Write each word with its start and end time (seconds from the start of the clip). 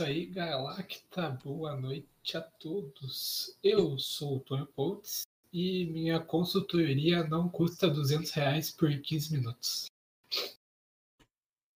isso 0.00 0.04
aí, 0.04 0.26
Galacta. 0.26 1.38
Boa 1.44 1.76
noite 1.76 2.34
a 2.34 2.40
todos. 2.40 3.54
Eu 3.62 3.98
sou 3.98 4.36
o 4.36 4.40
Tony 4.40 4.66
Potts 4.74 5.26
e 5.52 5.84
minha 5.86 6.18
consultoria 6.18 7.22
não 7.24 7.50
custa 7.50 7.86
200 7.86 8.30
reais 8.30 8.70
por 8.70 8.90
15 8.90 9.36
minutos. 9.36 9.86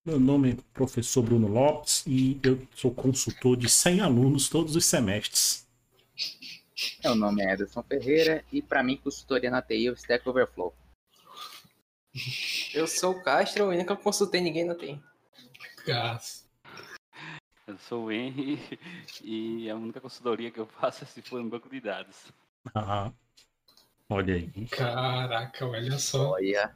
Meu 0.06 0.18
nome 0.18 0.52
é 0.52 0.56
professor 0.72 1.22
Bruno 1.22 1.48
Lopes 1.48 2.02
e 2.06 2.40
eu 2.42 2.66
sou 2.74 2.94
consultor 2.94 3.58
de 3.58 3.68
100 3.68 4.00
alunos 4.00 4.48
todos 4.48 4.74
os 4.74 4.86
semestres. 4.86 5.66
Meu 7.02 7.14
nome 7.14 7.42
é 7.42 7.52
Ederson 7.52 7.82
Ferreira 7.82 8.42
e 8.50 8.62
para 8.62 8.82
mim 8.82 8.96
consultoria 8.96 9.50
na 9.50 9.60
TI 9.60 9.88
é 9.88 9.90
o 9.90 9.94
Stack 9.94 10.26
Overflow. 10.26 10.74
Eu 12.72 12.86
sou 12.86 13.12
o 13.12 13.22
Castro 13.22 13.70
e 13.70 13.76
nunca 13.76 13.94
consultei 13.94 14.40
ninguém 14.40 14.64
na 14.64 14.74
TI. 14.74 14.98
Gás. 15.86 16.43
Eu 17.66 17.78
sou 17.78 18.04
o 18.04 18.12
Henry 18.12 18.58
e 19.24 19.70
a 19.70 19.74
única 19.74 19.98
consultoria 19.98 20.50
que 20.50 20.60
eu 20.60 20.66
faço 20.66 21.02
é 21.02 21.06
se 21.06 21.22
for 21.22 21.42
no 21.42 21.48
banco 21.48 21.70
de 21.70 21.80
dados. 21.80 22.30
Ah, 22.74 23.10
olha 24.08 24.34
aí. 24.34 24.66
Caraca, 24.68 25.66
olha 25.66 25.98
só. 25.98 26.32
Olha, 26.32 26.74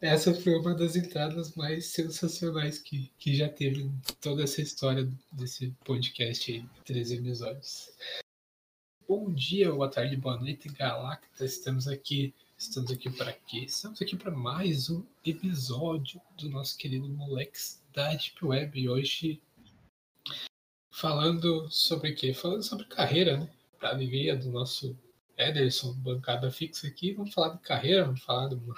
Essa 0.00 0.34
foi 0.34 0.58
uma 0.58 0.74
das 0.74 0.96
entradas 0.96 1.54
mais 1.54 1.86
sensacionais 1.88 2.78
que, 2.78 3.12
que 3.18 3.36
já 3.36 3.50
teve 3.50 3.82
em 3.82 4.00
toda 4.18 4.42
essa 4.42 4.62
história 4.62 5.06
desse 5.30 5.76
podcast 5.84 6.50
aí, 6.50 6.64
três 6.86 7.10
episódios. 7.10 7.90
Bom 9.06 9.30
dia, 9.34 9.70
boa 9.70 9.90
tarde, 9.90 10.16
boa 10.16 10.38
noite, 10.38 10.70
Galacta. 10.70 11.44
Estamos 11.44 11.86
aqui, 11.86 12.32
estamos 12.56 12.90
aqui 12.90 13.10
para 13.10 13.34
quê? 13.34 13.64
Estamos 13.66 14.00
aqui 14.00 14.16
para 14.16 14.30
mais 14.30 14.88
um 14.88 15.04
episódio 15.22 16.18
do 16.38 16.48
nosso 16.48 16.78
querido 16.78 17.10
Moleques 17.10 17.82
da 17.92 18.08
Deep 18.14 18.42
Web. 18.42 18.80
E 18.80 18.88
hoje 18.88 19.42
falando 21.00 21.66
sobre 21.70 22.10
o 22.10 22.14
quê? 22.14 22.34
Falando 22.34 22.62
sobre 22.62 22.84
carreira, 22.86 23.38
né? 23.38 23.48
Para 23.78 23.90
alegria 23.90 24.36
do 24.36 24.50
nosso 24.50 24.96
Ederson, 25.38 25.94
bancada 25.94 26.50
fixa 26.50 26.86
aqui, 26.86 27.14
vamos 27.14 27.32
falar 27.32 27.54
de 27.54 27.60
carreira, 27.60 28.04
vamos 28.04 28.22
falar 28.22 28.48
de 28.48 28.56
uma 28.56 28.74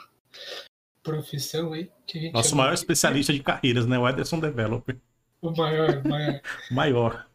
profissão 1.03 1.73
aí 1.73 1.91
que 2.07 2.19
a 2.19 2.21
gente 2.23 2.33
Nosso 2.33 2.55
maior 2.55 2.73
de- 2.73 2.79
especialista 2.79 3.33
de 3.33 3.43
carreiras, 3.43 3.87
né? 3.87 3.99
O 3.99 4.09
Ederson 4.09 4.39
Developer. 4.39 4.97
O 5.41 5.51
maior, 5.51 6.05
maior. 6.05 6.41
Maior. 6.71 7.27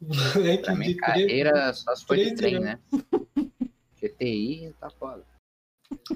moleque 0.00 0.62
pra 0.64 0.74
mim 0.74 0.86
de 0.88 0.94
carreira 0.96 1.72
só 1.74 1.94
se 1.94 2.06
for 2.06 2.16
de 2.16 2.34
trem, 2.34 2.58
né? 2.58 2.78
GTI 4.00 4.74
tá 4.80 4.88
foda. 4.90 5.22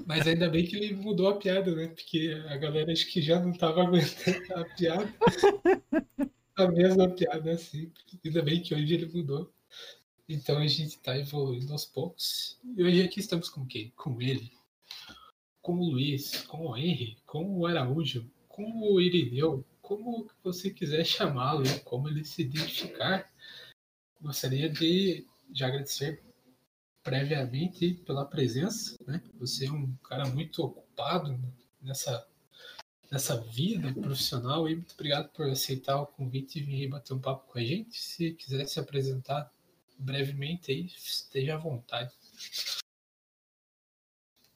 Mas 0.07 0.27
ainda 0.27 0.49
bem 0.49 0.65
que 0.65 0.75
ele 0.75 0.95
mudou 0.95 1.29
a 1.29 1.37
piada, 1.37 1.73
né? 1.75 1.87
Porque 1.87 2.35
a 2.49 2.57
galera 2.57 2.91
acho 2.91 3.07
que 3.11 3.21
já 3.21 3.39
não 3.39 3.53
tava 3.53 3.83
aguentando 3.83 4.55
a 4.55 4.65
piada. 4.75 5.13
A 6.59 6.69
mesma 6.69 7.09
piada 7.09 7.57
sempre. 7.57 8.03
Ainda 8.25 8.41
bem 8.41 8.61
que 8.61 8.75
hoje 8.75 8.93
ele 8.93 9.05
mudou. 9.05 9.49
Então 10.27 10.57
a 10.57 10.67
gente 10.67 10.99
tá 10.99 11.17
evoluindo 11.17 11.71
aos 11.71 11.85
poucos. 11.85 12.59
E 12.75 12.83
hoje 12.83 13.01
aqui 13.01 13.21
estamos 13.21 13.47
com 13.47 13.65
quem? 13.65 13.91
Com 13.95 14.21
ele. 14.21 14.51
Com 15.61 15.75
o 15.75 15.91
Luiz, 15.91 16.41
com 16.41 16.67
o 16.67 16.75
Henry, 16.75 17.17
com 17.25 17.57
o 17.57 17.65
Araújo, 17.65 18.29
com 18.49 18.81
o 18.81 18.99
Irineu, 18.99 19.65
como 19.81 20.29
você 20.43 20.69
quiser 20.69 21.05
chamá-lo, 21.05 21.63
como 21.85 22.09
ele 22.09 22.25
se 22.25 22.41
identificar. 22.41 23.31
Gostaria 24.21 24.69
de, 24.69 25.25
de 25.49 25.63
agradecer 25.63 26.21
previamente 27.01 27.93
pela 28.05 28.25
presença, 28.25 28.97
né? 29.07 29.23
Você 29.35 29.67
é 29.67 29.71
um 29.71 29.93
cara 30.03 30.27
muito 30.27 30.61
ocupado 30.61 31.39
nessa 31.81 32.27
nessa 33.11 33.39
vida 33.41 33.93
profissional 33.93 34.69
e 34.69 34.75
muito 34.75 34.93
obrigado 34.93 35.29
por 35.29 35.49
aceitar 35.49 35.99
o 36.01 36.07
convite 36.07 36.59
e 36.59 36.63
vir 36.63 36.87
bater 36.87 37.13
um 37.13 37.19
papo 37.19 37.51
com 37.51 37.57
a 37.57 37.63
gente. 37.63 37.99
Se 37.99 38.33
quiser 38.33 38.65
se 38.67 38.79
apresentar 38.79 39.51
brevemente 39.97 40.71
aí, 40.71 40.85
esteja 40.85 41.55
à 41.55 41.57
vontade. 41.57 42.13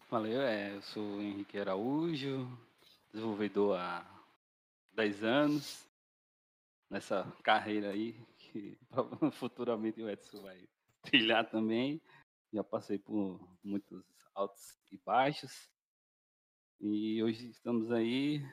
Valeu, 0.10 0.42
é, 0.42 0.76
eu 0.76 0.82
sou 0.84 1.18
o 1.18 1.22
Henrique 1.22 1.58
Araújo, 1.58 2.48
desenvolvedor 3.12 3.78
há 3.78 4.06
10 4.94 5.24
anos, 5.24 5.90
nessa 6.90 7.26
carreira 7.44 7.90
aí, 7.90 8.14
que 8.38 8.78
futuramente 9.34 10.02
o 10.02 10.10
Edson 10.10 10.42
vai 10.42 10.70
trilhar 11.02 11.50
também. 11.50 12.00
Já 12.54 12.64
passei 12.64 13.00
por 13.00 13.40
muitos 13.64 14.06
altos 14.36 14.78
e 14.92 14.98
baixos. 14.98 15.73
E 16.86 17.24
hoje 17.24 17.48
estamos 17.48 17.90
aí 17.94 18.46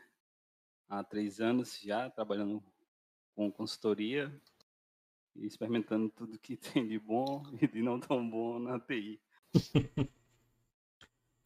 há 0.89 1.03
três 1.03 1.41
anos 1.41 1.81
já 1.83 2.09
trabalhando 2.09 2.63
com 3.35 3.51
consultoria 3.51 4.33
e 5.35 5.47
experimentando 5.47 6.09
tudo 6.11 6.39
que 6.39 6.55
tem 6.57 6.87
de 6.87 6.97
bom 6.97 7.43
e 7.61 7.67
de 7.67 7.83
não 7.83 7.99
tão 7.99 8.31
bom 8.31 8.61
na 8.61 8.79
TI. 8.79 9.21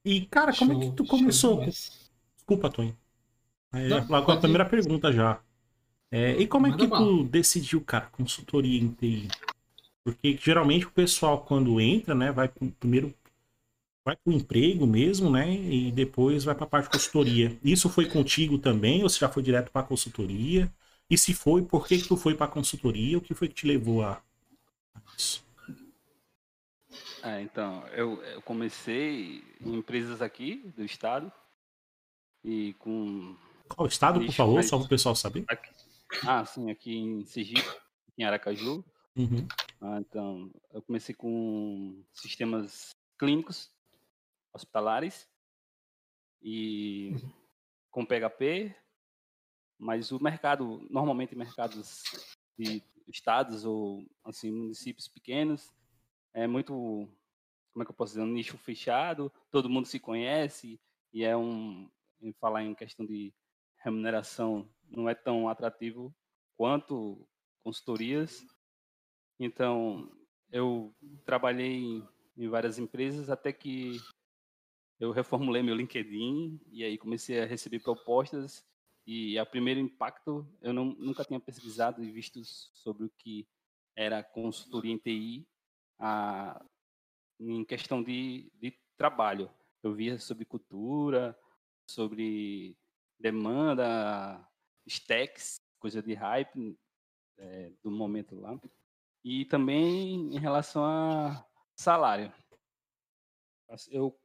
E, 0.04 0.26
cara, 0.26 0.54
como 0.54 0.74
é 0.74 0.78
que 0.78 0.84
Show, 0.84 0.94
tu 0.94 1.06
show 1.06 1.18
começou? 1.18 1.64
Desculpa, 2.36 2.68
Tony. 2.68 2.94
É, 3.72 3.88
Não, 3.88 4.06
falar 4.06 4.22
com 4.22 4.32
a 4.32 4.36
pode 4.36 4.40
ir. 4.40 4.40
primeira 4.40 4.68
pergunta 4.68 5.10
já. 5.10 5.42
É, 6.10 6.32
e 6.32 6.46
como 6.46 6.66
é 6.66 6.76
que 6.76 6.86
tu 6.86 7.24
decidiu, 7.24 7.80
cara, 7.82 8.08
consultoria 8.08 8.78
em 8.78 8.92
TI? 8.92 9.28
Porque 10.04 10.36
geralmente 10.36 10.84
o 10.86 10.90
pessoal, 10.92 11.46
quando 11.46 11.80
entra, 11.80 12.14
né, 12.14 12.30
vai 12.30 12.48
primeiro 12.78 13.14
vai 14.04 14.16
pro 14.16 14.32
emprego 14.32 14.86
mesmo, 14.86 15.30
né, 15.30 15.50
e 15.52 15.90
depois 15.90 16.44
vai 16.44 16.54
pra 16.54 16.66
parte 16.66 16.86
de 16.86 16.90
consultoria. 16.92 17.58
Isso 17.64 17.88
foi 17.88 18.06
contigo 18.06 18.58
também, 18.58 19.02
ou 19.02 19.08
você 19.08 19.18
já 19.18 19.28
foi 19.28 19.42
direto 19.42 19.70
pra 19.70 19.82
consultoria? 19.82 20.70
E 21.08 21.16
se 21.16 21.32
foi, 21.34 21.62
por 21.62 21.86
que 21.86 21.98
que 21.98 22.08
tu 22.08 22.16
foi 22.16 22.34
pra 22.34 22.46
consultoria? 22.46 23.18
O 23.18 23.20
que 23.20 23.34
foi 23.34 23.48
que 23.48 23.54
te 23.54 23.66
levou 23.66 24.02
a 24.02 24.22
a 24.94 25.00
isso? 25.16 25.44
É, 27.22 27.40
então, 27.40 27.86
eu, 27.88 28.22
eu 28.22 28.42
comecei 28.42 29.42
em 29.60 29.76
empresas 29.76 30.20
aqui 30.20 30.56
do 30.76 30.84
estado 30.84 31.32
e 32.44 32.74
com. 32.74 33.34
Qual 33.68 33.88
estado, 33.88 34.20
por 34.20 34.32
favor, 34.32 34.62
só 34.62 34.78
pro 34.78 34.88
pessoal 34.88 35.16
saber? 35.16 35.44
Aqui, 35.48 35.70
ah, 36.26 36.44
sim, 36.44 36.70
aqui 36.70 36.94
em 36.94 37.24
Sergipe, 37.24 37.66
em 38.18 38.24
Aracaju. 38.24 38.84
Uhum. 39.16 39.46
Ah, 39.80 39.98
então, 40.00 40.50
eu 40.72 40.82
comecei 40.82 41.14
com 41.14 42.02
sistemas 42.12 42.94
clínicos, 43.18 43.70
hospitalares 44.54 45.28
e 46.40 47.12
com 47.90 48.06
PHP, 48.06 48.74
mas 49.78 50.12
o 50.12 50.22
mercado, 50.22 50.86
normalmente 50.90 51.34
mercados 51.34 52.02
de 52.56 52.82
estados 53.08 53.64
ou 53.64 54.06
assim 54.24 54.50
municípios 54.50 55.08
pequenos, 55.08 55.72
é 56.32 56.46
muito, 56.46 56.72
como 57.72 57.82
é 57.82 57.84
que 57.84 57.90
eu 57.90 57.94
posso 57.94 58.12
dizer, 58.12 58.22
um 58.22 58.32
nicho 58.32 58.56
fechado, 58.56 59.30
todo 59.50 59.68
mundo 59.68 59.86
se 59.86 59.98
conhece 59.98 60.80
e 61.12 61.24
é 61.24 61.36
um, 61.36 61.90
em 62.20 62.32
falar 62.32 62.62
em 62.62 62.74
questão 62.74 63.04
de 63.04 63.32
remuneração, 63.78 64.68
não 64.88 65.08
é 65.08 65.14
tão 65.14 65.48
atrativo 65.48 66.14
quanto 66.56 67.26
consultorias. 67.62 68.44
Então, 69.38 70.10
eu 70.50 70.94
trabalhei 71.24 71.74
em, 71.74 72.08
em 72.36 72.48
várias 72.48 72.78
empresas 72.78 73.28
até 73.28 73.52
que 73.52 73.98
eu 74.98 75.10
reformulei 75.10 75.62
meu 75.62 75.74
LinkedIn 75.74 76.60
e 76.70 76.84
aí 76.84 76.96
comecei 76.96 77.40
a 77.40 77.46
receber 77.46 77.80
propostas 77.80 78.64
e 79.06 79.38
a 79.38 79.44
primeiro 79.44 79.80
impacto 79.80 80.46
eu 80.62 80.72
não, 80.72 80.86
nunca 80.86 81.24
tinha 81.24 81.40
pesquisado 81.40 82.02
e 82.02 82.10
visto 82.10 82.42
sobre 82.44 83.04
o 83.04 83.10
que 83.18 83.46
era 83.96 84.22
consultoria 84.22 84.92
em 84.92 84.98
TI 84.98 85.46
a, 85.98 86.64
em 87.38 87.64
questão 87.64 88.02
de, 88.02 88.50
de 88.54 88.72
trabalho. 88.96 89.50
Eu 89.82 89.94
via 89.94 90.18
sobre 90.18 90.44
cultura, 90.44 91.38
sobre 91.86 92.76
demanda, 93.18 94.46
stacks, 94.86 95.60
coisa 95.78 96.02
de 96.02 96.14
hype 96.14 96.78
é, 97.36 97.72
do 97.82 97.90
momento 97.90 98.40
lá. 98.40 98.58
E 99.22 99.44
também 99.46 100.34
em 100.34 100.38
relação 100.38 100.84
a 100.84 101.46
salário. 101.74 102.32
Eu 103.90 104.16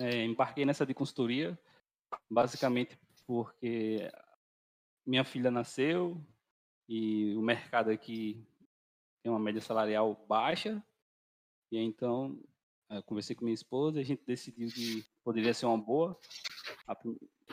é, 0.00 0.24
embarquei 0.24 0.64
nessa 0.64 0.86
de 0.86 0.94
consultoria 0.94 1.58
basicamente 2.28 2.98
porque 3.26 4.10
minha 5.06 5.24
filha 5.24 5.50
nasceu 5.50 6.20
e 6.88 7.34
o 7.36 7.42
mercado 7.42 7.90
aqui 7.90 8.44
tem 9.22 9.30
uma 9.30 9.38
média 9.38 9.60
salarial 9.60 10.14
baixa. 10.26 10.82
E 11.70 11.78
então 11.78 12.42
eu 12.88 13.02
conversei 13.04 13.36
com 13.36 13.44
minha 13.44 13.54
esposa, 13.54 14.00
a 14.00 14.02
gente 14.02 14.24
decidiu 14.26 14.68
que 14.68 15.04
poderia 15.22 15.54
ser 15.54 15.66
uma 15.66 15.78
boa. 15.78 16.18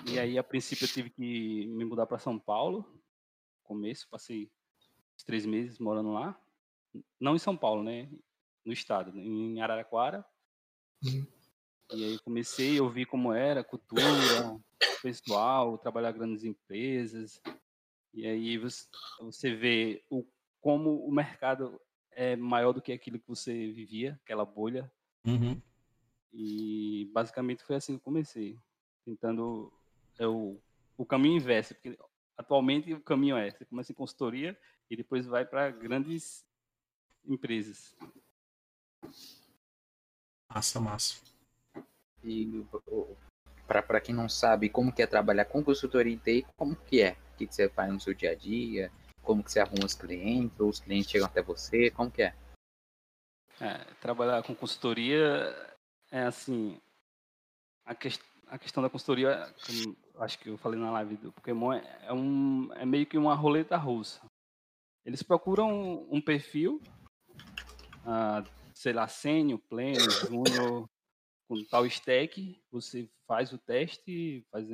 E 0.09 0.17
aí, 0.17 0.37
a 0.37 0.43
princípio, 0.43 0.85
eu 0.85 0.89
tive 0.89 1.09
que 1.11 1.67
me 1.67 1.85
mudar 1.85 2.07
para 2.07 2.17
São 2.17 2.39
Paulo. 2.39 2.79
No 2.79 3.63
começo, 3.63 4.09
passei 4.09 4.49
três 5.25 5.45
meses 5.45 5.77
morando 5.77 6.13
lá. 6.13 6.39
Não 7.19 7.35
em 7.35 7.39
São 7.39 7.55
Paulo, 7.55 7.83
né? 7.83 8.09
No 8.65 8.73
estado, 8.73 9.15
em 9.15 9.61
Araraquara. 9.61 10.25
Uhum. 11.03 11.36
E 11.93 12.03
aí 12.03 12.19
comecei, 12.19 12.79
eu 12.79 12.89
vi 12.89 13.05
como 13.05 13.31
era 13.33 13.61
a 13.61 13.63
cultura, 13.63 14.03
pessoal, 15.01 15.77
trabalhar 15.77 16.11
grandes 16.11 16.43
empresas. 16.43 17.41
E 18.13 18.25
aí 18.25 18.57
você, 18.57 18.85
você 19.19 19.55
vê 19.55 20.03
o 20.09 20.25
como 20.59 21.05
o 21.05 21.11
mercado 21.11 21.79
é 22.11 22.35
maior 22.35 22.73
do 22.73 22.81
que 22.81 22.91
aquilo 22.91 23.19
que 23.19 23.27
você 23.27 23.71
vivia, 23.71 24.19
aquela 24.23 24.43
bolha. 24.43 24.91
Uhum. 25.25 25.61
E 26.33 27.09
basicamente 27.13 27.63
foi 27.63 27.77
assim 27.77 27.93
que 27.93 27.99
eu 27.99 28.03
comecei, 28.03 28.59
tentando 29.05 29.71
é 30.19 30.27
o, 30.27 30.59
o 30.97 31.05
caminho 31.05 31.37
inverso, 31.37 31.73
porque 31.75 31.97
atualmente 32.35 32.93
o 32.93 32.99
caminho 32.99 33.37
é, 33.37 33.49
você 33.49 33.63
começa 33.65 33.91
em 33.91 33.95
consultoria 33.95 34.59
e 34.89 34.95
depois 34.95 35.25
vai 35.25 35.45
para 35.45 35.71
grandes 35.71 36.45
empresas. 37.25 37.95
Massa, 40.49 40.79
massa. 40.79 41.36
E 42.23 42.65
para 43.67 44.01
quem 44.01 44.15
não 44.15 44.29
sabe 44.29 44.69
como 44.69 44.91
que 44.91 45.01
é 45.01 45.07
trabalhar 45.07 45.45
com 45.45 45.63
consultoria 45.63 46.13
em 46.13 46.17
TI, 46.17 46.45
como 46.55 46.75
que 46.75 47.01
é? 47.01 47.17
O 47.33 47.37
que, 47.37 47.47
que 47.47 47.53
você 47.53 47.69
faz 47.69 47.91
no 47.91 47.99
seu 47.99 48.13
dia 48.13 48.31
a 48.31 48.35
dia? 48.35 48.91
Como 49.21 49.43
que 49.43 49.51
você 49.51 49.59
arruma 49.59 49.85
os 49.85 49.93
clientes? 49.93 50.59
Ou 50.59 50.69
os 50.69 50.79
clientes 50.79 51.11
chegam 51.11 51.27
até 51.27 51.41
você? 51.41 51.91
Como 51.91 52.09
que 52.09 52.23
é? 52.23 52.33
É, 53.59 53.77
trabalhar 53.99 54.43
com 54.43 54.55
consultoria 54.55 55.55
é 56.11 56.23
assim, 56.23 56.79
a, 57.85 57.93
que, 57.95 58.09
a 58.47 58.57
questão 58.57 58.81
da 58.83 58.89
consultoria, 58.89 59.53
acho 60.19 60.39
que 60.39 60.49
eu 60.49 60.57
falei 60.57 60.79
na 60.79 60.91
live 60.91 61.17
do 61.17 61.31
Pokémon, 61.31 61.73
é, 61.73 61.99
é, 62.03 62.13
um, 62.13 62.69
é 62.73 62.85
meio 62.85 63.05
que 63.05 63.17
uma 63.17 63.35
roleta 63.35 63.75
russa. 63.77 64.21
Eles 65.05 65.23
procuram 65.23 66.07
um 66.11 66.21
perfil, 66.21 66.81
ah, 68.05 68.43
sei 68.73 68.93
lá, 68.93 69.07
sênior, 69.07 69.59
pleno, 69.69 70.09
júnior, 70.09 70.87
com 71.47 71.63
tal 71.65 71.85
stack, 71.85 72.61
você 72.71 73.09
faz 73.25 73.53
o 73.53 73.57
teste, 73.57 74.45
faz 74.51 74.67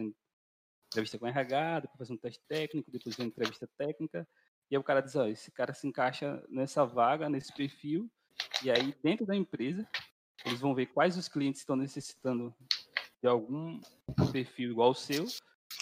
entrevista 0.91 1.19
com 1.19 1.27
RH, 1.27 1.81
depois 1.81 1.97
faz 1.97 2.09
um 2.09 2.17
teste 2.17 2.41
técnico, 2.47 2.91
depois 2.91 3.15
vem 3.15 3.27
entrevista 3.27 3.69
técnica, 3.77 4.27
e 4.69 4.75
aí 4.75 4.79
o 4.79 4.83
cara 4.83 5.01
diz, 5.01 5.15
ó, 5.15 5.27
esse 5.27 5.51
cara 5.51 5.73
se 5.73 5.87
encaixa 5.87 6.43
nessa 6.49 6.85
vaga, 6.85 7.29
nesse 7.29 7.53
perfil, 7.53 8.09
e 8.63 8.71
aí 8.71 8.95
dentro 9.03 9.25
da 9.25 9.35
empresa, 9.35 9.87
eles 10.45 10.59
vão 10.59 10.73
ver 10.73 10.87
quais 10.87 11.17
os 11.17 11.27
clientes 11.27 11.61
estão 11.61 11.75
necessitando 11.75 12.53
de 13.21 13.27
algum 13.27 13.79
perfil 14.31 14.71
igual 14.71 14.89
ao 14.89 14.95
seu, 14.95 15.25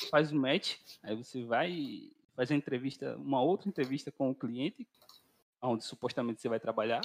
faz 0.09 0.31
o 0.31 0.35
match, 0.35 0.77
aí 1.03 1.15
você 1.15 1.43
vai 1.43 2.11
faz 2.35 2.51
a 2.51 2.55
entrevista, 2.55 3.17
uma 3.17 3.41
outra 3.41 3.69
entrevista 3.69 4.11
com 4.11 4.29
o 4.29 4.35
cliente, 4.35 4.87
onde 5.61 5.83
supostamente 5.83 6.41
você 6.41 6.49
vai 6.49 6.59
trabalhar, 6.59 7.01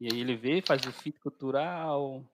e 0.00 0.06
aí 0.10 0.18
ele 0.18 0.34
vê, 0.34 0.62
faz 0.62 0.82
o 0.86 0.92
fit 0.92 1.20
cultural, 1.20 2.24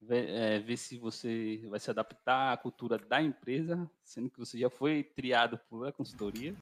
vê, 0.00 0.30
é, 0.30 0.58
vê, 0.60 0.76
se 0.78 0.96
você 0.96 1.58
vai 1.68 1.78
se 1.78 1.90
adaptar 1.90 2.54
à 2.54 2.56
cultura 2.56 2.96
da 2.96 3.20
empresa, 3.20 3.90
sendo 4.02 4.30
que 4.30 4.38
você 4.38 4.58
já 4.58 4.70
foi 4.70 5.04
triado 5.04 5.58
por 5.68 5.86
a 5.86 5.92
consultoria. 5.92 6.56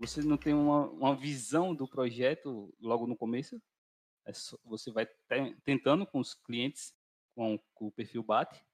Você 0.00 0.22
não 0.22 0.38
tem 0.38 0.54
uma, 0.54 0.86
uma 0.88 1.14
visão 1.14 1.74
do 1.74 1.86
projeto 1.86 2.74
logo 2.80 3.06
no 3.06 3.14
começo. 3.14 3.60
É 4.24 4.32
só, 4.32 4.58
você 4.64 4.90
vai 4.90 5.06
tentando 5.64 6.06
com 6.06 6.18
os 6.18 6.32
clientes, 6.32 6.94
com, 7.34 7.58
com 7.74 7.88
o 7.88 7.92
perfil 7.92 8.22
BAT. 8.22 8.64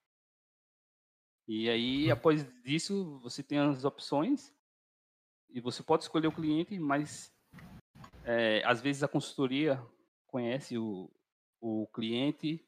E 1.49 1.69
aí, 1.69 2.09
após 2.09 2.47
isso, 2.65 3.19
você 3.19 3.43
tem 3.43 3.59
as 3.59 3.85
opções 3.85 4.55
e 5.49 5.61
você 5.61 5.83
pode 5.83 6.05
escolher 6.05 6.29
o 6.29 6.33
cliente, 6.33 6.79
mas 6.79 7.35
é, 8.25 8.63
às 8.65 8.81
vezes 8.81 9.03
a 9.03 9.09
consultoria 9.09 9.85
conhece 10.31 10.79
o, 10.79 11.11
o 11.61 11.87
cliente, 11.93 12.65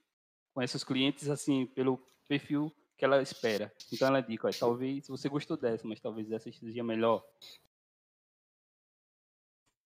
conhece 0.53 0.77
os 0.77 0.85
clientes 0.85 1.29
assim 1.29 1.67
pelo 1.67 1.99
perfil 2.29 2.73
que 2.97 3.05
ela 3.05 3.23
espera. 3.23 3.73
Então 3.93 4.09
ela 4.09 4.21
diz, 4.21 4.39
talvez 4.59 5.09
você 5.09 5.29
gostou 5.29 5.57
dessa, 5.57 5.87
mas 5.87 6.01
talvez 6.01 6.31
essa 6.31 6.51
seja 6.53 6.83
melhor. 6.83 7.25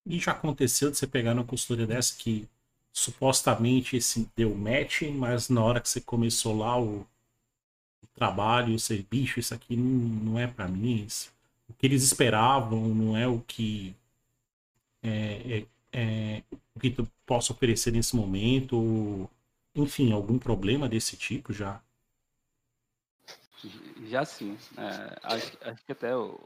E 0.04 0.18
já 0.18 0.32
aconteceu 0.32 0.90
de 0.90 0.96
você 0.96 1.06
pegar 1.06 1.32
uma 1.32 1.44
consultoria 1.44 1.86
dessa 1.86 2.16
que 2.16 2.48
supostamente 2.92 3.96
esse 3.96 4.30
deu 4.36 4.54
match, 4.54 5.02
mas 5.02 5.48
na 5.48 5.62
hora 5.62 5.80
que 5.80 5.88
você 5.88 6.00
começou 6.00 6.56
lá 6.56 6.80
o, 6.80 7.00
o 7.00 8.06
trabalho, 8.14 8.78
você, 8.78 9.04
bicho, 9.10 9.40
isso 9.40 9.54
aqui 9.54 9.76
não, 9.76 10.32
não 10.32 10.38
é 10.38 10.46
para 10.46 10.68
mim. 10.68 11.04
Isso, 11.04 11.32
o 11.68 11.74
que 11.74 11.86
eles 11.86 12.02
esperavam 12.02 12.88
não 12.88 13.16
é 13.16 13.26
o 13.26 13.40
que 13.40 13.94
é, 15.02 15.58
é, 15.58 15.66
é, 15.92 16.42
o 16.74 16.80
que 16.80 16.90
tu 16.90 17.08
possa 17.24 17.52
oferecer 17.52 17.92
nesse 17.92 18.14
momento? 18.14 19.28
Enfim, 19.74 20.12
algum 20.12 20.38
problema 20.38 20.88
desse 20.88 21.16
tipo 21.16 21.52
já? 21.52 21.82
Já 24.06 24.24
sim. 24.24 24.56
É, 24.76 25.18
acho, 25.22 25.58
acho, 25.62 25.84
que 25.84 25.92
até 25.92 26.16
o 26.16 26.38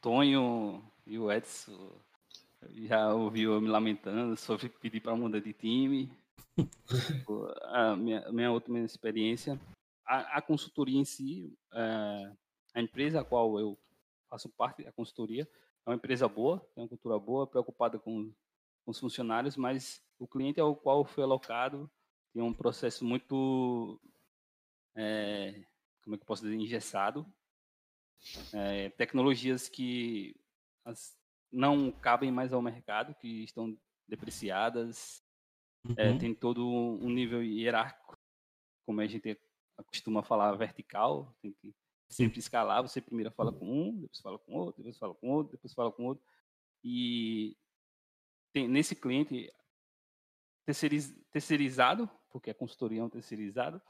Tonho 0.00 0.82
e 1.06 1.18
o 1.18 1.30
Edson 1.30 1.92
já 2.72 3.12
ouviu 3.12 3.52
eu 3.52 3.60
me 3.60 3.68
lamentando 3.68 4.36
sobre 4.36 4.68
pedir 4.68 5.00
para 5.00 5.14
mudar 5.14 5.40
de 5.40 5.52
time. 5.52 6.10
a 7.62 7.96
minha, 7.96 8.30
minha 8.32 8.50
outra 8.50 8.76
experiência, 8.78 9.58
a, 10.06 10.38
a, 10.38 10.42
consultoria 10.42 10.98
em 10.98 11.04
si, 11.04 11.52
é, 11.72 12.32
a 12.74 12.80
empresa 12.80 13.20
a 13.20 13.24
qual 13.24 13.58
eu 13.58 13.78
faço 14.30 14.48
parte, 14.48 14.86
a 14.86 14.92
consultoria, 14.92 15.48
é 15.86 15.90
uma 15.90 15.96
empresa 15.96 16.26
boa, 16.26 16.60
tem 16.74 16.82
uma 16.82 16.88
cultura 16.88 17.18
boa, 17.18 17.46
preocupada 17.46 17.98
com, 17.98 18.32
com 18.84 18.90
os 18.90 18.98
funcionários, 18.98 19.56
mas 19.56 20.02
o 20.18 20.26
cliente 20.26 20.60
ao 20.60 20.74
qual 20.74 21.04
foi 21.04 21.24
alocado 21.24 21.90
tem 22.32 22.42
um 22.42 22.52
processo 22.52 23.04
muito, 23.04 24.00
é, 24.96 25.64
como 26.02 26.16
é 26.16 26.18
que 26.18 26.22
eu 26.22 26.26
posso 26.26 26.42
dizer, 26.42 26.56
engessado. 26.56 27.24
É, 28.52 28.88
tecnologias 28.90 29.68
que 29.68 30.34
as, 30.84 31.16
não 31.52 31.92
cabem 31.92 32.32
mais 32.32 32.52
ao 32.52 32.60
mercado, 32.60 33.14
que 33.14 33.44
estão 33.44 33.78
depreciadas, 34.08 35.22
é, 35.96 36.08
uhum. 36.08 36.16
é, 36.16 36.18
tem 36.18 36.34
todo 36.34 36.66
um 36.66 37.08
nível 37.10 37.42
hierárquico, 37.42 38.18
como 38.84 39.00
a 39.00 39.06
gente 39.06 39.38
costuma 39.86 40.22
falar, 40.22 40.56
vertical, 40.56 41.32
tem 41.40 41.52
que 41.52 41.74
sempre 42.08 42.38
escalar, 42.38 42.82
você 42.82 43.00
primeiro 43.00 43.30
fala 43.30 43.52
com 43.52 43.66
um, 43.66 44.00
depois 44.00 44.20
fala 44.20 44.38
com 44.38 44.54
outro, 44.54 44.82
depois 44.82 44.98
fala 44.98 45.14
com 45.14 45.30
outro, 45.30 45.52
depois 45.52 45.74
fala 45.74 45.92
com 45.92 46.04
outro. 46.04 46.24
E 46.82 47.56
tem, 48.52 48.68
nesse 48.68 48.94
cliente 48.94 49.52
terceiriz, 50.64 51.14
terceirizado, 51.30 52.08
porque 52.30 52.50
a 52.50 52.54
consultoria 52.54 53.00
é 53.00 53.04
um 53.04 53.10
terceirizado, 53.10 53.80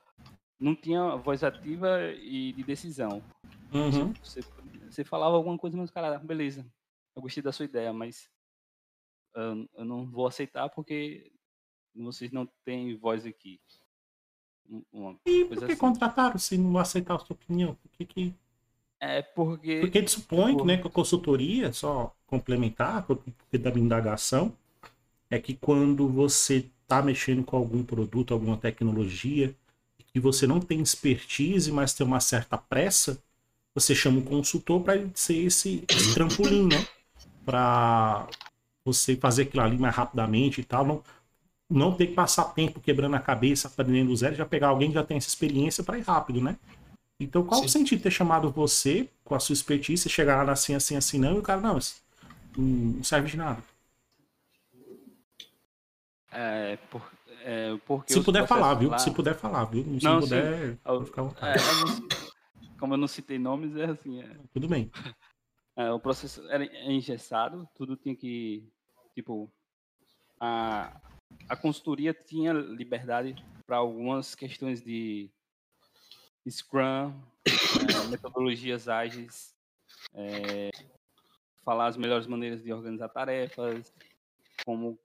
não 0.59 0.75
tinha 0.75 1.17
voz 1.17 1.43
ativa 1.43 2.13
e 2.13 2.53
de 2.53 2.63
decisão. 2.63 3.23
Uhum. 3.73 4.13
Você, 4.23 4.41
você, 4.89 5.05
falava 5.05 5.37
alguma 5.37 5.59
coisa, 5.59 5.77
mas 5.77 5.91
cara, 5.91 6.19
beleza, 6.19 6.67
eu 7.15 7.23
gostei 7.23 7.43
da 7.43 7.53
sua 7.53 7.65
ideia, 7.65 7.93
mas 7.93 8.31
eu, 9.35 9.69
eu 9.75 9.85
não 9.85 10.07
vou 10.07 10.27
aceitar 10.27 10.69
porque 10.71 11.33
vocês 11.95 12.31
não 12.31 12.47
têm 12.65 12.97
voz 12.97 13.27
aqui. 13.27 13.61
Uma 14.93 15.17
e 15.27 15.45
por 15.45 15.59
que 15.59 15.65
assim. 15.65 15.77
contrataram 15.77 16.39
se 16.39 16.57
não 16.57 16.79
aceitar 16.79 17.15
a 17.15 17.19
sua 17.19 17.35
opinião? 17.35 17.77
Por 17.83 17.91
que, 17.93 18.05
que... 18.05 18.35
É 19.01 19.23
porque. 19.23 19.81
Porque 19.81 19.99
eles 19.99 20.13
supõem 20.13 20.57
por... 20.57 20.67
né, 20.67 20.77
que 20.79 20.87
a 20.87 20.91
consultoria, 20.91 21.73
só 21.73 22.15
complementar, 22.27 23.03
porque 23.03 23.59
da 23.59 23.71
minha 23.71 23.85
indagação, 23.85 24.53
é 25.31 25.39
que 25.39 25.55
quando 25.55 26.09
você 26.09 26.69
está 26.83 27.03
mexendo 27.03 27.45
com 27.45 27.57
algum 27.57 27.83
produto, 27.83 28.33
alguma 28.33 28.57
tecnologia, 28.57 29.55
e 30.15 30.21
você 30.21 30.47
não 30.47 30.61
tem 30.61 30.81
expertise, 30.81 31.71
mas 31.73 31.93
tem 31.93 32.07
uma 32.07 32.21
certa 32.21 32.57
pressa, 32.57 33.21
você 33.75 33.95
chama 33.95 34.19
um 34.19 34.25
consultor 34.25 34.81
para 34.83 35.05
ser 35.15 35.37
esse, 35.39 35.85
esse 35.89 36.15
trampolim, 36.15 36.69
né? 36.69 36.87
Para 37.45 38.29
você 38.85 39.17
fazer 39.17 39.43
aquilo 39.43 39.63
ali 39.63 39.77
mais 39.77 39.95
rapidamente 39.95 40.61
e 40.61 40.65
tal. 40.65 40.87
Não, 40.87 41.03
não 41.69 41.95
ter 41.95 42.09
que 42.09 42.15
passar 42.15 42.45
tempo 42.45 42.81
quebrando 42.81 43.17
a 43.17 43.21
cabeça, 43.21 43.69
aprendendo 43.69 44.09
do 44.09 44.17
zero, 44.17 44.35
já 44.35 44.47
pegar 44.47 44.69
alguém 44.69 44.89
que 44.89 44.95
já 44.95 45.05
tem 45.05 45.17
essa 45.17 45.29
experiência 45.29 45.83
para 45.83 45.99
ir 45.99 46.03
rápido, 46.03 46.41
né? 46.41 46.57
Então, 47.19 47.45
qual 47.45 47.61
Sim. 47.61 47.67
o 47.67 47.69
sentido 47.69 47.99
de 47.99 48.05
ter 48.05 48.11
chamado 48.11 48.51
você 48.51 49.09
com 49.25 49.35
a 49.35 49.41
sua 49.41 49.53
expertise, 49.53 50.09
chegar 50.09 50.45
lá 50.45 50.53
assim, 50.53 50.75
assim, 50.75 50.97
assim, 50.97 51.19
não, 51.19 51.37
e 51.37 51.39
o 51.39 51.43
cara, 51.43 51.61
não, 51.61 51.79
não 52.57 53.05
serve 53.05 53.31
de 53.31 53.37
nada. 53.37 53.63
É, 56.31 56.77
por, 56.91 57.03
é, 57.45 57.77
porque 57.87 58.13
se 58.13 58.21
puder 58.21 58.47
falar, 58.47 58.75
viu? 58.75 58.91
Lá... 58.91 58.99
Se 58.99 59.11
puder 59.13 59.35
falar, 59.35 59.65
viu? 59.67 59.85
Se 60.01 60.05
não, 60.05 60.21
puder, 60.21 60.77
eu, 60.85 61.07
ficar 61.07 61.23
é, 61.23 61.55
eu 61.57 62.25
como 62.79 62.95
eu 62.95 62.99
não 62.99 63.07
citei 63.07 63.39
nomes, 63.39 63.77
é 63.77 63.85
assim. 63.85 64.21
É... 64.21 64.37
Tudo 64.53 64.69
bem. 64.69 64.91
É, 65.77 65.91
o 65.91 65.99
processo 65.99 66.41
era 66.51 66.65
engessado, 66.89 67.69
tudo 67.75 67.97
tinha 67.97 68.15
que, 68.15 68.65
tipo, 69.13 69.51
a, 70.39 71.01
a 71.49 71.57
consultoria 71.57 72.15
tinha 72.15 72.53
liberdade 72.53 73.35
para 73.67 73.77
algumas 73.77 74.35
questões 74.35 74.83
de 74.83 75.31
Scrum, 76.49 77.13
é, 77.45 77.45
metodologias 78.11 78.89
ágeis, 78.89 79.55
é, 80.15 80.71
falar 81.65 81.87
as 81.87 81.97
melhores 81.97 82.27
maneiras 82.27 82.63
de 82.63 82.73
organizar 82.73 83.09
tarefas, 83.09 83.93
como, 84.65 84.99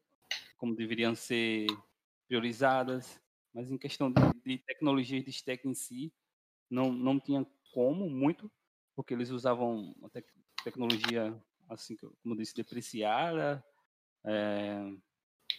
como 0.58 0.76
deveriam 0.76 1.16
ser 1.16 1.68
priorizadas, 2.28 3.20
mas 3.54 3.72
em 3.72 3.78
questão 3.78 4.12
de, 4.12 4.22
de 4.46 4.58
tecnologias 4.60 5.24
de 5.24 5.32
stack 5.32 5.68
em 5.68 5.74
si, 5.74 6.14
não, 6.70 6.92
não 6.92 7.20
tinha 7.20 7.46
como 7.74 8.10
muito, 8.10 8.52
porque 8.96 9.14
eles 9.14 9.30
usavam 9.30 9.96
te 10.12 10.24
tecnologia 10.64 11.34
assim 11.70 11.96
como 11.96 12.34
eu 12.34 12.36
disse, 12.36 12.54
depreciada. 12.54 13.64
É, 14.26 14.92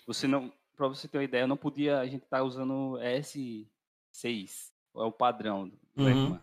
você 0.06 0.26
não, 0.26 0.52
para 0.76 0.88
você 0.88 1.06
ter 1.06 1.18
uma 1.18 1.24
ideia, 1.24 1.46
não 1.46 1.56
podia 1.56 2.00
a 2.00 2.06
gente 2.06 2.26
tá 2.26 2.42
usando 2.42 2.98
S6, 2.98 4.72
é 4.96 5.02
o 5.02 5.12
padrão 5.12 5.68
do 5.68 5.78
Uhum. 5.96 6.38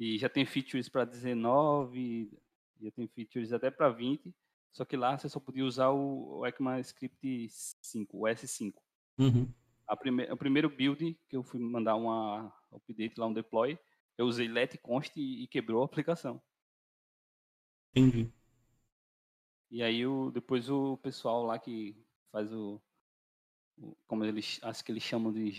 E 0.00 0.18
já 0.18 0.28
tem 0.28 0.44
features 0.44 0.88
para 0.88 1.04
19, 1.04 2.28
já 2.80 2.90
tem 2.90 3.06
features 3.06 3.52
até 3.52 3.70
para 3.70 3.88
20, 3.88 4.34
só 4.72 4.84
que 4.84 4.96
lá 4.96 5.16
você 5.16 5.28
só 5.28 5.38
podia 5.38 5.64
usar 5.64 5.90
o, 5.90 6.38
o 6.38 6.46
ECMAScript 6.46 7.48
5, 7.48 8.18
o 8.18 8.22
S5. 8.22 8.74
Uhum. 9.18 9.48
A 9.86 9.96
prime 9.96 10.24
o 10.24 10.36
primeiro 10.36 10.68
build 10.68 11.16
que 11.28 11.36
eu 11.36 11.42
fui 11.42 11.60
mandar 11.60 11.94
uma 11.94 12.52
update 12.72 13.20
lá, 13.20 13.26
um 13.26 13.32
deploy, 13.32 13.78
eu 14.18 14.26
usei 14.26 14.48
let 14.48 14.76
const 14.78 15.16
e, 15.16 15.44
e 15.44 15.46
quebrou 15.46 15.82
a 15.82 15.84
aplicação. 15.84 16.42
Entendi. 17.94 18.32
E 19.70 19.82
aí 19.82 20.06
o, 20.06 20.30
depois 20.30 20.68
o 20.68 20.96
pessoal 20.96 21.44
lá 21.44 21.58
que 21.58 21.96
faz 22.32 22.52
o, 22.52 22.80
o- 23.78 23.96
como 24.06 24.24
eles 24.24 24.58
acho 24.62 24.84
que 24.84 24.92
eles 24.92 25.02
chamam 25.02 25.32
de 25.32 25.50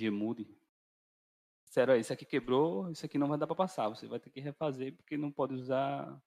disseram, 1.66 1.94
"Ó, 1.94 1.98
isso 1.98 2.14
aqui 2.14 2.26
quebrou, 2.26 2.90
isso 2.92 3.06
aqui 3.06 3.18
não 3.18 3.28
vai 3.28 3.38
dar 3.38 3.48
para 3.48 3.56
passar, 3.56 3.90
você 3.90 4.08
vai 4.08 4.20
ter 4.20 4.30
que 4.30 4.40
refazer 4.40 4.96
porque 4.96 5.18
não 5.18 5.32
pode 5.32 5.54
usar 5.56 6.22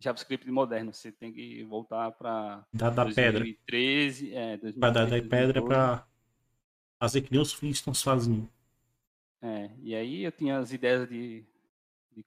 JavaScript 0.00 0.50
moderno, 0.50 0.92
você 0.92 1.12
tem 1.12 1.32
que 1.32 1.64
voltar 1.64 2.12
para 2.12 2.66
Da, 2.72 2.90
da 2.90 3.06
pedra. 3.06 3.44
2013, 3.44 4.34
é, 4.34 4.56
Pra 4.78 4.90
dar 4.90 5.06
da 5.06 5.10
2013, 5.10 5.28
pedra 5.28 5.62
2012. 5.62 5.62
pra 5.62 6.06
fazer 7.00 7.22
que 7.22 7.32
nem 7.32 7.40
os 7.40 7.52
Flintstones 7.52 8.02
faziam. 8.02 8.48
É, 9.40 9.70
e 9.80 9.94
aí 9.94 10.22
eu 10.22 10.30
tinha 10.32 10.58
as 10.58 10.72
ideias 10.72 11.08
de, 11.08 11.44
de 12.12 12.24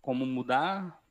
como 0.00 0.26
mudar, 0.26 1.02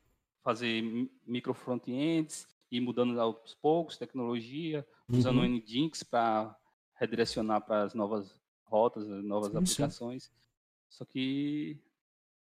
fazer 0.44 0.82
mi- 0.82 1.12
micro 1.26 1.54
front-ends, 1.54 2.48
ir 2.72 2.82
mudando 2.82 3.20
aos 3.20 3.54
poucos, 3.56 3.98
tecnologia, 3.98 4.86
usando 5.14 5.40
o 5.40 5.44
Uhum. 5.44 5.48
Nginx 5.48 6.04
para 6.04 6.56
redirecionar 6.96 7.62
para 7.66 7.84
as 7.84 7.94
novas 7.94 8.34
rotas, 8.66 9.10
as 9.10 9.24
novas 9.24 9.56
Sim, 9.56 9.66
sim. 9.66 9.94
aplicações. 9.94 10.32
Só 10.90 11.06
que 11.06 11.80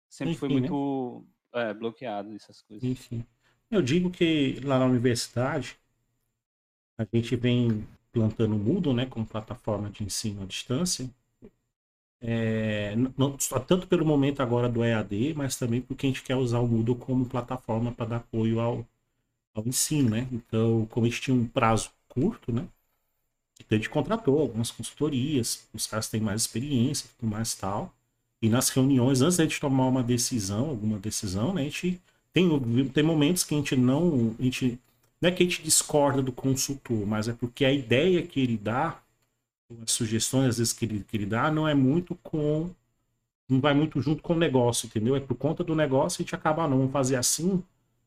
sempre 0.09 0.37
foi 0.37 0.49
Enfim, 0.49 0.59
né? 0.61 0.69
muito 0.69 1.25
é, 1.53 1.73
bloqueado 1.73 2.33
essas 2.35 2.61
coisas. 2.63 2.89
Enfim. 2.91 3.25
Eu 3.69 3.81
digo 3.81 4.09
que 4.09 4.61
lá 4.63 4.79
na 4.79 4.85
universidade 4.85 5.77
a 6.97 7.05
gente 7.13 7.37
vem 7.37 7.87
plantando 8.11 8.53
o 8.55 8.59
Moodle, 8.59 8.93
né, 8.93 9.05
como 9.05 9.25
plataforma 9.25 9.89
de 9.89 10.03
ensino 10.03 10.43
à 10.43 10.45
distância. 10.45 11.09
É, 12.21 12.95
não 13.17 13.37
só 13.39 13.59
tanto 13.59 13.87
pelo 13.87 14.05
momento 14.05 14.41
agora 14.41 14.67
do 14.67 14.83
EAD, 14.83 15.33
mas 15.35 15.57
também 15.57 15.81
porque 15.81 16.05
a 16.07 16.09
gente 16.09 16.23
quer 16.23 16.35
usar 16.35 16.59
o 16.59 16.67
Moodle 16.67 16.95
como 16.95 17.25
plataforma 17.27 17.91
para 17.91 18.05
dar 18.05 18.15
apoio 18.17 18.59
ao, 18.59 18.85
ao 19.55 19.67
ensino, 19.67 20.11
né? 20.11 20.27
Então, 20.31 20.85
como 20.87 21.07
a 21.07 21.09
gente 21.09 21.21
tinha 21.21 21.35
um 21.37 21.47
prazo 21.47 21.91
curto, 22.09 22.51
né? 22.53 22.67
Então 23.59 23.75
a 23.77 23.79
gente 23.79 23.89
contratou 23.89 24.39
algumas 24.39 24.71
consultorias, 24.71 25.67
os 25.73 25.87
caras 25.87 26.09
têm 26.09 26.21
mais 26.21 26.41
experiência, 26.41 27.09
tudo 27.17 27.29
mais 27.29 27.53
tal. 27.55 27.93
E 28.41 28.49
nas 28.49 28.69
reuniões, 28.69 29.21
antes 29.21 29.37
da 29.37 29.43
gente 29.43 29.59
tomar 29.59 29.87
uma 29.87 30.03
decisão, 30.03 30.69
alguma 30.69 30.99
decisão, 30.99 31.53
né, 31.53 31.61
a 31.61 31.65
gente 31.65 32.01
tem, 32.33 32.49
tem 32.89 33.03
momentos 33.03 33.43
que 33.43 33.55
a 33.55 33.57
gente 33.57 33.75
não. 33.75 34.35
A 34.39 34.43
gente, 34.43 34.79
não 35.21 35.29
é 35.29 35.31
que 35.31 35.43
a 35.43 35.45
gente 35.45 35.63
discorda 35.63 36.21
do 36.21 36.31
consultor, 36.31 37.05
mas 37.07 37.27
é 37.27 37.33
porque 37.33 37.63
a 37.65 37.71
ideia 37.71 38.21
que 38.27 38.39
ele 38.41 38.57
dá, 38.57 39.01
as 39.83 39.91
sugestões 39.91 40.49
às 40.49 40.57
vezes 40.57 40.73
que 40.73 40.85
ele, 40.85 41.03
que 41.07 41.17
ele 41.17 41.25
dá, 41.25 41.51
não 41.51 41.67
é 41.67 41.73
muito 41.73 42.15
com. 42.17 42.69
Não 43.49 43.61
vai 43.61 43.73
muito 43.73 44.01
junto 44.01 44.23
com 44.23 44.33
o 44.33 44.37
negócio, 44.39 44.87
entendeu? 44.87 45.15
É 45.15 45.19
por 45.19 45.35
conta 45.35 45.63
do 45.63 45.75
negócio 45.75 46.21
a 46.21 46.23
gente 46.23 46.35
acaba, 46.35 46.63
ah, 46.63 46.67
não, 46.67 46.77
vamos 46.79 46.91
fazer 46.93 47.15
assim, 47.17 47.63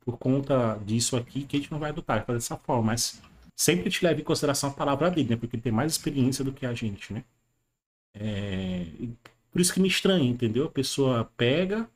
por 0.08 0.16
conta 0.16 0.78
disso 0.86 1.18
aqui, 1.18 1.44
que 1.44 1.56
a 1.56 1.60
gente 1.60 1.70
não 1.70 1.78
vai 1.78 1.90
adotar, 1.90 2.24
fazer 2.24 2.38
dessa 2.38 2.56
forma. 2.56 2.92
Mas 2.92 3.20
sempre 3.54 3.82
a 3.82 3.90
gente 3.90 4.02
leva 4.02 4.18
em 4.18 4.24
consideração 4.24 4.70
a 4.70 4.72
palavra 4.72 5.10
dele, 5.10 5.28
né? 5.28 5.36
Porque 5.36 5.56
ele 5.56 5.62
tem 5.62 5.70
mais 5.72 5.92
experiência 5.92 6.42
do 6.42 6.50
que 6.50 6.64
a 6.64 6.72
gente, 6.72 7.12
né? 7.12 7.24
É, 8.14 8.86
por 9.50 9.60
isso 9.60 9.72
que 9.74 9.80
me 9.80 9.88
estranha, 9.88 10.28
entendeu? 10.30 10.66
A 10.66 10.70
pessoa 10.70 11.30
pega, 11.36 11.88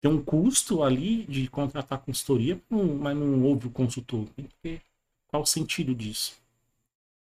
tem 0.00 0.10
um 0.10 0.22
custo 0.22 0.82
ali 0.82 1.24
de 1.26 1.48
contratar 1.48 2.00
consultoria, 2.00 2.60
mas 2.70 3.16
não 3.16 3.42
ouve 3.44 3.68
o 3.68 3.70
consultor. 3.70 4.26
Tem 4.36 4.46
que 4.46 4.54
ver 4.62 4.82
qual 5.28 5.42
o 5.42 5.46
sentido 5.46 5.94
disso. 5.94 6.40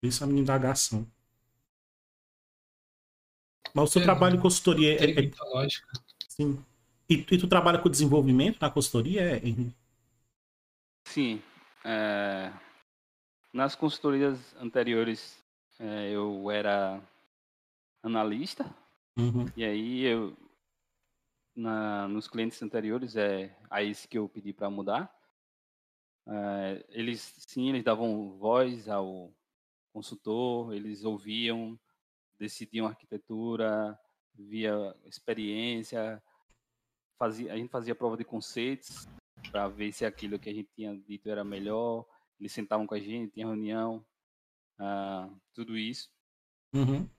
Isso 0.04 0.24
é 0.24 0.26
a 0.26 0.28
minha 0.28 0.42
indagação. 0.42 1.08
Mas 3.74 3.90
o 3.90 3.92
seu 3.94 4.02
É, 4.02 4.06
trabalho 4.06 4.36
em 4.36 4.40
consultoria 4.40 4.94
é, 4.94 5.26
é, 5.26 5.32
sim. 6.28 6.58
E, 7.10 7.16
e 7.16 7.38
tu 7.38 7.48
trabalha 7.48 7.80
com 7.80 7.90
desenvolvimento 7.90 8.60
na 8.62 8.70
consultoria, 8.70 9.22
é, 9.22 9.38
Henrique? 9.38 9.76
Sim. 11.06 11.42
é, 11.84 12.54
nas 13.52 13.76
consultorias 13.76 14.56
anteriores 14.58 15.44
é, 15.80 16.12
eu 16.12 16.52
era 16.52 17.02
analista 18.04 18.66
Uhum, 19.18 19.52
e 19.58 19.66
aí 19.66 20.04
eu 20.06 20.38
na, 21.54 22.08
nos 22.08 22.28
clientes 22.28 22.62
anteriores 22.64 23.18
é 23.18 23.54
a 23.70 23.84
esse 23.84 24.08
que 24.08 24.18
eu 24.18 24.30
pedi 24.30 24.54
para 24.54 24.70
mudar. 24.70 25.14
é, 26.28 26.86
eles 26.90 27.34
sim 27.40 27.70
eles 27.70 27.84
davam 27.84 28.38
voz 28.38 28.88
ao 28.88 29.34
consultor, 29.92 30.74
eles 30.74 31.04
ouviam, 31.04 31.78
decidiam 32.40 32.88
arquitetura, 32.88 34.00
via 34.34 34.96
experiência, 35.06 36.24
fazia, 37.20 37.54
a 37.54 37.58
gente 37.58 37.70
fazia 37.70 37.96
prova 37.96 38.18
de 38.18 38.26
conceitos 38.26 39.08
para 39.52 39.68
ver 39.68 39.92
se 39.94 40.06
aquilo 40.06 40.40
que 40.40 40.50
a 40.50 40.54
gente 40.56 40.70
tinha 40.76 40.96
dito 40.98 41.30
era 41.30 41.44
melhor. 41.44 42.08
Eles 42.40 42.54
sentavam 42.54 42.88
com 42.88 42.96
a 42.96 43.00
gente, 43.00 43.34
tinha 43.34 43.48
reunião, 43.48 44.06
ah, 44.80 45.30
tudo 45.54 45.78
isso. 45.78 46.12
uhum, 46.74 47.10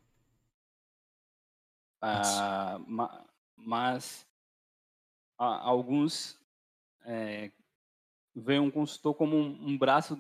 Ah, 2.03 2.79
ma- 2.87 3.27
mas 3.57 4.27
a- 5.39 5.61
alguns 5.69 6.39
é, 7.05 7.51
veem 8.35 8.61
um 8.61 8.71
consultor 8.71 9.15
como 9.15 9.37
um, 9.37 9.69
um 9.71 9.79
braço 9.79 10.17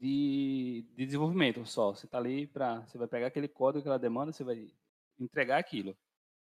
de, 0.00 0.86
de 0.96 1.06
desenvolvimento 1.06 1.64
só. 1.66 1.94
Você 1.94 2.06
está 2.06 2.18
ali 2.18 2.46
para. 2.46 2.82
Você 2.86 2.98
vai 2.98 3.08
pegar 3.08 3.28
aquele 3.28 3.48
código 3.48 3.82
que 3.82 3.88
ela 3.88 3.98
demanda, 3.98 4.32
você 4.32 4.44
vai 4.44 4.72
entregar 5.18 5.58
aquilo. 5.58 5.96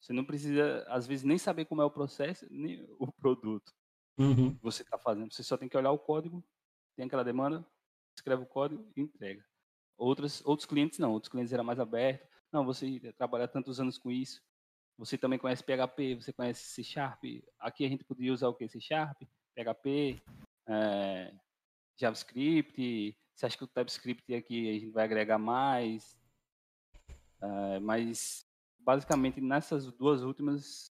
Você 0.00 0.12
não 0.12 0.24
precisa, 0.24 0.84
às 0.88 1.06
vezes, 1.06 1.24
nem 1.24 1.38
saber 1.38 1.64
como 1.64 1.82
é 1.82 1.84
o 1.84 1.90
processo, 1.90 2.46
nem 2.50 2.86
o 2.98 3.10
produto. 3.12 3.72
uhum. 4.18 4.54
que 4.54 4.62
você 4.62 4.82
está 4.82 4.98
fazendo. 4.98 5.32
Você 5.32 5.42
só 5.42 5.56
tem 5.56 5.68
que 5.68 5.76
olhar 5.76 5.92
o 5.92 5.98
código, 5.98 6.44
tem 6.96 7.06
aquela 7.06 7.24
demanda, 7.24 7.64
escreve 8.16 8.42
o 8.42 8.46
código 8.46 8.90
e 8.96 9.00
entrega. 9.00 9.44
Outros, 9.96 10.44
outros 10.44 10.66
clientes 10.66 10.98
não, 10.98 11.12
outros 11.12 11.30
clientes 11.30 11.52
eram 11.52 11.64
mais 11.64 11.80
abertos. 11.80 12.28
Não, 12.52 12.64
você 12.64 13.12
trabalha 13.16 13.46
tantos 13.46 13.80
anos 13.80 13.98
com 13.98 14.10
isso, 14.10 14.42
você 14.98 15.16
também 15.16 15.38
conhece 15.38 15.62
PHP, 15.62 16.16
você 16.16 16.32
conhece 16.32 16.64
C 16.64 16.82
Sharp. 16.82 17.22
Aqui 17.60 17.84
a 17.84 17.88
gente 17.88 18.04
podia 18.04 18.32
usar 18.32 18.48
o 18.48 18.54
que? 18.54 18.68
C 18.68 18.80
Sharp, 18.80 19.22
PHP, 19.54 20.20
eh, 20.66 21.34
JavaScript. 21.96 23.16
Você 23.32 23.46
acha 23.46 23.56
que 23.56 23.64
o 23.64 23.68
TypeScript 23.68 24.34
aqui 24.34 24.68
a 24.68 24.72
gente 24.72 24.90
vai 24.90 25.04
agregar 25.04 25.38
mais? 25.38 26.18
Eh, 27.40 27.78
mas 27.78 28.44
basicamente 28.88 29.38
nessas 29.38 29.92
duas 29.92 30.22
últimas 30.22 30.90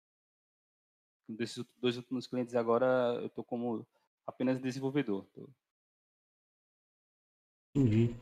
desses 1.28 1.64
dois 1.76 1.97
últimos 1.97 2.25
clientes 2.25 2.54
agora 2.54 2.87
eu 3.20 3.28
tô 3.28 3.42
como 3.42 3.85
apenas 4.25 4.61
desenvolvedor. 4.61 5.26
Tô- 5.35 5.50
Entendi. 7.75 8.14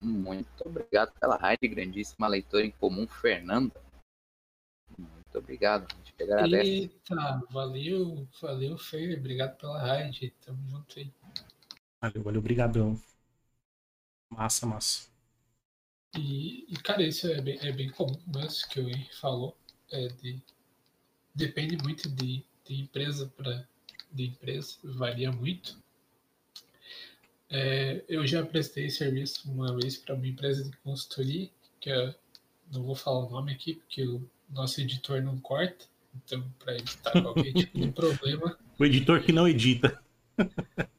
Muito 0.00 0.48
obrigado 0.64 1.18
pela 1.18 1.36
raid, 1.36 1.66
grandíssima 1.66 2.28
leitora 2.28 2.64
em 2.64 2.70
comum, 2.70 3.08
Fernanda. 3.08 3.74
Muito 4.96 5.36
obrigado, 5.36 5.92
a 5.92 5.96
gente 5.96 6.14
agradece. 6.22 6.70
Eita, 6.70 7.42
valeu, 7.50 8.28
valeu, 8.40 8.78
Fê. 8.78 9.16
Obrigado 9.16 9.58
pela 9.58 9.80
raid. 9.80 10.30
Tamo 10.46 10.64
junto 10.68 10.96
aí. 10.96 11.12
Valeu, 12.00 12.22
valeu, 12.22 12.40
brigadão. 12.40 12.94
Massa, 14.30 14.64
massa. 14.64 15.07
E, 16.16 16.64
e, 16.68 16.76
cara, 16.76 17.02
isso 17.02 17.26
é 17.26 17.40
bem, 17.40 17.58
é 17.60 17.72
bem 17.72 17.90
comum? 17.90 18.18
Isso 18.46 18.68
que 18.68 18.80
o 18.80 18.88
Henrique 18.88 19.16
falou. 19.16 19.56
É 19.90 20.08
de, 20.08 20.40
depende 21.34 21.76
muito 21.78 22.08
de, 22.08 22.44
de 22.64 22.74
empresa 22.74 23.32
para 23.36 23.66
de 24.10 24.26
empresa, 24.26 24.76
varia 24.82 25.30
muito. 25.30 25.76
É, 27.50 28.04
eu 28.08 28.26
já 28.26 28.44
prestei 28.44 28.90
serviço 28.90 29.50
uma 29.50 29.74
vez 29.76 29.96
para 29.96 30.14
uma 30.14 30.26
empresa 30.26 30.64
de 30.64 30.76
consultoria, 30.78 31.48
que 31.80 31.90
eu 31.90 32.14
não 32.72 32.82
vou 32.82 32.94
falar 32.94 33.26
o 33.26 33.30
nome 33.30 33.52
aqui, 33.52 33.74
porque 33.74 34.02
o 34.06 34.28
nosso 34.50 34.80
editor 34.80 35.22
não 35.22 35.38
corta. 35.38 35.86
Então, 36.14 36.42
para 36.58 36.74
evitar 36.74 37.22
qualquer 37.22 37.52
tipo 37.52 37.78
de 37.78 37.88
problema, 37.92 38.58
O 38.78 38.84
editor 38.84 39.22
que 39.22 39.32
não 39.32 39.46
edita. 39.46 40.02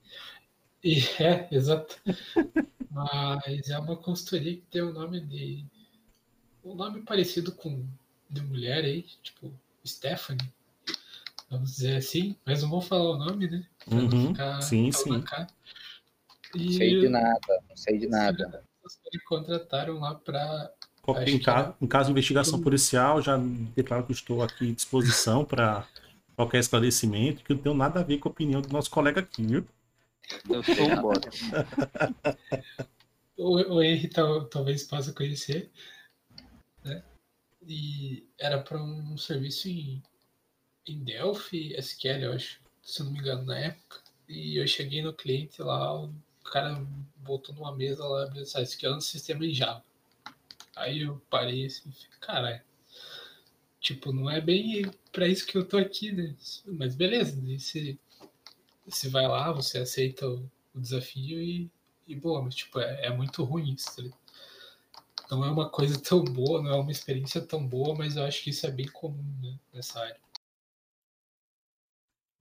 E 0.84 1.00
é, 1.22 1.48
exato. 1.52 2.00
Mas 2.92 3.70
é 3.70 3.78
uma 3.78 3.96
consultoria 3.96 4.56
que 4.56 4.64
tem 4.72 4.82
o 4.82 4.94
nome 4.94 5.20
de. 5.22 5.64
Um 6.64 6.76
nome 6.76 7.02
parecido 7.02 7.52
com 7.52 7.86
de 8.30 8.42
mulher 8.42 8.84
aí, 8.84 9.04
tipo 9.24 9.52
Stephanie. 9.86 10.52
vamos 11.50 11.72
dizer 11.72 11.98
assim, 11.98 12.36
mas 12.46 12.62
não 12.62 12.70
vou 12.70 12.82
falar 12.82 13.12
o 13.12 13.18
nome, 13.18 13.48
né? 13.50 13.66
Pra 13.86 13.96
não 13.96 14.10
Uhum, 14.10 14.28
ficar 14.34 14.62
sim, 14.62 14.92
sim. 14.92 15.24
Não 16.56 16.72
sei 16.72 17.00
de 17.00 17.10
nada, 17.10 17.64
não 17.70 17.76
sei 17.78 17.98
de 17.98 18.08
nada. 18.08 18.64
caras 18.82 19.24
contrataram 19.26 20.00
lá. 20.00 20.20
Qualquer- 21.02 21.24
Acho 21.24 21.36
em, 21.36 21.40
ca- 21.40 21.76
em 21.82 21.88
caso 21.88 22.06
de 22.06 22.12
investigação 22.12 22.60
policial, 22.62 23.22
já 23.22 23.38
declaro 23.76 24.06
que 24.06 24.12
estou 24.12 24.42
aqui 24.44 24.72
à 24.72 24.74
disposição 24.74 25.46
para 25.46 25.88
qualquer 26.36 26.60
esclarecimento, 26.60 27.44
que 27.44 27.54
não 27.54 27.62
tem 27.62 27.74
nada 27.76 28.00
a 28.00 28.04
ver 28.04 28.18
com 28.20 28.30
a 28.30 28.32
opinião 28.32 28.62
do 28.62 28.70
nosso 28.70 28.90
colega 28.92 29.22
aqui, 29.22 29.44
viu? 29.44 29.66
Eu 30.50 30.64
sou 30.64 30.88
um 30.92 31.02
bot. 31.02 31.30
O, 33.38 33.76
o 33.76 33.82
Henry 33.82 34.10
tal- 34.10 34.46
talvez 34.46 34.84
possa 34.84 35.14
conhecer, 35.14 35.72
né? 36.84 37.04
E 37.66 38.28
era 38.38 38.62
para 38.62 38.82
um 38.82 39.18
serviço 39.18 39.70
em, 39.70 40.04
em 40.86 41.04
Delphi, 41.04 41.74
SQL, 41.76 42.24
eu 42.24 42.34
acho, 42.34 42.60
se 42.84 43.02
eu 43.02 43.06
não 43.06 43.14
me 43.14 43.20
engano, 43.20 43.46
na 43.46 43.58
época. 43.58 44.02
E 44.28 44.58
eu 44.58 44.68
cheguei 44.68 45.02
no 45.02 45.14
cliente 45.14 45.62
lá, 45.62 46.04
o 46.04 46.14
cara 46.44 46.86
botou 47.18 47.56
numa 47.56 47.76
mesa 47.76 48.06
lá, 48.06 48.30
pensar, 48.30 48.62
isso 48.62 48.76
aqui 48.76 48.86
é 48.86 48.94
um 48.94 49.02
sistema 49.02 49.46
em 49.46 49.54
Java. 49.54 49.84
Aí 50.76 51.02
eu 51.02 51.22
parei 51.30 51.66
assim, 51.66 51.92
falei, 51.92 52.18
caralho. 52.20 52.62
Tipo, 53.80 54.12
não 54.12 54.30
é 54.30 54.42
bem 54.42 54.92
para 55.12 55.28
isso 55.28 55.46
que 55.46 55.58
eu 55.58 55.66
tô 55.66 55.78
aqui, 55.78 56.12
né? 56.12 56.36
Mas 56.66 56.96
beleza, 56.96 57.40
daí 57.42 57.58
você, 58.90 59.10
vai 59.10 59.28
lá, 59.28 59.52
você 59.52 59.80
aceita 59.80 60.28
o, 60.28 60.50
o 60.74 60.80
desafio 60.80 61.42
e, 61.42 61.70
e 62.08 62.16
boa, 62.16 62.42
mas 62.42 62.56
tipo, 62.56 62.80
é, 62.80 63.06
é 63.06 63.10
muito 63.10 63.44
ruim 63.44 63.74
isso, 63.74 63.96
tá 63.96 64.02
ligado? 64.02 64.20
Não 65.32 65.46
é 65.46 65.52
uma 65.52 65.70
coisa 65.70 66.00
tão 66.02 66.24
boa, 66.24 66.62
não 66.62 66.72
é 66.72 66.76
uma 66.76 66.92
experiência 66.92 67.42
tão 67.42 67.66
boa, 67.66 67.96
mas 67.96 68.16
eu 68.16 68.24
acho 68.24 68.44
que 68.44 68.50
isso 68.50 68.66
é 68.66 68.72
bem 68.72 68.88
comum 68.88 69.24
né, 69.42 69.58
nessa 69.74 70.00
área. 70.00 70.20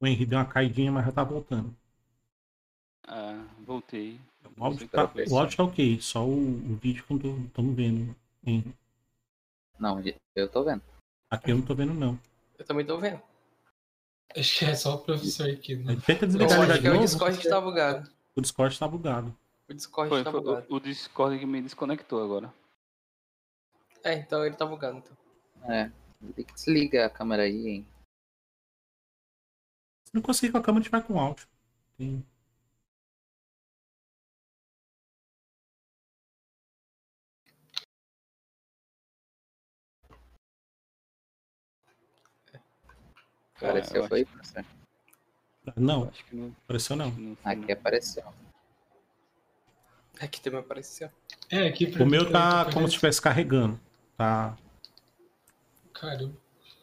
O 0.01 0.07
Henry 0.07 0.25
deu 0.25 0.39
uma 0.39 0.45
caidinha, 0.45 0.93
mas 0.93 1.05
já 1.05 1.13
tá 1.13 1.25
voltando. 1.25 1.75
Ah, 3.07 3.45
voltei. 3.67 4.21
O 4.57 4.65
áudio 4.65 4.89
tá, 4.89 5.11
o 5.31 5.39
áudio 5.39 5.57
tá 5.57 5.65
ok, 5.65 6.01
só 6.01 6.25
o, 6.25 6.33
o 6.33 6.77
vídeo 6.77 7.05
que 7.05 7.13
eu 7.13 7.45
estamos 7.47 7.75
vendo. 7.75 8.15
Henry. 8.45 8.75
Não, 9.79 10.03
eu 10.35 10.49
tô 10.49 10.63
vendo. 10.63 10.83
Aqui 11.31 11.51
eu 11.51 11.57
não 11.57 11.65
tô 11.65 11.75
vendo, 11.75 11.95
não. 11.95 12.19
Eu 12.59 12.65
também 12.65 12.85
tô 12.85 12.99
vendo. 12.99 13.21
Acho 14.37 14.59
que 14.59 14.65
é 14.67 14.75
só 14.75 14.95
o 14.95 14.99
professor 14.99 15.49
aqui, 15.51 15.77
né? 15.77 15.97
Tenta 16.07 16.27
desligar 16.27 16.67
de 16.73 16.81
que 16.81 16.87
é 16.87 16.91
o 16.91 16.95
novo. 16.95 17.05
Discord 17.07 17.39
que 17.39 17.49
tá 17.49 17.61
bugado. 17.61 18.11
O 18.37 18.41
Discord 18.41 18.79
tá 18.79 18.87
bugado. 18.89 19.37
O 19.69 19.75
Discord 19.75 20.09
Foi, 20.11 20.25
tá 20.25 20.31
foi 20.31 20.41
bugado. 20.41 20.67
o, 20.69 20.77
o 20.77 20.81
Discord 20.81 21.39
que 21.39 21.47
me 21.47 21.61
desconectou 21.63 22.23
agora. 22.23 22.53
É, 24.05 24.15
então 24.15 24.45
ele 24.45 24.55
tá 24.55 24.65
bugado. 24.67 24.99
Então. 24.99 25.17
É. 25.73 25.91
Tem 26.35 26.45
que 26.45 26.53
desliga 26.55 27.07
a 27.07 27.11
câmera 27.11 27.43
aí, 27.45 27.69
hein? 27.69 27.87
Se 30.05 30.15
não 30.15 30.23
conseguir 30.23 30.53
com 30.53 30.59
a 30.59 30.63
câmera, 30.63 30.81
a 30.81 30.83
gente 30.85 30.91
vai 30.91 31.03
com 31.03 31.19
áudio. 31.19 31.47
Tem- 31.97 32.25
Apareceu, 43.59 44.03
eu 44.03 44.09
foi, 44.09 44.23
acho- 44.23 44.33
professor? 44.33 44.65
Não, 45.77 46.09
Acho 46.09 46.25
que 46.25 46.35
não, 46.37 46.57
apareceu 46.65 46.97
não. 46.97 47.37
Aqui 47.45 47.73
apareceu. 47.73 48.25
Aqui 50.21 50.41
também 50.41 50.61
apareceu. 50.61 51.11
É, 51.51 51.67
aqui 51.69 51.87
O 51.87 52.05
mim 52.05 52.11
meu 52.11 52.31
tá 52.33 52.65
tá 52.65 52.73
como 52.73 52.87
se 52.89 52.95
estivesse 52.95 53.21
carregando. 53.21 53.79
Tá. 54.17 54.57
Caramba. 55.93 56.35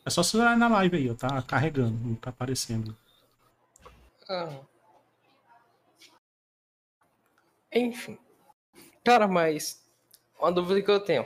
É 0.05 0.09
só 0.09 0.21
você 0.21 0.37
olhar 0.37 0.55
na 0.55 0.67
live 0.67 0.97
aí, 0.97 1.09
ó. 1.09 1.15
Tá 1.15 1.41
carregando, 1.41 1.97
não 2.07 2.15
tá 2.15 2.29
aparecendo. 2.29 2.95
Ah. 4.29 4.59
Enfim. 7.73 8.17
Cara, 9.03 9.27
mas 9.27 9.83
uma 10.39 10.51
dúvida 10.51 10.81
que 10.81 10.91
eu 10.91 10.99
tenho. 10.99 11.25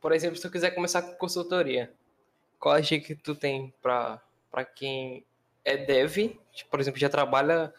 Por 0.00 0.12
exemplo, 0.12 0.36
se 0.36 0.46
eu 0.46 0.50
quiser 0.50 0.72
começar 0.72 1.02
com 1.02 1.14
consultoria, 1.14 1.94
qual 2.58 2.74
a 2.74 2.80
dica 2.80 3.06
que 3.06 3.14
tu 3.14 3.34
tem 3.34 3.72
pra 3.82 4.20
quem 4.74 5.26
é 5.64 5.76
dev, 5.76 6.38
tipo, 6.52 6.70
por 6.70 6.80
exemplo, 6.80 7.00
já 7.00 7.08
trabalha 7.08 7.72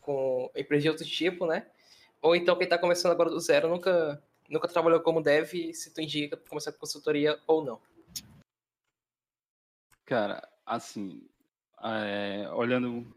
com 0.00 0.50
empresa 0.54 0.82
de 0.82 0.88
outro 0.90 1.04
tipo, 1.04 1.46
né? 1.46 1.70
Ou 2.22 2.36
então 2.36 2.56
quem 2.56 2.68
tá 2.68 2.78
começando 2.78 3.12
agora 3.12 3.30
do 3.30 3.40
zero, 3.40 3.68
nunca, 3.68 4.22
nunca 4.48 4.68
trabalhou 4.68 5.00
como 5.00 5.22
dev, 5.22 5.72
se 5.72 5.92
tu 5.92 6.00
indica 6.00 6.36
começar 6.36 6.72
com 6.72 6.78
consultoria 6.78 7.40
ou 7.46 7.64
não. 7.64 7.80
Cara, 10.04 10.46
assim, 10.66 11.26
é, 11.82 12.48
olhando 12.52 13.16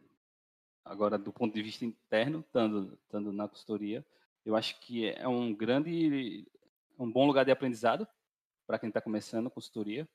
agora 0.85 1.17
do 1.17 1.33
ponto 1.33 1.53
de 1.53 1.61
vista 1.61 1.85
interno, 1.85 2.39
estando, 2.39 2.93
estando 3.03 3.33
na 3.33 3.47
consultoria, 3.47 4.05
eu 4.45 4.55
acho 4.55 4.79
que 4.79 5.09
é 5.09 5.27
um 5.27 5.53
grande, 5.53 6.45
um 6.97 7.11
bom 7.11 7.25
lugar 7.25 7.45
de 7.45 7.51
aprendizado 7.51 8.07
para 8.67 8.79
quem 8.79 8.89
está 8.89 9.01
começando 9.01 9.49
consultoria, 9.49 10.07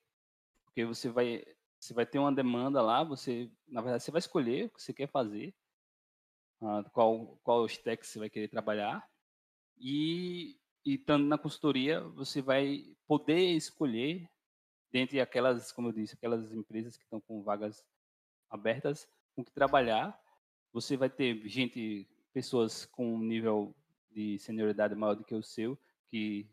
porque 0.78 0.84
você 0.84 1.08
vai, 1.08 1.44
você 1.80 1.92
vai 1.92 2.06
ter 2.06 2.20
uma 2.20 2.32
demanda 2.32 2.80
lá, 2.80 3.02
você, 3.02 3.50
na 3.66 3.80
verdade, 3.80 4.04
você 4.04 4.12
vai 4.12 4.20
escolher 4.20 4.66
o 4.66 4.70
que 4.70 4.80
você 4.80 4.94
quer 4.94 5.08
fazer, 5.08 5.52
ah, 6.62 6.84
qual, 6.92 7.36
qual 7.42 7.66
stack 7.66 8.06
você 8.06 8.20
vai 8.20 8.30
querer 8.30 8.46
trabalhar, 8.46 9.04
e, 9.76 10.56
e 10.86 10.94
estando 10.94 11.26
na 11.26 11.36
consultoria, 11.36 12.00
você 12.00 12.40
vai 12.40 12.96
poder 13.08 13.56
escolher 13.56 14.30
dentre 14.92 15.20
aquelas, 15.20 15.72
como 15.72 15.88
eu 15.88 15.92
disse, 15.92 16.14
aquelas 16.14 16.52
empresas 16.52 16.96
que 16.96 17.02
estão 17.02 17.20
com 17.20 17.42
vagas 17.42 17.84
abertas, 18.48 19.08
com 19.34 19.44
que 19.44 19.50
trabalhar. 19.50 20.16
Você 20.72 20.96
vai 20.96 21.10
ter 21.10 21.42
gente, 21.48 22.08
pessoas 22.32 22.86
com 22.86 23.16
um 23.16 23.18
nível 23.18 23.74
de 24.12 24.38
senioridade 24.38 24.94
maior 24.94 25.16
do 25.16 25.24
que 25.24 25.34
o 25.34 25.42
seu, 25.42 25.76
que 26.06 26.48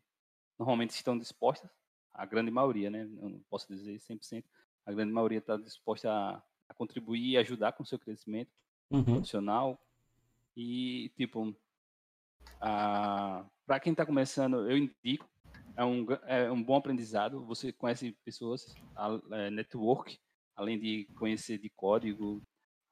normalmente 0.58 0.90
estão 0.90 1.16
dispostas, 1.16 1.70
a 2.16 2.26
grande 2.26 2.50
maioria, 2.50 2.90
né? 2.90 3.02
Eu 3.02 3.28
não 3.30 3.40
posso 3.50 3.68
dizer 3.68 3.98
100%, 4.00 4.48
a 4.86 4.92
grande 4.92 5.12
maioria 5.12 5.38
está 5.38 5.56
disposta 5.56 6.10
a, 6.10 6.42
a 6.68 6.74
contribuir 6.74 7.32
e 7.32 7.36
ajudar 7.38 7.72
com 7.72 7.82
o 7.82 7.86
seu 7.86 7.98
crescimento 7.98 8.52
Uhum. 8.90 9.26
profissional. 9.26 9.80
E, 10.56 11.10
tipo, 11.16 11.56
para 13.66 13.80
quem 13.80 13.92
está 13.92 14.04
começando, 14.06 14.70
eu 14.70 14.76
indico, 14.76 15.28
é 15.76 15.84
um, 15.84 16.06
é 16.26 16.50
um 16.50 16.62
bom 16.62 16.76
aprendizado. 16.76 17.44
Você 17.46 17.72
conhece 17.72 18.12
pessoas, 18.24 18.78
a- 18.94 19.20
é, 19.32 19.50
network, 19.50 20.18
além 20.54 20.78
de 20.78 21.06
conhecer 21.14 21.58
de 21.58 21.68
código, 21.70 22.42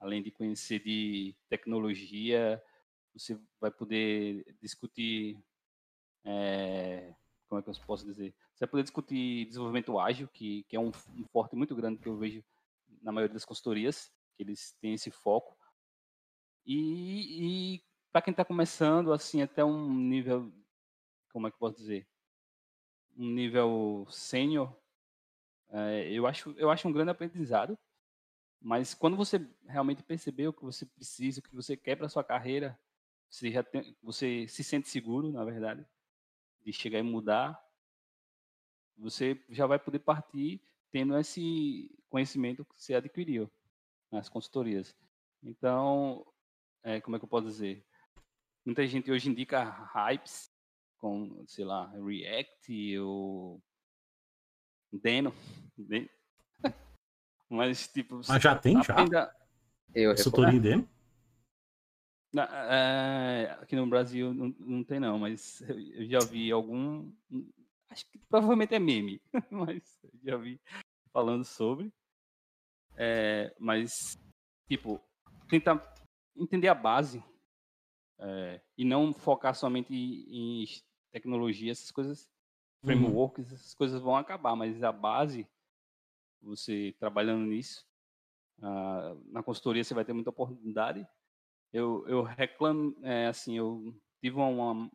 além 0.00 0.22
de 0.22 0.30
conhecer 0.30 0.80
de 0.80 1.34
tecnologia, 1.48 2.62
você 3.14 3.38
vai 3.60 3.70
poder 3.70 4.44
discutir, 4.60 5.42
é, 6.24 7.14
como 7.48 7.60
é 7.60 7.62
que 7.64 7.70
eu 7.70 7.74
posso 7.86 8.06
dizer? 8.06 8.34
Você 8.54 8.64
vai 8.64 8.70
poder 8.70 8.82
discutir 8.84 9.46
desenvolvimento 9.46 9.98
ágil, 9.98 10.28
que, 10.28 10.62
que 10.64 10.76
é 10.76 10.80
um, 10.80 10.92
um 11.16 11.26
forte 11.32 11.56
muito 11.56 11.74
grande 11.74 11.98
que 11.98 12.08
eu 12.08 12.16
vejo 12.16 12.42
na 13.02 13.10
maioria 13.10 13.34
das 13.34 13.44
consultorias, 13.44 14.12
que 14.36 14.42
eles 14.44 14.72
têm 14.80 14.94
esse 14.94 15.10
foco. 15.10 15.56
E, 16.64 17.74
e 17.76 17.84
para 18.12 18.22
quem 18.22 18.30
está 18.30 18.44
começando, 18.44 19.12
assim, 19.12 19.42
até 19.42 19.64
um 19.64 19.92
nível, 19.92 20.52
como 21.32 21.48
é 21.48 21.50
que 21.50 21.56
eu 21.56 21.58
posso 21.58 21.76
dizer? 21.76 22.06
Um 23.16 23.28
nível 23.28 24.06
sênior, 24.08 24.72
é, 25.70 26.08
eu, 26.12 26.24
acho, 26.24 26.52
eu 26.56 26.70
acho 26.70 26.86
um 26.86 26.92
grande 26.92 27.10
aprendizado. 27.10 27.76
Mas 28.60 28.94
quando 28.94 29.16
você 29.16 29.44
realmente 29.66 30.02
percebeu 30.02 30.50
o 30.50 30.52
que 30.52 30.64
você 30.64 30.86
precisa, 30.86 31.40
o 31.40 31.42
que 31.42 31.54
você 31.54 31.76
quer 31.76 31.96
para 31.96 32.08
sua 32.08 32.22
carreira, 32.22 32.78
você 33.28 33.50
já 33.50 33.64
tem, 33.64 33.96
você 34.00 34.46
se 34.46 34.62
sente 34.62 34.88
seguro, 34.88 35.32
na 35.32 35.44
verdade, 35.44 35.84
de 36.64 36.72
chegar 36.72 37.00
e 37.00 37.02
mudar, 37.02 37.60
você 38.96 39.42
já 39.50 39.66
vai 39.66 39.78
poder 39.78 39.98
partir 40.00 40.60
tendo 40.90 41.16
esse 41.18 41.90
conhecimento 42.08 42.64
que 42.64 42.74
você 42.82 42.94
adquiriu 42.94 43.50
nas 44.10 44.28
consultorias. 44.28 44.94
Então, 45.42 46.24
é, 46.82 47.00
como 47.00 47.16
é 47.16 47.18
que 47.18 47.24
eu 47.24 47.28
posso 47.28 47.46
dizer? 47.46 47.84
Muita 48.64 48.86
gente 48.86 49.10
hoje 49.10 49.28
indica 49.28 49.62
hypes 49.64 50.50
com, 50.98 51.44
sei 51.46 51.64
lá, 51.64 51.86
React 51.90 52.98
ou 53.00 53.60
Deno. 54.92 55.34
Den- 55.76 56.08
Mas, 57.50 57.88
tipo, 57.88 58.20
Mas 58.26 58.42
já 58.42 58.56
tem, 58.56 58.82
já? 58.82 58.94
aprenda- 58.94 59.36
Eu 59.94 60.10
Consultoria 60.14 60.60
dele? 60.60 60.88
Na- 62.32 62.48
é, 62.72 63.50
aqui 63.60 63.76
no 63.76 63.86
Brasil 63.86 64.32
não, 64.34 64.48
não 64.58 64.82
tem 64.82 64.98
não, 64.98 65.18
mas 65.18 65.60
eu 65.94 66.04
já 66.06 66.18
vi 66.20 66.50
algum, 66.50 67.12
acho 67.94 68.10
que 68.10 68.18
provavelmente 68.18 68.74
é 68.74 68.78
meme, 68.78 69.22
mas 69.50 70.00
já 70.22 70.36
vi 70.36 70.60
falando 71.12 71.44
sobre. 71.44 71.92
É, 72.96 73.54
mas, 73.58 73.90
tipo, 74.68 75.00
tentar 75.48 75.94
entender 76.36 76.68
a 76.68 76.74
base 76.74 77.22
é, 78.18 78.60
e 78.76 78.84
não 78.84 79.12
focar 79.12 79.54
somente 79.54 79.94
em, 79.94 80.66
tecnologia, 81.12 81.70
essas 81.70 81.92
coisas, 81.92 82.28
Uhum. 82.82 82.90
frameworks, 82.90 83.52
essas 83.52 83.74
coisas 83.74 84.00
vão 84.02 84.16
acabar, 84.16 84.54
mas 84.54 84.82
a 84.82 84.92
base 84.92 85.48
você 86.42 86.94
trabalhando 86.98 87.46
nisso. 87.46 87.86
Ah, 88.60 89.16
na 89.26 89.42
consultoria 89.42 89.82
você 89.82 89.94
vai 89.94 90.04
ter 90.04 90.12
muita 90.12 90.30
oportunidade. 90.30 91.06
Eu, 91.72 92.06
eu 92.06 92.22
reclamo, 92.22 92.94
é, 93.02 93.28
assim, 93.28 93.56
eu 93.56 93.94
tive 94.20 94.36
uma, 94.36 94.90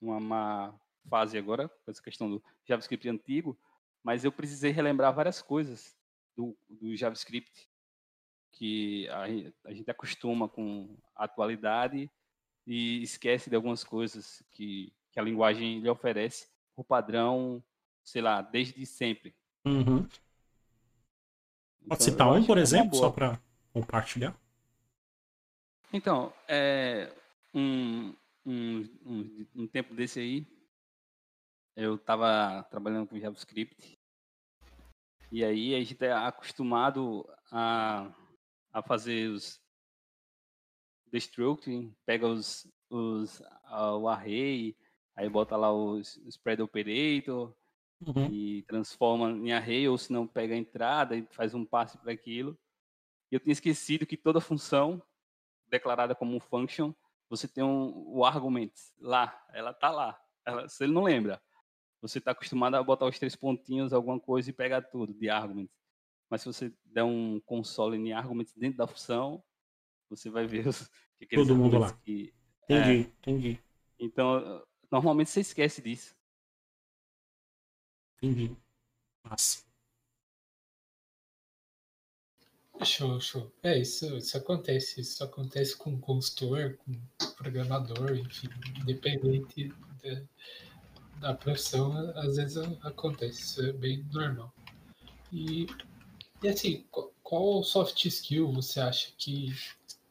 uma 0.00 0.20
má 0.20 0.81
fase 1.08 1.36
agora, 1.36 1.68
com 1.68 1.90
essa 1.90 2.02
questão 2.02 2.30
do 2.30 2.42
JavaScript 2.64 3.08
antigo, 3.08 3.58
mas 4.02 4.24
eu 4.24 4.32
precisei 4.32 4.72
relembrar 4.72 5.14
várias 5.14 5.40
coisas 5.40 5.96
do, 6.36 6.56
do 6.68 6.96
JavaScript 6.96 7.68
que 8.52 9.08
a, 9.08 9.24
a 9.64 9.72
gente 9.72 9.90
acostuma 9.90 10.48
com 10.48 10.96
a 11.16 11.24
atualidade 11.24 12.10
e 12.66 13.02
esquece 13.02 13.50
de 13.50 13.56
algumas 13.56 13.82
coisas 13.82 14.42
que, 14.50 14.92
que 15.10 15.18
a 15.18 15.22
linguagem 15.22 15.80
lhe 15.80 15.88
oferece 15.88 16.48
por 16.74 16.84
padrão, 16.84 17.62
sei 18.04 18.22
lá, 18.22 18.42
desde 18.42 18.84
sempre. 18.86 19.34
Uhum. 19.64 20.02
Pode 20.02 20.20
então, 21.84 21.96
citar 22.00 22.32
um, 22.32 22.44
por 22.44 22.58
é 22.58 22.60
exemplo, 22.60 22.96
só 22.96 23.10
para 23.10 23.40
compartilhar? 23.72 24.34
Então, 25.92 26.32
é, 26.48 27.12
um, 27.52 28.14
um, 28.46 28.88
um, 29.04 29.46
um, 29.54 29.66
tempo 29.66 29.94
desse 29.94 30.20
aí, 30.20 30.46
eu 31.76 31.94
estava 31.96 32.62
trabalhando 32.70 33.08
com 33.08 33.18
JavaScript 33.18 33.98
e 35.32 35.42
aí 35.42 35.74
a 35.74 35.78
gente 35.78 36.04
é 36.04 36.12
acostumado 36.12 37.26
a, 37.50 38.12
a 38.70 38.82
fazer 38.82 39.30
os 39.30 39.58
destructing, 41.10 41.96
pega 42.04 42.28
os, 42.28 42.70
os, 42.90 43.40
uh, 43.40 43.96
o 43.98 44.08
array, 44.08 44.76
aí 45.16 45.30
bota 45.30 45.56
lá 45.56 45.72
os, 45.72 46.16
o 46.18 46.28
spread 46.28 46.60
operator 46.60 47.54
uhum. 48.06 48.26
e 48.30 48.62
transforma 48.64 49.30
em 49.30 49.52
array, 49.52 49.88
ou 49.88 49.96
se 49.96 50.12
não 50.12 50.26
pega 50.26 50.54
a 50.54 50.58
entrada 50.58 51.16
e 51.16 51.26
faz 51.30 51.54
um 51.54 51.64
passe 51.64 51.96
para 51.96 52.12
aquilo. 52.12 52.58
E 53.30 53.34
eu 53.34 53.40
tinha 53.40 53.54
esquecido 53.54 54.04
que 54.04 54.18
toda 54.18 54.38
função 54.38 55.02
declarada 55.66 56.14
como 56.14 56.38
function, 56.40 56.92
você 57.30 57.48
tem 57.48 57.64
um, 57.64 58.04
o 58.06 58.22
argument 58.22 58.72
lá, 59.00 59.42
ela 59.54 59.72
tá 59.72 59.90
lá. 59.90 60.20
Ela, 60.44 60.68
se 60.68 60.84
ele 60.84 60.92
não 60.92 61.04
lembra, 61.04 61.40
você 62.02 62.18
está 62.18 62.32
acostumado 62.32 62.74
a 62.74 62.82
botar 62.82 63.06
os 63.06 63.18
três 63.18 63.36
pontinhos, 63.36 63.92
alguma 63.92 64.18
coisa 64.18 64.50
e 64.50 64.52
pegar 64.52 64.82
tudo 64.82 65.14
de 65.14 65.30
argument. 65.30 65.68
Mas 66.28 66.42
se 66.42 66.46
você 66.46 66.72
der 66.84 67.04
um 67.04 67.40
console 67.40 67.96
em 67.96 68.12
argument 68.12 68.46
dentro 68.56 68.78
da 68.78 68.86
função, 68.88 69.42
você 70.10 70.28
vai 70.28 70.46
ver 70.46 70.66
os, 70.66 70.90
Todo 71.34 71.54
mundo 71.54 71.78
lá. 71.78 71.92
Que, 71.98 72.34
entendi, 72.64 72.90
é, 72.90 73.30
entendi. 73.30 73.60
Então, 73.98 74.66
normalmente 74.90 75.30
você 75.30 75.40
esquece 75.40 75.80
disso. 75.80 76.16
Entendi. 78.20 78.56
Massa. 79.22 79.62
Show, 82.84 83.20
show. 83.20 83.52
É, 83.62 83.78
isso, 83.78 84.16
isso 84.16 84.36
acontece. 84.36 85.00
Isso 85.00 85.22
acontece 85.22 85.76
com 85.76 86.00
consultor, 86.00 86.76
com 86.78 87.00
programador, 87.36 88.16
enfim, 88.16 88.48
independente 88.80 89.68
da, 90.02 90.26
da 91.22 91.32
profissão, 91.32 91.96
às 92.16 92.36
vezes 92.36 92.58
acontece. 92.82 93.40
Isso 93.40 93.62
é 93.62 93.72
bem 93.72 94.04
normal. 94.12 94.52
E, 95.32 95.66
e 96.42 96.48
assim, 96.48 96.84
qual, 97.22 97.62
soft 97.62 98.04
skill 98.04 98.52
você 98.52 98.80
acha 98.80 99.12
que, 99.16 99.54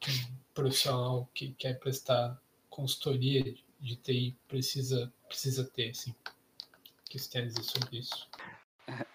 que 0.00 0.10
um 0.10 0.36
profissional 0.54 1.28
que 1.34 1.52
quer 1.52 1.78
prestar 1.78 2.40
consultoria 2.68 3.54
de 3.78 3.96
TI 3.96 4.36
precisa, 4.48 5.12
precisa 5.28 5.64
ter, 5.64 5.90
assim? 5.90 6.10
O 6.10 7.10
que 7.10 7.18
você 7.18 7.30
tem 7.30 7.42
a 7.42 7.44
dizer 7.44 7.62
sobre 7.62 7.98
isso? 7.98 8.28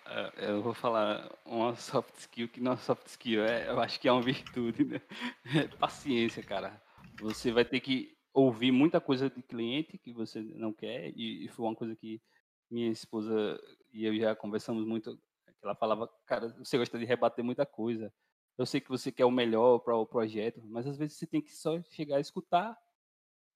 É, 0.06 0.52
eu 0.52 0.62
vou 0.62 0.74
falar 0.74 1.30
uma 1.44 1.76
soft 1.76 2.16
skill 2.20 2.48
que 2.48 2.62
não 2.62 2.74
é 2.74 2.78
soft 2.78 3.08
skill, 3.08 3.44
é, 3.44 3.68
eu 3.70 3.80
acho 3.80 4.00
que 4.00 4.08
é 4.08 4.12
uma 4.12 4.22
virtude, 4.22 4.86
né? 4.86 5.02
É 5.56 5.68
paciência, 5.68 6.44
cara. 6.44 6.80
Você 7.20 7.52
vai 7.52 7.66
ter 7.66 7.80
que 7.80 8.17
ouvir 8.38 8.72
muita 8.72 9.02
coisa 9.02 9.30
de 9.32 9.42
cliente 9.42 9.98
que 9.98 10.14
você 10.14 10.40
não 10.40 10.72
quer, 10.72 11.12
e, 11.16 11.46
e 11.46 11.48
foi 11.48 11.66
uma 11.66 11.76
coisa 11.76 11.96
que 11.96 12.22
minha 12.70 12.92
esposa 12.92 13.60
e 13.92 14.06
eu 14.06 14.16
já 14.16 14.36
conversamos 14.36 14.86
muito, 14.86 15.20
ela 15.64 15.74
falava, 15.74 16.08
cara, 16.26 16.50
você 16.60 16.78
gosta 16.78 17.00
de 17.00 17.06
rebater 17.06 17.44
muita 17.44 17.66
coisa. 17.66 18.14
Eu 18.56 18.66
sei 18.66 18.80
que 18.80 18.90
você 18.90 19.12
quer 19.12 19.26
o 19.26 19.32
melhor 19.32 19.80
para 19.80 19.96
o 19.96 20.06
projeto, 20.06 20.62
mas 20.66 20.86
às 20.86 20.98
vezes 20.98 21.18
você 21.18 21.26
tem 21.26 21.42
que 21.42 21.56
só 21.56 21.82
chegar 21.90 22.18
a 22.18 22.20
escutar 22.20 22.78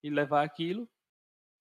e 0.03 0.09
levar 0.09 0.43
aquilo 0.43 0.89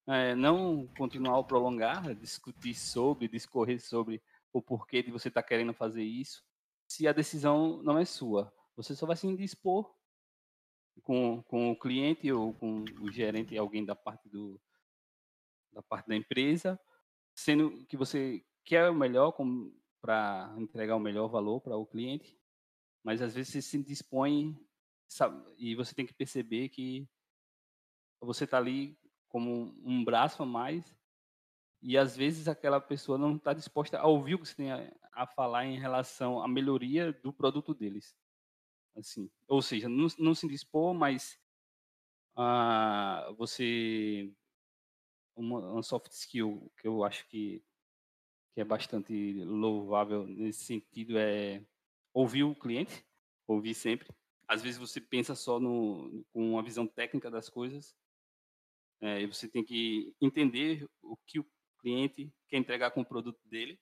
é, 0.07 0.35
não 0.35 0.87
continuar 0.97 1.37
ou 1.37 1.45
prolongar, 1.45 2.15
discutir 2.15 2.75
sobre, 2.75 3.29
discorrer 3.29 3.81
sobre 3.81 4.23
o 4.51 4.63
porquê 4.63 5.03
de 5.03 5.11
você 5.11 5.29
estar 5.29 5.43
tá 5.43 5.49
querendo 5.49 5.75
fazer 5.75 6.03
isso, 6.03 6.43
se 6.89 7.07
a 7.07 7.13
decisão 7.13 7.83
não 7.83 7.99
é 7.99 8.05
sua. 8.07 8.51
Você 8.77 8.97
só 8.97 9.07
vai 9.07 9.17
se 9.17 9.27
indispor 9.27 9.95
com, 11.03 11.43
com 11.45 11.71
o 11.71 11.79
cliente 11.79 12.31
ou 12.33 12.55
com 12.55 12.85
o 13.01 13.11
gerente, 13.11 13.57
alguém 13.57 13.85
da 13.85 13.95
parte 13.95 14.29
do 14.29 14.61
da 15.73 15.83
parte 15.83 16.09
da 16.09 16.17
empresa, 16.17 16.81
sendo 17.33 17.87
que 17.87 17.97
você 17.97 18.45
quer 18.65 18.91
o 18.91 18.95
melhor 18.95 19.33
para 20.01 20.53
entregar 20.59 20.97
o 20.97 21.01
melhor 21.01 21.29
valor 21.29 21.61
para 21.61 21.77
o 21.77 21.87
cliente, 21.87 22.37
mas 23.05 23.23
às 23.23 23.35
vezes 23.35 23.53
você 23.53 23.63
se 23.63 23.83
dispõe 23.85 24.59
sabe, 25.09 25.43
e 25.59 25.75
você 25.75 25.95
tem 25.95 26.07
que 26.07 26.13
perceber 26.13 26.69
que 26.71 27.09
você 28.21 28.45
está 28.45 28.59
ali 28.59 28.99
como 29.29 29.75
um 29.85 30.05
braço 30.05 30.43
a 30.43 30.47
mais 30.47 30.97
e 31.83 31.97
às 31.97 32.17
vezes 32.17 32.47
aquela 32.47 32.81
pessoa 32.81 33.17
não 33.17 33.37
está 33.37 33.53
disposta 33.53 33.99
a 33.99 34.07
ouvir 34.07 34.35
o 34.35 34.39
que 34.39 34.49
você 34.49 34.55
tem 34.55 34.71
a, 34.71 34.93
a, 35.13 35.27
falar 35.27 35.65
em 35.65 35.79
relação 35.79 36.43
à 36.43 36.47
melhoria 36.47 37.13
do 37.13 37.33
produto 37.33 37.75
deles. 37.75 38.15
Assim, 38.97 39.31
ou 39.49 39.63
seja, 39.63 39.89
não, 39.89 40.09
não 40.19 40.35
se 40.35 40.49
dispor, 40.49 40.93
mas 40.95 41.39
ah, 42.37 43.33
você 43.37 44.33
uma, 45.37 45.59
uma, 45.59 45.83
soft 45.83 46.11
skill 46.13 46.71
que 46.77 46.87
eu 46.87 47.05
acho 47.05 47.27
que, 47.29 47.63
que 48.55 48.61
é 48.61 48.65
bastante 48.65 49.43
louvável 49.45 50.27
nesse 50.27 50.65
sentido 50.65 51.19
é 51.19 51.63
ouvir 52.13 52.45
o 52.45 52.55
cliente, 52.55 53.05
ouvir 53.47 53.75
sempre. 53.75 54.09
Às 54.47 54.63
vezes 54.63 54.79
você 54.79 55.01
pensa 55.01 55.35
só 55.35 55.61
no, 55.61 56.25
com 56.33 56.53
uma 56.53 56.63
visão 56.63 56.87
técnica 56.87 57.31
das 57.31 57.49
coisas, 57.49 57.97
é, 59.01 59.27
você 59.27 59.49
tem 59.49 59.65
que 59.65 60.15
entender 60.21 60.87
o 61.01 61.17
que 61.27 61.39
o 61.39 61.47
cliente 61.79 62.33
quer 62.49 62.59
entregar 62.59 62.91
com 62.91 63.01
o 63.01 63.07
produto 63.07 63.41
dele. 63.49 63.81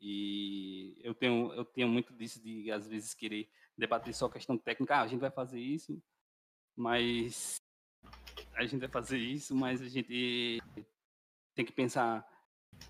E 0.00 0.98
eu 1.02 1.14
tenho, 1.14 1.52
eu 1.52 1.64
tenho 1.64 1.88
muito 1.88 2.12
disso 2.14 2.42
de, 2.42 2.70
às 2.70 2.86
vezes, 2.86 3.14
querer 3.14 3.48
debater 3.76 4.14
só 4.14 4.28
questão 4.28 4.56
técnica. 4.56 4.96
Ah, 4.96 5.02
a 5.02 5.06
gente 5.06 5.20
vai 5.20 5.30
fazer 5.30 5.60
isso, 5.60 6.00
mas 6.76 7.56
a 8.54 8.64
gente 8.64 8.80
vai 8.80 8.88
fazer 8.88 9.18
isso, 9.18 9.54
mas 9.54 9.80
a 9.82 9.88
gente 9.88 10.62
tem 11.54 11.64
que 11.64 11.72
pensar 11.72 12.26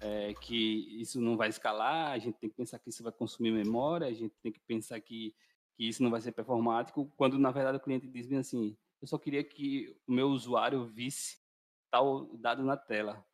é, 0.01 0.35
que 0.35 1.01
isso 1.01 1.21
não 1.21 1.37
vai 1.37 1.49
escalar, 1.49 2.13
a 2.13 2.19
gente 2.19 2.39
tem 2.39 2.49
que 2.49 2.57
pensar 2.57 2.79
que 2.79 2.91
isso 2.91 3.03
vai 3.03 3.13
consumir 3.13 3.51
memória, 3.51 4.07
a 4.07 4.13
gente 4.13 4.35
tem 4.43 4.53
que 4.53 4.61
pensar 4.61 5.01
que, 5.01 5.35
que 5.77 5.89
isso 5.89 6.03
não 6.03 6.11
vai 6.11 6.21
ser 6.21 6.33
performático, 6.33 7.11
quando 7.17 7.39
na 7.39 7.51
verdade 7.51 7.79
o 7.79 7.81
cliente 7.81 8.09
diz 8.09 8.27
bem 8.27 8.39
assim, 8.39 8.77
eu 9.01 9.07
só 9.07 9.19
queria 9.19 9.45
que 9.45 9.95
o 10.07 10.13
meu 10.13 10.29
usuário 10.29 10.87
visse 10.87 11.39
tal 11.91 12.27
dado 12.37 12.63
na 12.63 12.77
tela. 12.77 13.25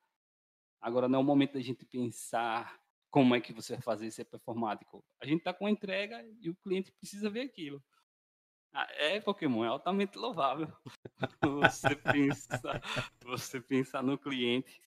Agora 0.81 1.09
não 1.09 1.19
é 1.19 1.23
o 1.23 1.25
momento 1.25 1.55
da 1.55 1.61
gente 1.61 1.85
pensar 1.85 2.80
como 3.11 3.35
é 3.35 3.41
que 3.41 3.53
você 3.53 3.75
vai 3.75 3.83
fazer 3.83 4.07
isso 4.07 4.21
é 4.21 4.25
performático. 4.25 5.05
A 5.21 5.27
gente 5.27 5.39
está 5.39 5.53
com 5.53 5.67
a 5.67 5.71
entrega 5.71 6.25
e 6.41 6.49
o 6.49 6.55
cliente 6.57 6.93
precisa 6.93 7.29
ver 7.29 7.43
aquilo. 7.43 7.83
Ah, 8.73 8.87
é 8.93 9.21
Pokémon, 9.21 9.65
é 9.65 9.69
altamente 9.69 10.17
louvável 10.17 10.69
você 11.61 11.97
pensar, 11.97 12.81
você 13.25 13.61
pensar 13.61 14.01
no 14.01 14.17
cliente, 14.17 14.81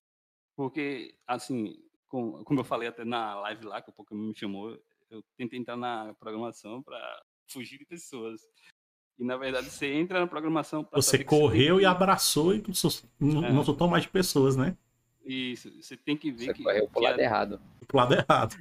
porque 0.56 1.18
assim, 1.28 1.76
como, 2.08 2.46
como 2.46 2.62
eu 2.62 2.64
falei 2.64 2.88
até 2.88 3.04
na 3.04 3.36
live 3.42 3.66
lá 3.66 3.82
que 3.82 3.90
o 3.90 3.94
Pokémon 3.94 4.28
me 4.28 4.36
chamou, 4.36 4.80
eu 5.10 5.22
tentei 5.36 5.60
entrar 5.60 5.76
na 5.76 6.14
programação 6.14 6.82
para 6.82 7.24
fugir 7.50 7.78
de 7.78 7.86
pessoas. 7.86 8.42
E 9.20 9.24
na 9.26 9.36
verdade 9.36 9.70
você 9.70 9.94
entra 9.94 10.20
na 10.20 10.28
programação. 10.28 10.88
Você 10.94 11.24
correu 11.24 11.76
você 11.76 11.84
e 11.84 11.86
abraçou 11.86 12.56
e 12.56 12.64
não, 13.20 13.46
é. 13.46 13.52
não 13.52 13.66
soltou 13.66 13.90
mais 13.90 14.04
de 14.04 14.10
pessoas, 14.10 14.56
né? 14.56 14.78
Isso, 15.24 15.72
você 15.82 15.96
tem 15.96 16.18
que 16.18 16.32
ver 16.32 16.48
você 16.48 16.54
que. 16.54 16.64
Correu 16.64 16.88
pro 16.90 17.02
lado 17.02 17.20
a... 17.20 17.24
errado. 17.24 17.62
Pro 17.88 17.98
lado 17.98 18.14
errado. 18.14 18.56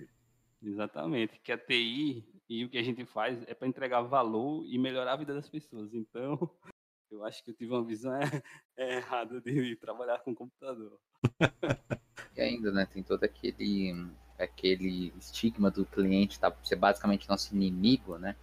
Exatamente. 0.62 1.40
Que 1.40 1.52
a 1.52 1.58
TI 1.58 2.24
e 2.48 2.64
o 2.64 2.68
que 2.68 2.78
a 2.78 2.82
gente 2.82 3.04
faz 3.04 3.42
é 3.48 3.54
para 3.54 3.66
entregar 3.66 4.02
valor 4.02 4.64
e 4.66 4.78
melhorar 4.78 5.14
a 5.14 5.16
vida 5.16 5.34
das 5.34 5.48
pessoas. 5.48 5.92
Então, 5.92 6.38
eu 7.10 7.24
acho 7.24 7.42
que 7.42 7.50
eu 7.50 7.54
tive 7.54 7.72
uma 7.72 7.84
visão 7.84 8.12
errada 8.76 9.40
de 9.40 9.76
trabalhar 9.76 10.20
com 10.20 10.34
computador. 10.34 10.98
E 12.34 12.40
ainda, 12.40 12.72
né, 12.72 12.86
tem 12.86 13.02
todo 13.02 13.22
aquele 13.24 13.92
aquele 14.38 15.12
estigma 15.18 15.70
do 15.70 15.84
cliente 15.84 16.40
tá 16.40 16.50
ser 16.62 16.76
basicamente 16.76 17.28
nosso 17.28 17.54
inimigo, 17.54 18.16
né? 18.16 18.34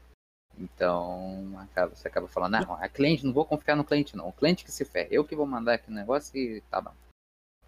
Então, 0.58 1.58
acaba, 1.58 1.96
você 1.96 2.08
acaba 2.08 2.28
falando, 2.28 2.52
não, 2.52 2.74
a 2.76 2.88
cliente, 2.90 3.26
não 3.26 3.34
vou 3.34 3.46
confiar 3.46 3.76
no 3.76 3.84
cliente, 3.84 4.16
não. 4.16 4.28
O 4.28 4.34
cliente 4.34 4.64
que 4.64 4.72
se 4.72 4.86
ferra, 4.86 5.08
eu 5.10 5.26
que 5.26 5.36
vou 5.36 5.48
mandar 5.48 5.74
aqui 5.74 5.90
o 5.90 5.94
negócio 5.94 6.38
e 6.38 6.62
tá 6.70 6.82
bom. 6.82 6.94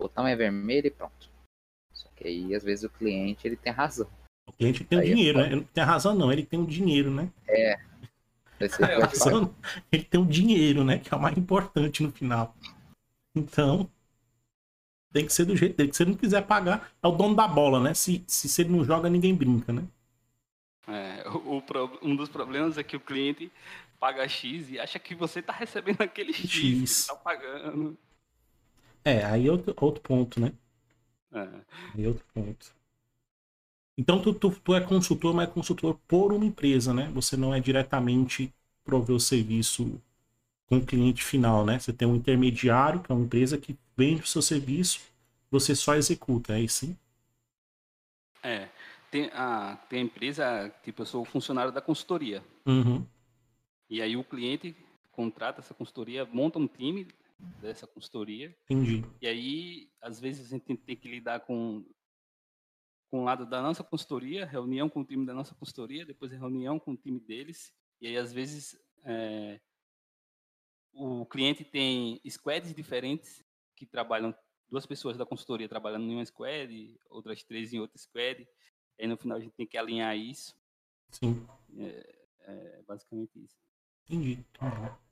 O 0.02 0.10
botão 0.10 0.26
é 0.26 0.36
vermelho 0.36 0.88
e 0.88 0.92
pronto. 0.92 1.30
Só 1.94 2.10
que 2.16 2.28
aí, 2.28 2.56
às 2.56 2.64
vezes, 2.64 2.84
o 2.84 2.90
cliente 2.90 3.48
ele 3.48 3.56
tem 3.56 3.72
razão. 3.72 4.10
O 4.48 4.52
cliente 4.52 4.84
tem 4.84 4.98
o 4.98 5.02
Aí 5.02 5.12
é 5.12 5.14
dinheiro, 5.14 5.38
né? 5.38 5.46
Ele 5.46 5.56
não 5.58 5.64
tem 5.64 5.84
razão, 5.84 6.16
não. 6.16 6.32
Ele 6.32 6.44
tem 6.44 6.60
o 6.60 6.66
dinheiro, 6.66 7.12
né? 7.12 7.30
É, 7.48 7.78
falar. 8.68 9.06
Razão, 9.06 9.56
ele 9.92 10.04
tem 10.04 10.20
o 10.20 10.26
dinheiro, 10.26 10.84
né? 10.84 10.98
Que 10.98 11.14
é 11.14 11.18
o 11.18 11.22
mais 11.22 11.38
importante 11.38 12.02
no 12.02 12.12
final. 12.12 12.56
Então, 13.36 13.88
tem 15.14 15.24
que 15.24 15.32
ser 15.32 15.46
do 15.46 15.56
jeito 15.56 15.78
dele. 15.78 15.94
Se 15.94 16.02
ele 16.02 16.12
não 16.12 16.18
quiser 16.18 16.42
pagar, 16.48 16.92
é 17.02 17.08
o 17.08 17.12
dono 17.12 17.36
da 17.36 17.48
bola, 17.48 17.80
né? 17.80 17.94
Se, 17.94 18.24
se, 18.26 18.50
se 18.50 18.62
ele 18.64 18.72
não 18.72 18.84
joga, 18.84 19.08
ninguém 19.08 19.36
brinca, 19.36 19.72
né? 19.72 19.84
É, 20.88 21.30
o, 21.30 21.60
o 21.60 21.64
um 22.02 22.16
dos 22.16 22.28
problemas 22.28 22.76
é 22.76 22.84
que 22.84 22.98
o 22.98 23.00
cliente 23.00 23.52
paga 24.00 24.28
X 24.28 24.72
e 24.72 24.80
acha 24.80 24.98
que 24.98 25.14
você 25.14 25.42
está 25.42 25.54
recebendo 25.54 26.02
aquele 26.02 26.34
X, 26.34 26.52
que 26.52 26.68
ele 26.68 26.88
X. 26.88 27.06
tá 27.06 27.16
pagando. 27.16 27.96
É, 29.04 29.24
aí 29.26 29.48
é 29.48 29.52
outro, 29.52 29.74
outro 29.80 30.02
ponto, 30.02 30.40
né? 30.40 30.54
É. 31.34 31.48
Aí 31.94 32.04
é 32.04 32.08
outro 32.08 32.26
ponto. 32.34 32.74
Então, 33.98 34.22
tu, 34.22 34.34
tu, 34.34 34.52
tu 34.52 34.76
é 34.76 34.82
consultor, 34.82 35.34
mas 35.34 35.50
é 35.50 35.52
consultor 35.52 36.00
por 36.08 36.34
uma 36.34 36.46
empresa, 36.46 36.94
né? 36.94 37.10
Você 37.14 37.38
não 37.38 37.54
é 37.54 37.60
diretamente 37.60 38.54
prover 38.84 39.16
o 39.16 39.20
serviço 39.20 40.02
com 40.68 40.78
o 40.78 40.86
cliente 40.86 41.24
final, 41.24 41.66
né? 41.66 41.80
Você 41.80 41.94
tem 41.94 42.08
um 42.08 42.16
intermediário, 42.16 43.02
que 43.02 43.12
é 43.12 43.16
uma 43.16 43.26
empresa 43.26 43.58
que 43.58 43.78
vende 43.98 44.22
o 44.22 44.28
seu 44.28 44.42
serviço, 44.42 45.02
você 45.52 45.76
só 45.76 45.96
executa, 45.96 46.54
é 46.54 46.62
isso? 46.62 46.96
É. 48.42 48.70
Tem 49.12 49.30
a, 49.34 49.78
tem 49.90 50.00
a 50.00 50.04
empresa, 50.04 50.74
tipo, 50.84 51.02
eu 51.02 51.06
sou 51.06 51.26
funcionário 51.26 51.72
da 51.72 51.82
consultoria. 51.82 52.42
Uhum. 52.66 53.06
E 53.90 54.02
aí 54.02 54.16
o 54.16 54.24
cliente 54.24 54.74
contrata 55.12 55.60
essa 55.60 55.74
consultoria, 55.74 56.26
monta 56.26 56.58
um 56.58 56.68
time 56.68 57.06
dessa 57.60 57.88
consultoria. 57.88 58.56
Entendi. 58.70 59.04
E 59.22 59.28
aí, 59.28 59.92
às 60.02 60.20
vezes, 60.20 60.48
a 60.48 60.50
gente 60.50 60.78
tem, 60.78 60.96
que 60.96 61.08
lidar 61.08 61.42
com, 61.42 61.86
com 63.10 63.22
o 63.22 63.24
lado 63.24 63.46
da 63.46 63.62
nossa 63.62 63.84
consultoria, 63.84 64.46
reunião 64.46 64.90
com 64.90 65.02
o 65.02 65.06
time 65.06 65.26
da 65.26 65.34
nossa 65.34 65.56
consultoria, 65.56 66.06
depois 66.06 66.32
reunião 66.32 66.80
com 66.80 66.92
o 66.92 66.98
time 66.98 67.20
deles. 67.20 67.74
E 68.00 68.08
aí, 68.08 68.18
às 68.18 68.34
vezes, 68.34 68.80
é, 69.04 69.60
o 70.94 71.26
cliente 71.26 71.64
tem 71.64 72.22
squads 72.28 72.74
diferentes 72.74 73.44
que 73.76 73.86
trabalham, 73.86 74.36
duas 74.70 74.86
pessoas 74.86 75.18
da 75.18 75.26
consultoria 75.26 75.70
trabalhando 75.70 76.06
em 76.06 76.16
uma 76.16 76.26
squad, 76.26 76.98
outras 77.10 77.44
três 77.44 77.74
em 77.74 77.80
outra 77.80 77.98
squad. 77.98 78.42
E 78.98 79.04
aí, 79.04 79.08
no 79.08 79.18
final, 79.18 79.38
a 79.38 79.42
gente 79.42 79.54
tem 79.54 79.68
que 79.68 79.78
alinhar 79.78 80.16
isso. 80.18 80.56
Sim, 81.10 81.46
É 82.44 82.82
basicamente 82.88 83.44
isso. 83.44 83.58
entendi. 84.08 84.46
entendi. 84.56 85.11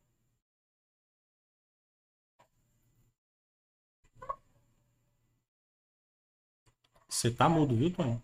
Você 7.20 7.30
tá 7.30 7.50
mudo, 7.50 7.76
viu, 7.76 7.92
Tony? 7.92 8.18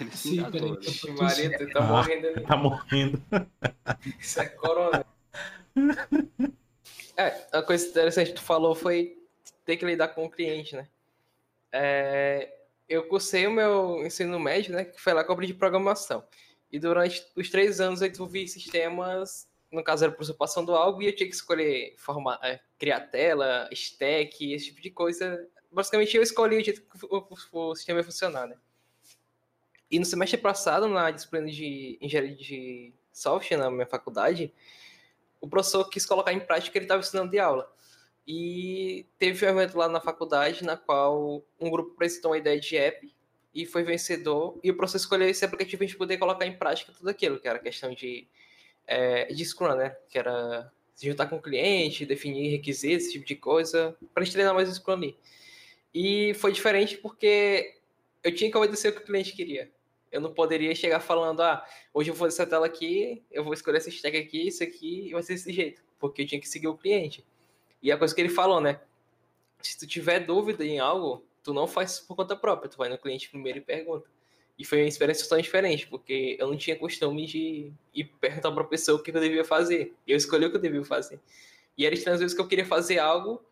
Ele 0.00 0.10
se 0.12 0.16
Sim, 0.30 0.50
peraí, 0.50 0.70
né? 0.70 0.76
que 0.78 1.62
eu 1.62 1.68
tu 1.68 1.72
tá 1.74 1.80
Ah. 1.80 1.86
morrendo 1.86 2.26
ali. 2.26 2.46
Tá 2.46 2.56
morrendo. 2.56 3.22
Isso 4.18 4.40
é 4.40 4.46
corona. 4.46 5.06
É, 7.18 7.46
a 7.52 7.60
coisa 7.60 7.86
interessante 7.86 8.28
que 8.28 8.36
tu 8.36 8.42
falou 8.42 8.74
foi 8.74 9.22
ter 9.66 9.76
que 9.76 9.84
lidar 9.84 10.08
com 10.08 10.24
o 10.24 10.30
cliente, 10.30 10.74
né? 10.74 10.88
É, 11.70 12.50
eu 12.88 13.06
cursei 13.08 13.46
o 13.46 13.50
meu 13.52 14.02
ensino 14.02 14.40
médio, 14.40 14.74
né? 14.74 14.86
Que 14.86 14.98
foi 14.98 15.12
lá 15.12 15.22
cobrir 15.22 15.46
de 15.48 15.52
programação. 15.52 16.24
E 16.70 16.78
durante 16.78 17.26
os 17.36 17.50
três 17.50 17.78
anos 17.78 18.00
eu 18.00 18.08
desenvolvi 18.08 18.48
sistemas, 18.48 19.46
no 19.70 19.84
caso 19.84 20.04
era 20.04 20.12
por 20.14 20.34
passando 20.34 20.74
algo, 20.74 21.02
e 21.02 21.08
eu 21.08 21.14
tinha 21.14 21.28
que 21.28 21.34
escolher 21.34 21.94
formar, 21.98 22.40
é, 22.42 22.58
criar 22.78 23.00
tela, 23.00 23.68
stack, 23.70 24.50
esse 24.50 24.68
tipo 24.68 24.80
de 24.80 24.90
coisa. 24.90 25.46
Basicamente 25.72 26.16
eu 26.16 26.22
escolhi 26.22 26.56
o 26.58 26.64
jeito 26.64 26.82
que 26.82 27.06
o, 27.06 27.16
o- 27.52 27.70
o 27.70 27.74
sistema 27.74 28.00
ia 28.00 28.04
funcionar, 28.04 28.46
né? 28.46 28.56
E 29.90 29.98
no 29.98 30.04
semestre 30.04 30.38
passado, 30.40 30.88
na 30.88 31.10
disciplina 31.10 31.46
de 31.50 31.98
engenharia 32.00 32.34
de 32.34 32.92
software 33.12 33.58
na 33.58 33.70
minha 33.70 33.86
faculdade, 33.86 34.52
o 35.40 35.48
professor 35.48 35.88
quis 35.88 36.06
colocar 36.06 36.32
em 36.32 36.40
prática 36.40 36.70
o 36.70 36.72
que 36.72 36.78
ele 36.78 36.84
estava 36.86 37.00
ensinando 37.00 37.30
de 37.30 37.38
aula. 37.38 37.70
E 38.26 39.06
teve 39.18 39.44
um 39.44 39.48
evento 39.50 39.76
lá 39.76 39.88
na 39.88 40.00
faculdade 40.00 40.64
na 40.64 40.76
qual 40.76 41.42
um 41.60 41.68
grupo 41.70 41.92
apresentou 41.92 42.30
uma 42.30 42.38
ideia 42.38 42.58
de 42.58 42.76
app 42.76 43.12
e 43.54 43.66
foi 43.66 43.82
vencedor. 43.82 44.58
E 44.62 44.70
o 44.70 44.76
professor 44.76 44.98
escolheu 44.98 45.28
esse 45.28 45.44
aplicativo 45.44 45.82
a 45.82 45.86
gente 45.86 45.98
poder 45.98 46.16
colocar 46.18 46.46
em 46.46 46.56
prática 46.56 46.92
tudo 46.92 47.08
aquilo, 47.08 47.38
que 47.40 47.48
era 47.48 47.58
questão 47.58 47.92
de, 47.92 48.26
é, 48.86 49.26
de 49.26 49.44
Scrum, 49.44 49.74
né? 49.74 49.90
Que 50.08 50.18
era 50.18 50.72
se 50.94 51.06
juntar 51.06 51.26
com 51.26 51.36
o 51.36 51.42
cliente, 51.42 52.06
definir 52.06 52.50
requisitos, 52.50 53.06
esse 53.06 53.12
tipo 53.14 53.26
de 53.26 53.34
coisa, 53.36 53.96
para 54.14 54.22
a 54.22 54.24
gente 54.24 54.32
treinar 54.32 54.54
mais 54.54 54.70
o 54.70 54.74
Scrum 54.74 54.94
ali. 54.94 55.18
E 55.94 56.34
foi 56.34 56.52
diferente 56.52 56.96
porque 56.96 57.74
eu 58.22 58.34
tinha 58.34 58.50
que 58.50 58.56
obedecer 58.56 58.88
o 58.88 58.92
que 58.94 59.02
o 59.02 59.04
cliente 59.04 59.32
queria. 59.32 59.70
Eu 60.10 60.20
não 60.20 60.32
poderia 60.32 60.74
chegar 60.74 61.00
falando, 61.00 61.40
ah, 61.40 61.64
hoje 61.92 62.10
eu 62.10 62.14
vou 62.14 62.26
fazer 62.26 62.42
essa 62.42 62.50
tela 62.50 62.66
aqui, 62.66 63.22
eu 63.30 63.42
vou 63.42 63.54
escolher 63.54 63.78
essa 63.78 63.88
stack 63.88 64.16
aqui, 64.16 64.48
isso 64.48 64.62
aqui, 64.62 65.08
e 65.08 65.12
vai 65.12 65.22
ser 65.22 65.34
desse 65.34 65.52
jeito. 65.52 65.82
Porque 65.98 66.22
eu 66.22 66.26
tinha 66.26 66.40
que 66.40 66.48
seguir 66.48 66.68
o 66.68 66.76
cliente. 66.76 67.24
E 67.82 67.90
a 67.90 67.96
coisa 67.96 68.14
que 68.14 68.20
ele 68.20 68.28
falou, 68.28 68.60
né? 68.60 68.80
Se 69.62 69.78
tu 69.78 69.86
tiver 69.86 70.20
dúvida 70.20 70.64
em 70.64 70.78
algo, 70.78 71.24
tu 71.42 71.54
não 71.54 71.66
faz 71.66 72.00
por 72.00 72.14
conta 72.14 72.36
própria, 72.36 72.68
tu 72.68 72.76
vai 72.76 72.88
no 72.88 72.98
cliente 72.98 73.28
primeiro 73.28 73.58
e 73.58 73.62
pergunta. 73.62 74.08
E 74.58 74.64
foi 74.64 74.82
uma 74.82 74.88
experiência 74.88 75.28
tão 75.28 75.40
diferente, 75.40 75.86
porque 75.86 76.36
eu 76.38 76.46
não 76.46 76.56
tinha 76.56 76.76
costume 76.76 77.26
de 77.26 77.72
ir 77.94 78.04
perguntar 78.20 78.52
pra 78.52 78.64
pessoa 78.64 78.98
o 78.98 79.02
que 79.02 79.10
eu 79.10 79.20
devia 79.20 79.44
fazer. 79.44 79.94
Eu 80.06 80.16
escolhi 80.16 80.44
o 80.44 80.50
que 80.50 80.56
eu 80.56 80.60
devia 80.60 80.84
fazer. 80.84 81.18
E 81.76 81.86
era 81.86 81.94
estranho 81.94 82.14
às 82.14 82.20
vezes 82.20 82.34
que 82.34 82.40
eu 82.40 82.46
queria 82.46 82.66
fazer 82.66 82.98
algo 82.98 83.42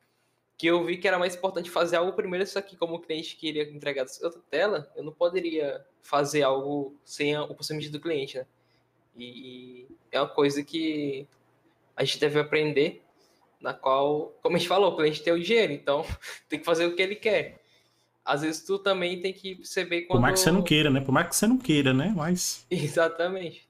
que 0.61 0.67
eu 0.67 0.85
vi 0.85 0.99
que 0.99 1.09
era 1.09 1.19
mais 1.19 1.35
importante 1.35 1.71
fazer 1.71 1.97
algo 1.97 2.13
primeiro, 2.13 2.47
só 2.47 2.61
que 2.61 2.77
como 2.77 2.97
o 2.97 3.01
cliente 3.01 3.35
queria 3.35 3.63
entregar 3.63 4.05
outra 4.23 4.43
tela, 4.51 4.93
eu 4.95 5.03
não 5.03 5.11
poderia 5.11 5.83
fazer 6.03 6.43
algo 6.43 6.95
sem 7.03 7.35
o 7.39 7.55
consentimento 7.55 7.93
do 7.93 8.01
cliente, 8.01 8.37
né? 8.37 8.47
E 9.17 9.87
é 10.13 10.21
uma 10.21 10.29
coisa 10.29 10.63
que 10.63 11.27
a 11.97 12.05
gente 12.05 12.21
deve 12.21 12.39
aprender, 12.39 13.03
na 13.59 13.73
qual, 13.73 14.39
como 14.43 14.55
a 14.55 14.59
gente 14.59 14.69
falou, 14.69 14.93
o 14.93 14.97
cliente 14.99 15.23
tem 15.23 15.33
o 15.33 15.43
dinheiro, 15.43 15.73
então 15.73 16.05
tem 16.47 16.59
que 16.59 16.65
fazer 16.67 16.85
o 16.85 16.95
que 16.95 17.01
ele 17.01 17.17
quer. 17.17 17.63
Às 18.23 18.43
vezes 18.43 18.63
tu 18.63 18.79
também 18.79 19.19
tem 19.19 19.33
que 19.33 19.55
perceber 19.55 20.03
quando... 20.03 20.19
Por 20.19 20.21
mais 20.21 20.35
que 20.35 20.41
você 20.41 20.51
não 20.51 20.63
queira, 20.63 20.91
né? 20.91 21.01
Por 21.01 21.13
mais 21.13 21.27
que 21.27 21.37
você 21.37 21.47
não 21.47 21.57
queira, 21.57 21.95
né? 21.95 22.13
Mas. 22.15 22.67
Exatamente. 22.71 23.67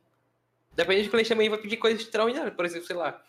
Depende 0.75 1.05
do 1.05 1.11
cliente 1.11 1.29
também 1.29 1.49
vai 1.49 1.59
pedir 1.61 1.77
coisas 1.77 2.03
extraordinárias. 2.03 2.53
Por 2.53 2.65
exemplo, 2.65 2.87
sei 2.89 2.97
lá. 2.97 3.23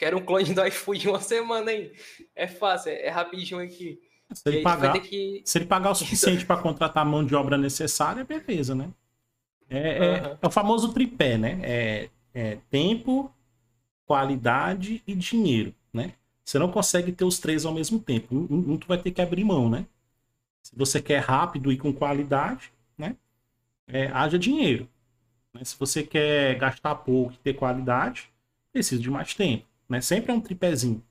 Quero 0.00 0.16
um 0.16 0.24
clone 0.24 0.54
do 0.54 0.64
iFood 0.66 1.10
uma 1.10 1.20
semana 1.20 1.70
aí. 1.70 1.92
É 2.34 2.46
fácil, 2.46 2.90
é, 2.90 3.02
é 3.08 3.10
rapidinho 3.10 3.60
aqui. 3.60 4.00
Se 4.32 4.42
ele 4.48 4.62
pagar, 4.62 4.98
que. 4.98 5.42
se 5.44 5.58
ele 5.58 5.66
pagar 5.66 5.90
o 5.90 5.94
suficiente 5.94 6.46
para 6.46 6.56
contratar 6.62 7.02
a 7.02 7.06
mão 7.06 7.22
de 7.22 7.34
obra 7.34 7.58
necessária, 7.58 8.24
beleza, 8.24 8.74
né? 8.74 8.88
É, 9.68 9.78
é- 9.78 10.18
Aham. 10.20 10.38
é 10.40 10.46
o 10.46 10.50
famoso 10.50 10.94
tripé, 10.94 11.36
né? 11.36 11.60
É, 11.62 12.08
é 12.32 12.56
tempo, 12.70 13.30
qualidade 14.06 15.02
e 15.06 15.14
dinheiro, 15.14 15.74
né? 15.92 16.14
Você 16.42 16.58
não 16.58 16.70
consegue 16.72 17.12
ter 17.12 17.24
os 17.26 17.38
três 17.38 17.66
ao 17.66 17.74
mesmo 17.74 18.00
tempo. 18.00 18.34
Um, 18.34 18.46
um- 18.50 18.72
um 18.72 18.78
tu 18.78 18.88
vai 18.88 18.96
ter 18.96 19.10
que 19.10 19.20
abrir 19.20 19.44
mão, 19.44 19.68
né? 19.68 19.84
Se 20.62 20.74
você 20.74 21.02
quer 21.02 21.18
rápido 21.20 21.70
e 21.70 21.76
com 21.76 21.92
qualidade, 21.92 22.72
né? 22.96 23.16
É, 23.86 24.06
haja 24.06 24.38
dinheiro. 24.38 24.88
né? 25.52 25.62
Se 25.64 25.76
você 25.78 26.02
quer 26.02 26.54
gastar 26.58 26.94
pouco 26.94 27.34
e 27.34 27.36
ter 27.38 27.52
qualidade, 27.54 28.30
precisa 28.72 29.02
de 29.02 29.10
mais 29.10 29.34
tempo, 29.34 29.66
né? 29.90 30.00
Sempre 30.00 30.32
é 30.32 30.34
um 30.34 30.40
tripézinho. 30.40 31.04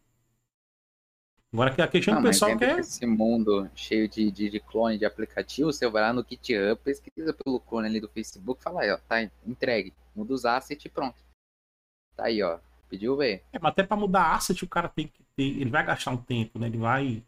Agora 1.52 1.74
que 1.74 1.82
a 1.82 1.88
questão 1.88 2.16
do 2.16 2.22
mas 2.22 2.36
pessoal 2.36 2.52
dentro 2.52 2.68
quer 2.68 2.76
desse 2.78 3.06
mundo 3.06 3.70
cheio 3.76 4.08
de, 4.08 4.30
de, 4.32 4.50
de 4.52 4.60
clone 4.60 5.00
de 5.00 5.06
aplicativo, 5.06 5.74
você 5.74 5.90
vai 5.90 6.04
lá 6.04 6.14
no 6.14 6.24
GitHub, 6.28 6.80
pesquisa 6.84 7.34
pelo 7.34 7.60
clone 7.60 7.88
ali 7.88 8.00
do 8.00 8.08
Facebook, 8.08 8.62
fala 8.64 8.82
aí, 8.82 8.92
ó, 8.92 8.98
tá 8.98 9.24
entregue. 9.46 9.94
Muda 10.16 10.34
os 10.34 10.46
assets 10.46 10.86
e 10.86 10.90
pronto. 10.90 11.18
Tá 12.16 12.26
aí, 12.26 12.42
ó. 12.44 12.60
Pediu 12.88 13.16
ver. 13.16 13.44
É, 13.52 13.60
mas 13.60 13.72
até 13.72 13.84
pra 13.84 13.98
mudar 13.98 14.34
asset 14.34 14.64
o 14.64 14.68
cara 14.68 14.90
tem 14.90 15.08
que 15.08 15.24
ter. 15.36 15.44
Ele 15.44 15.70
vai 15.70 15.86
gastar 15.86 16.12
um 16.12 16.18
tempo, 16.18 16.60
né? 16.60 16.68
Ele 16.68 16.78
vai. 16.78 17.24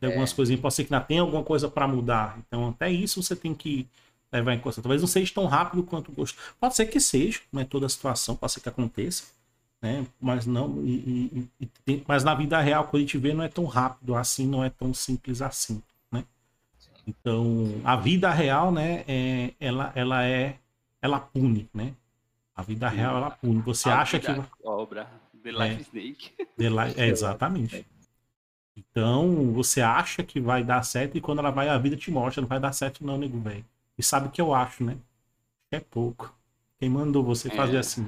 Tem 0.00 0.08
algumas 0.08 0.32
É. 0.32 0.34
coisinhas. 0.36 0.60
Pode 0.60 0.74
ser 0.74 0.84
que 0.84 0.92
ainda 0.92 1.04
tenha 1.06 1.20
alguma 1.22 1.42
coisa 1.42 1.68
pra 1.68 1.86
mudar. 1.88 2.38
Então, 2.38 2.68
até 2.68 2.90
isso 2.90 3.22
você 3.22 3.34
tem 3.34 3.54
que 3.54 3.88
levar 4.32 4.52
em 4.54 4.60
conta. 4.60 4.82
Talvez 4.82 5.00
não 5.00 5.08
seja 5.08 5.32
tão 5.32 5.46
rápido 5.46 5.82
quanto 5.84 6.12
gosto. 6.12 6.38
Pode 6.60 6.74
ser 6.74 6.86
que 6.86 6.98
seja, 7.00 7.40
não 7.52 7.62
é 7.62 7.64
toda 7.64 7.86
a 7.86 7.88
situação, 7.88 8.36
pode 8.36 8.52
ser 8.52 8.60
que 8.60 8.68
aconteça. 8.68 9.24
Né? 9.84 10.06
Mas 10.18 10.46
não. 10.46 10.82
e- 10.82 11.46
e- 11.60 11.68
e 11.86 12.02
mas 12.08 12.24
na 12.24 12.34
vida 12.34 12.58
real, 12.58 12.84
quando 12.84 12.96
a 12.96 13.00
gente 13.00 13.18
vê, 13.18 13.34
não 13.34 13.44
é 13.44 13.48
tão 13.48 13.66
rápido 13.66 14.14
assim, 14.16 14.46
não 14.46 14.64
é 14.64 14.70
tão 14.70 14.94
simples 14.94 15.42
assim. 15.42 15.82
Né? 16.10 16.24
Então, 17.06 17.82
a 17.84 17.94
vida 17.94 18.30
real, 18.30 18.72
né? 18.72 19.04
É, 19.06 19.52
ela, 19.60 19.92
ela 19.94 20.24
é. 20.24 20.56
Ela 21.02 21.20
pune, 21.20 21.68
né? 21.74 21.92
A 22.56 22.62
vida 22.62 22.88
real, 22.88 23.18
ela 23.18 23.30
pune. 23.30 23.60
Você 23.60 23.90
A 23.90 24.00
acha 24.00 24.18
que. 24.18 24.28
Obra. 24.64 25.06
The 25.42 25.52
Life 25.52 25.82
Snake. 25.82 26.32
The 26.56 27.02
É, 27.02 27.08
exatamente. 27.08 27.86
Então, 28.74 29.52
você 29.52 29.82
acha 29.82 30.22
que 30.22 30.40
vai 30.40 30.64
dar 30.64 30.82
certo 30.82 31.18
e 31.18 31.20
quando 31.20 31.40
ela 31.40 31.50
vai, 31.50 31.68
a 31.68 31.76
vida 31.76 31.94
te 31.94 32.10
mostra, 32.10 32.40
não 32.40 32.48
vai 32.48 32.58
dar 32.58 32.72
certo 32.72 33.04
não, 33.04 33.18
nego 33.18 33.38
velho. 33.38 33.66
E 33.98 34.02
sabe 34.02 34.28
o 34.28 34.30
que 34.30 34.40
eu 34.40 34.54
acho, 34.54 34.82
né? 34.82 34.96
É 35.70 35.78
pouco. 35.80 36.34
Quem 36.78 36.88
mandou 36.88 37.22
você 37.22 37.50
fazer 37.50 37.76
É. 37.76 37.80
assim? 37.80 38.06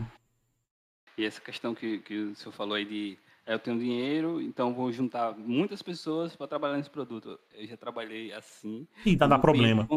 E 1.16 1.24
essa 1.24 1.40
questão 1.40 1.74
que, 1.74 1.98
que 2.00 2.14
o 2.14 2.34
senhor 2.34 2.52
falou 2.52 2.74
aí 2.74 2.84
de 2.84 3.18
É, 3.46 3.54
Eu 3.54 3.58
tenho 3.58 3.78
dinheiro, 3.78 4.40
então 4.40 4.74
vou 4.74 4.92
juntar 4.92 5.36
muitas 5.36 5.80
pessoas 5.82 6.36
para 6.36 6.48
trabalhar 6.48 6.76
nesse 6.76 6.90
produto. 6.90 7.38
Eu 7.52 7.66
já 7.66 7.76
trabalhei 7.76 8.32
assim. 8.32 8.86
E 9.04 9.16
dá, 9.16 9.26
dá 9.26 9.36
O 9.36 9.40
problema. 9.40 9.88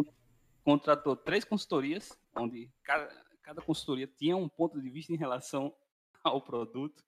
Contratou 0.64 1.16
três 1.16 1.44
consultorias, 1.44 2.18
onde 2.36 2.70
cada, 2.84 3.10
cada 3.42 3.62
consultoria 3.62 4.08
tinha 4.08 4.38
um 4.38 4.48
ponto 4.48 4.80
de 4.80 4.90
vista 4.90 5.12
em 5.12 5.18
relação 5.18 5.74
ao 6.24 6.42
produto, 6.42 7.04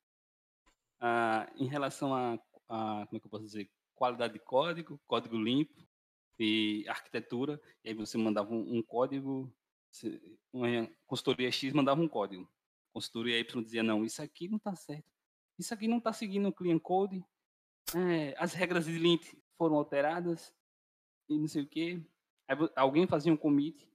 ah, 0.99 1.47
em 1.55 1.67
relação 1.67 2.13
a, 2.13 2.33
a, 2.67 3.05
como 3.05 3.17
é 3.17 3.19
que 3.19 3.27
eu 3.27 3.31
posso 3.31 3.45
dizer, 3.45 3.69
qualidade 3.95 4.33
de 4.33 4.39
código, 4.39 4.99
código 5.07 5.37
limpo 5.37 5.79
e 6.39 6.83
arquitetura. 6.87 7.61
E 7.83 7.89
aí 7.89 7.93
você 7.93 8.17
mandava 8.17 8.51
um, 8.51 8.77
um 8.77 8.81
código, 8.81 9.53
uma 10.51 10.89
consultoria 11.05 11.51
X 11.51 11.71
mandava 11.71 12.01
um 12.01 12.07
código, 12.07 12.49
consultoria 12.93 13.39
Y 13.39 13.63
dizia 13.63 13.83
não, 13.83 14.03
isso 14.05 14.21
aqui 14.21 14.47
não 14.47 14.57
está 14.57 14.75
certo, 14.75 15.05
isso 15.57 15.73
aqui 15.73 15.87
não 15.87 15.97
está 15.97 16.11
seguindo 16.13 16.47
o 16.49 16.53
clean 16.53 16.79
code, 16.79 17.23
é, 17.95 18.35
as 18.37 18.53
regras 18.53 18.85
de 18.85 18.97
lint 18.97 19.33
foram 19.57 19.75
alteradas 19.75 20.53
e 21.29 21.37
não 21.37 21.47
sei 21.47 21.63
o 21.63 21.67
quê. 21.67 22.01
Aí 22.47 22.57
alguém 22.75 23.07
fazia 23.07 23.31
um 23.31 23.37
commit 23.37 23.87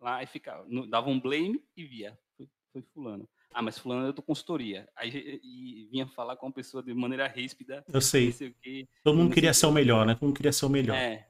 lá 0.00 0.22
e 0.22 0.26
ficava, 0.26 0.66
dava 0.88 1.08
um 1.10 1.20
blame 1.20 1.62
e 1.76 1.84
via, 1.84 2.18
foi, 2.36 2.48
foi 2.72 2.82
fulano. 2.92 3.28
Ah, 3.54 3.60
mas 3.62 3.78
fulano 3.78 4.08
é 4.08 4.12
da 4.12 4.22
consultoria. 4.22 4.88
Aí 4.96 5.10
e- 5.42 5.88
vinha 5.90 6.06
falar 6.08 6.36
com 6.36 6.46
a 6.46 6.52
pessoa 6.52 6.82
de 6.82 6.94
maneira 6.94 7.26
ríspida, 7.28 7.84
Eu 7.86 7.94
não 7.94 8.00
sei. 8.00 8.32
sei 8.32 8.48
o 8.48 8.54
quê. 8.62 8.88
Todo 9.04 9.14
mundo 9.16 9.26
não 9.28 9.34
queria 9.34 9.52
ser 9.52 9.66
o 9.66 9.72
melhor, 9.72 10.06
né? 10.06 10.14
Todo 10.14 10.24
mundo 10.28 10.36
queria 10.36 10.52
ser 10.52 10.64
o 10.64 10.70
melhor. 10.70 10.96
É, 10.96 11.28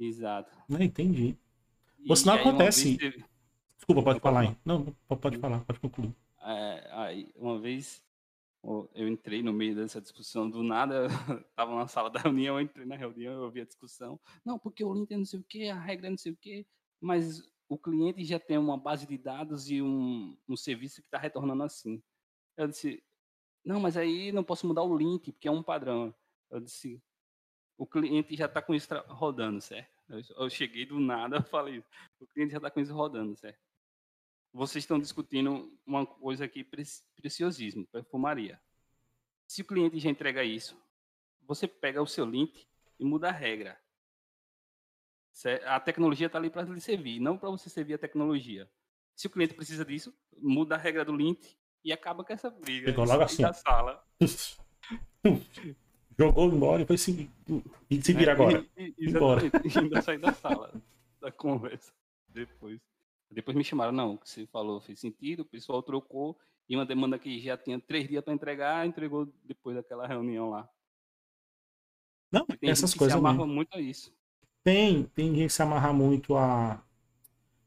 exato. 0.00 0.50
Não, 0.68 0.82
entendi. 0.82 1.38
E 2.00 2.10
Ou 2.10 2.16
uma 2.24 2.34
acontece- 2.34 2.98
teve- 2.98 3.24
Desculpa, 3.76 4.02
pode 4.02 4.16
Não, 4.16 4.22
falar 4.22 4.40
aí. 4.40 4.56
Não, 4.64 4.78
não, 5.08 5.16
pode 5.16 5.38
falar, 5.38 5.60
pode 5.64 5.78
concluir. 5.78 6.14
É, 6.44 6.88
aí, 6.92 7.32
uma 7.36 7.58
vez 7.58 8.04
eu 8.94 9.08
entrei 9.08 9.42
no 9.42 9.52
meio 9.52 9.74
dessa 9.74 10.00
discussão, 10.00 10.48
do 10.48 10.62
nada, 10.62 11.06
estava 11.50 11.74
na 11.74 11.86
sala 11.86 12.10
da 12.10 12.20
reunião, 12.20 12.58
eu 12.58 12.64
entrei 12.64 12.86
na 12.86 12.96
reunião, 12.96 13.34
eu 13.34 13.42
ouvi 13.42 13.60
a 13.60 13.64
discussão. 13.64 14.18
Não, 14.44 14.58
porque 14.58 14.82
o 14.82 14.92
link 14.92 15.12
é 15.12 15.16
não 15.16 15.24
sei 15.24 15.40
o 15.40 15.44
quê, 15.44 15.68
a 15.68 15.78
regra 15.78 16.06
é 16.06 16.10
não 16.10 16.16
sei 16.16 16.32
o 16.32 16.36
quê, 16.36 16.66
mas 17.00 17.42
o 17.68 17.76
cliente 17.76 18.24
já 18.24 18.38
tem 18.38 18.56
uma 18.56 18.78
base 18.78 19.06
de 19.06 19.18
dados 19.18 19.70
e 19.70 19.82
um, 19.82 20.36
um 20.48 20.56
serviço 20.56 21.02
que 21.02 21.08
está 21.08 21.18
retornando 21.18 21.62
assim. 21.62 22.02
Eu 22.56 22.68
disse, 22.68 23.02
não, 23.64 23.80
mas 23.80 23.96
aí 23.96 24.32
não 24.32 24.44
posso 24.44 24.66
mudar 24.66 24.82
o 24.82 24.96
link, 24.96 25.32
porque 25.32 25.48
é 25.48 25.50
um 25.50 25.62
padrão. 25.62 26.14
Eu 26.50 26.60
disse, 26.60 27.02
o 27.76 27.86
cliente 27.86 28.36
já 28.36 28.46
está 28.46 28.62
com 28.62 28.74
isso 28.74 28.88
rodando, 29.08 29.60
certo? 29.60 29.90
Eu, 30.08 30.22
eu 30.36 30.50
cheguei 30.50 30.86
do 30.86 31.00
nada, 31.00 31.42
falei, 31.50 31.82
o 32.20 32.26
cliente 32.28 32.52
já 32.52 32.58
está 32.58 32.70
com 32.70 32.80
isso 32.80 32.94
rodando, 32.94 33.36
certo? 33.36 33.58
Vocês 34.54 34.84
estão 34.84 34.98
discutindo 35.00 35.76
uma 35.84 36.06
coisa 36.06 36.44
aqui, 36.44 36.62
preci- 36.62 37.02
preciosismo, 37.16 37.84
perfumaria. 37.88 38.60
Se 39.48 39.62
o 39.62 39.64
cliente 39.64 39.98
já 39.98 40.08
entrega 40.08 40.44
isso, 40.44 40.80
você 41.42 41.66
pega 41.66 42.00
o 42.00 42.06
seu 42.06 42.24
link 42.24 42.66
e 42.98 43.04
muda 43.04 43.28
a 43.28 43.32
regra. 43.32 43.76
A 45.66 45.80
tecnologia 45.80 46.28
está 46.28 46.38
ali 46.38 46.48
para 46.48 46.62
lhe 46.62 46.80
servir, 46.80 47.18
não 47.18 47.36
para 47.36 47.50
você 47.50 47.68
servir 47.68 47.94
a 47.94 47.98
tecnologia. 47.98 48.70
Se 49.16 49.26
o 49.26 49.30
cliente 49.30 49.54
precisa 49.54 49.84
disso, 49.84 50.14
muda 50.38 50.76
a 50.76 50.78
regra 50.78 51.04
do 51.04 51.14
link 51.14 51.56
e 51.84 51.92
acaba 51.92 52.24
com 52.24 52.32
essa 52.32 52.48
briga. 52.48 52.86
Pegou 52.86 53.04
e 53.04 53.08
logo 53.08 53.18
sai 53.18 53.24
assim, 53.26 53.42
da 53.42 53.52
sala. 53.52 54.06
Jogou 56.16 56.46
embora 56.46 56.82
e 56.82 56.86
foi 56.86 56.96
se, 56.96 57.28
e 57.90 58.00
se 58.00 58.12
vira 58.12 58.30
É, 58.30 58.34
agora. 58.34 58.64
e- 58.76 58.94
e- 58.98 59.10
Embora. 59.10 59.40
Ainda 59.82 60.00
sair 60.00 60.18
da 60.18 60.32
sala 60.32 60.72
da 61.20 61.32
conversa 61.32 61.92
depois. 62.28 62.80
Depois 63.34 63.56
me 63.56 63.64
chamaram, 63.64 63.92
não, 63.92 64.14
o 64.14 64.18
que 64.18 64.28
você 64.30 64.46
falou 64.46 64.80
fez 64.80 65.00
sentido, 65.00 65.40
o 65.40 65.44
pessoal 65.46 65.82
trocou, 65.82 66.38
e 66.68 66.76
uma 66.76 66.86
demanda 66.86 67.18
que 67.18 67.40
já 67.40 67.56
tinha 67.58 67.80
três 67.80 68.08
dias 68.08 68.24
para 68.24 68.34
entregar, 68.34 68.86
entregou 68.86 69.26
depois 69.44 69.76
daquela 69.76 70.06
reunião 70.06 70.50
lá. 70.50 70.68
Não, 72.30 72.46
Tem 72.60 72.74
essas 72.74 72.92
gente 72.92 72.98
que 72.98 72.98
coisas 72.98 73.04
se 73.04 73.16
amarra 73.16 73.46
mesmo. 73.46 73.46
muito 73.46 73.76
a 73.76 73.80
isso. 73.80 74.12
Tem, 74.62 75.04
tem 75.14 75.28
gente 75.34 75.46
que 75.48 75.52
se 75.52 75.62
amarra 75.62 75.92
muito 75.92 76.36
a, 76.36 76.82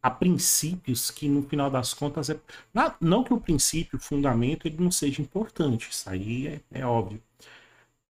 a 0.01 0.11
princípios 0.11 1.11
que 1.11 1.29
no 1.29 1.43
final 1.43 1.71
das 1.71 1.93
contas 1.93 2.29
é. 2.29 2.39
na- 2.73 2.95
Não 3.01 3.23
que 3.23 3.33
o 3.33 3.41
princípio, 3.41 3.97
o 3.99 4.01
fundamento, 4.01 4.67
ele 4.67 4.77
não 4.83 4.91
seja 4.91 5.21
importante. 5.21 5.89
Isso 5.89 6.09
aí 6.09 6.47
é, 6.47 6.61
é 6.71 6.85
óbvio. 6.85 7.21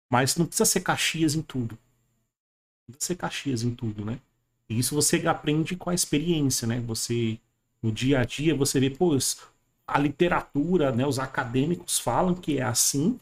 Mas 0.08 0.36
não 0.36 0.46
precisa 0.46 0.64
ser 0.64 0.80
Caxias 0.82 1.34
em 1.34 1.42
tudo. 1.42 1.76
Não 2.86 2.94
precisa 2.94 3.08
ser 3.08 3.16
Caxias 3.16 3.62
em 3.64 3.74
tudo, 3.74 4.04
né? 4.04 4.20
E 4.72 4.78
isso 4.78 4.94
você 4.94 5.26
aprende 5.26 5.76
com 5.76 5.90
a 5.90 5.94
experiência, 5.94 6.66
né? 6.66 6.80
Você, 6.80 7.38
no 7.82 7.92
dia 7.92 8.20
a 8.20 8.24
dia, 8.24 8.54
você 8.54 8.80
vê, 8.80 8.90
pô, 8.90 9.16
a 9.86 9.98
literatura, 9.98 10.92
né? 10.92 11.06
Os 11.06 11.18
acadêmicos 11.18 11.98
falam 11.98 12.34
que 12.34 12.58
é 12.58 12.62
assim, 12.62 13.18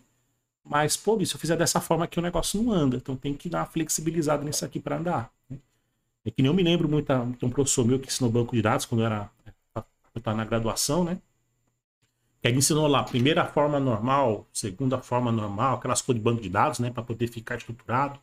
mas, 0.65 0.97
pô, 0.97 1.25
se 1.25 1.35
eu 1.35 1.41
fizer 1.41 1.57
dessa 1.57 1.81
forma 1.81 2.05
aqui, 2.07 2.19
o 2.19 2.23
negócio 2.23 2.63
não 2.63 2.73
anda. 2.73 2.97
Então 2.99 3.17
tem 3.17 3.35
que 3.35 3.49
dar 3.51 3.61
uma 3.61 3.67
flexibilizada 3.67 4.45
nisso 4.45 4.65
aqui 4.65 4.81
para 4.81 4.99
andar. 4.99 5.33
né? 5.51 5.59
É 6.27 6.31
que 6.33 6.43
nem 6.43 6.51
eu 6.51 6.55
me 6.55 6.63
lembro 6.63 6.89
muito, 6.89 7.11
a- 7.13 7.27
tem 7.39 7.49
um 7.49 7.53
professor 7.53 7.87
meu 7.87 8.01
que 8.01 8.09
ensinou 8.09 8.31
banco 8.33 8.57
de 8.57 8.63
dados 8.63 8.87
quando 8.87 9.01
eu 9.03 9.07
era 9.07 9.31
eu 10.15 10.19
estava 10.19 10.37
na 10.37 10.45
graduação, 10.45 11.05
né? 11.05 11.21
Que 12.43 12.49
ele 12.49 12.59
ensinou 12.59 12.87
lá, 12.87 13.03
primeira 13.03 13.47
forma 13.47 13.79
normal, 13.81 14.47
segunda 14.53 15.01
forma 15.01 15.31
normal, 15.33 15.77
aquelas 15.77 16.03
coisas 16.03 16.21
de 16.23 16.25
banco 16.25 16.43
de 16.43 16.49
dados, 16.51 16.79
né? 16.79 16.91
Para 16.91 17.03
poder 17.03 17.29
ficar 17.29 17.57
estruturado. 17.57 18.19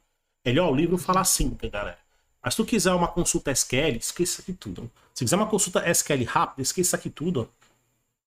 Ele, 0.46 0.60
ó, 0.60 0.72
o 0.72 0.76
livro 0.76 0.98
fala 0.98 1.22
assim, 1.22 1.50
tá, 1.52 1.68
galera. 1.68 2.00
Mas 2.48 2.54
se 2.54 2.64
tu 2.64 2.66
quiser 2.66 2.94
uma 2.94 3.10
consulta 3.10 3.52
SQL, 3.52 3.98
esqueça 3.98 4.42
aqui 4.42 4.54
tudo. 4.54 4.90
Se 5.14 5.26
quiser 5.26 5.36
uma 5.36 5.48
consulta 5.48 5.86
SQL 5.86 6.24
rápida, 6.24 6.62
esqueça 6.62 6.96
aqui 6.96 7.10
tudo. 7.10 7.52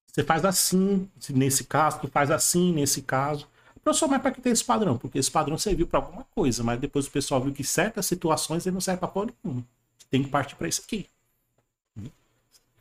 Você 0.05 0.23
faz 0.23 0.45
assim, 0.45 1.09
nesse 1.29 1.63
caso, 1.63 2.01
tu 2.01 2.07
faz 2.07 2.29
assim, 2.29 2.71
nesse 2.71 3.01
caso. 3.01 3.47
Professor, 3.83 4.07
mas 4.07 4.21
para 4.21 4.29
que 4.29 4.39
tem 4.39 4.51
esse 4.51 4.63
padrão? 4.63 4.95
Porque 4.95 5.17
esse 5.17 5.31
padrão 5.31 5.57
serviu 5.57 5.87
para 5.87 5.97
alguma 5.97 6.23
coisa, 6.35 6.63
mas 6.63 6.79
depois 6.79 7.07
o 7.07 7.09
pessoal 7.09 7.41
viu 7.41 7.51
que 7.51 7.63
certas 7.63 8.05
situações 8.05 8.63
ele 8.63 8.75
não 8.75 8.79
serve 8.79 8.99
para 8.99 9.07
porra 9.07 9.33
nenhuma. 9.43 9.65
Tem 10.11 10.21
que 10.21 10.29
partir 10.29 10.55
para 10.55 10.67
isso 10.67 10.83
aqui. 10.85 11.09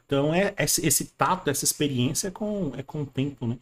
Então 0.04 0.34
é 0.34 0.54
esse, 0.58 0.86
esse 0.86 1.06
tato, 1.06 1.48
essa 1.48 1.64
experiência 1.64 2.28
é 2.28 2.30
com, 2.30 2.74
é 2.76 2.82
com 2.82 3.00
o 3.00 3.06
tempo, 3.06 3.46
né? 3.46 3.58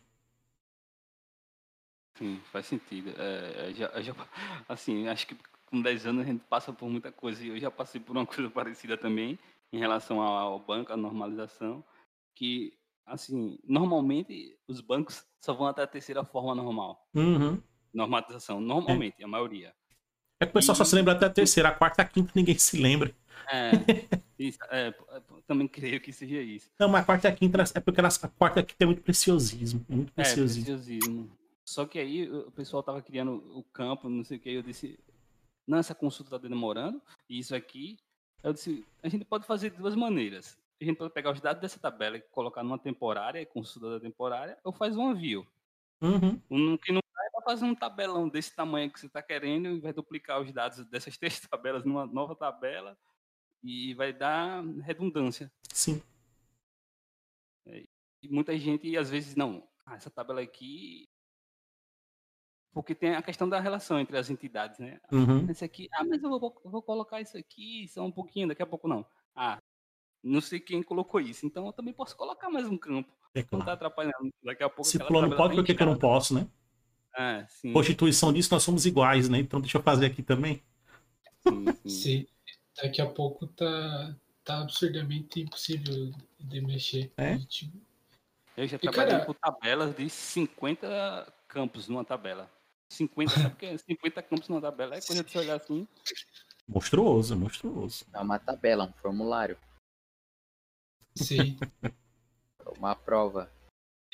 Sim, 2.17 2.41
faz 2.51 2.67
sentido. 2.67 3.14
É, 3.17 3.71
é, 3.71 3.73
já, 3.73 3.88
já, 4.03 4.14
assim, 4.69 5.07
acho 5.07 5.29
que 5.29 5.37
com 5.68 5.81
10 5.81 6.07
anos 6.07 6.22
a 6.22 6.26
gente 6.26 6.44
passa 6.44 6.72
por 6.72 6.88
muita 6.88 7.12
coisa. 7.12 7.44
E 7.44 7.48
eu 7.48 7.59
já 7.59 7.70
passei 7.70 8.00
por 8.00 8.16
uma 8.16 8.26
coisa 8.26 8.50
parecida 8.50 8.96
também, 8.96 9.38
em 9.72 9.78
relação 9.78 10.20
ao, 10.20 10.59
banco, 10.59 10.92
à 10.92 10.96
normalização, 10.96 11.85
que, 12.35 12.72
assim, 13.07 13.59
normalmente 13.64 14.57
os 14.66 14.81
bancos 14.81 15.24
só 15.40 15.52
vão 15.52 15.66
até 15.66 15.83
a 15.83 15.87
terceira 15.87 16.24
forma 16.24 16.54
normal. 16.54 17.07
Uhum. 17.14 17.61
Normalização, 17.92 18.61
normalmente, 18.61 19.22
a 19.22 19.28
maioria. 19.28 19.74
É 20.40 20.46
que 20.46 20.50
o 20.50 20.54
pessoal 20.54 20.76
só 20.76 20.85
se 20.85 20.94
lembra 20.94 21.14
até 21.14 21.26
a 21.26 21.31
terceira, 21.31 21.68
a 21.68 21.74
quarta, 21.74 22.02
a 22.02 22.04
quinta 22.04 22.33
ninguém 22.35 22.57
se 22.57 22.81
lembra. 22.81 23.14
É, 23.50 23.70
isso, 24.38 24.59
é, 24.70 24.88
é, 24.88 25.22
também 25.46 25.66
creio 25.66 26.00
que 26.00 26.12
seja 26.12 26.40
isso. 26.40 26.70
Não, 26.78 26.88
mas 26.88 27.02
a 27.02 27.04
quarta 27.04 27.28
e 27.28 27.31
a 27.31 27.35
quinta 27.35 27.64
é 27.74 27.81
porque 27.81 28.00
elas, 28.00 28.22
a 28.22 28.28
quarta 28.28 28.61
e 28.61 28.62
a 28.62 28.64
quinta 28.64 28.85
é 28.85 28.87
muito 28.87 29.02
preciosismo. 29.02 29.85
É 29.90 29.94
muito 29.94 30.11
É, 30.11 30.22
preciosismo. 30.22 30.64
preciosismo. 30.64 31.38
Só 31.66 31.85
que 31.85 31.98
aí 31.98 32.31
o 32.31 32.50
pessoal 32.52 32.83
tava 32.83 33.02
criando 33.02 33.42
o 33.54 33.62
campo, 33.62 34.09
não 34.09 34.24
sei 34.24 34.38
o 34.38 34.40
que, 34.40 34.50
eu 34.50 34.62
disse, 34.62 34.98
não, 35.68 35.78
essa 35.78 35.94
consulta 35.94 36.33
tá 36.33 36.48
demorando, 36.48 37.00
e 37.28 37.38
isso 37.38 37.54
aqui, 37.54 37.98
eu 38.42 38.52
disse, 38.52 38.87
a 39.02 39.09
gente 39.09 39.24
pode 39.24 39.46
fazer 39.46 39.70
de 39.70 39.76
duas 39.76 39.94
maneiras. 39.94 40.59
A 40.81 40.85
gente 40.85 40.96
pode 40.96 41.12
pegar 41.12 41.33
os 41.33 41.40
dados 41.40 41.61
dessa 41.61 41.78
tabela 41.78 42.16
e 42.16 42.21
colocar 42.21 42.62
numa 42.62 42.79
temporária, 42.79 43.44
consulta 43.44 43.90
da 43.90 44.00
temporária, 44.00 44.58
ou 44.64 44.73
faz 44.73 44.96
um 44.96 45.14
view. 45.14 45.46
Uhum. 46.00 46.40
Um 46.50 46.77
que 46.79 46.92
não 46.92 47.00
dá 47.14 47.25
é 47.27 47.31
para 47.31 47.42
fazer 47.42 47.64
um 47.64 47.75
tabelão 47.75 48.29
desse 48.29 48.54
tamanho 48.54 48.90
que 48.90 48.98
você 48.98 49.06
está 49.06 49.21
querendo 49.21 49.69
e 49.69 49.81
vai 49.81 49.92
duplicar 49.92 50.40
os 50.40 50.52
dados 50.52 50.85
dessas 50.87 51.19
três 51.19 51.40
tabelas 51.40 51.85
numa 51.85 52.06
nova 52.06 52.35
tabela 52.35 52.96
e 53.62 53.92
vai 53.94 54.12
dar 54.12 54.64
redundância. 54.83 55.52
Sim. 55.73 56.00
E 57.66 58.29
muita 58.29 58.56
gente, 58.56 58.96
às 58.96 59.10
vezes, 59.10 59.35
não, 59.35 59.69
ah, 59.85 59.96
essa 59.96 60.10
tabela 60.10 60.40
aqui. 60.40 61.08
Porque 62.73 62.94
tem 62.94 63.14
a 63.14 63.23
questão 63.23 63.48
da 63.48 63.58
relação 63.60 63.98
entre 63.98 64.16
as 64.16 64.31
entidades, 64.31 64.79
né? 64.79 65.00
Uhum. 65.10 65.50
Esse 65.50 65.64
aqui, 65.64 65.88
ah, 65.94 66.04
mas 66.04 66.23
eu 66.23 66.29
vou, 66.38 66.60
eu 66.64 66.71
vou 66.71 66.83
colocar 66.83 67.21
isso 67.21 67.37
aqui 67.37 67.88
só 67.88 68.04
um 68.04 68.12
pouquinho, 68.12 68.48
daqui 68.48 68.62
a 68.62 68.66
pouco 68.66 68.87
não. 68.87 69.04
Ah, 69.35 69.58
não 70.23 70.40
sei 70.40 70.60
quem 70.60 70.83
colocou 70.83 71.21
isso, 71.21 71.46
então 71.46 71.66
eu 71.66 71.73
também 71.73 71.94
posso 71.94 72.16
colocar 72.16 72.50
mais 72.50 72.66
um 72.69 72.77
campo. 72.77 73.12
É 73.35 73.40
Não 73.40 73.46
tá 73.46 73.56
claro. 73.58 73.71
atrapalhando. 73.73 74.33
Daqui 74.42 74.62
a 74.62 74.69
pouco. 74.69 74.85
Se 74.85 74.98
tabela 74.98 75.35
pode, 75.37 75.54
por 75.56 75.64
que, 75.64 75.73
eu 75.73 75.77
não 75.77 75.92
inchada. 75.92 75.98
posso, 76.00 76.35
né? 76.35 76.46
Ah, 77.16 77.44
sim, 77.48 77.73
Constituição 77.73 78.33
disso, 78.33 78.52
nós 78.52 78.62
somos 78.62 78.87
iguais, 78.87 79.29
né? 79.29 79.38
Então 79.38 79.60
deixa 79.60 79.79
eu 79.79 79.83
fazer 79.83 80.06
aqui 80.06 80.23
também. 80.23 80.62
sim, 81.42 81.66
sim. 81.85 81.88
Sim, 81.88 82.27
daqui 82.83 83.00
a 83.00 83.06
pouco 83.06 83.46
tá, 83.46 84.14
tá 84.44 84.60
absurdamente 84.60 85.40
impossível 85.40 86.12
de 86.38 86.60
mexer. 86.60 87.12
É? 87.16 87.38
Eu 88.56 88.66
já 88.66 88.77
E, 88.77 88.81
trabalhei 88.81 89.14
cara- 89.14 89.25
com 89.27 89.33
tabelas 89.35 89.96
de 89.96 90.08
50 90.10 91.33
campos 91.48 91.88
numa 91.88 92.04
tabela. 92.04 92.50
50, 92.91 93.31
sabe 93.33 93.55
o 93.55 93.57
que 93.57 93.67
é 93.67 93.79
50 93.79 94.23
campos 94.23 94.49
numa 94.49 94.61
tabela? 94.61 94.97
É 94.97 95.01
coisa 95.01 95.23
de 95.23 95.31
você 95.31 95.39
olhar 95.39 95.57
assim. 95.57 95.87
Monstruoso, 96.67 97.37
monstruoso. 97.37 98.07
É 98.13 98.19
uma 98.19 98.39
tabela, 98.39 98.85
um 98.85 98.93
formulário, 98.93 99.59
sim. 101.15 101.57
uma 102.79 102.95
prova. 102.95 103.51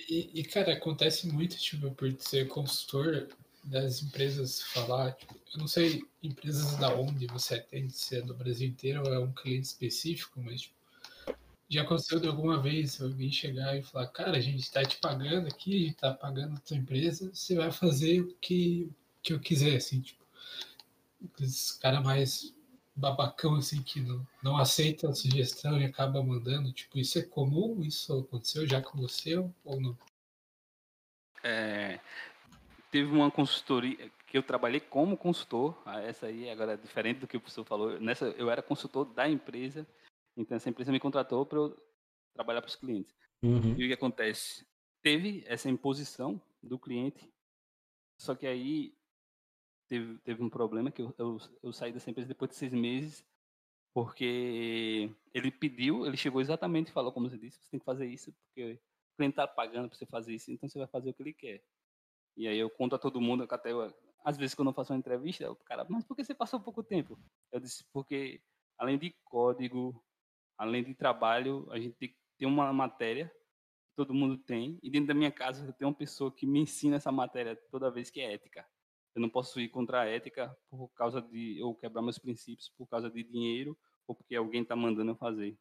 E, 0.09 0.41
e, 0.41 0.45
cara, 0.45 0.73
acontece 0.73 1.29
muito, 1.29 1.57
tipo, 1.57 1.91
por 1.93 2.13
ser 2.21 2.49
consultor, 2.49 3.29
das 3.65 4.03
empresas 4.03 4.61
falar, 4.61 5.13
tipo, 5.13 5.35
eu 5.55 5.59
não 5.59 5.67
sei 5.67 6.03
empresas 6.23 6.77
da 6.77 6.95
onde 6.95 7.27
você 7.27 7.55
atende, 7.55 7.93
se 7.93 8.17
é 8.17 8.21
do 8.21 8.35
Brasil 8.35 8.69
inteiro 8.69 9.03
ou 9.07 9.13
é 9.13 9.19
um 9.19 9.33
cliente 9.33 9.67
específico, 9.67 10.41
mas 10.43 10.63
tipo, 10.63 10.75
já 11.75 11.83
aconteceu 11.83 12.21
de 12.21 12.29
alguma 12.29 12.61
vez 12.61 13.01
alguém 13.01 13.31
chegar 13.31 13.77
e 13.77 13.83
falar, 13.83 14.07
cara, 14.09 14.37
a 14.37 14.41
gente 14.41 14.61
está 14.61 14.83
te 14.85 14.97
pagando 14.99 15.49
aqui, 15.49 15.75
a 15.75 15.79
gente 15.79 15.95
está 15.95 16.15
pagando 16.15 16.55
a 16.57 16.61
tua 16.61 16.77
empresa, 16.77 17.31
você 17.35 17.57
vai 17.57 17.73
fazer 17.73 18.21
o 18.21 18.35
que, 18.37 18.91
que 19.23 19.33
eu 19.33 19.41
quiser, 19.41 19.77
assim, 19.77 20.01
tipo, 20.01 20.25
esse 21.41 21.79
cara 21.81 22.01
mais 22.01 22.55
babacão, 22.95 23.57
assim, 23.57 23.83
que 23.83 24.01
não, 24.01 24.27
não 24.43 24.57
aceita 24.57 25.09
a 25.09 25.15
sugestão 25.15 25.81
e 25.81 25.85
acaba 25.85 26.23
mandando, 26.23 26.73
tipo, 26.73 26.99
isso 26.99 27.19
é 27.19 27.23
comum? 27.23 27.83
Isso 27.83 28.21
aconteceu 28.21 28.67
já 28.69 28.81
com 28.81 28.97
você 28.99 29.37
ou 29.37 29.81
não? 29.81 29.99
É, 31.43 31.99
teve 32.91 33.11
uma 33.11 33.31
consultoria 33.31 34.11
que 34.29 34.39
eu 34.39 34.43
trabalhei 34.43 34.81
como 34.81 35.17
consultor, 35.17 35.77
ah, 35.85 36.01
essa 36.01 36.27
aí 36.27 36.49
agora 36.49 36.75
é 36.75 36.77
diferente 36.77 37.21
do 37.21 37.27
que 37.27 37.37
o 37.37 37.41
professor 37.41 37.65
falou, 37.65 38.01
nessa 38.01 38.27
eu 38.39 38.49
era 38.49 38.63
consultor 38.63 39.05
da 39.07 39.29
empresa, 39.29 39.87
então 40.37 40.57
essa 40.57 40.69
empresa 40.69 40.93
me 40.93 41.01
contratou 41.01 41.45
para 41.47 41.59
eu 41.59 41.77
trabalhar 42.35 42.61
para 42.61 42.69
os 42.69 42.77
clientes. 42.77 43.15
Uhum. 43.43 43.79
E 43.79 43.85
o 43.85 43.89
que 43.89 43.93
acontece? 43.93 44.67
Teve 45.03 45.45
essa 45.47 45.69
imposição 45.69 46.41
do 46.63 46.79
cliente, 46.79 47.33
só 48.19 48.35
que 48.35 48.47
aí 48.47 48.97
teve, 49.87 50.19
teve 50.19 50.43
um 50.43 50.49
problema 50.49 50.91
que 50.91 51.03
eu, 51.03 51.15
eu, 51.19 51.39
eu 51.63 51.73
saí 51.73 51.93
dessa 51.93 52.11
empresa 52.11 52.29
depois 52.29 52.51
de 52.51 52.57
seis 52.57 52.73
meses, 52.73 53.25
porque 53.93 55.11
ele 55.33 55.51
pediu, 55.51 56.07
ele 56.07 56.17
chegou 56.17 56.41
exatamente 56.41 56.89
e 56.89 56.93
falou, 56.93 57.13
como 57.13 57.29
você 57.29 57.39
disse, 57.39 57.59
você 57.63 57.71
tem 57.71 57.81
que 57.81 57.87
fazer 57.87 58.07
isso, 58.07 58.33
porque 58.33 58.73
o 58.73 59.17
cliente 59.17 59.33
está 59.33 59.47
pagando 59.47 59.89
para 59.89 59.97
você 59.97 60.07
fazer 60.07 60.35
isso, 60.35 60.51
então 60.51 60.69
você 60.69 60.79
vai 60.79 60.89
fazer 60.89 61.11
o 61.11 61.15
que 61.15 61.23
ele 61.23 61.33
quer. 61.33 61.63
E 62.37 62.49
aí 62.49 62.59
eu 62.59 62.69
conto 62.69 62.97
a 62.97 62.99
todo 62.99 63.21
mundo, 63.21 63.47
até 63.49 63.71
eu, 63.71 63.95
às 64.25 64.37
vezes 64.37 64.55
quando 64.55 64.69
eu 64.69 64.75
faço 64.75 64.93
uma 64.93 64.99
entrevista, 64.99 65.51
o 65.51 65.55
cara, 65.57 65.87
mas 65.89 66.05
por 66.05 66.17
que 66.17 66.25
você 66.25 66.35
passou 66.35 66.59
pouco 66.59 66.83
tempo? 66.83 67.17
Eu 67.53 67.61
disse, 67.61 67.85
porque 67.93 68.43
além 68.77 68.99
de 68.99 69.15
código, 69.23 70.03
além 70.57 70.85
de 70.85 70.95
trabalho, 70.95 71.67
a 71.71 71.79
gente 71.79 72.17
tem 72.39 72.49
uma 72.49 72.73
matéria 72.73 73.29
que 73.89 73.95
todo 73.97 74.15
mundo 74.15 74.37
tem, 74.37 74.79
e 74.83 74.91
dentro 74.91 75.09
da 75.09 75.15
minha 75.15 75.31
casa 75.31 75.67
eu 75.67 75.73
tenho 75.73 75.89
uma 75.89 75.97
pessoa 75.97 76.33
que 76.33 76.47
me 76.47 76.61
ensina 76.61 76.97
essa 76.97 77.13
matéria 77.13 77.57
toda 77.71 77.91
vez 77.91 78.11
que 78.11 78.21
é 78.21 78.33
ética. 78.35 78.67
Eu 79.15 79.23
não 79.23 79.31
posso 79.31 79.61
ir 79.61 79.69
contra 79.69 80.01
a 80.01 80.07
ética 80.07 80.57
por 80.69 80.89
causa 80.89 81.23
de 81.23 81.59
eu 81.61 81.75
quebrar 81.75 82.03
meus 82.03 82.19
princípios 82.19 82.69
por 82.77 82.89
causa 82.89 83.09
de 83.09 83.23
dinheiro 83.23 83.79
ou 84.07 84.15
porque 84.15 84.35
alguém 84.35 84.63
está 84.63 84.75
mandando 84.75 85.13
eu 85.13 85.17
fazer. 85.17 85.57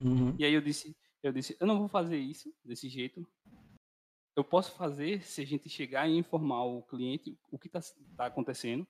Uhum. 0.00 0.34
E 0.38 0.44
aí 0.44 0.52
eu 0.52 0.60
disse, 0.60 0.96
eu 1.22 1.32
disse, 1.32 1.56
eu 1.60 1.66
não 1.66 1.78
vou 1.78 1.88
fazer 1.88 2.18
isso 2.18 2.52
desse 2.64 2.88
jeito, 2.88 3.26
eu 4.36 4.44
posso 4.44 4.72
fazer 4.76 5.22
se 5.22 5.40
a 5.40 5.46
gente 5.46 5.68
chegar 5.68 6.06
e 6.06 6.16
informar 6.16 6.64
o 6.64 6.82
cliente 6.82 7.38
o 7.50 7.58
que 7.58 7.68
está 7.68 7.80
tá 8.16 8.26
acontecendo. 8.26 8.86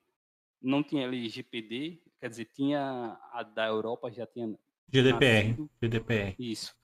Não 0.60 0.82
tinha 0.82 1.04
LGPD, 1.04 2.02
quer 2.18 2.28
dizer, 2.28 2.46
tinha 2.46 3.16
a 3.30 3.42
da 3.44 3.66
Europa, 3.66 4.10
já 4.10 4.26
tinha. 4.26 4.58
GDPR. 4.88 5.48
Nascido. 5.48 5.70
GDPR. 5.82 6.34
Isso. 6.38 6.74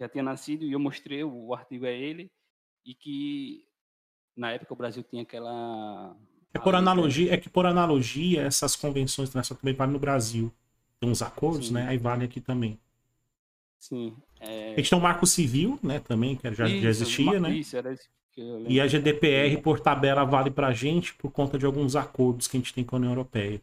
Já 0.00 0.08
tinha 0.08 0.24
nascido 0.24 0.64
e 0.64 0.72
eu 0.72 0.80
mostrei, 0.80 1.22
o 1.22 1.54
artigo 1.54 1.86
é 1.86 1.96
ele, 1.96 2.30
e 2.84 2.94
que 2.94 3.64
na 4.36 4.50
época 4.52 4.74
o 4.74 4.76
Brasil 4.76 5.02
tinha 5.02 5.22
aquela. 5.22 6.16
É 6.52 6.58
por 6.58 6.74
analogia, 6.74 7.32
é 7.34 7.36
que 7.36 7.48
por 7.48 7.66
analogia, 7.66 8.42
essas 8.42 8.76
convenções 8.76 9.28
internacionais 9.28 9.60
também 9.60 9.74
valem 9.74 9.92
no 9.92 9.98
Brasil. 9.98 10.52
Tem 11.00 11.08
uns 11.10 11.22
acordos, 11.22 11.68
Sim. 11.68 11.74
né? 11.74 11.88
Aí 11.88 11.98
vale 11.98 12.24
aqui 12.24 12.40
também. 12.40 12.78
Sim. 13.78 14.16
É... 14.40 14.72
A 14.72 14.76
gente 14.76 14.90
tem 14.90 14.98
o 14.98 15.02
Marco 15.02 15.26
Civil, 15.26 15.78
né? 15.82 16.00
Também, 16.00 16.36
que 16.36 16.44
já, 16.54 16.64
já 16.64 16.68
Isso, 16.68 16.86
existia, 16.86 17.24
uma- 17.32 17.40
né? 17.40 17.56
Isso, 17.56 17.76
era 17.76 17.94
eu 18.36 18.66
E 18.68 18.80
a. 18.80 18.86
GDPR, 18.86 19.60
por 19.62 19.80
tabela, 19.80 20.24
vale 20.24 20.50
pra 20.50 20.72
gente 20.72 21.14
por 21.14 21.30
conta 21.30 21.58
de 21.58 21.66
alguns 21.66 21.94
acordos 21.94 22.48
que 22.48 22.56
a 22.56 22.60
gente 22.60 22.72
tem 22.74 22.84
com 22.84 22.96
a 22.96 22.98
União 22.98 23.12
Europeia. 23.12 23.60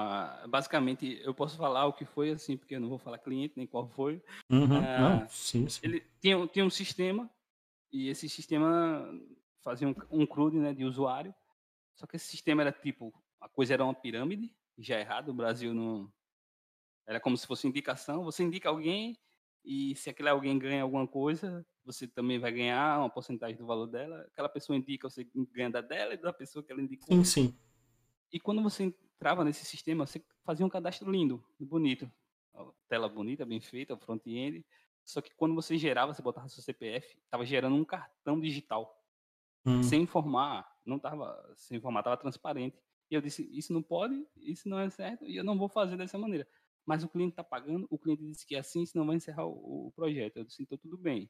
Ah, 0.00 0.46
basicamente, 0.46 1.20
eu 1.24 1.34
posso 1.34 1.56
falar 1.56 1.86
o 1.86 1.92
que 1.92 2.04
foi 2.04 2.30
assim, 2.30 2.56
porque 2.56 2.76
eu 2.76 2.80
não 2.80 2.88
vou 2.88 2.98
falar 2.98 3.18
cliente 3.18 3.54
nem 3.56 3.66
qual 3.66 3.88
foi. 3.88 4.22
Uhum. 4.48 4.76
Ah, 4.76 4.98
Não, 5.00 5.28
sim, 5.28 5.68
sim. 5.68 5.80
Ele 5.82 6.06
tinha, 6.20 6.46
tinha 6.46 6.64
um 6.64 6.70
sistema 6.70 7.28
e 7.90 8.08
esse 8.08 8.28
sistema 8.28 9.10
fazia 9.60 9.88
um, 9.88 9.94
um 10.12 10.24
CRUD 10.24 10.56
né, 10.56 10.72
de 10.72 10.84
usuário. 10.84 11.34
Só 11.96 12.06
que 12.06 12.14
esse 12.14 12.26
sistema 12.26 12.62
era 12.62 12.70
tipo, 12.70 13.12
a 13.40 13.48
coisa 13.48 13.74
era 13.74 13.84
uma 13.84 13.92
pirâmide, 13.92 14.54
já 14.78 14.98
é 14.98 15.00
errado, 15.00 15.30
o 15.30 15.34
Brasil 15.34 15.74
não. 15.74 16.12
Era 17.04 17.18
como 17.18 17.36
se 17.36 17.46
fosse 17.46 17.66
indicação. 17.66 18.22
Você 18.22 18.44
indica 18.44 18.68
alguém 18.68 19.18
e 19.64 19.96
se 19.96 20.10
aquele 20.10 20.28
alguém 20.28 20.56
ganha 20.60 20.84
alguma 20.84 21.08
coisa, 21.08 21.66
você 21.84 22.06
também 22.06 22.38
vai 22.38 22.52
ganhar 22.52 23.00
uma 23.00 23.10
porcentagem 23.10 23.56
do 23.56 23.66
valor 23.66 23.88
dela. 23.88 24.20
Aquela 24.30 24.48
pessoa 24.48 24.76
indica, 24.76 25.10
você 25.10 25.26
ganha 25.52 25.70
da 25.70 25.80
dela 25.80 26.14
e 26.14 26.18
da 26.18 26.32
pessoa 26.32 26.62
que 26.62 26.70
ela 26.70 26.80
indicou. 26.80 27.08
Sim, 27.08 27.24
sim. 27.24 27.58
E 28.32 28.38
quando 28.38 28.62
você 28.62 28.94
entrava 29.18 29.44
nesse 29.44 29.64
sistema, 29.64 30.06
você 30.06 30.24
fazia 30.44 30.64
um 30.64 30.68
cadastro 30.68 31.10
lindo, 31.10 31.44
bonito. 31.58 32.10
Tela 32.88 33.08
bonita, 33.08 33.44
bem 33.44 33.60
feita, 33.60 33.96
front-end. 33.96 34.64
Só 35.04 35.20
que 35.20 35.34
quando 35.34 35.54
você 35.54 35.76
gerava, 35.76 36.14
você 36.14 36.22
botava 36.22 36.48
seu 36.48 36.62
CPF, 36.62 37.18
estava 37.24 37.44
gerando 37.44 37.74
um 37.74 37.84
cartão 37.84 38.40
digital. 38.40 38.96
Hum. 39.66 39.82
Sem 39.82 40.02
informar, 40.02 40.70
não 40.86 40.96
estava 40.96 41.52
sem 41.56 41.78
informar, 41.78 42.00
estava 42.00 42.16
transparente. 42.16 42.78
E 43.10 43.14
eu 43.14 43.20
disse, 43.20 43.48
isso 43.56 43.72
não 43.72 43.82
pode, 43.82 44.24
isso 44.36 44.68
não 44.68 44.78
é 44.78 44.88
certo, 44.88 45.24
e 45.24 45.36
eu 45.36 45.42
não 45.42 45.58
vou 45.58 45.68
fazer 45.68 45.96
dessa 45.96 46.16
maneira. 46.16 46.46
Mas 46.86 47.02
o 47.02 47.08
cliente 47.08 47.32
está 47.32 47.44
pagando, 47.44 47.86
o 47.90 47.98
cliente 47.98 48.22
disse 48.24 48.46
que 48.46 48.54
é 48.54 48.60
assim, 48.60 48.86
senão 48.86 49.06
vai 49.06 49.16
encerrar 49.16 49.46
o, 49.46 49.88
o 49.88 49.92
projeto. 49.92 50.36
Eu 50.36 50.44
disse, 50.44 50.62
então 50.62 50.78
tudo 50.78 50.96
bem. 50.96 51.28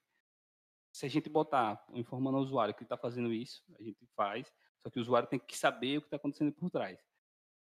Se 0.92 1.06
a 1.06 1.08
gente 1.08 1.28
botar, 1.28 1.82
informando 1.94 2.36
ao 2.36 2.42
usuário 2.42 2.74
que 2.74 2.82
está 2.82 2.96
fazendo 2.96 3.32
isso, 3.32 3.62
a 3.78 3.82
gente 3.82 4.06
faz, 4.14 4.52
só 4.78 4.90
que 4.90 4.98
o 4.98 5.02
usuário 5.02 5.28
tem 5.28 5.38
que 5.38 5.56
saber 5.56 5.98
o 5.98 6.00
que 6.00 6.06
está 6.08 6.16
acontecendo 6.16 6.52
por 6.52 6.70
trás. 6.70 6.98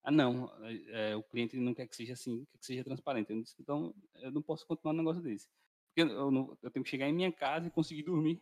Ah, 0.05 0.11
não, 0.11 0.50
é, 0.64 1.11
é, 1.12 1.16
o 1.16 1.22
cliente 1.22 1.57
não 1.57 1.74
quer 1.74 1.86
que 1.86 1.94
seja 1.94 2.14
assim, 2.14 2.44
quer 2.50 2.59
que 2.59 2.66
seja 2.66 2.84
transparente. 2.84 3.30
Eu 3.30 3.40
disse, 3.40 3.55
então, 3.61 3.94
eu 4.16 4.32
não 4.32 4.42
posso 4.42 4.66
continuar 4.66 4.92
um 4.94 4.98
negócio 4.98 5.22
desse. 5.22 5.48
Porque 5.94 6.11
eu, 6.12 6.30
não- 6.30 6.57
eu 6.62 6.70
tenho 6.70 6.82
que 6.82 6.90
chegar 6.90 7.09
em 7.09 7.12
minha 7.12 7.30
casa 7.30 7.68
e 7.68 7.70
conseguir 7.70 8.03
dormir, 8.03 8.40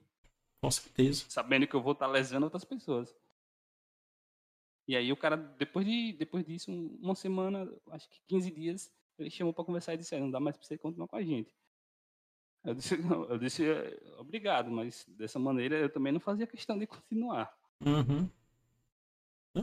Com 0.63 0.71
certeza. 0.71 1.25
sabendo 1.29 1.67
que 1.67 1.75
eu 1.75 1.83
vou 1.83 1.93
estar 1.93 2.07
lesando 2.07 2.45
outras 2.45 2.65
pessoas. 2.65 3.15
E 4.89 4.97
aí 4.97 5.13
o 5.13 5.17
cara, 5.17 5.37
depois, 5.37 5.85
de, 5.87 6.13
depois 6.15 6.45
disso, 6.45 6.71
um- 6.71 6.99
uma 7.01 7.15
semana, 7.15 7.71
acho 7.91 8.09
que 8.09 8.21
15 8.27 8.51
dias, 8.51 8.91
ele 9.19 9.31
chamou 9.31 9.53
para 9.53 9.65
conversar 9.65 9.95
e 9.95 9.99
disse, 9.99 10.15
"É, 10.15 10.21
não 10.21 10.31
dá 10.31 10.41
mais 10.41 10.57
para 10.57 10.67
você 10.67 10.79
continuar 10.79 11.09
com 11.09 11.17
a 11.17 11.23
gente. 11.23 11.55
Eu 12.65 12.75
disse, 12.75 12.97
não, 13.19 13.25
eu 13.25 13.39
disse, 13.39 13.65
"É, 13.69 14.01
obrigado, 14.19 14.71
mas 14.71 15.05
dessa 15.09 15.39
maneira 15.39 15.77
eu 15.79 15.93
também 15.93 16.13
não 16.13 16.21
fazia 16.21 16.47
questão 16.47 16.79
de 16.79 16.87
continuar. 16.87 17.55
Uhum. 17.85 18.29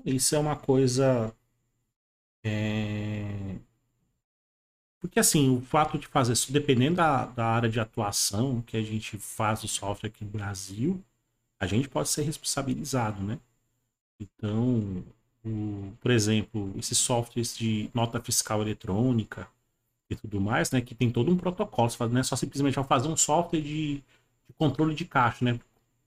Isso 0.05 0.35
é 0.35 0.39
uma 0.39 0.55
coisa. 0.59 1.35
É, 2.47 3.59
Porque 4.99 5.19
assim, 5.19 5.55
o 5.55 5.61
fato 5.61 5.97
de 5.97 6.07
fazer 6.07 6.33
isso, 6.33 6.51
dependendo 6.51 6.97
da, 6.97 7.25
da 7.25 7.45
área 7.45 7.69
de 7.69 7.79
atuação 7.79 8.61
que 8.61 8.75
a 8.77 8.81
gente 8.83 9.17
faz 9.17 9.63
o 9.63 9.67
software 9.67 10.09
aqui 10.09 10.25
no 10.25 10.31
Brasil, 10.31 11.03
a 11.59 11.67
gente 11.67 11.89
pode 11.89 12.09
ser 12.09 12.23
responsabilizado, 12.23 13.23
né? 13.23 13.39
Então, 14.19 15.03
o- 15.45 15.93
por 16.01 16.11
exemplo, 16.11 16.73
esses 16.77 16.97
softwares 16.97 17.57
de 17.57 17.89
nota 17.93 18.21
fiscal 18.21 18.61
eletrônica 18.61 19.47
e 20.09 20.15
tudo 20.15 20.41
mais, 20.41 20.71
né? 20.71 20.81
Que 20.81 20.95
tem 20.95 21.11
todo 21.11 21.31
um 21.31 21.37
protocolo, 21.37 21.89
você 21.89 21.97
faz- 21.97 22.11
não 22.11 22.21
é 22.21 22.23
só 22.23 22.35
simplesmente 22.35 22.75
vai 22.75 22.83
fazer 22.85 23.07
um 23.09 23.17
software 23.17 23.61
de, 23.61 23.97
de 23.97 24.53
controle 24.57 24.95
de 24.95 25.05
caixa, 25.05 25.45
né? 25.45 25.59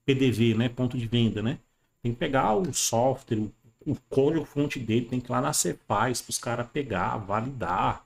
PDV, 0.05 0.55
né? 0.55 0.69
Ponto 0.69 0.97
de 0.97 1.07
venda, 1.07 1.41
né? 1.43 1.59
Tem 2.03 2.13
que 2.13 2.19
pegar 2.19 2.55
o 2.55 2.73
software, 2.73 3.39
o, 3.39 3.53
o 3.85 3.95
código 4.09 4.45
fonte 4.45 4.79
dele, 4.79 5.05
tem 5.07 5.19
que 5.19 5.27
ir 5.29 5.31
lá 5.31 5.41
na 5.41 5.53
Cepaz 5.53 6.21
para 6.21 6.29
os 6.31 6.37
caras 6.37 6.67
pegar, 6.71 7.17
validar, 7.17 8.05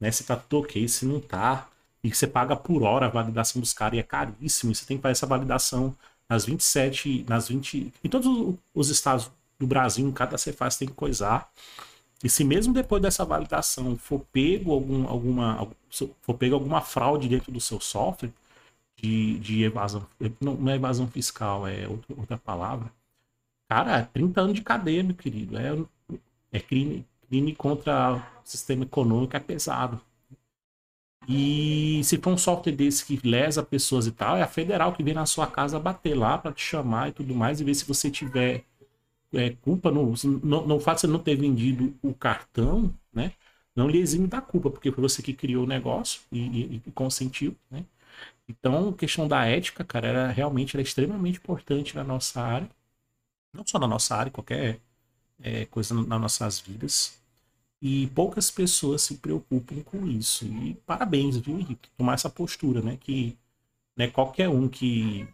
né? 0.00 0.10
Se 0.10 0.24
tá 0.24 0.36
tudo 0.36 0.62
ok, 0.64 0.86
se 0.88 1.06
não 1.06 1.20
tá. 1.20 1.68
E 2.02 2.14
você 2.14 2.26
paga 2.26 2.54
por 2.56 2.82
hora 2.82 3.06
a 3.06 3.08
validação 3.08 3.60
dos 3.60 3.72
caras 3.72 3.96
e 3.96 4.00
é 4.00 4.02
caríssimo. 4.02 4.72
E 4.72 4.74
você 4.74 4.84
tem 4.86 4.96
que 4.98 5.02
fazer 5.02 5.12
essa 5.12 5.26
validação 5.26 5.96
nas 6.28 6.44
27, 6.44 7.24
nas 7.28 7.48
20. 7.48 7.92
Em 8.02 8.08
todos 8.08 8.26
os- 8.26 8.56
os 8.74 8.88
estados 8.90 9.30
do 9.58 9.66
Brasil, 9.66 10.06
em 10.06 10.12
cada 10.12 10.36
Cefaz 10.38 10.76
tem 10.76 10.88
que 10.88 10.94
coisar. 10.94 11.50
E 12.22 12.28
se 12.30 12.42
mesmo 12.44 12.72
depois 12.72 13.02
dessa 13.02 13.24
validação 13.24 13.96
for 13.96 14.20
pego 14.32 14.72
algum, 14.72 15.06
alguma, 15.08 15.56
algum- 15.56 15.74
for 16.22 16.34
pego 16.34 16.54
alguma 16.54 16.80
fraude 16.80 17.28
dentro 17.28 17.52
do 17.52 17.60
seu 17.60 17.80
software, 17.80 18.32
de, 18.96 19.38
de 19.40 19.64
evasão, 19.64 20.06
não, 20.40 20.70
é 20.70 20.76
evasão 20.76 21.08
fiscal, 21.08 21.66
é 21.66 21.88
outra 22.16 22.38
palavra. 22.38 22.92
Cara, 23.68 23.98
é 23.98 24.02
30 24.06 24.40
anos 24.40 24.54
de 24.54 24.62
cadeia, 24.62 25.02
meu 25.02 25.14
querido. 25.14 25.56
É, 25.58 25.70
é 26.52 26.60
crime, 26.60 27.06
crime 27.28 27.54
contra 27.56 28.16
o 28.16 28.22
sistema 28.46 28.84
econômico, 28.84 29.36
é 29.36 29.40
pesado. 29.40 30.00
E 31.26 32.02
se 32.04 32.18
for 32.18 32.30
um 32.34 32.38
software 32.38 32.72
desse 32.76 33.04
que 33.04 33.26
lesa 33.26 33.62
pessoas 33.62 34.06
e 34.06 34.12
tal, 34.12 34.36
é 34.36 34.42
a 34.42 34.46
federal 34.46 34.92
que 34.92 35.02
vem 35.02 35.14
na 35.14 35.24
sua 35.24 35.46
casa 35.46 35.80
bater 35.80 36.14
lá 36.14 36.36
para 36.36 36.52
te 36.52 36.60
chamar 36.62 37.08
e 37.08 37.12
tudo 37.12 37.34
mais 37.34 37.60
e 37.60 37.64
ver 37.64 37.74
se 37.74 37.86
você 37.86 38.10
tiver 38.10 38.64
é, 39.34 39.50
culpa 39.50 39.90
no, 39.90 40.16
fato 40.80 40.96
de 40.98 41.00
você 41.02 41.06
não 41.08 41.18
ter 41.20 41.36
vendido 41.36 41.94
o 42.02 42.14
cartão, 42.14 42.94
né? 43.12 43.32
Não 43.76 43.88
lhe 43.88 43.98
exime 44.00 44.28
da 44.28 44.40
culpa, 44.40 44.70
porque 44.70 44.92
foi 44.92 45.02
você 45.02 45.22
que 45.22 45.34
criou 45.34 45.64
o 45.64 45.68
negócio 45.68 46.22
e, 46.32 46.40
e- 46.76 46.82
e 46.86 46.92
consentiu, 46.92 47.56
né? 47.70 47.84
Então, 48.48 48.90
a 48.90 48.94
questão 48.94 49.28
da 49.28 49.44
ética, 49.46 49.84
cara, 49.84 50.08
era 50.08 50.28
realmente 50.32 50.76
era 50.76 50.82
extremamente 50.82 51.38
importante 51.38 51.94
na 51.96 52.04
nossa 52.04 52.40
área. 52.42 52.68
Não 53.54 53.66
só 53.66 53.78
na 53.78 53.86
nossa 53.88 54.16
área, 54.16 54.32
qualquer 54.32 54.80
é, 55.40 55.66
coisa 55.66 55.94
nas 55.94 56.20
nossas 56.20 56.60
vidas. 56.60 57.18
E 57.80 58.08
poucas 58.08 58.50
pessoas 58.50 59.02
se 59.02 59.18
preocupam 59.18 59.82
com 59.82 60.06
isso. 60.06 60.46
E 60.46 60.74
parabéns, 60.86 61.36
viu, 61.36 61.58
Henrique? 61.58 61.90
Tomar 61.96 62.14
essa 62.14 62.30
postura, 62.30 62.80
né? 62.82 62.96
Que 62.96 63.38
né, 63.96 64.08
qualquer 64.08 64.48
um 64.48 64.68
que 64.68 65.28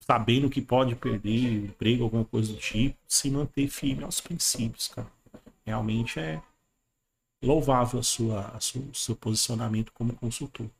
sabendo 0.00 0.48
que 0.48 0.62
pode 0.62 0.96
perder 0.96 1.66
emprego, 1.66 2.04
alguma 2.04 2.24
coisa 2.24 2.52
do 2.52 2.58
tipo, 2.58 2.96
se 3.06 3.30
manter 3.30 3.68
firme 3.68 4.04
aos 4.04 4.20
princípios, 4.20 4.88
cara. 4.88 5.10
Realmente 5.66 6.18
é 6.18 6.42
louvável 7.42 8.00
a 8.00 8.02
sua, 8.02 8.48
a 8.48 8.60
sua, 8.60 8.80
o 8.80 8.94
seu 8.94 9.14
posicionamento 9.14 9.92
como 9.92 10.16
consultor. 10.16 10.70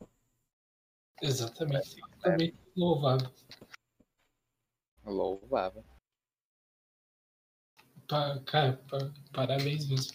Exatamente. 1.21 2.01
Também 2.23 2.55
louvável. 2.75 3.31
Louvável. 5.05 5.85
Cara, 8.09 8.41
pa, 8.89 9.11
parabéns 9.33 9.87
mesmo. 9.87 10.13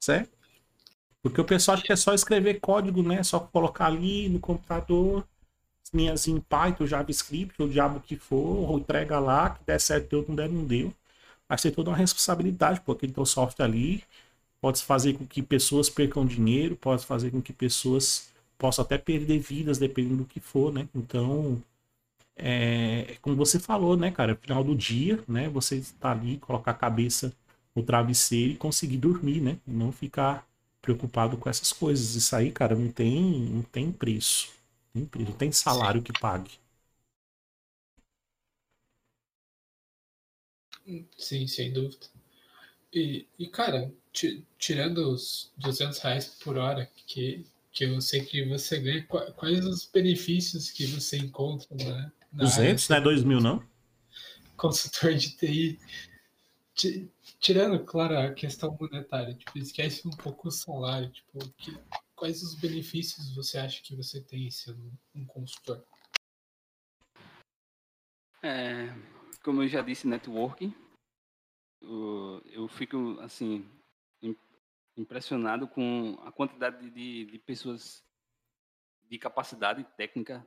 Certo? 0.00 0.36
Porque 1.22 1.40
o 1.40 1.44
pessoal 1.44 1.76
acha 1.76 1.84
que 1.84 1.92
é 1.92 1.96
só 1.96 2.12
escrever 2.14 2.60
código, 2.60 3.02
né? 3.02 3.22
Só 3.22 3.40
colocar 3.40 3.86
ali 3.86 4.28
no 4.28 4.40
computador, 4.40 5.26
linhas 5.94 6.28
em 6.28 6.40
Python, 6.40 6.86
JavaScript, 6.86 7.62
o 7.62 7.68
diabo 7.68 8.00
que 8.00 8.16
for, 8.16 8.70
ou 8.70 8.78
entrega 8.78 9.18
lá, 9.18 9.50
que 9.50 9.64
der 9.64 9.80
certo, 9.80 10.08
deu, 10.10 10.24
não 10.28 10.34
der, 10.36 10.48
não 10.48 10.64
deu. 10.64 10.92
Mas 11.48 11.62
tem 11.62 11.72
toda 11.72 11.90
uma 11.90 11.96
responsabilidade, 11.96 12.80
porque 12.80 13.06
aquele 13.06 13.26
software 13.26 13.66
ali 13.66 14.04
pode 14.60 14.82
fazer 14.82 15.14
com 15.14 15.26
que 15.26 15.42
pessoas 15.42 15.88
percam 15.88 16.26
dinheiro, 16.26 16.76
pode 16.76 17.06
fazer 17.06 17.30
com 17.30 17.40
que 17.42 17.52
pessoas 17.52 18.32
possam 18.58 18.84
até 18.84 18.98
perder 18.98 19.38
vidas, 19.38 19.78
dependendo 19.78 20.18
do 20.18 20.24
que 20.24 20.40
for, 20.40 20.72
né? 20.72 20.88
Então, 20.94 21.62
é, 22.36 23.16
como 23.22 23.36
você 23.36 23.58
falou, 23.58 23.96
né, 23.96 24.10
cara, 24.10 24.36
final 24.36 24.62
do 24.64 24.74
dia, 24.76 25.22
né, 25.28 25.48
você 25.48 25.76
está 25.76 26.12
ali, 26.12 26.38
colocar 26.38 26.72
a 26.72 26.74
cabeça 26.74 27.32
no 27.74 27.82
travesseiro 27.82 28.52
e 28.54 28.56
conseguir 28.56 28.96
dormir, 28.98 29.40
né? 29.40 29.58
E 29.66 29.70
não 29.72 29.92
ficar 29.92 30.46
preocupado 30.82 31.36
com 31.36 31.48
essas 31.50 31.72
coisas. 31.72 32.14
Isso 32.14 32.34
aí, 32.36 32.50
cara, 32.50 32.74
não 32.74 32.90
tem, 32.90 33.22
não 33.22 33.62
tem 33.62 33.92
preço. 33.92 34.50
Não 34.94 35.02
tem, 35.02 35.08
preço, 35.08 35.30
não 35.30 35.36
tem 35.38 35.52
salário 35.52 36.02
que 36.02 36.12
pague. 36.12 36.52
Sim, 41.18 41.46
sem 41.46 41.72
dúvida. 41.72 42.06
E, 42.92 43.26
e 43.38 43.48
cara, 43.48 43.92
tirando 44.58 45.10
os 45.12 45.52
200 45.58 45.98
reais 46.00 46.26
por 46.42 46.56
hora 46.58 46.90
que, 47.06 47.44
que 47.72 47.84
eu 47.84 48.00
sei 48.00 48.24
que 48.24 48.44
você 48.46 48.80
ganha, 48.80 49.04
quais 49.06 49.64
os 49.66 49.86
benefícios 49.86 50.70
que 50.70 50.86
você 50.86 51.18
encontra 51.18 51.68
né, 51.76 52.12
200, 52.32 52.88
não 52.88 52.96
é 52.96 53.00
2 53.00 53.24
mil, 53.24 53.40
não? 53.40 53.62
Consultor 54.56 55.14
de 55.14 55.36
TI. 55.36 55.80
Tirando, 57.40 57.82
claro, 57.84 58.18
a 58.18 58.32
questão 58.32 58.76
monetária, 58.78 59.34
tipo, 59.34 59.58
esquece 59.58 60.06
um 60.06 60.10
pouco 60.10 60.48
o 60.48 60.50
salário, 60.50 61.10
tipo, 61.10 61.38
que, 61.56 61.78
quais 62.14 62.42
os 62.42 62.54
benefícios 62.54 63.34
você 63.34 63.58
acha 63.58 63.82
que 63.82 63.96
você 63.96 64.20
tem 64.20 64.50
sendo 64.50 64.92
um 65.14 65.24
consultor? 65.24 65.84
É, 68.42 68.94
como 69.42 69.62
eu 69.62 69.68
já 69.68 69.80
disse, 69.80 70.06
networking. 70.06 70.74
Eu 71.80 72.68
fico, 72.68 73.18
assim, 73.20 73.68
impressionado 74.96 75.68
com 75.68 76.18
a 76.24 76.32
quantidade 76.32 76.90
de, 76.90 77.26
de 77.26 77.38
pessoas 77.38 78.02
de 79.08 79.18
capacidade 79.18 79.84
técnica 79.96 80.44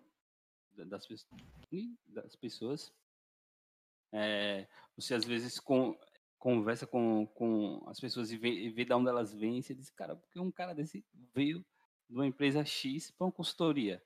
das, 0.85 1.07
das 2.07 2.35
pessoas. 2.35 2.93
É, 4.11 4.67
você 4.95 5.13
às 5.13 5.25
vezes 5.25 5.59
com, 5.59 5.97
conversa 6.37 6.87
com, 6.87 7.27
com 7.27 7.83
as 7.87 7.99
pessoas 7.99 8.31
e 8.31 8.37
vê, 8.37 8.49
e 8.49 8.69
vê 8.69 8.85
de 8.85 8.93
onde 8.93 9.09
elas 9.09 9.33
vêm 9.33 9.59
e 9.59 9.63
você 9.63 9.75
diz, 9.75 9.89
cara, 9.89 10.15
porque 10.15 10.39
um 10.39 10.51
cara 10.51 10.73
desse 10.73 11.05
veio 11.33 11.63
de 12.09 12.15
uma 12.15 12.25
empresa 12.25 12.65
X 12.65 13.11
para 13.11 13.25
uma 13.25 13.31
consultoria. 13.31 14.01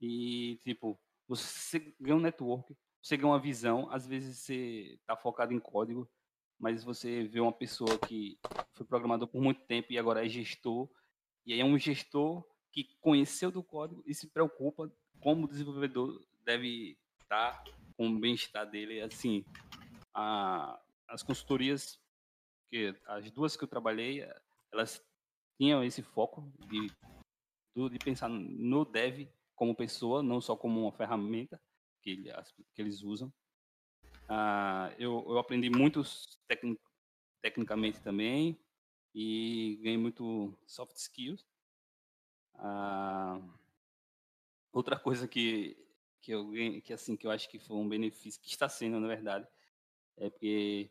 E, 0.00 0.58
tipo, 0.64 0.98
você 1.28 1.94
ganha 2.00 2.16
um 2.16 2.20
network, 2.20 2.76
você 3.00 3.16
ganha 3.16 3.28
uma 3.28 3.40
visão, 3.40 3.88
às 3.90 4.06
vezes 4.06 4.38
você 4.38 4.98
está 5.00 5.16
focado 5.16 5.52
em 5.52 5.60
código, 5.60 6.10
mas 6.58 6.82
você 6.82 7.24
vê 7.24 7.40
uma 7.40 7.52
pessoa 7.52 7.98
que 7.98 8.38
foi 8.72 8.86
programador 8.86 9.28
por 9.28 9.40
muito 9.40 9.60
tempo 9.66 9.92
e 9.92 9.98
agora 9.98 10.24
é 10.24 10.28
gestor, 10.28 10.88
e 11.46 11.52
aí 11.52 11.60
é 11.60 11.64
um 11.64 11.78
gestor 11.78 12.44
que 12.72 12.84
conheceu 13.00 13.50
do 13.50 13.62
código 13.62 14.02
e 14.06 14.14
se 14.14 14.26
preocupa 14.26 14.90
como 15.24 15.46
o 15.46 15.48
desenvolvedor 15.48 16.22
deve 16.44 16.98
estar 17.22 17.64
com 17.96 18.08
o 18.08 18.20
bem-estar 18.20 18.70
dele. 18.70 19.00
Assim, 19.00 19.42
a, 20.12 20.78
as 21.08 21.22
consultorias, 21.22 21.98
que 22.70 22.94
as 23.06 23.30
duas 23.30 23.56
que 23.56 23.64
eu 23.64 23.68
trabalhei, 23.68 24.28
elas 24.70 25.02
tinham 25.58 25.82
esse 25.82 26.02
foco 26.02 26.52
de, 26.68 26.90
de 27.88 27.98
pensar 27.98 28.28
no 28.28 28.84
dev 28.84 29.26
como 29.56 29.74
pessoa, 29.74 30.22
não 30.22 30.42
só 30.42 30.54
como 30.54 30.82
uma 30.82 30.92
ferramenta 30.92 31.58
que, 32.02 32.10
ele, 32.10 32.30
que 32.74 32.82
eles 32.82 33.02
usam. 33.02 33.32
Uh, 34.24 34.92
eu, 34.98 35.24
eu 35.26 35.38
aprendi 35.38 35.70
muito 35.70 36.02
tecnic, 36.46 36.80
tecnicamente 37.40 38.00
também 38.00 38.58
e 39.14 39.78
ganhei 39.82 39.98
muito 39.98 40.52
soft 40.66 40.96
skills. 40.96 41.46
Uh, 42.56 43.63
Outra 44.74 44.98
coisa 44.98 45.28
que, 45.28 45.76
que 46.20 46.32
eu 46.32 46.50
que 46.82 46.92
assim 46.92 47.16
que 47.16 47.24
eu 47.24 47.30
acho 47.30 47.48
que 47.48 47.60
foi 47.60 47.76
um 47.76 47.88
benefício 47.88 48.40
que 48.42 48.50
está 48.50 48.68
sendo 48.68 48.98
na 48.98 49.06
verdade 49.06 49.46
é 50.16 50.28
porque 50.28 50.90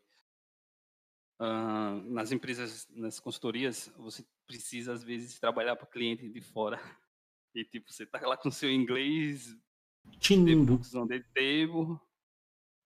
uh, 1.41 2.09
nas 2.09 2.31
empresas, 2.31 2.88
nas 2.91 3.19
consultorias, 3.19 3.91
você 3.97 4.25
precisa 4.47 4.93
às 4.93 5.03
vezes 5.03 5.38
trabalhar 5.38 5.75
para 5.75 5.86
cliente 5.86 6.29
de 6.29 6.39
fora 6.39 6.79
e 7.53 7.65
tipo 7.65 7.91
você 7.91 8.05
tá 8.05 8.25
lá 8.25 8.38
com 8.38 8.49
seu 8.49 8.71
inglês 8.71 9.53
Tindo. 10.17 10.79
onde 10.95 11.19
table 11.34 11.99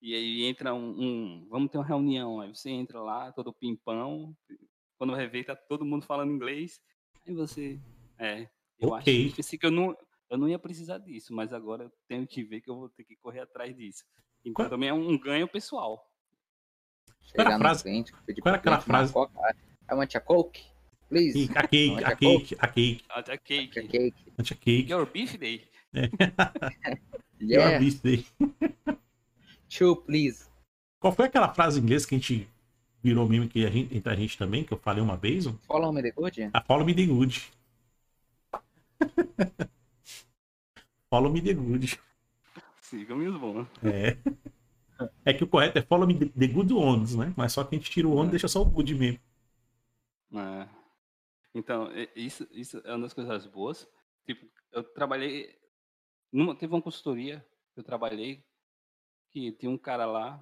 e 0.01 0.15
aí 0.15 0.43
entra 0.45 0.73
um, 0.73 0.99
um, 0.99 1.47
vamos 1.47 1.69
ter 1.69 1.77
uma 1.77 1.85
reunião 1.85 2.41
aí 2.41 2.49
você 2.49 2.71
entra 2.71 2.99
lá 3.01 3.31
todo 3.31 3.53
pimpão 3.53 4.35
quando 4.97 5.13
vai 5.13 5.27
ver 5.27 5.43
tá 5.43 5.55
todo 5.55 5.85
mundo 5.85 6.07
falando 6.07 6.31
inglês 6.31 6.81
aí 7.23 7.33
você 7.35 7.79
é 8.17 8.49
eu 8.79 8.89
okay. 8.89 9.33
acho 9.37 9.57
que 9.57 9.65
eu 9.65 9.71
não 9.71 9.95
eu 10.29 10.37
não 10.37 10.49
ia 10.49 10.59
precisar 10.59 10.97
disso, 10.97 11.33
mas 11.33 11.53
agora 11.53 11.83
eu 11.83 11.91
tenho 12.07 12.27
que 12.27 12.43
ver 12.43 12.61
que 12.61 12.69
eu 12.69 12.75
vou 12.75 12.89
ter 12.89 13.03
que 13.03 13.15
correr 13.15 13.39
atrás 13.41 13.75
disso. 13.75 14.03
Então 14.41 14.53
qual? 14.53 14.69
também 14.69 14.89
é 14.89 14.93
um 14.93 15.17
ganho 15.17 15.47
pessoal. 15.47 16.05
Chegar 17.21 17.57
frase? 17.57 17.83
cliente, 17.83 18.13
pedir 18.25 18.41
qual 18.41 18.53
era 18.53 18.59
aquela 18.59 18.79
frase? 18.79 19.13
I 19.89 19.93
want 19.93 20.15
a 20.15 20.19
coke, 20.19 20.63
please. 21.09 21.49
A 21.55 21.67
cake, 21.67 22.03
a 22.03 22.15
cake, 22.15 22.57
a 22.59 22.67
cake. 22.67 23.05
A 23.09 23.37
cake. 23.37 23.79
A 23.79 23.87
cake. 23.87 24.33
A 24.37 24.43
cake. 24.43 24.91
Your 24.91 25.05
birthday. 25.05 25.67
É. 25.93 26.09
yeah. 27.41 27.71
Your 27.71 27.79
birthday. 27.79 28.25
Two, 29.69 29.95
please. 29.97 30.47
Qual 30.99 31.13
foi 31.13 31.25
aquela 31.25 31.53
frase 31.53 31.79
em 31.79 31.83
inglês 31.83 32.05
que 32.05 32.15
a 32.15 32.17
gente 32.17 32.49
virou 33.01 33.27
meme 33.27 33.47
que 33.47 33.65
a 33.65 33.69
gente, 33.69 33.95
entre 33.95 34.11
a 34.11 34.15
gente 34.15 34.37
também, 34.37 34.63
que 34.63 34.73
eu 34.73 34.77
falei 34.77 35.01
uma 35.01 35.15
vez? 35.15 35.45
Follow 35.65 35.93
me 35.93 36.01
the 36.01 36.11
good? 36.11 36.49
A 36.53 36.61
follow 36.61 36.85
me 36.85 36.93
the 36.93 37.05
good. 37.05 37.41
Follow 41.09 41.31
me 41.31 41.41
the 41.41 41.53
good. 41.53 41.99
Siga 42.81 43.15
me 43.15 43.27
os 43.27 43.37
bons. 43.37 43.67
É. 43.83 44.17
É 45.23 45.33
que 45.33 45.43
o 45.43 45.47
correto 45.47 45.77
é 45.77 45.81
follow 45.81 46.07
me 46.07 46.15
the 46.17 46.47
good 46.47 46.73
ones, 46.73 47.15
né? 47.15 47.33
Mas 47.37 47.53
só 47.53 47.63
que 47.63 47.75
a 47.75 47.77
gente 47.77 47.91
tira 47.91 48.07
o 48.07 48.17
on 48.17 48.25
e 48.25 48.27
é. 48.27 48.31
deixa 48.31 48.47
só 48.47 48.61
o 48.61 48.65
good 48.65 48.93
mesmo. 48.95 49.19
É. 50.33 50.67
Então, 51.53 51.89
isso, 52.15 52.47
isso 52.51 52.81
é 52.83 52.91
uma 52.91 53.03
das 53.03 53.13
coisas 53.13 53.45
boas. 53.45 53.87
Tipo, 54.25 54.45
eu 54.71 54.83
trabalhei. 54.83 55.55
Numa, 56.31 56.55
teve 56.55 56.73
uma 56.73 56.81
consultoria 56.81 57.45
que 57.73 57.79
eu 57.79 57.83
trabalhei 57.83 58.43
que 59.31 59.51
tinha 59.53 59.71
um 59.71 59.77
cara 59.77 60.05
lá. 60.05 60.39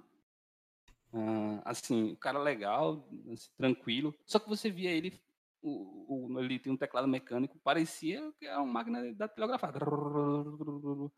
Uh, 1.13 1.61
assim, 1.63 2.11
um 2.11 2.16
cara 2.16 2.39
legal, 2.39 3.07
assim, 3.32 3.49
tranquilo. 3.55 4.13
Só 4.26 4.39
que 4.39 4.49
você 4.49 4.70
via 4.70 4.91
ele 4.91 5.20
o, 5.66 6.28
o, 6.28 6.39
ele 6.39 6.59
tem 6.59 6.72
um 6.72 6.78
teclado 6.78 7.07
mecânico, 7.07 7.57
parecia 7.59 8.32
que 8.34 8.45
era 8.45 8.61
uma 8.61 8.72
máquina 8.72 9.13
da 9.16 9.28
telegrafar. 9.28 9.76
O 9.76 11.11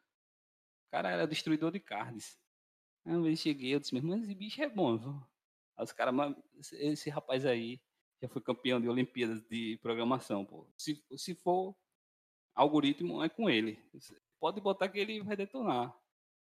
cara 0.90 1.12
era 1.12 1.28
destruidor 1.28 1.72
de 1.72 1.82
cards. 1.82 2.40
Aí 3.06 3.22
vez 3.22 3.40
cheguei, 3.40 3.76
eu 3.76 3.80
disse, 3.80 3.96
irmão, 3.96 4.18
esse 4.18 4.34
bicho 4.34 4.62
é 4.62 4.70
bom. 4.70 4.98
Viu? 4.98 5.22
Aí 5.76 5.84
os 5.84 5.92
caras, 5.92 6.36
esse, 6.74 7.10
rapaz 7.10 7.46
aí 7.46 7.82
já 8.22 8.30
foi 8.30 8.42
campeão 8.42 8.80
de 8.80 8.88
Olimpíadas 8.88 9.42
de 9.50 9.78
programação. 9.82 10.46
Pô. 10.46 10.66
Se, 10.78 11.04
se 11.18 11.36
for 11.36 11.76
algoritmo, 12.56 13.22
é 13.22 13.28
com 13.28 13.50
ele. 13.50 13.78
Pode 14.40 14.62
botar 14.62 14.88
que 14.88 14.98
ele 14.98 15.22
vai 15.22 15.36
detonar. 15.36 15.94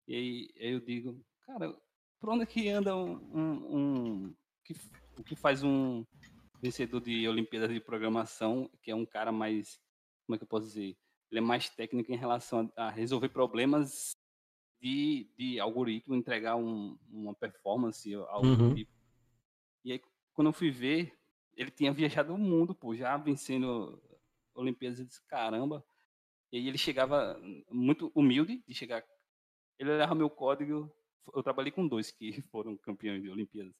E 0.08 0.14
aí, 0.16 0.54
aí 0.58 0.72
eu 0.72 0.80
digo, 0.80 1.24
cara, 1.42 1.72
por 2.20 2.30
onde 2.30 2.42
é 2.42 2.46
que 2.46 2.68
anda 2.68 2.96
um, 2.96 3.14
um, 3.32 3.76
um 3.76 4.36
que, 4.64 4.74
que 5.24 5.36
faz 5.36 5.62
um, 5.62 6.04
vencedor 6.64 7.00
de 7.02 7.28
Olimpíadas 7.28 7.70
de 7.70 7.78
Programação, 7.78 8.70
que 8.82 8.90
é 8.90 8.94
um 8.94 9.04
cara 9.04 9.30
mais, 9.30 9.78
como 10.26 10.34
é 10.34 10.38
que 10.38 10.44
eu 10.44 10.48
posso 10.48 10.66
dizer? 10.66 10.96
Ele 11.30 11.38
é 11.38 11.40
mais 11.40 11.68
técnico 11.68 12.10
em 12.10 12.16
relação 12.16 12.72
a, 12.74 12.88
resolver 12.88 13.28
problemas 13.28 14.16
de, 14.80 15.28
de 15.36 15.60
algoritmo 15.60 16.14
entregar 16.14 16.56
um, 16.56 16.98
uma 17.10 17.34
performance, 17.34 18.12
algo 18.14 18.46
Uhum. 18.46 18.68
do 18.70 18.74
tipo. 18.74 18.90
E 19.84 19.92
aí, 19.92 20.00
quando 20.32 20.48
eu 20.48 20.52
fui 20.54 20.70
ver, 20.70 21.12
ele 21.54 21.70
tinha 21.70 21.92
viajado 21.92 22.32
o 22.34 22.38
mundo, 22.38 22.74
pô, 22.74 22.94
já 22.96 23.14
vencendo 23.18 24.02
Olimpíadas. 24.54 25.00
Eu 25.00 25.04
disse, 25.04 25.22
caramba. 25.26 25.84
E 26.50 26.56
aí 26.56 26.66
ele 26.66 26.78
chegava 26.78 27.38
muito 27.70 28.10
humilde 28.14 28.64
de 28.66 28.74
chegar. 28.74 29.04
Ele 29.78 29.90
olhava 29.90 30.14
meu 30.14 30.30
código. 30.30 30.90
Eu 31.34 31.42
trabalhei 31.42 31.72
com 31.72 31.86
dois 31.86 32.10
que 32.10 32.40
foram 32.50 32.74
campeões 32.78 33.22
de 33.22 33.28
Olimpíadas. 33.28 33.74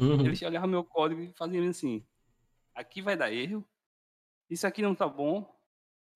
Uhum. 0.00 0.24
Ele 0.24 0.46
olhava 0.46 0.66
meu 0.68 0.84
código 0.84 1.20
e 1.20 1.32
fazia 1.32 1.68
assim: 1.68 2.06
aqui 2.78 3.02
vai 3.02 3.16
dar 3.16 3.32
erro, 3.32 3.64
isso 4.48 4.66
aqui 4.66 4.80
não 4.82 4.94
tá 4.94 5.06
bom. 5.08 5.54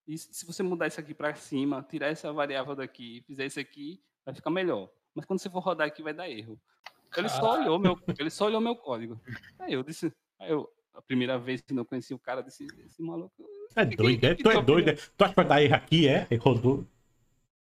E 0.06 0.16
se 0.18 0.44
você 0.46 0.62
mudar 0.62 0.86
isso 0.88 0.98
aqui 1.00 1.14
para 1.14 1.34
cima, 1.34 1.82
tirar 1.88 2.08
essa 2.08 2.32
variável 2.32 2.74
daqui, 2.74 3.18
e 3.18 3.22
fizer 3.22 3.46
isso 3.46 3.60
aqui, 3.60 4.02
vai 4.24 4.34
ficar 4.34 4.50
melhor. 4.50 4.90
Mas 5.14 5.24
quando 5.24 5.40
você 5.40 5.50
for 5.50 5.60
rodar 5.60 5.86
aqui, 5.86 6.02
vai 6.02 6.12
dar 6.14 6.28
erro. 6.28 6.60
Ele 7.16 7.28
só 7.28 7.40
Caralho. 7.40 7.60
olhou 7.62 7.78
meu, 7.78 7.98
ele 8.18 8.30
só 8.30 8.46
olhou 8.46 8.60
meu 8.60 8.74
código. 8.74 9.20
Aí 9.58 9.74
eu 9.74 9.82
disse, 9.82 10.12
aí 10.40 10.50
eu, 10.50 10.68
a 10.94 11.02
primeira 11.02 11.38
vez 11.38 11.60
que 11.60 11.72
eu 11.74 11.84
conheci 11.84 12.14
o 12.14 12.18
cara, 12.18 12.40
eu 12.40 12.44
disse, 12.44 12.66
esse 12.86 13.02
maluco. 13.02 13.34
É 13.76 13.84
que- 13.86 13.96
doido, 13.96 14.24
é? 14.24 14.34
que 14.34 14.42
Tu 14.42 14.50
é 14.50 14.62
doido, 14.62 14.88
é? 14.88 14.92
opinião? 14.92 15.12
Tu 15.16 15.24
acha 15.24 15.32
que 15.32 15.36
vai 15.36 15.46
dar 15.48 15.62
erro 15.62 15.74
aqui, 15.74 16.08
é? 16.08 16.26
Aí 16.30 16.36
rodou. 16.38 16.86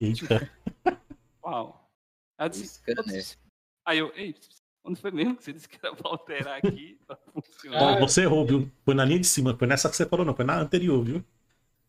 Eita. 0.00 0.38
Uau. 1.42 1.90
Aí 2.36 2.46
eu 2.46 2.50
disse, 2.50 2.66
scanner. 2.80 3.24
aí 3.84 3.98
eu, 3.98 4.12
ei, 4.14 4.34
onde 4.88 5.00
foi 5.00 5.10
mesmo 5.10 5.36
que 5.36 5.44
você 5.44 5.52
disse 5.52 5.68
que 5.68 5.78
era 5.84 5.94
pra 5.94 6.10
alterar 6.10 6.58
aqui? 6.58 6.98
Pra 7.06 7.16
funcionar? 7.16 7.96
Ah, 7.96 8.00
você 8.00 8.22
errou, 8.22 8.44
viu? 8.46 8.70
Foi 8.84 8.94
na 8.94 9.04
linha 9.04 9.20
de 9.20 9.26
cima, 9.26 9.56
foi 9.56 9.66
nessa 9.68 9.88
que 9.88 9.96
você 9.96 10.06
falou, 10.06 10.24
não, 10.24 10.34
foi 10.34 10.44
na 10.44 10.58
anterior, 10.58 11.02
viu? 11.04 11.24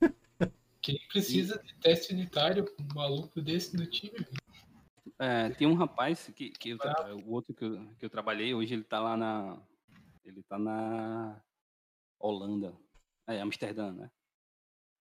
Quem 0.82 1.00
precisa 1.08 1.62
de 1.64 1.74
teste 1.76 2.14
unitário, 2.14 2.66
um 2.80 2.94
maluco 2.94 3.42
desse 3.42 3.76
no 3.76 3.86
time? 3.86 4.26
É, 5.18 5.50
tem 5.50 5.68
um 5.68 5.74
rapaz 5.74 6.32
que, 6.36 6.50
que 6.52 6.70
eu 6.70 6.78
o 7.26 7.32
outro 7.32 7.54
que 7.54 7.66
eu, 7.66 7.86
que 7.98 8.06
eu 8.06 8.10
trabalhei, 8.10 8.54
hoje 8.54 8.74
ele 8.74 8.84
tá 8.84 9.00
lá 9.00 9.18
na. 9.18 9.62
Ele 10.24 10.42
tá 10.44 10.58
na 10.58 11.42
Holanda. 12.18 12.74
É, 13.28 13.42
Amsterdã, 13.42 13.92
né? 13.92 14.10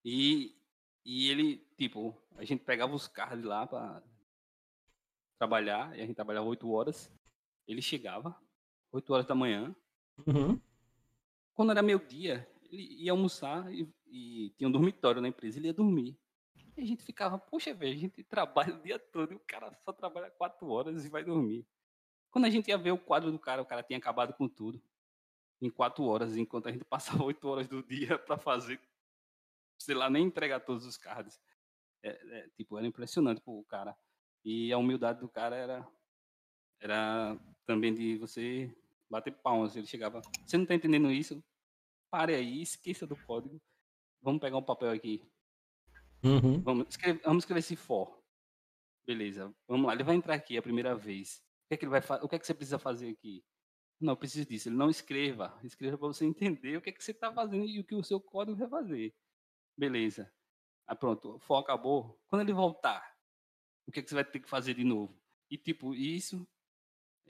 E, 0.05 0.57
e 1.05 1.31
ele, 1.31 1.65
tipo, 1.77 2.17
a 2.37 2.45
gente 2.45 2.65
pegava 2.65 2.95
os 2.95 3.07
carros 3.07 3.41
de 3.41 3.47
lá 3.47 3.67
pra 3.67 4.03
trabalhar, 5.39 5.97
e 5.97 6.03
a 6.03 6.07
gente 6.07 6.17
trabalhava 6.17 6.47
8 6.47 6.69
horas. 6.71 7.11
Ele 7.69 7.83
chegava, 7.83 8.35
8 8.91 9.13
horas 9.13 9.27
da 9.27 9.35
manhã. 9.35 9.77
Uhum. 10.27 10.59
Quando 11.53 11.71
era 11.71 11.83
meio-dia, 11.83 12.49
ele 12.71 12.83
ia 13.03 13.13
almoçar 13.13 13.73
e, 13.73 13.87
e 14.07 14.51
tinha 14.57 14.67
um 14.67 14.73
dormitório 14.73 15.21
na 15.21 15.29
empresa, 15.29 15.59
ele 15.59 15.69
ia 15.69 15.75
dormir. 15.75 16.19
E 16.77 16.81
a 16.81 16.85
gente 16.85 17.05
ficava, 17.05 17.39
poxa, 17.39 17.75
velho, 17.75 17.95
a 17.95 18.01
gente 18.01 18.23
trabalha 18.25 18.75
o 18.75 18.81
dia 18.81 18.99
todo 18.99 19.33
e 19.33 19.37
o 19.37 19.41
cara 19.41 19.73
só 19.85 19.93
trabalha 19.93 20.31
quatro 20.31 20.69
horas 20.69 21.05
e 21.05 21.09
vai 21.09 21.23
dormir. 21.23 21.67
Quando 22.31 22.45
a 22.45 22.51
gente 22.51 22.69
ia 22.69 22.79
ver 22.79 22.93
o 22.93 22.99
quadro 22.99 23.31
do 23.31 23.39
cara, 23.39 23.61
o 23.61 23.67
cara 23.67 23.83
tinha 23.83 23.99
acabado 23.99 24.33
com 24.35 24.49
tudo. 24.49 24.81
Em 25.61 25.69
quatro 25.69 26.05
horas, 26.05 26.37
enquanto 26.37 26.69
a 26.69 26.73
gente 26.73 26.85
passava 26.87 27.25
oito 27.25 27.47
horas 27.49 27.69
do 27.69 27.83
dia 27.83 28.19
para 28.19 28.39
fazer, 28.39 28.81
sei 29.79 29.95
lá, 29.95 30.09
nem 30.09 30.27
entregar 30.27 30.61
todos 30.61 30.87
os 30.87 30.97
cards. 30.97 31.41
É, 32.03 32.11
é, 32.11 32.49
tipo, 32.51 32.79
era 32.79 32.87
impressionante 32.87 33.41
pro 33.41 33.65
cara. 33.65 33.97
E 34.45 34.73
a 34.73 34.79
humildade 34.79 35.21
do 35.21 35.29
cara 35.29 35.57
era, 35.57 35.89
era 36.81 37.37
também 37.69 37.93
de 37.93 38.17
você 38.17 38.75
bater 39.11 39.31
palmas. 39.31 39.77
Ele 39.77 39.87
chegava, 39.87 40.23
você 40.47 40.57
não 40.57 40.65
tá 40.65 40.75
entendendo 40.75 41.13
isso? 41.13 41.45
Pare 42.11 42.35
aí, 42.35 42.63
esqueça 42.63 43.07
do 43.07 43.15
código. 43.15 43.61
Vamos 44.23 44.41
pegar 44.41 44.57
um 44.57 44.63
papel 44.63 44.91
aqui. 44.91 45.23
Uhum. 46.25 46.63
Vamos 46.63 46.89
escrever, 46.89 47.21
vamos 47.23 47.43
escrever 47.45 47.61
esse 47.61 47.77
for. 47.77 48.19
Beleza, 49.07 49.55
vamos 49.69 49.87
lá. 49.87 49.93
Ele 49.93 50.03
vai 50.03 50.17
entrar 50.17 50.35
aqui 50.35 50.57
a 50.57 50.63
primeira 50.63 50.97
vez. 50.97 51.45
O 51.65 51.69
que 51.69 51.75
é 51.75 51.77
que, 51.77 51.85
ele 51.85 51.91
vai 51.91 52.01
o 52.23 52.29
que, 52.29 52.37
é 52.37 52.39
que 52.39 52.47
você 52.47 52.55
precisa 52.55 52.79
fazer 52.79 53.11
aqui? 53.11 53.45
Não, 54.01 54.15
eu 54.15 54.17
preciso 54.17 54.49
disso. 54.49 54.71
Ele 54.71 54.77
não 54.77 54.89
escreva. 54.89 55.59
Escreva 55.63 55.99
para 55.99 56.09
você 56.09 56.25
entender 56.25 56.79
o 56.79 56.81
que 56.81 56.89
é 56.89 56.93
que 56.93 57.05
você 57.05 57.11
está 57.11 57.31
fazendo 57.31 57.67
e 57.67 57.79
o 57.79 57.85
que 57.85 57.95
o 57.95 58.03
seu 58.03 58.19
código 58.19 58.57
vai 58.57 58.69
fazer. 58.69 59.15
Beleza. 59.77 60.33
Ah, 60.87 60.97
pronto, 60.97 61.37
o 61.37 61.39
for 61.39 61.57
acabou. 61.57 62.19
Quando 62.29 62.41
ele 62.41 62.55
voltar, 62.55 63.15
o 63.87 63.93
que 63.93 64.01
é 64.01 64.03
que 64.03 64.09
você 64.09 64.15
vai 64.15 64.25
ter 64.25 64.41
que 64.41 64.49
fazer 64.49 64.73
de 64.73 64.85
novo? 64.85 65.15
E 65.51 65.59
tipo, 65.59 65.95
isso, 65.95 66.49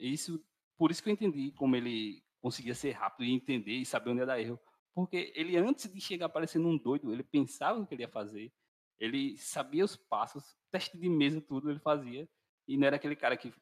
isso, 0.07 0.43
por 0.77 0.91
isso 0.91 1.03
que 1.03 1.09
eu 1.09 1.13
entendi 1.13 1.51
como 1.51 1.75
ele 1.75 2.23
conseguia 2.41 2.73
ser 2.73 2.91
rápido 2.91 3.25
e 3.25 3.33
entender 3.33 3.73
e 3.73 3.85
saber 3.85 4.09
onde 4.09 4.21
ia 4.21 4.25
dar 4.25 4.39
erro. 4.39 4.59
Porque 4.93 5.31
ele, 5.35 5.57
antes 5.57 5.91
de 5.91 6.01
chegar 6.01 6.29
parecendo 6.29 6.67
um 6.67 6.77
doido, 6.77 7.11
ele 7.11 7.23
pensava 7.23 7.79
no 7.79 7.85
que 7.85 7.93
ele 7.93 8.03
ia 8.03 8.09
fazer, 8.09 8.51
ele 8.99 9.37
sabia 9.37 9.85
os 9.85 9.95
passos, 9.95 10.57
teste 10.71 10.97
de 10.97 11.09
mesa, 11.09 11.41
tudo 11.41 11.69
ele 11.69 11.79
fazia, 11.79 12.27
e 12.67 12.77
não 12.77 12.87
era 12.87 12.95
aquele 12.95 13.15
cara 13.15 13.37
que 13.37 13.53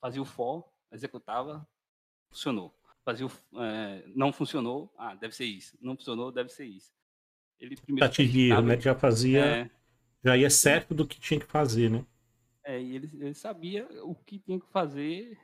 fazia 0.00 0.20
o 0.20 0.24
for, 0.24 0.64
executava, 0.90 1.66
funcionou. 2.30 2.74
Fazia 3.04 3.26
o, 3.26 3.30
eh, 3.60 4.04
não 4.14 4.32
funcionou, 4.32 4.92
ah, 4.96 5.14
deve 5.14 5.34
ser 5.34 5.44
isso. 5.44 5.76
Não 5.80 5.96
funcionou, 5.96 6.30
deve 6.30 6.48
ser 6.48 6.66
isso. 6.66 6.92
Ele 7.58 7.76
primeiro 7.76 8.12
erro, 8.22 8.62
né? 8.62 8.80
Já 8.80 8.94
fazia, 8.94 9.44
é, 9.44 9.70
já 10.24 10.36
ia 10.36 10.50
certo 10.50 10.94
do 10.94 11.06
que 11.06 11.20
tinha 11.20 11.38
que 11.38 11.46
fazer, 11.46 11.90
né? 11.90 12.04
é, 12.64 12.80
e 12.80 12.96
ele, 12.96 13.10
ele 13.14 13.34
sabia 13.34 13.88
o 14.04 14.14
que 14.14 14.38
tinha 14.38 14.58
que 14.58 14.66
fazer 14.70 15.38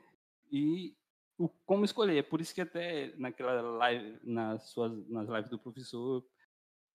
e 0.51 0.95
o, 1.37 1.47
como 1.65 1.85
escolher. 1.85 2.17
É 2.17 2.23
por 2.23 2.41
isso 2.41 2.53
que 2.53 2.61
até 2.61 3.13
naquela 3.17 3.61
live, 3.61 4.19
nas 4.23 4.69
suas 4.69 4.91
nas 5.07 5.27
lives 5.27 5.49
do 5.49 5.57
professor, 5.57 6.23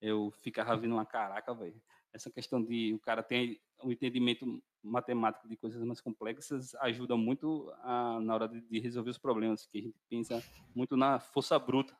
eu 0.00 0.30
ficava 0.42 0.76
vendo 0.76 0.92
uma 0.92 1.06
caraca, 1.06 1.54
velho. 1.54 1.80
Essa 2.12 2.30
questão 2.30 2.62
de 2.62 2.94
o 2.94 2.98
cara 3.00 3.22
tem 3.22 3.60
um 3.82 3.90
entendimento 3.90 4.62
matemático 4.82 5.48
de 5.48 5.56
coisas 5.56 5.82
mais 5.82 6.00
complexas 6.00 6.74
ajuda 6.76 7.16
muito 7.16 7.72
a, 7.82 8.20
na 8.20 8.34
hora 8.34 8.48
de, 8.48 8.60
de 8.60 8.78
resolver 8.78 9.10
os 9.10 9.18
problemas, 9.18 9.66
que 9.66 9.78
a 9.78 9.82
gente 9.82 9.98
pensa 10.08 10.42
muito 10.74 10.96
na 10.96 11.18
força 11.18 11.58
bruta. 11.58 11.96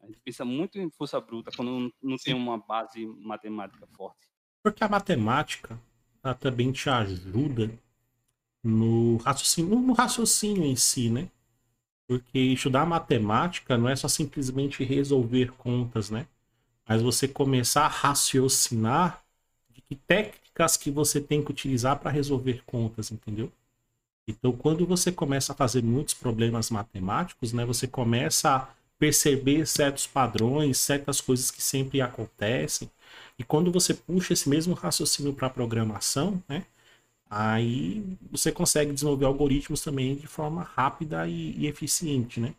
A 0.00 0.06
gente 0.06 0.20
pensa 0.20 0.44
muito 0.44 0.80
em 0.80 0.90
força 0.90 1.20
bruta 1.20 1.52
quando 1.54 1.70
não, 1.70 1.92
não 2.02 2.16
tem 2.16 2.34
uma 2.34 2.58
base 2.58 3.06
matemática 3.06 3.86
forte. 3.88 4.28
Porque 4.62 4.82
a 4.82 4.88
matemática, 4.88 5.78
ela 6.24 6.34
também 6.34 6.72
te 6.72 6.88
ajuda 6.88 7.78
no 8.62 9.16
raciocínio, 9.18 9.78
no 9.80 9.92
raciocínio 9.92 10.64
em 10.64 10.76
si, 10.76 11.10
né? 11.10 11.28
Porque 12.06 12.38
estudar 12.38 12.86
matemática 12.86 13.76
não 13.78 13.88
é 13.88 13.96
só 13.96 14.08
simplesmente 14.08 14.84
resolver 14.84 15.52
contas, 15.52 16.10
né? 16.10 16.26
Mas 16.88 17.02
você 17.02 17.28
começar 17.28 17.84
a 17.84 17.88
raciocinar 17.88 19.22
de 19.70 19.80
que 19.82 19.96
técnicas 19.96 20.76
que 20.76 20.90
você 20.90 21.20
tem 21.20 21.42
que 21.42 21.50
utilizar 21.50 21.98
para 21.98 22.10
resolver 22.10 22.62
contas, 22.66 23.10
entendeu? 23.10 23.50
Então, 24.26 24.52
quando 24.52 24.86
você 24.86 25.10
começa 25.10 25.52
a 25.52 25.56
fazer 25.56 25.82
muitos 25.82 26.14
problemas 26.14 26.70
matemáticos, 26.70 27.52
né, 27.52 27.64
você 27.64 27.86
começa 27.86 28.56
a 28.56 28.68
perceber 28.98 29.66
certos 29.66 30.06
padrões, 30.06 30.78
certas 30.78 31.20
coisas 31.20 31.50
que 31.50 31.60
sempre 31.62 32.00
acontecem. 32.00 32.88
E 33.38 33.42
quando 33.42 33.72
você 33.72 33.94
puxa 33.94 34.32
esse 34.32 34.48
mesmo 34.48 34.74
raciocínio 34.74 35.32
para 35.32 35.48
a 35.48 35.50
programação, 35.50 36.42
né, 36.48 36.64
aí 37.32 38.04
você 38.30 38.52
consegue 38.52 38.92
desenvolver 38.92 39.24
algoritmos 39.26 39.80
também 39.82 40.16
de 40.16 40.26
forma 40.26 40.62
rápida 40.62 41.26
e, 41.28 41.52
e 41.58 41.66
eficiente, 41.66 42.40
né? 42.40 42.54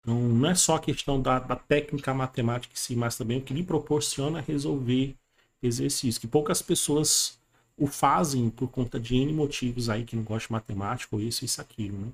Então, 0.00 0.18
não 0.20 0.50
é 0.50 0.54
só 0.54 0.76
a 0.76 0.80
questão 0.80 1.20
da, 1.20 1.38
da 1.38 1.56
técnica 1.56 2.12
matemática 2.14 2.72
em 2.74 2.76
si, 2.76 2.94
mas 2.96 3.16
também 3.16 3.38
o 3.38 3.42
que 3.42 3.54
lhe 3.54 3.62
proporciona 3.62 4.40
resolver 4.40 5.16
exercícios, 5.62 6.18
que 6.18 6.26
poucas 6.26 6.62
pessoas 6.62 7.38
o 7.76 7.86
fazem 7.86 8.50
por 8.50 8.68
conta 8.70 8.98
de 9.00 9.16
N 9.16 9.32
motivos 9.32 9.88
aí 9.88 10.04
que 10.04 10.16
não 10.16 10.22
gostam 10.22 10.48
de 10.48 10.52
matemática 10.52 11.16
ou 11.16 11.22
isso, 11.22 11.44
isso, 11.44 11.60
aquilo, 11.60 11.98
né? 11.98 12.12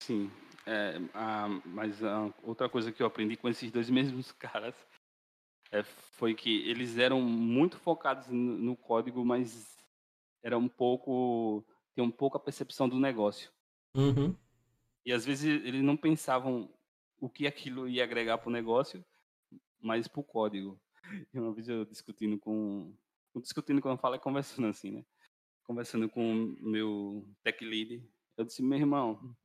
Sim, 0.00 0.30
é, 0.66 0.98
a- 1.14 1.48
mas 1.64 2.02
a 2.02 2.32
outra 2.42 2.68
coisa 2.68 2.92
que 2.92 3.02
eu 3.02 3.06
aprendi 3.06 3.36
com 3.36 3.48
esses 3.48 3.70
dois 3.70 3.88
mesmos 3.90 4.32
caras 4.32 4.74
é, 5.72 5.82
foi 5.84 6.34
que 6.34 6.68
eles 6.68 6.98
eram 6.98 7.20
muito 7.22 7.78
focados 7.78 8.28
no, 8.28 8.58
no 8.58 8.76
código, 8.76 9.24
mas 9.24 9.75
era 10.46 10.56
um 10.56 10.68
pouco 10.68 11.66
tem 11.92 12.04
um 12.04 12.10
pouco 12.10 12.36
a 12.36 12.40
percepção 12.40 12.88
do 12.88 13.00
negócio. 13.00 13.50
Uhum. 13.96 14.36
E 15.04 15.12
às 15.12 15.24
vezes 15.24 15.44
eles 15.64 15.82
não 15.82 15.96
pensavam 15.96 16.72
o 17.18 17.28
que 17.28 17.48
aquilo 17.48 17.88
ia 17.88 18.04
agregar 18.04 18.38
para 18.38 18.48
o 18.48 18.52
negócio, 18.52 19.04
mas 19.80 20.06
para 20.06 20.20
o 20.20 20.24
código. 20.24 20.80
E 21.34 21.38
uma 21.40 21.52
vez 21.52 21.68
eu 21.68 21.84
discutindo 21.84 22.38
com 22.38 22.94
discutindo 23.42 23.82
quando 23.82 23.96
eu 23.96 24.00
falo 24.00 24.14
é 24.14 24.18
conversando 24.18 24.68
assim, 24.68 24.92
né? 24.92 25.04
Conversando 25.64 26.08
com 26.08 26.44
o 26.44 26.68
meu 26.68 27.28
tech 27.42 27.64
lead, 27.64 28.08
eu 28.36 28.44
disse, 28.44 28.62
meu 28.62 28.78
irmão, 28.78 29.36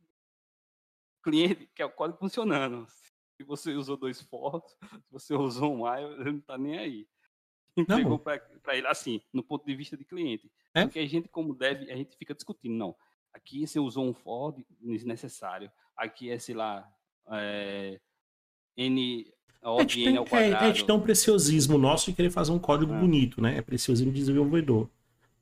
cliente 1.23 1.67
quer 1.73 1.85
o 1.85 1.91
código 1.91 2.19
funcionando. 2.19 2.85
Se 3.35 3.43
você 3.43 3.73
usou 3.73 3.97
dois 3.97 4.21
for, 4.21 4.63
se 4.69 5.11
você 5.11 5.33
usou 5.33 5.73
um 5.73 5.83
while, 5.83 6.13
ele 6.21 6.33
não 6.33 6.41
tá 6.41 6.59
nem 6.59 6.77
aí. 6.77 7.07
Entregou 7.75 8.19
para 8.19 8.77
ele 8.77 8.87
assim, 8.87 9.19
no 9.33 9.43
ponto 9.43 9.65
de 9.65 9.75
vista 9.75 9.97
de 9.97 10.05
cliente. 10.05 10.51
É. 10.73 10.83
Porque 10.85 10.99
a 10.99 11.05
gente, 11.07 11.27
como 11.29 11.53
deve, 11.53 11.91
a 11.91 11.95
gente 11.95 12.15
fica 12.17 12.33
discutindo, 12.33 12.73
não. 12.75 12.95
Aqui 13.33 13.65
você 13.65 13.79
usou 13.79 14.05
um 14.05 14.13
for 14.13 14.55
desnecessário. 14.81 15.71
Aqui 15.95 16.29
é, 16.29 16.37
sei 16.39 16.55
lá, 16.55 16.87
é, 17.31 17.99
N, 18.77 19.25
O 19.63 19.83
de 19.83 20.03
tem, 20.03 20.07
N 20.07 20.17
ao 20.17 20.25
é, 20.25 20.27
a 20.27 20.41
gente 20.41 20.51
quadrado. 20.51 20.85
tem 20.85 20.95
um 20.95 21.01
preciosismo 21.01 21.77
nosso 21.77 22.09
de 22.09 22.15
querer 22.15 22.29
fazer 22.29 22.51
um 22.51 22.59
código 22.59 22.93
É. 22.93 22.99
bonito, 22.99 23.41
né? 23.41 23.57
É 23.57 23.61
preciosismo 23.61 24.11
de 24.11 24.19
desenvolvedor. 24.19 24.89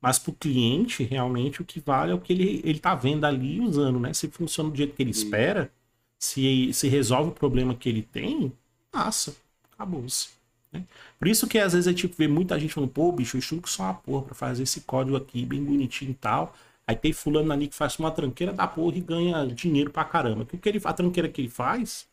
Mas 0.00 0.18
para 0.18 0.30
o 0.30 0.34
cliente, 0.34 1.02
realmente, 1.02 1.60
o 1.60 1.64
que 1.64 1.78
vale 1.80 2.12
é 2.12 2.14
o 2.14 2.20
que 2.20 2.32
ele, 2.32 2.60
ele 2.64 2.78
tá 2.78 2.94
vendo 2.94 3.24
ali 3.24 3.56
e 3.56 3.60
usando, 3.60 3.98
né? 4.00 4.12
Se 4.14 4.28
funciona 4.28 4.70
do 4.70 4.76
jeito 4.76 4.94
que 4.94 5.02
ele 5.02 5.12
Sim. 5.12 5.24
espera, 5.24 5.72
se, 6.18 6.72
se 6.72 6.88
resolve 6.88 7.30
o 7.30 7.34
problema 7.34 7.74
que 7.74 7.88
ele 7.88 8.02
tem, 8.02 8.52
massa, 8.92 9.36
acabou-se. 9.72 10.30
Né? 10.72 10.84
Por 11.18 11.28
isso 11.28 11.46
que 11.46 11.58
às 11.58 11.72
vezes 11.72 11.86
a 11.86 11.90
gente 11.90 12.06
vê 12.06 12.28
muita 12.28 12.58
gente 12.58 12.72
falando, 12.74 12.90
pô, 12.90 13.10
bicho, 13.12 13.36
eu 13.36 13.40
estudo 13.40 13.68
só 13.68 13.84
uma 13.84 13.94
porra 13.94 14.22
pra 14.24 14.34
fazer 14.34 14.62
esse 14.62 14.82
código 14.82 15.16
aqui 15.16 15.44
bem 15.44 15.62
bonitinho 15.62 16.12
e 16.12 16.14
tal. 16.14 16.54
Aí 16.86 16.96
tem 16.96 17.12
fulano 17.12 17.52
ali 17.52 17.68
que 17.68 17.74
faz 17.74 17.98
uma 17.98 18.10
tranqueira 18.10 18.52
da 18.52 18.66
porra 18.66 18.96
e 18.96 19.00
ganha 19.00 19.46
dinheiro 19.46 19.90
pra 19.90 20.04
caramba. 20.04 20.44
Que 20.44 20.56
o 20.56 20.58
que 20.58 20.68
ele, 20.68 20.80
a 20.84 20.92
tranqueira 20.92 21.28
que 21.28 21.40
ele 21.40 21.48
faz 21.48 22.06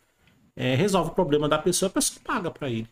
é, 0.55 0.75
resolve 0.75 1.11
o 1.11 1.13
problema 1.13 1.47
da 1.47 1.57
pessoa, 1.57 1.87
a 1.89 1.93
pessoa 1.93 2.19
paga 2.23 2.51
pra 2.51 2.69
ele. 2.69 2.87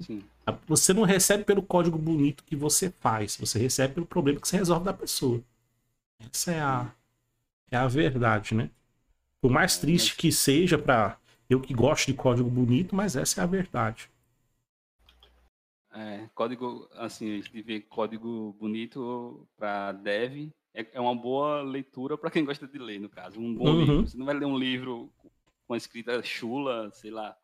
Sim. 0.00 0.22
Você 0.66 0.92
não 0.92 1.02
recebe 1.02 1.44
pelo 1.44 1.62
código 1.62 1.98
bonito 1.98 2.44
que 2.44 2.56
você 2.56 2.90
faz, 3.00 3.36
você 3.36 3.58
recebe 3.58 3.94
pelo 3.94 4.06
problema 4.06 4.40
que 4.40 4.48
você 4.48 4.56
resolve 4.56 4.84
da 4.84 4.92
pessoa. 4.92 5.40
Essa 6.32 6.52
é 6.52 6.60
a, 6.60 6.90
é 7.70 7.76
a 7.76 7.86
verdade, 7.86 8.54
né? 8.54 8.70
Por 9.40 9.50
mais 9.50 9.78
triste 9.78 10.16
que 10.16 10.30
seja 10.30 10.76
para 10.76 11.16
eu 11.48 11.60
que 11.60 11.74
gosto 11.74 12.06
de 12.06 12.14
código 12.14 12.48
bonito, 12.48 12.94
mas 12.94 13.16
essa 13.16 13.40
é 13.40 13.44
a 13.44 13.46
verdade. 13.46 14.08
É, 15.92 16.28
código, 16.34 16.88
assim, 16.92 17.32
a 17.32 17.36
gente 17.36 17.62
vê 17.62 17.80
código 17.80 18.52
bonito 18.52 19.48
para 19.56 19.92
dev 19.92 20.52
é, 20.72 20.86
é 20.92 21.00
uma 21.00 21.14
boa 21.14 21.62
leitura 21.62 22.16
para 22.16 22.30
quem 22.30 22.44
gosta 22.44 22.66
de 22.66 22.78
ler, 22.78 23.00
no 23.00 23.08
caso. 23.08 23.40
Um 23.40 23.54
bom 23.54 23.70
Uhum. 23.70 23.80
livro. 23.80 24.06
Você 24.06 24.16
não 24.16 24.26
vai 24.26 24.34
ler 24.34 24.46
um 24.46 24.58
livro 24.58 25.12
com 25.66 25.74
a 25.74 25.76
escrita 25.76 26.22
chula, 26.22 26.90
sei 26.92 27.10
lá, 27.10 27.36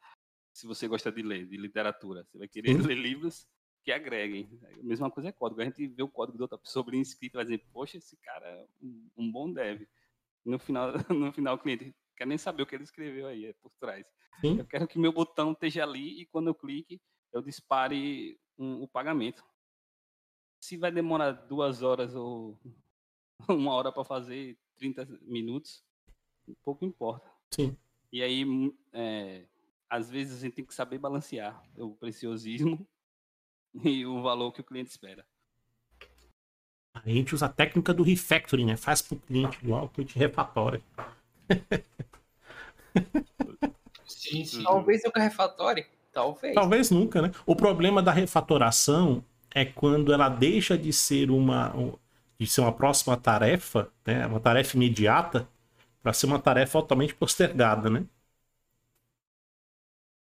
se 0.53 0.67
você 0.67 0.87
gosta 0.89 1.11
de 1.11 1.23
ler, 1.23 1.47
de 1.47 1.57
literatura. 1.57 2.25
Você 2.25 2.39
vai 2.39 2.49
querer 2.49 2.81
Sim. 2.81 2.87
ler 2.87 2.97
livros 2.97 3.47
que 3.83 3.93
agreguem. 3.93 4.49
A 4.81 4.83
mesma 4.83 5.11
coisa 5.11 5.29
é 5.29 5.33
código. 5.33 5.61
A 5.61 5.65
gente 5.65 5.87
vê 5.89 6.03
o 6.03 6.09
código 6.09 6.39
de 6.39 6.43
outra 6.43 6.59
pessoa 6.59 6.85
bem 6.85 7.01
escrito 7.01 7.35
e 7.35 7.37
vai 7.37 7.45
dizer, 7.45 7.65
poxa, 7.73 7.99
esse 7.99 8.17
cara 8.19 8.47
é 8.47 8.67
um, 8.81 9.09
um 9.17 9.31
bom 9.33 9.53
dev. 9.53 9.83
No 10.45 10.59
final, 10.59 10.93
no 11.11 11.33
final 11.33 11.57
o 11.57 11.59
cliente 11.59 11.95
quer 12.17 12.27
nem 12.27 12.39
saber 12.39 12.63
o 12.63 12.67
que 12.67 12.75
ele 12.75 12.85
escreveu 12.85 13.27
aí, 13.27 13.47
é 13.47 13.53
por 13.55 13.73
trás. 13.81 14.07
Sim. 14.41 14.59
Eu 14.59 14.65
quero 14.67 14.87
que 14.87 14.99
meu 14.99 15.13
botão 15.13 15.53
esteja 15.53 15.83
ali 15.83 16.21
e 16.21 16.27
quando 16.27 16.49
eu 16.49 16.55
clique, 16.55 17.01
eu 17.37 17.43
dispare 17.43 18.39
um- 18.59 18.83
o 18.83 18.89
pagamento. 18.89 19.45
Se 20.61 20.77
vai 20.77 20.91
demorar 20.91 21.33
duas 21.33 21.83
horas 21.83 22.15
ou 22.15 22.59
uma 23.49 23.73
hora 23.75 23.93
para 23.93 24.05
fazer 24.05 24.57
30 24.77 25.07
minutos, 25.23 25.85
pouco 26.65 26.85
importa. 26.85 27.31
Sim. 27.51 27.77
E 28.11 28.23
aí, 28.23 28.45
mu- 28.45 28.75
é, 28.93 29.45
às 29.89 30.09
vezes, 30.11 30.39
a 30.39 30.41
gente 30.41 30.55
tem 30.55 30.65
que 30.65 30.75
saber 30.75 30.99
balancear 30.99 31.63
o 31.77 31.95
preciosismo 31.95 32.87
e 33.85 34.07
o 34.07 34.23
valor 34.23 34.53
que 34.53 34.61
o 34.63 34.65
cliente 34.65 34.91
espera. 34.91 35.27
A 36.95 37.09
gente 37.11 37.35
usa 37.35 37.45
a 37.47 37.51
técnica 37.51 37.93
do 37.93 38.03
refactoring, 38.03 38.65
né? 38.65 38.77
Faz 38.77 39.03
pro 39.03 39.19
cliente 39.19 39.59
igual 39.63 39.85
o 39.85 39.89
cliente 39.91 40.19
refatório. 40.19 40.83
Sim, 44.07 44.45
sim. 44.45 44.63
Talvez 44.63 45.05
o 45.05 45.11
refatório. 45.15 45.87
Talvez. 46.17 46.53
Talvez 46.53 46.91
nunca, 46.91 47.21
né? 47.23 47.31
O 47.47 47.55
problema 47.55 48.03
da 48.03 48.13
refatoração 48.13 49.23
é 49.55 49.65
quando 49.65 50.13
ela 50.13 50.29
deixa 50.29 50.77
de 50.79 50.93
ser 50.93 51.31
uma 51.31 51.75
um- 51.77 51.95
de 52.39 52.47
ser 52.47 52.61
uma 52.61 52.73
próxima 52.73 53.17
tarefa, 53.17 53.89
né? 54.07 54.27
Uma 54.27 54.41
tarefa 54.41 54.77
imediata 54.77 55.49
para 56.03 56.13
ser 56.13 56.27
uma 56.27 56.39
tarefa 56.41 56.79
altamente 56.79 57.15
postergada, 57.15 57.91
né? 57.91 58.05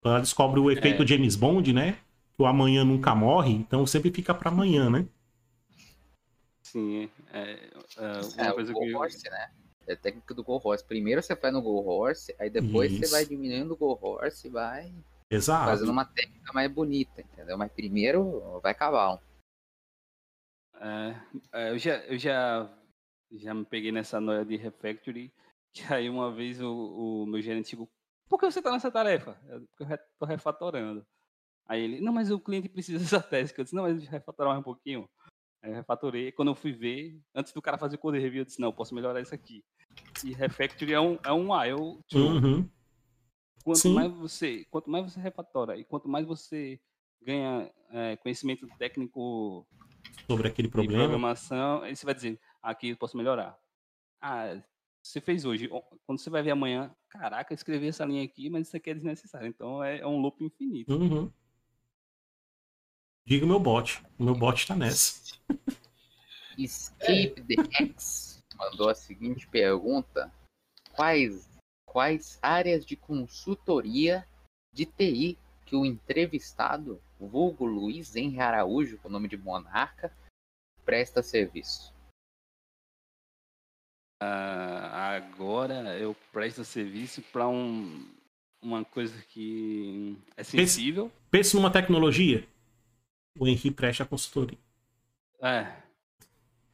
Ela 0.04 0.20
descobre 0.20 0.60
o 0.60 0.70
efeito 0.70 1.04
É. 1.04 1.06
James 1.06 1.34
Bond, 1.34 1.72
né? 1.72 1.94
Que 2.34 2.42
o 2.42 2.46
amanhã 2.46 2.84
nunca 2.84 3.14
morre, 3.16 3.52
então 3.52 3.84
sempre 3.86 4.10
fica 4.12 4.32
para 4.34 4.48
amanhã, 4.50 4.88
né? 4.88 5.06
Sim, 6.62 7.10
é, 7.32 7.70
é, 7.96 8.20
uma 8.38 8.48
É, 8.48 8.52
o 8.52 8.54
coisa 8.54 8.72
Go 8.72 8.80
que 8.80 8.94
Horse, 8.96 9.28
né? 9.28 9.50
É 9.86 9.92
a 9.94 9.96
técnica 9.96 10.32
do 10.34 10.44
Go 10.44 10.60
Horse. 10.62 10.84
Primeiro 10.84 11.22
você 11.22 11.34
faz 11.36 11.52
no 11.52 11.60
Go 11.62 11.82
Horse, 11.84 12.34
aí 12.38 12.48
depois 12.50 12.92
Isso. 12.92 12.98
você 12.98 13.06
vai 13.08 13.26
diminuindo 13.26 13.72
o 13.74 13.76
Go 13.76 13.98
Horse 14.00 14.46
e 14.46 14.50
vai 14.50 14.92
Exato. 15.32 15.70
fazendo 15.70 15.90
uma 15.90 16.04
técnica 16.04 16.52
mais 16.52 16.70
bonita, 16.70 17.22
entendeu? 17.22 17.56
Mas 17.56 17.72
primeiro 17.72 18.60
vai 18.60 18.74
cavalo. 18.74 19.20
É, 20.74 21.16
é, 21.52 21.70
eu 21.70 21.78
já, 21.78 21.96
eu 22.04 22.18
já, 22.18 22.70
já 23.30 23.54
me 23.54 23.64
peguei 23.64 23.90
nessa 23.92 24.20
noia 24.20 24.44
de 24.44 24.56
refactory, 24.56 25.32
que 25.72 25.90
aí 25.92 26.10
uma 26.10 26.30
vez 26.30 26.60
o, 26.60 27.22
o 27.22 27.26
meu 27.26 27.40
gerente 27.40 27.68
chegou, 27.68 27.88
por 28.28 28.38
que 28.38 28.50
você 28.50 28.58
está 28.58 28.70
nessa 28.70 28.90
tarefa? 28.90 29.38
Eu, 29.48 29.60
Porque 29.60 29.84
eu 29.84 29.94
estou 29.94 30.28
refatorando. 30.28 31.06
Aí 31.66 31.82
ele, 31.82 32.00
não, 32.00 32.12
mas 32.12 32.30
o 32.30 32.40
cliente 32.40 32.68
precisa 32.68 32.98
dessa 32.98 33.22
task. 33.22 33.56
Eu 33.56 33.64
disse, 33.64 33.76
não, 33.76 33.84
mas 33.84 33.94
deixa 33.94 34.08
eu 34.08 34.12
refatorar 34.12 34.50
mais 34.52 34.60
um 34.60 34.64
pouquinho. 34.64 35.08
Aí 35.62 35.70
eu 35.70 35.76
refatorei, 35.76 36.32
quando 36.32 36.48
eu 36.48 36.54
fui 36.54 36.72
ver, 36.72 37.18
antes 37.34 37.52
do 37.52 37.62
cara 37.62 37.78
fazer 37.78 37.96
code 37.98 38.18
review, 38.18 38.42
eu 38.42 38.44
disse, 38.44 38.60
não, 38.60 38.68
eu 38.68 38.72
posso 38.72 38.94
melhorar 38.94 39.20
isso 39.20 39.34
aqui. 39.34 39.64
E 40.24 40.32
refactory 40.32 40.92
é 40.92 41.00
um, 41.00 41.18
é 41.24 41.32
um 41.32 41.54
A, 41.54 41.68
eu, 41.68 42.00
tipo, 42.06 42.22
Uhum. 42.22 42.68
Quanto 43.62 43.78
Sim. 43.78 43.94
mais 43.94 44.12
você 44.12 44.66
quanto 44.70 44.90
mais 44.90 45.04
você 45.04 45.20
refatora 45.20 45.76
e 45.76 45.84
quanto 45.84 46.08
mais 46.08 46.26
você 46.26 46.80
ganha 47.20 47.70
é, 47.90 48.16
conhecimento 48.16 48.66
técnico 48.78 49.66
Sobre 50.26 50.48
aquele 50.48 50.68
de 50.68 50.72
problema. 50.72 51.04
programação, 51.04 51.82
aí 51.82 51.94
você 51.94 52.04
vai 52.04 52.14
dizer, 52.14 52.40
aqui 52.62 52.90
eu 52.90 52.96
posso 52.96 53.16
melhorar. 53.16 53.58
Ah, 54.20 54.60
você 55.02 55.20
fez 55.20 55.44
hoje, 55.44 55.68
quando 56.06 56.20
você 56.20 56.30
vai 56.30 56.42
ver 56.42 56.52
amanhã, 56.52 56.94
caraca, 57.08 57.52
eu 57.52 57.56
escrevi 57.56 57.88
essa 57.88 58.04
linha 58.04 58.22
aqui, 58.22 58.48
mas 58.48 58.68
isso 58.68 58.76
aqui 58.76 58.90
é 58.90 58.94
desnecessário. 58.94 59.48
Então 59.48 59.82
é, 59.82 59.98
é 59.98 60.06
um 60.06 60.20
loop 60.20 60.42
infinito. 60.44 60.92
Uhum. 60.92 61.30
Diga 63.24 63.44
o 63.44 63.48
meu 63.48 63.60
bot. 63.60 64.02
O 64.18 64.24
meu 64.24 64.34
bot 64.34 64.66
tá 64.66 64.76
nessa. 64.76 65.36
Escape 66.58 67.42
the 67.42 67.56
X 67.72 68.42
mandou 68.56 68.88
a 68.88 68.94
seguinte 68.94 69.46
pergunta: 69.48 70.32
Quais, 70.92 71.48
quais 71.92 72.38
áreas 72.40 72.86
de 72.86 72.96
consultoria 72.96 74.26
de 74.72 74.86
TI 74.86 75.38
que 75.66 75.76
o 75.76 75.84
entrevistado, 75.84 76.98
vulgo 77.20 77.66
Luiz 77.66 78.16
Henrique 78.16 78.40
Araújo, 78.40 78.96
com 78.98 79.08
o 79.08 79.12
nome 79.12 79.28
de 79.28 79.36
Monarca, 79.36 80.10
presta 80.86 81.22
serviço? 81.22 81.94
Ah, 84.22 85.16
agora 85.16 85.98
eu 85.98 86.16
presto 86.32 86.64
serviço 86.64 87.20
para 87.30 87.46
um, 87.46 88.08
uma 88.62 88.84
coisa 88.84 89.20
que 89.24 90.16
é 90.34 90.42
sensível. 90.42 91.12
Pense 91.30 91.54
numa 91.54 91.70
tecnologia. 91.70 92.48
O 93.38 93.46
Henri 93.46 93.70
presta 93.70 94.06
consultoria. 94.06 94.58
É. 95.42 95.82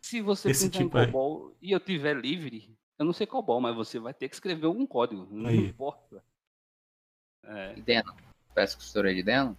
Se 0.01 0.21
você 0.21 0.51
Esse 0.51 0.71
tipo. 0.71 0.91
COBOL 0.91 1.57
e 1.61 1.73
eu 1.73 1.81
tiver 1.81 2.17
livre, 2.17 2.78
eu 2.99 3.05
não 3.05 3.13
sei 3.13 3.27
COBOL, 3.27 3.61
mas 3.61 3.77
você 3.77 3.99
vai 3.99 4.15
ter 4.15 4.29
que 4.29 4.35
escrever 4.35 4.67
algum 4.67 4.87
código. 4.87 5.27
Não 5.31 5.51
Aí. 5.51 5.69
importa. 5.69 6.23
É, 7.45 7.75
Deno, 7.77 8.15
presta 8.55 8.77
consultoria 8.77 9.15
de 9.15 9.23
Deno? 9.23 9.57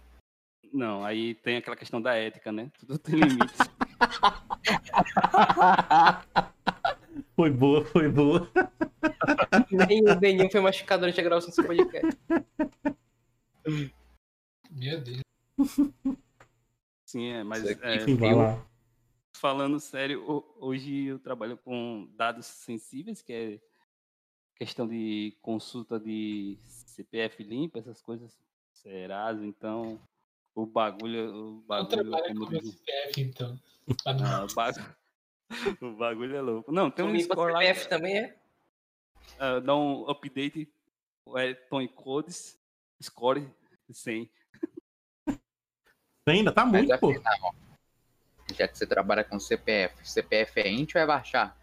não, 0.72 1.04
aí 1.04 1.34
tem 1.34 1.56
aquela 1.56 1.74
questão 1.74 2.00
da 2.00 2.14
ética, 2.14 2.52
né? 2.52 2.70
Tudo 2.78 2.96
tem 2.98 3.16
limites. 3.16 3.58
Foi 7.34 7.50
boa, 7.50 7.84
foi 7.86 8.08
boa. 8.08 8.48
Nem 9.70 10.08
o 10.08 10.14
Deninho 10.14 10.50
foi 10.50 10.60
machucado 10.60 11.00
durante 11.00 11.20
a 11.20 11.24
gravação 11.24 11.48
desse 11.50 11.62
podcast. 11.62 12.18
Meu 14.70 15.00
Deus. 15.00 15.22
Sim, 17.06 17.28
é, 17.32 17.42
mas 17.42 17.64
é, 17.64 17.96
Enfim, 17.96 18.16
vai 18.16 18.32
eu- 18.32 18.38
lá. 18.38 18.66
Falando 19.32 19.78
sério, 19.80 20.24
ho- 20.28 20.56
hoje 20.60 21.06
eu 21.06 21.18
trabalho 21.18 21.56
com 21.58 22.08
dados 22.16 22.46
sensíveis, 22.46 23.22
que 23.22 23.32
é 23.32 23.60
questão 24.56 24.86
de 24.86 25.36
consulta 25.40 25.98
de 25.98 26.56
CPF 26.60 27.42
limpo, 27.42 27.78
essas 27.78 28.02
coisas, 28.02 28.38
Serasa, 28.72 29.44
então 29.44 30.00
o 30.54 30.66
bagulho, 30.66 31.34
o 31.34 31.60
bagulho, 31.62 31.88
trabalha 32.10 32.26
como 32.28 32.46
com 32.46 32.62
CPF, 32.62 33.20
então. 33.22 33.60
Ah, 34.04 34.44
o, 34.44 34.54
bagu- 34.54 34.96
o 35.82 35.96
bagulho 35.96 36.36
é 36.36 36.40
louco. 36.40 36.70
Não, 36.72 36.90
tem 36.90 37.04
um 37.04 37.12
Limpa 37.12 37.34
score 37.34 37.52
lá, 37.52 37.60
CPF 37.60 37.88
também 37.88 38.18
é? 38.18 38.40
ah, 39.38 39.60
dá 39.60 39.74
um 39.76 40.08
update, 40.10 40.72
é, 41.36 41.54
Tony 41.54 41.88
Codes, 41.88 42.60
score 43.02 43.50
100. 43.90 44.30
Ainda 46.28 46.52
tá 46.52 46.64
muito, 46.64 46.96
pô. 46.98 47.10
afinal, 47.10 47.54
já 48.60 48.68
que 48.68 48.76
você 48.76 48.86
trabalha 48.86 49.24
com 49.24 49.40
CPF, 49.40 50.06
CPF 50.06 50.60
é 50.60 50.68
int 50.68 50.94
ou 50.94 51.00
é 51.00 51.06
baixar? 51.06 51.56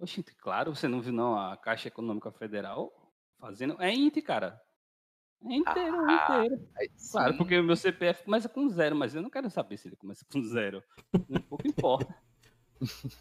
Oxi, 0.00 0.22
claro, 0.36 0.74
você 0.74 0.88
não 0.88 1.00
viu 1.00 1.12
não 1.12 1.38
a 1.38 1.56
Caixa 1.56 1.86
Econômica 1.86 2.32
Federal 2.32 2.92
fazendo, 3.38 3.80
é 3.80 3.92
int, 3.92 4.20
cara. 4.22 4.60
É 5.44 5.54
inteiro, 5.54 5.96
Ah, 6.08 6.38
inteiro. 6.44 6.68
Aí 6.76 6.90
Claro, 7.12 7.36
porque 7.36 7.58
o 7.58 7.62
meu 7.64 7.76
CPF 7.76 8.24
começa 8.24 8.48
com 8.48 8.68
zero, 8.68 8.96
mas 8.96 9.14
eu 9.14 9.22
não 9.22 9.30
quero 9.30 9.48
saber 9.50 9.76
se 9.76 9.86
ele 9.88 9.96
começa 9.96 10.24
com 10.32 10.42
zero. 10.42 10.82
Um 11.30 11.40
pouco 11.40 11.66
importa. 11.66 12.12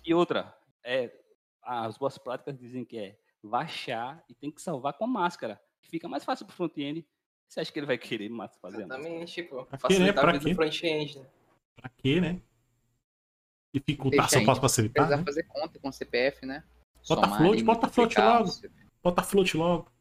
E 0.03 0.13
outra, 0.13 0.55
é, 0.83 1.11
as 1.63 1.97
boas 1.97 2.17
práticas 2.17 2.57
dizem 2.57 2.83
que 2.83 2.97
é 2.97 3.19
baixar 3.43 4.23
e 4.27 4.33
tem 4.33 4.51
que 4.51 4.61
salvar 4.61 4.93
com 4.93 5.03
a 5.05 5.07
máscara, 5.07 5.61
que 5.83 5.89
fica 5.89 6.07
mais 6.09 6.23
fácil 6.23 6.45
pro 6.47 6.55
front-end. 6.55 7.05
Você 7.47 7.59
acha 7.59 7.71
que 7.71 7.77
ele 7.79 7.85
vai 7.87 7.97
querer 7.97 8.29
mais 8.29 8.55
fazer 8.57 8.83
a 8.83 8.87
máscara? 8.87 9.01
Exatamente, 9.01 9.33
tipo, 9.33 9.65
Pra 9.65 9.77
quê, 9.77 9.99
né? 9.99 10.11
facilitar 10.13 10.21
Pra 10.23 10.29
a 10.29 10.33
vida 10.37 10.49
do 10.49 10.55
front-end. 10.55 11.19
né? 11.19 11.25
Pra 11.75 11.89
quê, 11.89 12.21
né? 12.21 12.41
Dificultar 13.73 14.27
Deixa 14.27 14.39
só 14.39 14.45
posso 14.45 14.61
facilitar. 14.61 15.05
Precisar 15.05 15.17
Né? 15.17 15.23
fazer 15.25 15.43
conta 15.43 15.79
com 15.79 15.91
CPF, 15.91 16.45
né? 16.45 16.63
Bota 17.07 17.21
Somar 17.23 17.37
float, 17.37 17.63
bota 17.63 17.87
float 17.87 18.19
logo. 18.19 18.49
o. 18.49 18.69
Bota 19.03 19.23
float 19.23 19.57
logo. 19.57 19.91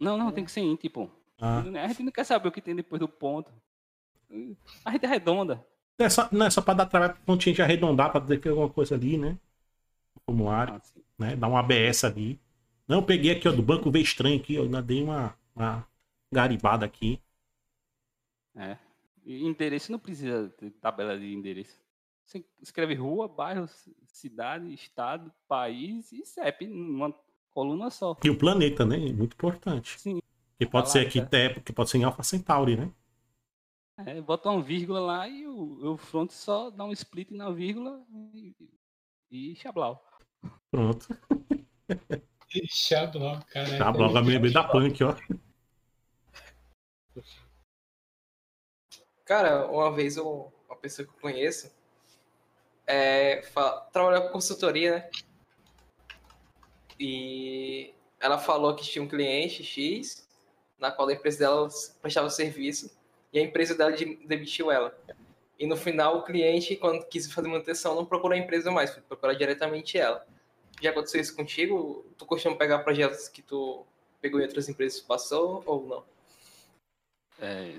Não, 0.00 0.18
não, 0.18 0.32
tem 0.32 0.44
que 0.44 0.50
ser 0.50 0.60
int, 0.60 0.84
pô. 0.92 1.08
Ah. 1.40 1.60
A 1.60 1.88
gente 1.88 2.02
não 2.02 2.12
quer 2.12 2.24
saber 2.24 2.48
o 2.48 2.52
que 2.52 2.60
tem 2.60 2.74
depois 2.74 2.98
do 3.00 3.08
ponto. 3.08 3.50
A 4.84 4.90
gente 4.90 5.06
arredonda. 5.06 5.64
Não 5.98 6.06
é 6.06 6.10
só, 6.10 6.28
não 6.32 6.46
é 6.46 6.50
só 6.50 6.60
pra 6.60 6.74
dar 6.74 6.86
trabalho 6.86 7.12
pra 7.14 7.22
pontinha 7.24 7.54
de 7.54 7.62
arredondar, 7.62 8.10
pra 8.10 8.20
dizer 8.20 8.36
que 8.36 8.42
tem 8.42 8.50
alguma 8.50 8.68
coisa 8.68 8.94
ali, 8.96 9.16
né? 9.16 9.38
Formulário, 10.26 10.74
Assim. 10.74 11.00
né? 11.18 11.36
Dar 11.36 11.48
um 11.48 11.56
ABS 11.56 12.04
ali. 12.04 12.40
Não, 12.88 12.96
eu 12.98 13.02
peguei 13.02 13.30
aqui, 13.30 13.48
ó, 13.48 13.52
do 13.52 13.62
banco 13.62 13.90
veio 13.90 14.02
estranho 14.02 14.38
aqui, 14.38 14.58
ó. 14.58 14.62
Ainda 14.62 14.82
dei 14.82 15.02
uma, 15.02 15.34
uma 15.54 15.86
garibada 16.32 16.84
aqui. 16.84 17.20
É. 18.56 18.76
E 19.24 19.44
endereço 19.46 19.90
não 19.92 19.98
precisa 19.98 20.48
ter 20.58 20.70
tabela 20.72 21.18
de 21.18 21.32
endereço. 21.32 21.78
Você 22.24 22.44
escreve 22.62 22.94
rua, 22.94 23.28
bairro, 23.28 23.66
ci- 23.68 23.94
cidade, 24.06 24.72
estado, 24.72 25.32
país 25.46 26.10
e 26.12 26.24
CEP 26.24 26.66
numa 26.66 27.14
coluna 27.50 27.90
só. 27.90 28.16
E 28.24 28.30
o 28.30 28.38
planeta, 28.38 28.84
né? 28.84 28.96
Muito 29.12 29.34
importante. 29.34 29.98
Sim. 30.00 30.20
Que 30.58 30.66
pode 30.66 30.90
ser 30.90 31.00
aqui, 31.06 31.20
até, 31.20 31.48
porque 31.48 31.72
pode 31.72 31.90
ser 31.90 31.98
em 31.98 32.04
Alpha 32.04 32.22
Centauri, 32.22 32.76
né? 32.76 32.90
É, 34.06 34.20
bota 34.20 34.50
uma 34.50 34.62
vírgula 34.62 35.00
lá 35.00 35.28
e 35.28 35.46
o, 35.46 35.92
o 35.92 35.96
front 35.96 36.30
só 36.30 36.70
dá 36.70 36.84
um 36.84 36.92
split 36.92 37.30
na 37.30 37.50
vírgula 37.50 38.04
e, 38.32 38.54
e 39.30 39.54
chablau. 39.56 40.04
Pronto. 40.70 41.06
Xabló, 42.70 43.40
cara. 43.50 43.78
Tá, 43.78 43.90
logo 43.90 44.16
a 44.16 44.20
lembrei 44.20 44.52
da 44.52 44.62
punk, 44.64 45.02
ó. 45.02 45.14
Cara, 49.24 49.66
uma 49.70 49.92
vez 49.92 50.16
um- 50.18 50.50
uma 50.68 50.76
pessoa 50.76 51.06
que 51.06 51.14
eu 51.14 51.20
conheço 51.20 51.72
é, 52.86 53.42
trabalhou 53.92 54.22
com 54.22 54.28
consultoria, 54.30 54.96
né? 54.96 55.10
E 56.98 57.92
ela 58.20 58.38
falou 58.38 58.74
que 58.74 58.84
tinha 58.84 59.02
um 59.02 59.08
cliente 59.08 59.62
X, 59.64 60.28
na 60.78 60.90
qual 60.90 61.08
a 61.08 61.12
empresa 61.12 61.38
dela 61.38 61.68
prestava 62.00 62.30
serviço, 62.30 62.90
e 63.32 63.38
a 63.38 63.42
empresa 63.42 63.74
dela 63.74 63.92
de- 63.92 64.16
demitiu 64.26 64.70
ela. 64.70 64.96
E 65.58 65.66
no 65.66 65.76
final, 65.76 66.18
o 66.18 66.22
cliente, 66.22 66.76
quando 66.76 67.04
quis 67.06 67.32
fazer 67.32 67.48
manutenção, 67.48 67.94
não 67.94 68.04
procurou 68.04 68.36
a 68.36 68.38
empresa 68.40 68.70
mais, 68.70 68.92
foi 68.92 69.02
procurar 69.02 69.34
diretamente 69.34 69.98
ela. 69.98 70.26
Já 70.80 70.90
aconteceu 70.90 71.20
isso 71.20 71.34
contigo? 71.34 72.04
Tu 72.18 72.26
costuma 72.26 72.56
pegar 72.56 72.80
projetos 72.80 73.28
que 73.28 73.42
tu 73.42 73.86
pegou 74.20 74.40
em 74.40 74.44
outras 74.44 74.68
empresas 74.68 74.98
e 74.98 75.04
passou, 75.04 75.62
ou 75.66 75.86
não? 75.86 76.04
É, 77.40 77.74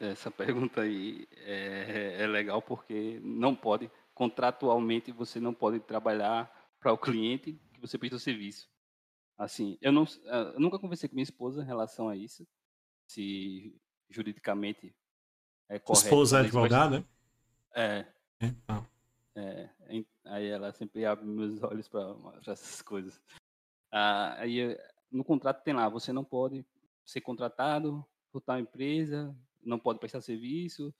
essa 0.00 0.30
pergunta 0.32 0.82
aí 0.82 1.26
é, 1.44 2.16
é 2.20 2.26
legal 2.26 2.62
porque 2.62 3.20
não 3.22 3.54
pode, 3.54 3.90
contratualmente, 4.22 5.10
você 5.10 5.40
não 5.40 5.52
pode 5.52 5.80
trabalhar 5.80 6.48
para 6.78 6.92
o 6.92 6.98
cliente 6.98 7.58
que 7.74 7.80
você 7.80 7.98
presta 7.98 8.14
o 8.14 8.20
serviço. 8.20 8.70
Assim, 9.36 9.76
eu, 9.80 9.90
não, 9.90 10.04
eu 10.54 10.60
nunca 10.60 10.78
conversei 10.78 11.08
com 11.08 11.16
minha 11.16 11.24
esposa 11.24 11.60
em 11.60 11.66
relação 11.66 12.08
a 12.08 12.14
isso, 12.14 12.46
se 13.08 13.74
juridicamente 14.08 14.94
é 15.68 15.80
correto. 15.80 16.04
Esposa 16.04 16.40
é 16.40 16.46
isso, 16.46 16.54
mas- 16.54 16.72
advogada, 16.72 17.04
É, 17.74 18.06
é? 18.40 18.54
Ah. 18.68 18.84
é, 19.34 19.70
aí 20.26 20.46
ela 20.46 20.72
sempre 20.72 21.04
abre 21.04 21.24
meus 21.26 21.60
olhos 21.64 21.88
para 21.88 22.14
essas 22.46 22.80
coisas. 22.80 23.20
Ah, 23.90 24.36
aí 24.38 24.60
eh, 24.60 24.92
no 25.10 25.24
contrato 25.24 25.64
tem 25.64 25.74
lá, 25.74 25.88
você 25.88 26.12
não 26.12 26.22
pode 26.24 26.64
ser 27.04 27.22
contratado 27.22 28.06
por 28.30 28.40
tal 28.40 28.60
empresa, 28.60 29.36
não 29.64 29.80
pode 29.80 29.98
prestar 29.98 30.20
serviço. 30.20 30.94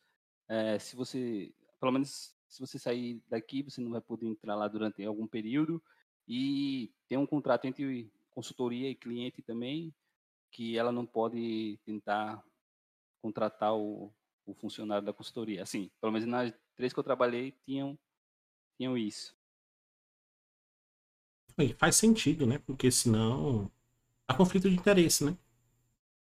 eh, 0.49 0.77
se 0.81 0.97
você, 0.97 1.55
pelo 1.79 1.93
menos, 1.93 2.35
se 2.53 2.61
você 2.61 2.79
sair 2.79 3.19
daqui, 3.31 3.63
você 3.63 3.81
não 3.81 3.91
vai 3.91 4.01
poder 4.03 4.27
entrar 4.27 4.55
lá 4.55 4.69
durante 4.69 5.03
algum 5.03 5.27
período. 5.27 5.83
E 6.29 6.93
tem 7.09 7.17
um 7.17 7.27
contrato 7.27 7.65
entre 7.65 8.13
consultoria 8.29 8.91
e 8.91 8.95
cliente 8.95 9.41
também, 9.41 9.93
que 10.51 10.77
ela 10.77 10.93
não 10.93 11.07
pode 11.07 11.79
tentar 11.83 12.45
contratar 13.23 13.75
o, 13.75 14.13
o 14.45 14.53
funcionário 14.53 15.05
da 15.05 15.15
consultoria. 15.15 15.63
Assim, 15.63 15.91
pelo 15.99 16.13
menos 16.13 16.29
nas 16.29 16.53
três 16.77 16.93
que 16.93 16.99
eu 16.99 17.03
trabalhei 17.03 17.53
tinham, 17.65 17.99
tinham 18.77 18.99
isso. 18.99 19.35
E 21.57 21.73
Faz 21.73 21.97
sentido, 21.97 22.47
né? 22.47 22.59
Porque 22.59 22.91
senão. 22.91 23.71
Há 24.29 24.35
conflito 24.35 24.69
de 24.69 24.77
interesse, 24.77 25.25
né? 25.25 25.37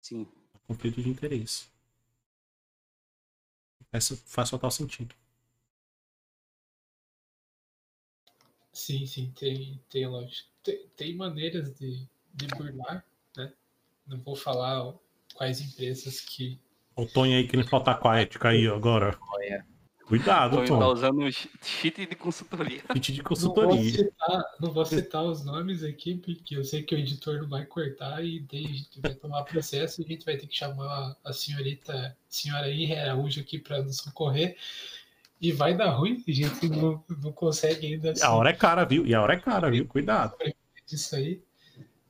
Sim. 0.01 0.25
Há 0.53 0.59
conflito 0.59 1.01
de 1.01 1.09
interesse. 1.09 1.69
Essa 3.91 4.15
faz 4.15 4.49
total 4.49 4.71
sentido. 4.71 5.13
Sim, 8.73 9.05
sim, 9.05 9.31
tem, 9.37 9.79
tem 9.89 10.07
lógico. 10.07 10.49
Tem, 10.63 10.87
tem 10.95 11.15
maneiras 11.15 11.73
de, 11.77 12.07
de 12.33 12.47
burlar, 12.55 13.05
né? 13.35 13.53
Não 14.07 14.17
vou 14.19 14.35
falar 14.35 14.93
quais 15.33 15.61
empresas 15.61 16.21
que. 16.21 16.59
O 16.95 17.05
Tonho 17.05 17.37
aí 17.37 17.47
querendo 17.47 17.67
faltar 17.67 17.99
com 17.99 18.07
a 18.09 18.19
ética 18.19 18.49
aí 18.49 18.67
agora. 18.67 19.17
Olha, 19.33 19.65
Cuidado, 20.05 20.57
tá 20.57 20.65
Tom. 20.67 20.91
usando 20.91 21.19
o 21.23 21.31
chi- 21.31 21.49
cheat 21.63 22.05
de 22.05 22.15
consultoria. 22.17 22.81
Kit 22.93 23.13
de 23.13 23.19
Não 23.19 23.23
vou, 23.23 23.29
consultoria. 23.29 23.91
citar, 23.91 24.43
não 24.59 24.71
vou 24.73 24.85
citar 24.85 25.23
os 25.23 25.45
nomes 25.45 25.83
aqui, 25.83 26.15
porque 26.15 26.57
eu 26.57 26.65
sei 26.65 26.83
que 26.83 26.93
o 26.93 26.97
editor 26.97 27.39
não 27.41 27.47
vai 27.47 27.65
cortar 27.65 28.21
e 28.23 28.41
daí 28.41 28.65
a 28.65 28.73
gente 28.73 28.99
vai 28.99 29.13
tomar 29.15 29.43
processo 29.43 30.01
e 30.01 30.03
a 30.03 30.07
gente 30.09 30.25
vai 30.25 30.35
ter 30.35 30.47
que 30.47 30.55
chamar 30.55 31.15
a 31.23 31.31
senhorita, 31.31 32.17
senhora 32.27 32.69
Irre 32.69 32.93
Araújo 32.95 33.39
aqui 33.39 33.57
para 33.57 33.81
nos 33.81 33.97
socorrer. 33.97 34.57
E 35.41 35.51
vai 35.51 35.75
dar 35.75 35.89
ruim, 35.89 36.23
a 36.27 36.31
gente 36.31 36.69
não, 36.69 37.03
não 37.09 37.31
consegue 37.31 37.87
ainda 37.87 38.13
A 38.21 38.35
hora 38.35 38.51
é 38.51 38.53
cara, 38.53 38.85
viu? 38.85 39.07
E 39.07 39.15
a 39.15 39.21
hora 39.21 39.33
é 39.33 39.39
cara, 39.39 39.71
viu? 39.71 39.87
Cuidado. 39.87 40.35
disso 40.85 41.15
aí. 41.15 41.41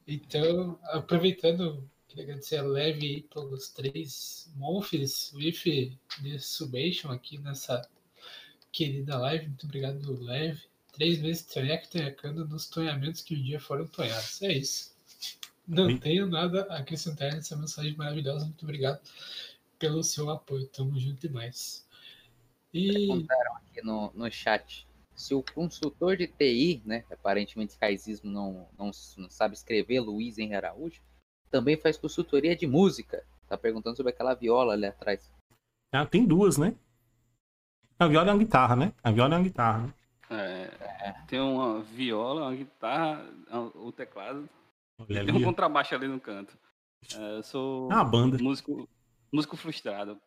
Então, 0.06 0.78
aproveitando, 0.84 1.90
queria 2.10 2.26
agradecer 2.26 2.58
a 2.58 2.64
Leve 2.64 3.06
aí 3.06 3.22
pelos 3.22 3.70
três 3.70 4.52
monfs 4.58 5.32
with 5.34 5.98
the 6.22 6.38
subation 6.40 7.10
aqui 7.10 7.38
nessa 7.38 7.88
querida 8.70 9.18
live. 9.18 9.48
Muito 9.48 9.66
obrigado, 9.66 10.22
Leve. 10.22 10.62
Três 10.92 11.22
vezes 11.22 11.46
tonhaque 11.46 11.90
tonhacando 11.90 12.46
nos 12.46 12.68
tonhamentos 12.68 13.22
que 13.22 13.34
um 13.34 13.42
dia 13.42 13.62
foram 13.62 13.88
tonhados. 13.88 14.42
É 14.42 14.52
isso. 14.52 14.92
Não 15.66 15.88
Sim. 15.88 15.98
tenho 15.98 16.28
nada 16.28 16.68
a 16.70 16.80
acrescentar 16.80 17.32
nessa 17.34 17.56
mensagem 17.56 17.96
maravilhosa. 17.96 18.44
Muito 18.44 18.64
obrigado 18.64 19.00
pelo 19.80 20.04
seu 20.04 20.30
apoio. 20.30 20.68
Tamo 20.68 21.00
junto 21.00 21.22
demais. 21.28 21.88
E 22.74 22.94
perguntaram 22.94 23.56
aqui 23.58 23.82
no, 23.84 24.12
no 24.14 24.32
chat 24.32 24.88
se 25.16 25.34
o 25.36 25.44
consultor 25.54 26.16
de 26.18 26.28
TI, 26.28 26.82
né, 26.86 27.04
aparentemente 27.12 27.78
Caizismo 27.78 28.32
não, 28.32 28.68
não, 28.78 28.92
não 29.18 29.30
sabe 29.30 29.54
escrever, 29.54 30.00
Luiz 30.00 30.38
Henrique 30.38 30.56
Araújo, 30.56 31.02
também 31.50 31.78
faz 31.78 31.98
consultoria 31.98 32.56
de 32.56 32.66
música. 32.66 33.24
Tá 33.48 33.58
perguntando 33.58 33.98
sobre 33.98 34.12
aquela 34.14 34.34
viola 34.34 34.74
ali 34.74 34.86
atrás. 34.86 35.30
Ah, 35.94 36.06
tem 36.06 36.26
duas, 36.26 36.58
né? 36.58 36.74
A 38.00 38.08
viola 38.08 38.30
é 38.30 38.34
uma 38.34 38.40
guitarra, 38.40 38.76
né? 38.76 38.94
A 39.04 39.12
viola 39.12 39.36
é 39.36 39.38
uma 39.38 39.44
guitarra. 39.44 39.88
né? 39.88 39.94
É, 40.30 41.14
tem 41.28 41.40
uma 41.42 41.82
viola, 41.84 42.44
uma 42.44 42.56
guitarra, 42.56 43.22
o 43.76 43.92
teclado. 43.92 44.50
Olha 44.98 45.26
Tem 45.26 45.34
um 45.34 45.36
ali. 45.36 45.44
ó. 45.44 45.48
contrabaixo 45.48 45.94
ali 45.94 46.08
no 46.08 46.20
canto. 46.20 46.58
É, 47.14 47.38
eu 47.38 47.44
sou 47.44 47.92
É 47.92 47.96
uma 47.96 48.06
banda. 48.06 48.38
músico, 48.42 48.88
músico 49.32 49.56
frustrado. 49.58 50.20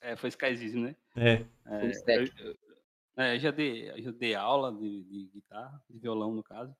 É, 0.00 0.16
foi 0.16 0.28
skysismo, 0.28 0.82
né? 0.82 0.96
É. 1.16 1.44
É, 1.66 1.86
stack. 1.90 2.32
eu, 2.38 2.46
eu- 2.48 2.56
é, 3.16 3.38
já 3.38 3.50
dei, 3.50 4.02
já 4.02 4.10
dei 4.10 4.34
aula 4.34 4.72
de, 4.72 5.02
de 5.04 5.30
guitarra, 5.34 5.82
de 5.90 5.98
violão 5.98 6.34
no 6.34 6.42
caso. 6.42 6.74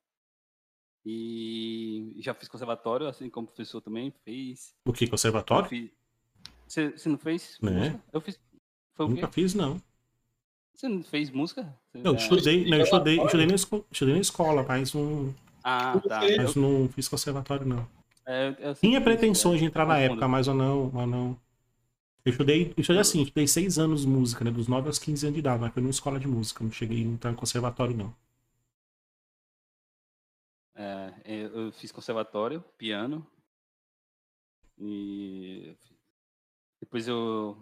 E 1.04 2.14
já 2.20 2.32
fiz 2.32 2.48
conservatório, 2.48 3.06
assim 3.08 3.28
como 3.28 3.46
professor 3.46 3.80
também 3.80 4.12
fez. 4.24 4.74
O 4.84 4.92
que? 4.92 5.04
Eu 5.04 5.10
Conservatório? 5.10 5.90
Você 6.66 7.08
não 7.08 7.18
fez 7.18 7.58
Né? 7.60 7.70
música? 7.70 8.00
Eu 8.12 8.20
fiz. 8.20 8.40
Foi 8.94 9.06
o 9.06 9.08
quê? 9.08 9.14
Nunca 9.16 9.28
fiz, 9.28 9.54
não. 9.54 9.82
Você 10.74 10.88
não 10.88 11.02
fez 11.02 11.30
música? 11.30 11.62
Você- 11.92 12.06
Eu 12.06 12.14
é, 12.14 12.16
estudei, 12.16 12.64
não, 12.70 12.78
eu 12.78 12.84
estudei, 12.84 13.18
eu 13.18 13.24
estudei, 13.26 13.46
na 13.46 13.54
escola, 13.54 13.84
estudei 13.90 14.14
na 14.14 14.20
escola, 14.20 14.62
mas 14.66 14.94
não, 14.94 15.34
Ah, 15.64 16.00
tá. 16.08 16.20
Mas 16.36 16.54
não 16.54 16.88
fiz 16.88 17.08
conservatório, 17.08 17.66
não. 17.66 17.86
É, 18.26 18.48
eu- 18.48 18.52
eu 18.52 18.74
sempre 18.74 18.88
Tinha 18.88 19.00
pretensões 19.00 19.56
é, 19.56 19.58
de 19.58 19.64
entrar 19.66 19.86
na 19.86 19.98
época, 19.98 20.26
mas 20.28 20.46
eu 20.46 20.54
não, 20.54 20.90
mas 20.92 21.08
não. 21.08 21.38
Eu 22.24 22.30
estudei, 22.30 22.68
eu 22.76 22.80
estudei 22.80 23.00
assim, 23.00 23.22
estudei 23.22 23.48
seis 23.48 23.78
anos 23.78 24.04
música, 24.04 24.44
né? 24.44 24.50
Dos 24.50 24.68
9 24.68 24.86
aos 24.86 24.98
15 24.98 25.26
anos 25.26 25.34
de 25.34 25.40
idade, 25.40 25.60
mas 25.60 25.72
foi 25.72 25.82
numa 25.82 25.90
escola 25.90 26.20
de 26.20 26.28
música, 26.28 26.62
não 26.62 26.70
cheguei 26.70 27.02
entrar 27.02 27.32
em 27.32 27.34
conservatório, 27.34 27.96
não. 27.96 28.14
É, 30.74 31.12
eu 31.24 31.66
eu 31.66 31.72
fiz 31.72 31.90
conservatório, 31.90 32.62
piano. 32.78 33.26
E 34.78 35.76
depois 36.80 37.08
eu 37.08 37.56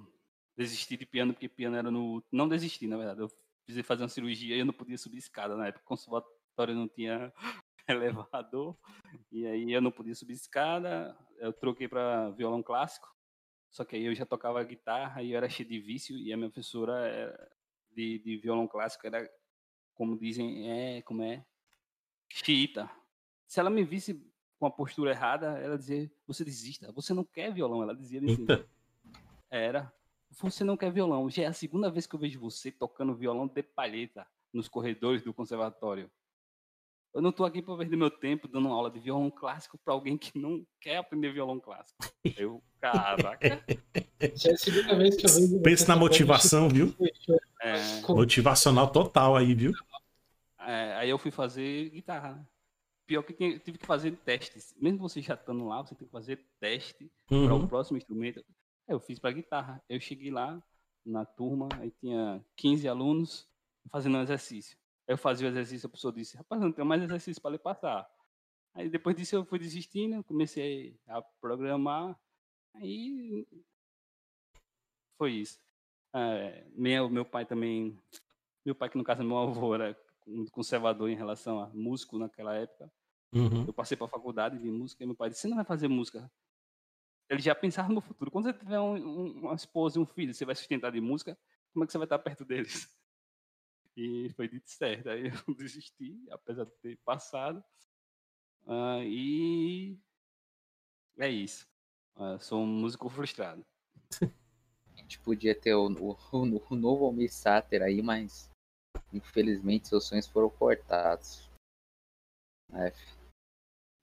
desisti 0.56 0.96
de 0.96 1.06
piano 1.06 1.32
porque 1.32 1.48
piano 1.48 1.76
era 1.76 1.90
no. 1.90 2.22
Não 2.30 2.48
desisti, 2.48 2.86
na 2.86 2.96
verdade. 2.96 3.20
Eu 3.20 3.28
precisei 3.64 3.82
fazer 3.82 4.02
uma 4.02 4.08
cirurgia 4.08 4.56
e 4.56 4.60
eu 4.60 4.66
não 4.66 4.74
podia 4.74 4.98
subir 4.98 5.18
escada 5.18 5.56
na 5.56 5.68
época. 5.68 5.84
Conservatório 5.84 6.74
não 6.74 6.88
tinha 6.88 7.32
elevador. 7.88 8.76
E 9.32 9.46
aí 9.46 9.72
eu 9.72 9.80
não 9.80 9.90
podia 9.90 10.14
subir 10.14 10.34
escada. 10.34 11.16
Eu 11.38 11.52
troquei 11.52 11.88
para 11.88 12.30
violão 12.30 12.62
clássico. 12.62 13.08
Só 13.70 13.84
que 13.84 13.96
aí 13.96 14.04
eu 14.04 14.14
já 14.14 14.26
tocava 14.26 14.62
guitarra 14.64 15.22
e 15.22 15.30
eu 15.32 15.36
era 15.36 15.48
cheio 15.48 15.68
de 15.68 15.78
vício. 15.80 16.16
E 16.18 16.32
a 16.32 16.36
minha 16.36 16.50
professora 16.50 17.06
era- 17.06 17.52
de, 17.92 18.18
de 18.18 18.36
violão 18.36 18.66
clássico 18.68 19.06
era 19.06 19.30
como 19.94 20.18
dizem, 20.18 20.70
é, 20.70 21.02
como 21.02 21.22
é, 21.22 21.44
xiita. 22.28 22.90
Se 23.46 23.60
ela 23.60 23.68
me 23.70 23.84
visse 23.84 24.24
com 24.58 24.66
a 24.66 24.70
postura 24.70 25.10
errada, 25.10 25.58
ela 25.58 25.76
dizia, 25.76 26.10
você 26.26 26.44
desista, 26.44 26.92
você 26.92 27.12
não 27.12 27.24
quer 27.24 27.52
violão, 27.52 27.82
ela 27.82 27.94
dizia 27.94 28.20
assim. 28.20 28.46
Era, 29.50 29.92
você 30.30 30.62
não 30.64 30.76
quer 30.76 30.92
violão. 30.92 31.28
Já 31.28 31.42
é 31.42 31.46
a 31.46 31.52
segunda 31.52 31.90
vez 31.90 32.06
que 32.06 32.14
eu 32.14 32.20
vejo 32.20 32.38
você 32.40 32.70
tocando 32.70 33.14
violão 33.14 33.46
de 33.46 33.62
palheta 33.62 34.26
nos 34.52 34.68
corredores 34.68 35.22
do 35.22 35.34
conservatório. 35.34 36.10
Eu 37.12 37.20
não 37.20 37.30
estou 37.30 37.44
aqui 37.44 37.60
para 37.60 37.76
perder 37.76 37.96
meu 37.96 38.10
tempo 38.10 38.46
dando 38.46 38.68
aula 38.68 38.88
de 38.90 39.00
violão 39.00 39.30
clássico 39.30 39.76
para 39.84 39.92
alguém 39.92 40.16
que 40.16 40.38
não 40.38 40.64
quer 40.80 40.98
aprender 40.98 41.32
violão 41.32 41.58
clássico. 41.58 41.98
Eu, 42.36 42.62
caraca. 42.80 43.64
Já 44.36 44.50
é 44.50 44.54
a 44.54 44.56
segunda 44.56 44.96
vez 44.96 45.16
que 45.16 45.26
eu 45.26 45.30
vejo. 45.32 45.60
Pensa 45.62 45.88
na 45.88 45.96
motivação, 45.96 46.68
viu? 46.68 46.94
É, 47.62 48.00
Motivacional 48.08 48.90
total 48.92 49.36
aí, 49.36 49.54
viu? 49.54 49.72
é, 50.60 50.94
aí 50.96 51.10
eu 51.10 51.18
fui 51.18 51.30
fazer 51.32 51.90
guitarra. 51.90 52.48
Pior 53.06 53.22
que 53.24 53.32
tinha- 53.32 53.58
tive 53.58 53.76
que 53.76 53.86
fazer 53.86 54.12
testes. 54.18 54.72
Mesmo 54.80 54.98
você 55.00 55.20
já 55.20 55.34
estando 55.34 55.66
lá, 55.66 55.82
você 55.82 55.96
tem 55.96 56.06
que 56.06 56.12
fazer 56.12 56.38
teste 56.60 57.10
para 57.26 57.36
o 57.36 57.58
Uhum. 57.58 57.66
próximo 57.66 57.96
instrumento. 57.98 58.44
Eu 58.86 59.00
fiz 59.00 59.18
para 59.18 59.32
guitarra. 59.32 59.82
Eu 59.88 59.98
cheguei 60.00 60.30
lá 60.30 60.62
na 61.04 61.24
turma, 61.24 61.68
aí 61.80 61.90
tinha 62.00 62.40
15 62.56 62.86
alunos 62.86 63.48
fazendo 63.90 64.16
um 64.16 64.22
exercício. 64.22 64.78
Eu 65.06 65.18
fazia 65.18 65.48
o 65.48 65.50
exercício, 65.50 65.86
a 65.86 65.90
pessoa 65.90 66.12
disse, 66.12 66.36
rapaz, 66.36 66.60
não 66.60 66.70
tenho 66.72 66.86
mais 66.86 67.02
exercício 67.02 67.42
para 67.42 67.52
lhe 67.52 67.58
passar. 67.58 68.08
Aí 68.74 68.88
depois 68.88 69.16
disso 69.16 69.34
eu 69.34 69.44
fui 69.44 69.58
desistindo, 69.58 70.22
comecei 70.22 71.00
a 71.08 71.20
programar, 71.40 72.18
aí 72.74 73.46
foi 75.18 75.32
isso. 75.32 75.60
É, 76.14 76.66
meu, 76.72 77.08
meu 77.08 77.24
pai 77.24 77.44
também, 77.44 78.00
meu 78.64 78.74
pai 78.74 78.88
que 78.88 78.98
no 78.98 79.04
caso 79.04 79.22
é 79.22 79.24
meu 79.24 79.38
avô 79.38 79.74
era 79.74 79.96
muito 80.26 80.52
conservador 80.52 81.08
em 81.10 81.16
relação 81.16 81.60
a 81.60 81.68
músico 81.68 82.18
naquela 82.18 82.54
época. 82.54 82.92
Uhum. 83.32 83.64
Eu 83.66 83.72
passei 83.72 83.96
para 83.96 84.06
a 84.06 84.10
faculdade 84.10 84.58
de 84.58 84.70
música 84.70 85.02
e 85.02 85.06
meu 85.06 85.14
pai 85.16 85.30
disse: 85.30 85.42
Você 85.42 85.48
não 85.48 85.56
vai 85.56 85.64
fazer 85.64 85.88
música. 85.88 86.30
Ele 87.28 87.40
já 87.40 87.54
pensava 87.54 87.92
no 87.92 88.00
futuro. 88.00 88.30
Quando 88.30 88.46
você 88.46 88.52
tiver 88.52 88.80
um- 88.80 88.96
um- 88.96 89.38
uma 89.42 89.54
esposa 89.54 89.98
e 89.98 90.02
um 90.02 90.06
filho, 90.06 90.34
você 90.34 90.44
vai 90.44 90.54
sustentar 90.54 90.90
de 90.90 91.00
música, 91.00 91.38
como 91.72 91.84
é 91.84 91.86
que 91.86 91.92
você 91.92 91.98
vai 91.98 92.06
estar 92.06 92.18
perto 92.18 92.44
deles? 92.44 92.99
E 93.96 94.30
foi 94.34 94.48
dito 94.48 94.68
certo. 94.68 95.10
Aí 95.10 95.24
eu 95.48 95.54
desisti, 95.54 96.18
apesar 96.30 96.64
de 96.64 96.72
ter 96.82 96.96
passado. 97.04 97.62
Ah, 98.66 99.00
e 99.02 99.98
é 101.18 101.28
isso. 101.28 101.66
Ah, 102.16 102.38
sou 102.38 102.62
um 102.62 102.66
músico 102.66 103.08
frustrado. 103.08 103.64
A 104.22 104.96
gente 104.96 105.18
podia 105.20 105.54
ter 105.58 105.74
o, 105.74 105.86
o, 106.00 106.16
o, 106.70 106.76
novo 106.76 107.04
Almir 107.04 107.32
Sater 107.32 107.82
aí, 107.82 108.02
mas 108.02 108.50
infelizmente 109.12 109.88
seus 109.88 110.06
sonhos 110.06 110.26
foram 110.26 110.50
cortados. 110.50 111.48
É, 112.72 112.92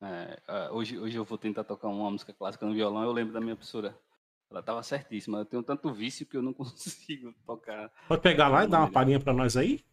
É, 0.02 0.42
ah, 0.48 0.72
hoje, 0.72 1.00
hoje 1.00 1.18
eu 1.18 1.24
vou 1.24 1.38
tentar 1.38 1.64
tocar 1.64 1.88
uma 1.88 2.12
música 2.12 2.34
clássica 2.34 2.66
no 2.66 2.74
violão. 2.74 3.04
Eu 3.04 3.12
lembro 3.12 3.34
da 3.34 3.42
minha 3.42 3.56
professora. 3.56 3.98
Ela 4.50 4.62
estava 4.62 4.82
certíssima. 4.84 5.40
Eu 5.40 5.46
tenho 5.46 5.64
tanto 5.64 5.94
vício 5.94 6.26
que 6.26 6.38
eu 6.38 6.42
não 6.42 6.54
consigo 6.54 7.34
tocar. 7.46 7.92
Pode 8.08 8.22
pegar 8.22 8.48
lá 8.48 8.64
e 8.64 8.68
dar 8.68 8.80
uma 8.80 8.92
palhinha 8.92 9.20
pra 9.20 9.34
nós 9.34 9.58
aí? 9.58 9.84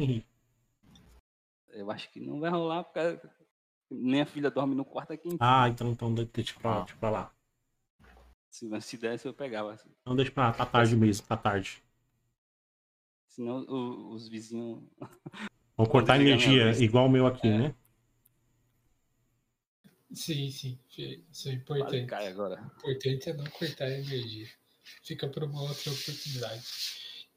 Eu 1.68 1.90
acho 1.90 2.10
que 2.12 2.20
não 2.20 2.38
vai 2.40 2.50
rolar, 2.50 2.84
porque 2.84 3.20
nem 3.90 4.20
a 4.22 4.26
filha 4.26 4.50
dorme 4.50 4.74
no 4.74 4.84
quarto 4.84 5.12
aqui. 5.12 5.28
Ah, 5.40 5.68
então, 5.68 5.90
então 5.90 6.14
deixa 6.14 6.58
pra, 6.60 6.80
deixa 6.80 6.96
pra 6.96 7.10
lá. 7.10 7.32
Se, 8.48 8.80
se 8.80 8.96
desse, 8.96 9.26
eu 9.26 9.34
pegava. 9.34 9.76
Então 10.02 10.14
deixa 10.14 10.30
pra, 10.30 10.52
pra 10.52 10.64
tarde 10.66 10.96
mesmo, 10.96 11.26
pra 11.26 11.36
tarde. 11.36 11.82
Senão 13.26 13.64
o- 13.68 14.10
os 14.12 14.28
vizinhos. 14.28 14.84
Vamos 15.76 15.90
cortar 15.90 16.20
energia, 16.20 16.70
igual 16.80 17.06
o 17.06 17.10
meu 17.10 17.26
aqui, 17.26 17.48
É. 17.48 17.58
né? 17.58 17.74
Sim, 20.14 20.50
sim. 20.50 20.78
Isso 21.30 21.48
é 21.48 21.52
importante. 21.52 22.06
cai 22.06 22.28
agora. 22.28 22.60
O 22.60 22.66
importante 22.78 23.30
é 23.30 23.34
não 23.34 23.44
cortar 23.46 23.86
a 23.86 23.98
energia. 23.98 24.48
Fica 25.02 25.28
para 25.28 25.44
uma 25.44 25.62
outra 25.62 25.90
oportunidade. 25.90 26.64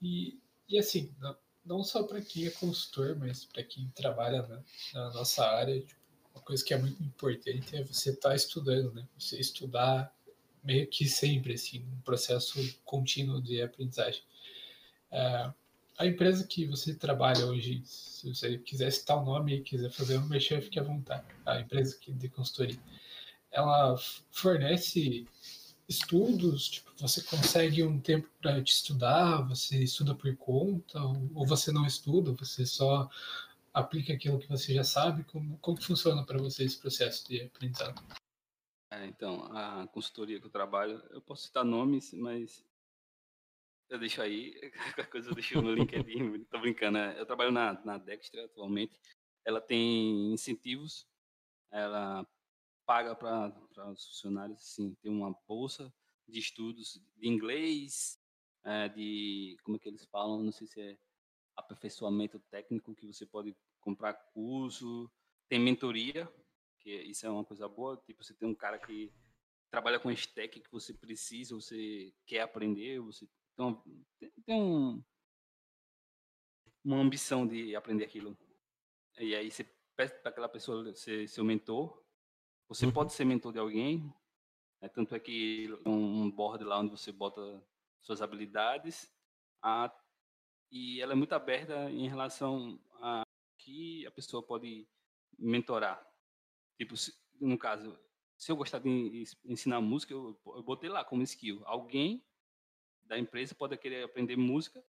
E, 0.02 0.40
e 0.70 0.78
assim, 0.78 1.14
não, 1.20 1.38
não 1.66 1.84
só 1.84 2.04
para 2.04 2.22
quem 2.22 2.46
é 2.46 2.52
consultor, 2.52 3.18
mas 3.18 3.46
para 3.46 3.64
quem 3.64 3.90
trabalha 3.96 4.42
na, 4.44 4.64
na 4.94 5.14
nossa 5.14 5.46
área, 5.46 5.80
tipo, 5.80 6.00
uma 6.34 6.42
coisa 6.42 6.64
que 6.64 6.74
é 6.74 6.78
muito 6.78 7.02
importante 7.02 7.76
é 7.76 7.84
você 7.84 8.12
estar 8.12 8.36
estudando, 8.36 8.94
né? 8.94 9.08
Você 9.18 9.40
estudar 9.40 10.16
meio 10.64 10.88
que 10.88 11.08
sempre, 11.08 11.54
assim, 11.54 11.84
um 11.86 12.02
processo 12.02 12.60
contínuo 12.84 13.42
de 13.42 13.62
aprendizagem. 13.62 14.22
É, 15.12 15.54
a 15.98 16.06
empresa 16.06 16.46
que 16.46 16.66
você 16.66 16.94
trabalha 16.94 17.46
hoje, 17.46 17.82
se 17.84 18.28
você 18.28 18.58
quiser 18.60 18.92
citar 18.92 19.18
o 19.18 19.26
nome 19.26 19.56
e 19.56 19.62
quiser 19.62 19.92
fazer 19.92 20.18
um 20.20 20.28
mexer, 20.28 20.62
fique 20.62 20.80
à 20.80 20.84
vontade. 20.84 21.26
A 21.46 21.60
empresa 21.60 21.98
que 22.00 22.14
de 22.14 22.30
consultoria, 22.30 22.80
ela 23.52 23.96
fornece 24.32 25.28
estudos, 25.90 26.70
tipo, 26.70 26.92
você 26.98 27.24
consegue 27.24 27.84
um 27.84 28.00
tempo 28.00 28.30
para 28.40 28.62
te 28.62 28.74
estudar, 28.74 29.42
você 29.48 29.84
estuda 29.84 30.14
por 30.14 30.36
conta, 30.36 31.02
ou, 31.02 31.30
ou 31.34 31.46
você 31.48 31.72
não 31.72 31.86
estuda, 31.86 32.32
você 32.34 32.66
só 32.66 33.10
aplica 33.74 34.14
aquilo 34.14 34.38
que 34.38 34.50
você 34.50 34.74
já 34.74 34.84
sabe, 34.84 35.24
como, 35.24 35.58
como 35.60 35.82
funciona 35.82 36.24
para 36.24 36.38
você 36.38 36.64
esse 36.64 36.78
processo 36.78 37.28
de 37.28 37.42
aprendizado? 37.42 38.04
É, 38.92 39.06
então, 39.06 39.46
a 39.52 39.88
consultoria 39.88 40.40
que 40.40 40.46
eu 40.46 40.52
trabalho, 40.52 41.02
eu 41.10 41.22
posso 41.22 41.44
citar 41.44 41.66
nomes, 41.66 42.14
mas 42.14 42.64
eu 43.90 44.00
deixo 44.00 44.22
aí, 44.22 44.54
qualquer 44.96 45.10
coisa 45.10 45.30
eu 45.30 45.34
deixo 45.34 45.62
no 45.62 45.74
LinkedIn, 45.74 46.44
tô 46.52 46.60
brincando. 46.60 46.98
né? 46.98 47.20
Eu 47.20 47.26
trabalho 47.26 47.52
na, 47.52 47.74
na 47.86 47.98
Dextra 47.98 48.46
atualmente, 48.46 49.00
ela 49.46 49.62
tem 49.62 50.34
incentivos, 50.34 51.08
ela 51.72 52.28
paga 52.86 53.16
para 53.16 53.54
os 53.92 54.08
funcionários, 54.08 54.62
assim, 54.62 54.96
tem 55.02 55.12
uma 55.12 55.34
bolsa 55.48 55.94
de 56.28 56.40
estudos 56.40 57.02
de 57.16 57.28
inglês, 57.28 58.20
é, 58.64 58.90
de, 58.90 59.58
como 59.64 59.78
é 59.78 59.80
que 59.80 59.88
eles 59.88 60.06
falam, 60.06 60.44
não 60.44 60.52
sei 60.52 60.68
se 60.68 60.82
é 60.82 60.98
aperfeiçoamento 61.56 62.40
técnico, 62.52 62.94
que 62.94 63.08
você 63.08 63.26
pode 63.26 63.56
comprar 63.80 64.14
curso, 64.14 65.10
tem 65.48 65.60
mentoria, 65.60 66.32
que 66.80 66.94
isso 67.04 67.26
é 67.26 67.30
uma 67.30 67.44
coisa 67.44 67.68
boa, 67.68 67.98
tipo, 68.06 68.24
você 68.24 68.34
tem 68.34 68.48
um 68.48 68.56
cara 68.56 68.78
que 68.78 69.12
trabalha 69.70 70.00
com 70.00 70.12
stack 70.12 70.60
que 70.60 70.72
você 70.72 70.94
precisa, 70.94 71.56
você 71.56 72.14
quer 72.26 72.42
aprender, 72.42 73.00
você 73.00 73.28
então, 73.58 73.84
tem, 74.20 74.32
tem 74.46 74.62
um, 74.62 75.04
uma 76.86 76.98
ambição 76.98 77.48
de 77.48 77.76
aprender 77.76 78.06
aquilo. 78.06 78.38
E 79.18 79.34
aí 79.34 79.50
você 79.50 79.64
pede 79.96 80.14
para 80.22 80.30
aquela 80.30 80.48
pessoa 80.48 80.94
ser 80.94 81.28
seu 81.28 81.44
mentor, 81.44 82.06
você 82.70 82.86
Uhum. 82.86 82.92
pode 82.92 83.14
ser 83.14 83.26
mentor 83.26 83.52
de 83.52 83.58
alguém, 83.58 84.14
né? 84.80 84.88
tanto 84.90 85.16
é 85.16 85.20
que 85.20 85.70
um, 85.88 86.22
um 86.26 86.32
board 86.32 86.64
lá 86.64 86.80
onde 86.80 86.92
você 86.92 87.12
bota 87.12 87.66
suas 88.00 88.22
habilidades, 88.22 89.12
a, 89.60 89.92
e 90.70 91.02
ela 91.02 91.14
é 91.14 91.16
muito 91.16 91.34
aberta 91.34 91.90
em 91.90 92.08
relação 92.08 92.80
a 93.02 93.24
que 93.58 94.06
a 94.06 94.12
pessoa 94.12 94.44
pode 94.44 94.88
mentorar. 95.36 96.08
Tipo, 96.78 96.96
se, 96.96 97.12
no 97.42 97.58
caso, 97.58 98.00
se 98.38 98.52
eu 98.52 98.56
gostar 98.56 98.78
de 98.78 98.88
ens- 98.90 99.36
ensinar 99.46 99.82
música, 99.82 100.14
eu, 100.14 100.40
eu 100.46 100.62
botei 100.62 100.92
lá 100.92 101.04
como 101.04 101.24
skill. 101.24 101.64
Alguém 101.66 102.24
da 103.08 103.18
empresa 103.18 103.56
pode 103.56 103.78
querer 103.78 104.04
aprender 104.04 104.36
música 104.36 104.84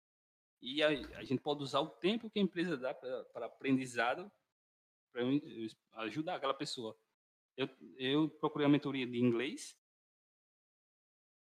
e 0.61 0.81
a, 0.81 0.89
a 0.89 1.23
gente 1.23 1.41
pode 1.41 1.63
usar 1.63 1.79
o 1.79 1.89
tempo 1.89 2.29
que 2.29 2.39
a 2.39 2.41
empresa 2.41 2.75
dá 2.75 2.93
para 2.93 3.45
aprendizado 3.45 4.31
para 5.11 5.23
ajudar 6.03 6.35
aquela 6.35 6.53
pessoa. 6.53 6.97
Eu, 7.55 7.69
eu 7.97 8.29
procurei 8.29 8.65
a 8.65 8.69
mentoria 8.69 9.05
de 9.05 9.19
inglês. 9.19 9.75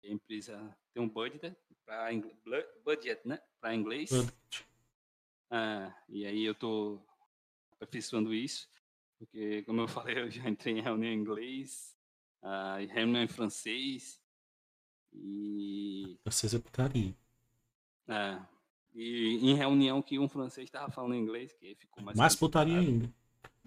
A 0.04 0.08
empresa 0.08 0.78
tem 0.92 1.02
um 1.02 1.08
budget 1.08 1.54
para 1.84 2.10
budget, 2.84 3.26
né? 3.26 3.42
Para 3.60 3.74
inglês. 3.74 4.10
Ah, 5.50 5.94
e 6.08 6.24
aí 6.24 6.44
eu 6.44 6.54
tô 6.54 7.00
aperfeiçoando 7.72 8.32
isso, 8.34 8.68
porque 9.18 9.62
como 9.62 9.82
eu 9.82 9.88
falei, 9.88 10.18
eu 10.18 10.30
já 10.30 10.48
entrei 10.48 10.78
em 10.78 10.82
reunião 10.82 11.12
em 11.12 11.16
inglês, 11.16 11.96
ah, 12.42 12.78
reunião 12.78 13.22
em 13.22 13.28
francês 13.28 14.20
e 15.16 16.18
Vocês 16.24 16.54
é 16.54 16.58
putaria. 16.58 17.12
ah, 18.08 18.40
e 18.94 19.50
em 19.50 19.54
reunião 19.54 20.00
que 20.00 20.18
um 20.18 20.28
francês 20.28 20.64
estava 20.66 20.90
falando 20.90 21.14
inglês, 21.14 21.52
que 21.60 21.74
ficou 21.74 22.02
mais 22.02 22.16
Mais 22.16 22.34
putaria 22.36 22.78
ainda. 22.78 23.10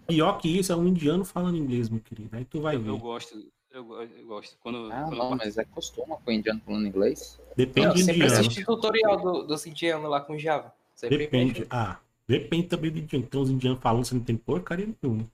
Pior 0.08 0.38
que 0.40 0.48
isso 0.48 0.72
é 0.72 0.76
um 0.76 0.88
indiano 0.88 1.24
falando 1.24 1.58
inglês, 1.58 1.88
meu 1.90 2.00
querido. 2.02 2.36
Aí 2.36 2.44
tu 2.46 2.62
vai 2.62 2.76
Eu, 2.76 2.86
eu 2.86 2.96
ver. 2.96 3.00
gosto, 3.02 3.52
eu, 3.70 3.94
eu 4.02 4.26
gosto. 4.26 4.58
Quando, 4.60 4.92
Ah, 4.92 5.04
quando 5.04 5.14
eu 5.14 5.18
não, 5.20 5.30
participo- 5.30 5.46
mas 5.46 5.58
é 5.58 5.66
costume 5.66 6.08
com 6.26 6.32
o 6.32 6.34
indiano 6.34 6.60
falando 6.66 6.88
inglês. 6.88 7.40
Depende 7.56 7.88
Eu 7.88 7.94
do 7.94 8.00
sempre 8.00 8.14
indiano. 8.16 8.34
assisti 8.40 8.66
tutorial 8.66 9.22
do, 9.22 9.44
dos 9.44 9.66
indianos 9.68 10.10
lá 10.10 10.20
com 10.22 10.38
Java. 10.38 10.74
Sempre 10.96 11.18
Depende. 11.20 11.68
Ah, 11.70 12.00
depende 12.28 12.68
também 12.68 12.92
do 12.92 12.98
indiano. 13.00 13.28
Tem 13.28 13.40
uns 13.40 13.50
indianos 13.52 13.80
falando, 13.80 14.06
você 14.06 14.16
não 14.16 14.24
tem 14.24 14.36
porcaria 14.36 14.90
nenhuma. 15.04 15.30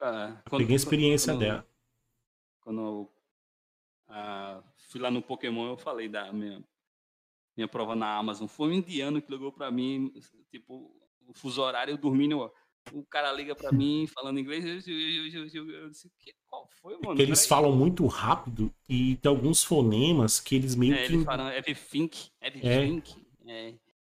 ah, 0.00 0.34
Eu 0.50 0.58
peguei 0.58 0.74
a 0.74 0.76
experiência 0.76 1.32
quando- 1.34 1.40
dela. 1.40 1.66
quando 2.62 2.80
eu 2.80 3.10
ah, 4.08 4.62
fui 4.96 5.02
lá 5.02 5.10
no 5.10 5.22
Pokémon, 5.22 5.68
eu 5.68 5.76
falei 5.76 6.08
da 6.08 6.32
minha, 6.32 6.62
minha 7.56 7.68
prova 7.68 7.96
na 7.96 8.16
Amazon. 8.18 8.48
Foi 8.48 8.68
um 8.70 8.72
indiano 8.74 9.22
que 9.22 9.30
ligou 9.32 9.52
pra 9.52 9.70
mim, 9.70 10.12
tipo, 10.50 10.92
o 11.26 11.34
fuso 11.34 11.62
horário, 11.62 11.92
eu 11.92 11.98
dormindo 11.98 12.50
o 12.92 13.04
cara 13.06 13.32
liga 13.32 13.54
pra 13.54 13.72
mim 13.72 14.06
falando 14.08 14.40
inglês, 14.40 14.64
eu, 14.88 14.94
eu, 14.94 15.48
eu, 15.54 15.70
eu, 15.70 15.90
disse, 15.90 16.10
"Que- 16.20 16.34
qual 16.48 16.68
foi, 16.80 16.98
mano? 16.98 17.20
Porque 17.20 17.22
eles 17.22 17.46
Peraí." 17.46 17.46
falam 17.46 17.72
muito 17.74 18.06
rápido 18.06 18.70
e 18.88 19.16
tem 19.16 19.30
alguns 19.30 19.62
fonemas 19.64 20.38
que 20.40 20.54
eles 20.54 20.74
meio 20.74 20.98
É, 20.98 20.98
que. 20.98 21.14
eles 21.14 21.22
falam 21.22 21.50
everything, 21.50 22.08
everything, 22.40 23.02
é, 23.46 23.74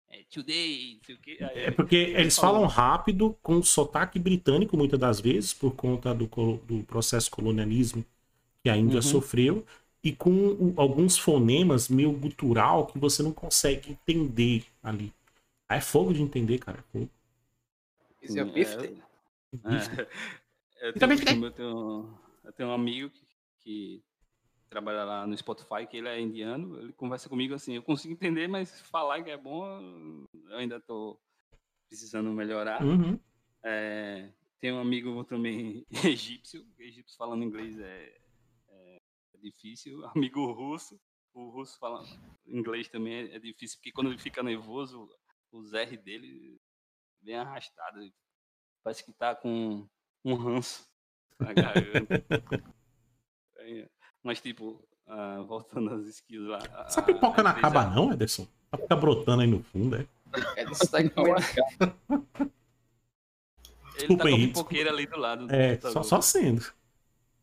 é, 0.09 0.23
today, 0.29 0.99
o 1.09 1.17
quê. 1.21 1.37
Aí, 1.41 1.67
É 1.67 1.71
porque 1.71 1.95
eles 1.95 2.37
falam 2.37 2.65
rápido, 2.65 3.37
com 3.43 3.61
sotaque 3.61 4.17
britânico, 4.19 4.75
muitas 4.77 4.99
das 4.99 5.19
vezes, 5.19 5.53
por 5.53 5.75
conta 5.75 6.13
do, 6.13 6.25
do 6.65 6.83
processo 6.85 7.29
colonialismo 7.29 8.03
que 8.63 8.69
a 8.69 8.77
Índia 8.77 9.01
Uhum. 9.01 9.03
sofreu, 9.03 9.65
e 10.07 10.15
com 10.15 10.31
o- 10.31 10.73
alguns 10.77 11.17
fonemas 11.17 11.89
meio 11.89 12.11
gutural 12.13 12.87
que 12.87 12.97
você 12.97 13.21
não 13.21 13.33
consegue 13.33 13.91
entender 13.91 14.65
ali. 14.81 15.11
Aí 15.67 15.79
é 15.79 15.81
fogo 15.81 16.13
de 16.13 16.21
entender, 16.21 16.59
cara. 16.59 16.83
é. 16.95 17.07
Isso 18.21 18.39
é 18.39 18.45
Sim, 18.45 18.51
Fifty? 18.53 19.03
É, 19.65 20.07
eu, 20.81 20.95
E 20.95 20.99
também 20.99 21.17
tenho, 21.17 21.45
eu, 21.45 21.51
tenho, 21.51 22.19
eu 22.45 22.53
tenho 22.53 22.69
um 22.69 22.73
amigo 22.73 23.09
que, 23.09 23.25
que 23.59 24.03
trabalha 24.69 25.03
lá 25.03 25.27
no 25.27 25.37
Spotify, 25.37 25.85
que 25.89 25.97
ele 25.97 26.07
é 26.07 26.21
indiano, 26.21 26.79
ele 26.79 26.93
conversa 26.93 27.27
comigo 27.29 27.53
assim, 27.53 27.75
eu 27.75 27.83
consigo 27.83 28.13
entender, 28.13 28.47
mas 28.47 28.79
falar 28.81 29.23
que 29.23 29.29
é 29.31 29.37
bom, 29.37 30.25
eu 30.49 30.57
ainda 30.57 30.79
tô 30.79 31.19
precisando 31.89 32.29
melhorar. 32.31 32.83
Uhum. 32.83 33.19
É, 33.63 34.29
tem 34.59 34.71
um 34.71 34.79
amigo 34.79 35.23
também 35.25 35.85
egípcio, 36.05 36.65
egípcio 36.79 37.17
falando 37.17 37.43
inglês 37.43 37.77
é, 37.79 38.17
é- 39.37 39.41
difícil. 39.41 40.03
Amigo 40.15 40.51
russo, 40.51 40.99
o 41.33 41.49
russo 41.49 41.77
falando 41.79 42.07
inglês 42.47 42.87
também 42.87 43.13
é, 43.13 43.35
é 43.35 43.39
difícil, 43.39 43.77
porque 43.77 43.91
quando 43.91 44.09
ele 44.09 44.17
fica 44.19 44.41
nervoso, 44.43 45.09
os 45.51 45.73
R 45.73 45.97
dele 45.97 46.59
bem 47.21 47.35
arrastado. 47.35 47.99
Parece 48.83 49.03
que 49.03 49.11
tá 49.13 49.35
com 49.35 49.87
um 50.23 50.33
ranço 50.35 50.87
na 51.39 51.53
garganta. 51.53 52.23
É, 53.59 53.89
Mas, 54.23 54.39
tipo, 54.39 54.87
ah, 55.07 55.41
voltando 55.41 55.93
às 55.93 56.05
skills 56.05 56.47
lá. 56.47 56.59
Essa 56.85 57.01
a- 57.01 57.03
pipoca 57.03 57.41
não 57.43 57.51
acaba, 57.51 57.85
não, 57.89 58.13
Ederson? 58.13 58.47
Ela 58.71 58.81
fica 58.81 58.95
brotando 58.95 59.41
aí 59.41 59.47
no 59.47 59.61
fundo, 59.63 59.95
é? 59.97 60.07
Disso 60.63 60.89
tá 60.91 60.97
comendo. 61.09 61.35
Ele 63.95 64.07
Desculpa 64.07 64.23
tá 64.23 64.29
com 64.29 64.35
a 64.35 64.37
pipoqueira 64.37 64.89
ali 64.91 65.05
do 65.07 65.17
lado. 65.17 65.47
do 65.47 65.53
É, 65.53 65.69
só, 65.75 65.81
computador. 65.81 66.03
só 66.05 66.21
sendo. 66.21 66.65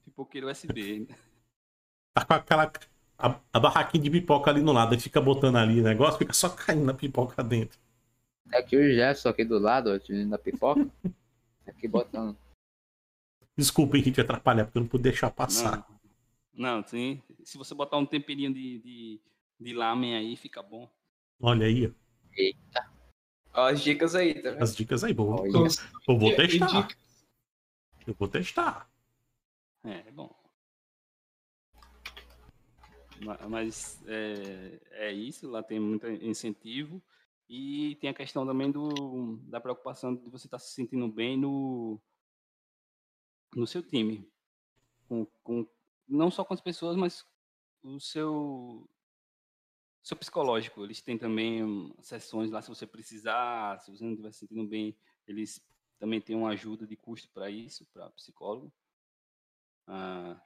Pipoqueira 0.05 0.47
USB. 0.51 1.09
Tá 2.15 2.25
com 2.25 2.35
aquela. 2.35 2.73
A, 3.19 3.41
a 3.53 3.61
barraquinha 3.61 4.03
de 4.03 4.11
pipoca 4.11 4.51
ali 4.51 4.61
no 4.61 4.73
lado, 4.73 4.95
aí 4.95 5.01
fica 5.01 5.21
botando 5.21 5.57
ali 5.57 5.81
o 5.81 5.85
negócio, 5.85 6.19
fica 6.19 6.33
só 6.33 6.49
caindo 6.49 6.85
na 6.85 6.95
pipoca 6.95 7.43
dentro. 7.43 7.79
Aqui 8.53 8.77
o 8.77 8.95
Jefferson 8.95 9.29
aqui 9.29 9.45
do 9.45 9.59
lado, 9.59 9.91
ó, 9.91 9.99
tirando 9.99 10.31
da 10.31 10.39
pipoca. 10.39 10.87
Aqui 11.67 11.89
botando. 11.89 12.37
Desculpa, 13.57 13.97
Henrique, 13.97 14.21
atrapalhar, 14.21 14.67
porque 14.67 14.77
eu 14.77 14.83
não 14.83 14.89
pude 14.89 15.05
deixar 15.05 15.31
passar. 15.31 15.87
Não, 16.53 16.77
não 16.77 16.87
sim. 16.87 17.23
Se 17.43 17.57
você 17.57 17.75
botar 17.75 17.97
um 17.97 18.05
temperinho 18.05 18.53
de, 18.53 18.81
de, 18.81 19.21
de 19.59 19.73
lamen 19.73 20.15
aí, 20.15 20.37
fica 20.37 20.63
bom. 20.63 20.87
Olha 21.41 21.67
aí, 21.67 21.87
ó, 21.87 21.91
Ó, 23.55 23.67
as 23.67 23.83
dicas 23.83 24.15
aí, 24.15 24.35
tá 24.35 24.51
vendo? 24.51 24.63
as 24.63 24.77
dicas 24.77 25.05
aí, 25.05 25.15
boa. 25.15 25.49
Então, 25.49 25.67
Eu 26.07 26.19
vou 26.19 26.37
testar. 26.37 26.89
Eu 28.07 28.15
vou 28.19 28.29
testar. 28.29 28.91
É, 29.85 30.07
é 30.07 30.11
bom. 30.11 30.44
Ma- 33.25 33.39
Mas 33.49 34.03
é, 34.07 34.81
é 35.09 35.13
isso, 35.13 35.49
lá 35.51 35.63
tem 35.63 35.81
muito 35.81 36.07
incentivo. 36.09 37.03
E 37.49 37.97
tem 38.01 38.09
a 38.11 38.15
questão 38.15 38.47
também 38.47 38.71
do, 38.71 39.37
da 39.49 39.61
preocupação 39.61 40.15
de 40.15 40.31
você 40.31 40.47
estar 40.47 40.59
se 40.59 40.73
sentindo 40.73 41.07
bem 41.09 41.37
no, 41.39 42.01
no 43.55 43.67
seu 43.67 43.83
time. 43.83 44.29
Com, 45.09 45.27
com, 45.43 45.69
não 46.09 46.31
só 46.31 46.45
com 46.45 46.55
as 46.55 46.61
pessoas, 46.61 46.97
mas 46.97 47.27
o 47.83 48.01
seu, 48.01 48.89
seu 50.03 50.17
psicológico. 50.17 50.85
Eles 50.85 51.03
têm 51.03 51.19
também 51.19 51.93
sessões 52.01 52.51
lá 52.51 52.63
se 52.63 52.69
você 52.69 52.87
precisar, 52.87 53.79
se 53.81 53.91
você 53.91 54.05
não 54.05 54.13
estiver 54.13 54.33
se 54.33 54.41
sentindo 54.41 54.67
bem, 54.67 54.97
eles 55.27 55.61
também 55.99 56.21
têm 56.21 56.37
uma 56.37 56.51
ajuda 56.51 56.87
de 56.87 56.97
custo 56.97 57.29
para 57.33 57.51
isso, 57.51 57.87
para 57.93 58.11
psicólogo. 58.11 58.73
Ah, 59.87 60.41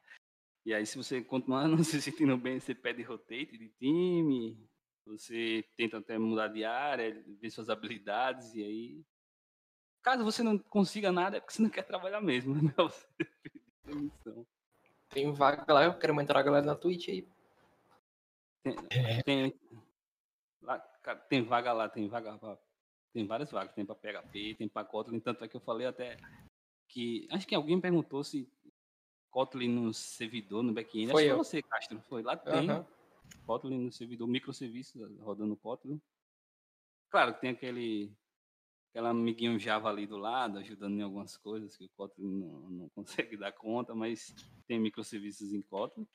e 0.68 0.74
aí, 0.74 0.84
se 0.84 0.98
você 0.98 1.24
continuar 1.24 1.66
não 1.66 1.78
se 1.82 2.02
sentindo 2.02 2.36
bem, 2.36 2.60
você 2.60 2.74
pede 2.74 3.02
rotate 3.02 3.56
de 3.56 3.70
time, 3.78 4.68
você 5.06 5.64
tenta 5.78 5.96
até 5.96 6.18
mudar 6.18 6.48
de 6.48 6.62
área, 6.62 7.24
ver 7.40 7.48
suas 7.48 7.70
habilidades, 7.70 8.54
e 8.54 8.62
aí. 8.62 9.04
Caso 10.02 10.22
você 10.22 10.42
não 10.42 10.58
consiga 10.58 11.10
nada, 11.10 11.38
é 11.38 11.40
porque 11.40 11.54
você 11.54 11.62
não 11.62 11.70
quer 11.70 11.84
trabalhar 11.84 12.20
mesmo, 12.20 12.54
né? 12.54 12.74
Você 12.76 13.94
demissão. 13.94 14.46
Tem 15.08 15.32
vaga 15.32 15.72
lá, 15.72 15.84
eu 15.84 15.98
quero 15.98 16.20
entrar 16.20 16.40
a 16.40 16.42
galera 16.42 16.66
na 16.66 16.74
Twitch 16.74 17.08
aí. 17.08 17.26
Tem, 19.24 19.58
lá, 20.60 20.78
cara, 21.02 21.18
tem 21.20 21.42
vaga 21.42 21.72
lá, 21.72 21.88
tem 21.88 22.06
vaga 22.08 22.36
pra, 22.36 22.58
tem 23.14 23.26
várias 23.26 23.50
vagas, 23.50 23.74
tem 23.74 23.86
para 23.86 23.94
PHP, 23.94 24.56
tem 24.56 24.68
para 24.68 24.86
Kotlin, 24.86 25.18
tanto 25.18 25.42
é 25.42 25.48
que 25.48 25.56
eu 25.56 25.60
falei 25.62 25.86
até 25.86 26.18
que 26.88 27.26
acho 27.30 27.46
que 27.46 27.54
alguém 27.54 27.80
perguntou 27.80 28.22
se 28.22 28.46
Kotlin 29.30 29.68
no 29.68 29.92
servidor, 29.92 30.62
no 30.62 30.72
back-end, 30.72 31.06
acho 31.06 31.12
Foi 31.12 31.22
que 31.22 31.28
foi 31.28 31.34
eu. 31.34 31.38
você, 31.38 31.62
Castro, 31.62 32.00
foi 32.08 32.22
lá 32.22 32.36
tem 32.36 32.70
Aham. 32.70 32.86
Kotlin 33.46 33.78
no 33.78 33.92
servidor, 33.92 34.26
microserviços 34.28 35.00
rodando 35.20 35.56
Kotlin. 35.56 36.00
Claro 37.10 37.34
que 37.34 37.40
tem 37.40 37.50
aquele 37.50 38.12
aquela 38.90 39.10
amiguinho 39.10 39.58
Java 39.58 39.88
ali 39.88 40.06
do 40.06 40.16
lado, 40.16 40.58
ajudando 40.58 40.98
em 40.98 41.02
algumas 41.02 41.36
coisas 41.36 41.76
que 41.76 41.84
o 41.84 41.90
Kotlin 41.90 42.38
não, 42.38 42.70
não 42.70 42.88
consegue 42.94 43.36
dar 43.36 43.52
conta, 43.52 43.94
mas 43.94 44.34
tem 44.66 44.78
microserviços 44.80 45.52
em 45.52 45.62
Kotlin. 45.62 46.06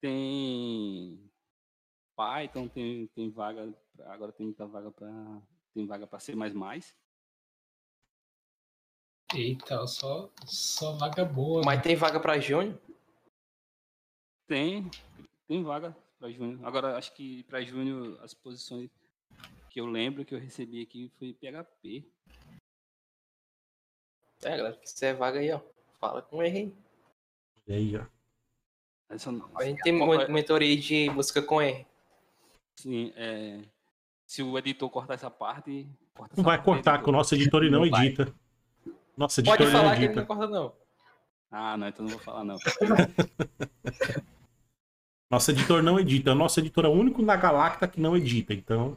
Tem 0.00 1.30
Python, 2.16 2.68
tem, 2.68 3.06
tem 3.08 3.30
vaga, 3.30 3.74
agora 4.06 4.32
tem 4.32 4.46
muita 4.46 4.66
vaga 4.66 4.90
para 4.90 5.42
tem 5.72 5.86
vaga 5.86 6.06
para 6.06 6.18
ser 6.18 6.34
mais 6.34 6.52
mais. 6.52 6.96
Eita, 9.34 9.86
só, 9.86 10.28
só 10.46 10.92
vaga 10.96 11.24
boa. 11.24 11.62
Mas 11.64 11.82
tem 11.82 11.94
vaga 11.94 12.18
pra 12.18 12.38
Júnior? 12.40 12.78
Tem, 14.46 14.90
tem 15.46 15.62
vaga 15.62 15.96
para 16.18 16.30
júnior. 16.30 16.58
Agora 16.66 16.96
acho 16.96 17.14
que 17.14 17.44
para 17.44 17.62
júnior 17.62 18.18
as 18.22 18.34
posições 18.34 18.90
que 19.70 19.80
eu 19.80 19.86
lembro 19.86 20.24
que 20.24 20.34
eu 20.34 20.40
recebi 20.40 20.82
aqui 20.82 21.08
foi 21.18 21.32
PHP. 21.32 22.04
É, 24.42 24.56
galera, 24.56 24.74
se 24.84 24.94
quiser 24.94 25.14
vaga 25.14 25.38
aí, 25.38 25.52
ó. 25.52 25.60
Fala 26.00 26.20
com 26.22 26.42
ele 26.42 26.56
aí. 26.58 26.74
E 27.68 27.72
aí, 27.72 27.96
ó. 27.96 28.04
Essa, 29.08 29.30
A 29.56 29.64
gente 29.64 29.82
tem 29.82 29.92
mo- 29.92 30.26
mentoria 30.28 30.76
de 30.76 31.08
música 31.10 31.40
com 31.42 31.60
R. 31.60 31.86
Sim, 32.80 33.12
é, 33.14 33.60
se 34.26 34.42
o 34.42 34.56
editor 34.58 34.88
cortar 34.90 35.14
essa 35.14 35.30
parte. 35.30 35.86
Corta 36.14 36.34
Não 36.36 36.40
essa 36.40 36.42
vai 36.42 36.56
parte, 36.56 36.64
cortar, 36.64 36.90
editor. 36.94 37.04
que 37.04 37.08
o 37.10 37.12
nosso 37.12 37.34
editor 37.36 37.62
não 37.70 37.82
Não 37.84 37.90
vai. 37.90 38.14
Nossa 39.16 39.40
editor 39.40 39.58
Pode 39.58 39.70
falar 39.70 39.96
que 39.96 40.04
ele 40.04 40.14
não 40.14 40.22
edita. 40.22 40.26
corta, 40.26 40.46
não. 40.46 40.72
Ah, 41.50 41.76
não, 41.76 41.88
então 41.88 42.04
não 42.04 42.12
vou 42.12 42.20
falar, 42.20 42.44
não. 42.44 42.56
Nosso 45.30 45.50
editor 45.52 45.82
não 45.82 45.98
edita. 46.00 46.32
O 46.32 46.34
nosso 46.34 46.58
editor 46.60 46.84
é 46.84 46.88
o 46.88 46.92
único 46.92 47.22
na 47.22 47.36
Galacta 47.36 47.86
que 47.86 48.00
não 48.00 48.16
edita. 48.16 48.52
Então, 48.52 48.96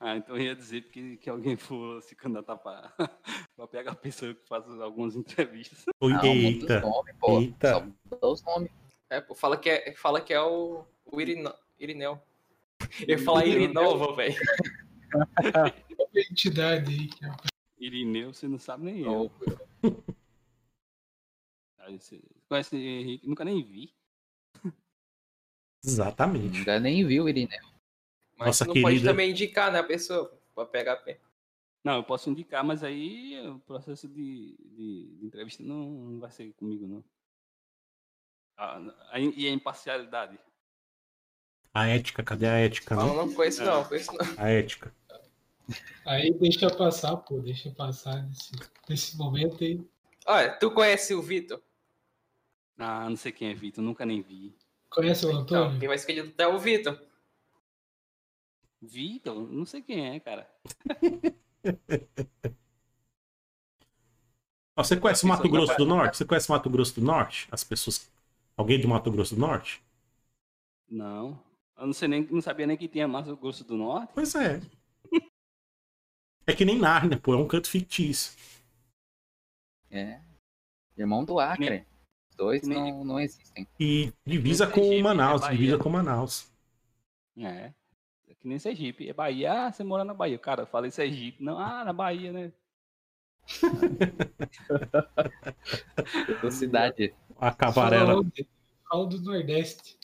Ah, 0.00 0.16
então 0.16 0.36
eu 0.36 0.42
ia 0.42 0.54
dizer 0.56 0.82
que, 0.90 1.16
que 1.18 1.28
alguém 1.28 1.56
for 1.56 2.02
se 2.02 2.14
candidatar 2.14 2.56
para 2.56 2.90
pegar 3.70 3.92
a 3.92 3.96
pessoa 3.96 4.32
que 4.34 4.46
faz 4.48 4.64
algumas 4.80 5.14
entrevistas. 5.16 5.84
oi, 6.00 6.12
Não, 6.12 6.18
muda 6.18 6.26
eita. 6.28 6.76
os 6.78 6.82
nomes, 6.82 7.14
pô. 7.20 7.40
Eita. 7.40 7.92
Só 8.20 8.32
os 8.32 8.42
nomes. 8.42 8.70
É, 9.10 9.20
pô, 9.20 9.34
fala 9.34 9.56
que 9.58 9.68
é, 9.68 9.94
fala 9.96 10.20
que 10.20 10.32
é 10.32 10.40
o, 10.40 10.84
o 11.04 11.20
Irino, 11.20 11.52
Irineu. 11.78 12.18
Eu 13.06 13.18
ia 13.18 13.24
falar 13.24 13.44
Irinova, 13.46 14.14
velho. 14.16 14.34
a 15.54 15.70
entidade 16.30 16.90
aí. 16.92 17.06
que 17.08 17.24
é- 17.24 17.53
Irineu, 17.84 18.32
você 18.32 18.48
não 18.48 18.58
sabe 18.58 18.84
nem 18.84 19.00
eu. 19.02 19.30
Você 21.98 22.18
conhece 22.48 22.74
Henrique? 22.76 23.28
Nunca 23.28 23.44
nem 23.44 23.62
vi. 23.62 23.94
Exatamente. 25.84 26.58
Ainda 26.60 26.80
nem 26.80 27.06
viu 27.06 27.28
ele, 27.28 27.46
né? 27.46 27.58
Mas 28.38 28.46
Nossa 28.46 28.64
não 28.64 28.72
pode 28.72 28.82
querida. 28.94 29.10
também 29.10 29.30
indicar, 29.32 29.70
né, 29.70 29.80
a 29.80 29.84
pessoa 29.84 30.32
pra 30.54 30.64
PHP. 30.64 31.20
Não, 31.84 31.96
eu 31.96 32.04
posso 32.04 32.30
indicar, 32.30 32.64
mas 32.64 32.82
aí 32.82 33.38
o 33.46 33.58
processo 33.60 34.08
de, 34.08 34.56
de, 34.56 35.16
de 35.18 35.26
entrevista 35.26 35.62
não, 35.62 35.90
não 35.90 36.20
vai 36.20 36.30
ser 36.30 36.54
comigo, 36.54 36.86
não. 36.86 37.04
Ah, 38.56 38.78
a- 39.10 39.20
e 39.20 39.46
a 39.46 39.50
imparcialidade? 39.50 40.38
A 41.74 41.86
ética, 41.86 42.22
cadê 42.22 42.46
a 42.46 42.58
ética, 42.60 42.94
Fala, 42.94 43.12
né? 43.12 43.26
não 43.26 43.34
conheço 43.34 43.62
não, 43.62 43.84
conheço 43.84 44.10
não. 44.14 44.42
A 44.42 44.48
ética. 44.48 44.94
Aí 46.06 46.32
deixa 46.34 46.70
passar, 46.70 47.16
pô, 47.18 47.40
deixa 47.40 47.70
passar 47.70 48.22
nesse, 48.26 48.52
nesse 48.88 49.16
momento 49.16 49.62
aí. 49.62 49.80
Olha, 50.26 50.58
tu 50.58 50.70
conhece 50.70 51.14
o 51.14 51.22
Vitor? 51.22 51.60
Ah, 52.78 53.08
não 53.10 53.16
sei 53.16 53.32
quem 53.32 53.48
é 53.50 53.54
Vitor, 53.54 53.82
nunca 53.82 54.06
nem 54.06 54.22
vi. 54.22 54.54
Conhece 54.88 55.26
o 55.26 55.30
Então, 55.30 55.40
Antônio? 55.40 55.78
quem 55.78 55.88
vai 55.88 55.98
candidato 55.98 56.40
é 56.40 56.48
o 56.48 56.58
Vitor. 56.58 57.00
Vitor? 58.80 59.50
Não 59.52 59.64
sei 59.66 59.82
quem 59.82 60.14
é, 60.14 60.20
cara. 60.20 60.48
Você 64.76 64.96
conhece 64.96 65.26
Mato 65.26 65.48
aí, 65.48 65.50
Grosso 65.50 65.76
do 65.76 65.84
Norte? 65.86 66.16
Você 66.16 66.24
conhece 66.24 66.48
o 66.48 66.52
Mato 66.52 66.70
Grosso 66.70 66.94
do 66.94 67.02
Norte? 67.02 67.48
As 67.50 67.64
pessoas. 67.64 68.08
Alguém 68.56 68.80
do 68.80 68.86
Mato 68.88 69.10
Grosso 69.10 69.34
do 69.34 69.40
Norte? 69.40 69.82
Não. 70.88 71.38
Eu 71.76 71.86
não 71.86 71.92
sei 71.92 72.08
nem, 72.08 72.26
não 72.30 72.40
sabia 72.40 72.66
nem 72.66 72.76
que 72.76 72.88
tinha 72.88 73.06
Mato 73.08 73.36
Grosso 73.36 73.64
do 73.64 73.76
Norte. 73.76 74.14
Pois 74.14 74.34
é. 74.34 74.60
É 76.46 76.52
que 76.52 76.64
nem 76.64 76.78
Nárnia, 76.78 77.18
pô, 77.18 77.34
é 77.34 77.36
um 77.36 77.48
canto 77.48 77.68
fictício. 77.68 78.32
É. 79.90 80.20
Irmão 80.96 81.24
do 81.24 81.38
Acre. 81.40 81.84
Os 82.30 82.36
dois 82.36 82.62
Nem- 82.66 82.92
não, 82.92 83.04
não 83.04 83.20
existem. 83.20 83.66
E 83.78 84.12
divisa 84.26 84.66
Nem 84.66 84.74
com 84.74 84.80
Sergipe, 84.82 85.02
Manaus, 85.02 85.42
é 85.42 85.50
divisa 85.50 85.78
com 85.78 85.88
Manaus. 85.88 86.50
É. 87.38 87.72
É 88.28 88.34
que 88.34 88.48
nem 88.48 88.58
Sergipe. 88.58 89.08
É 89.08 89.12
Bahia. 89.12 89.66
Ah, 89.66 89.72
você 89.72 89.84
mora 89.84 90.04
na 90.04 90.14
Bahia. 90.14 90.38
Cara, 90.38 90.62
eu 90.62 90.66
falei 90.66 90.90
Sergipe. 90.90 91.42
Não, 91.42 91.58
ah, 91.58 91.84
na 91.84 91.92
Bahia, 91.92 92.32
né? 92.32 92.52
Da 96.42 96.50
cidade. 96.50 97.14
A 97.38 97.52
Cavarela? 97.52 98.22
Fala 98.88 99.06
do 99.06 99.20
Nordeste. 99.20 99.98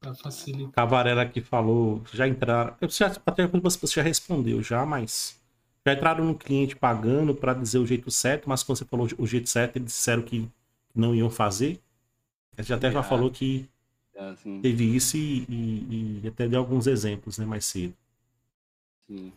Pra 0.00 0.14
facilitar. 0.14 0.72
Cavarela 0.72 1.26
que 1.26 1.40
falou, 1.40 2.02
já 2.12 2.28
entraram. 2.28 2.76
Eu 2.80 2.88
já, 2.88 3.06
até 3.24 3.46
você 3.46 3.86
já 3.86 4.02
respondeu 4.02 4.62
já, 4.62 4.84
mas. 4.84 5.40
Já 5.86 5.92
entraram 5.94 6.24
no 6.24 6.34
cliente 6.36 6.76
pagando 6.76 7.34
para 7.34 7.54
dizer 7.54 7.78
o 7.78 7.86
jeito 7.86 8.10
certo, 8.10 8.48
mas 8.48 8.62
quando 8.62 8.78
você 8.78 8.84
falou 8.84 9.06
o 9.18 9.26
jeito 9.26 9.48
certo, 9.48 9.76
eles 9.76 9.92
disseram 9.92 10.22
que 10.22 10.48
não 10.94 11.14
iam 11.14 11.30
fazer. 11.30 11.80
Você 12.56 12.64
já 12.64 12.76
até 12.76 12.90
já 12.92 13.02
Já. 13.02 13.08
falou 13.08 13.30
que 13.30 13.68
É, 14.14 14.24
Assim, 14.30 14.62
teve 14.62 14.84
isso 14.84 15.16
e, 15.16 15.44
e- 15.48 16.20
e 16.24 16.28
até 16.28 16.48
deu 16.48 16.60
alguns 16.60 16.86
exemplos, 16.88 17.38
né, 17.38 17.46
mais 17.46 17.64
cedo. 17.66 17.94
sim. 19.06 19.32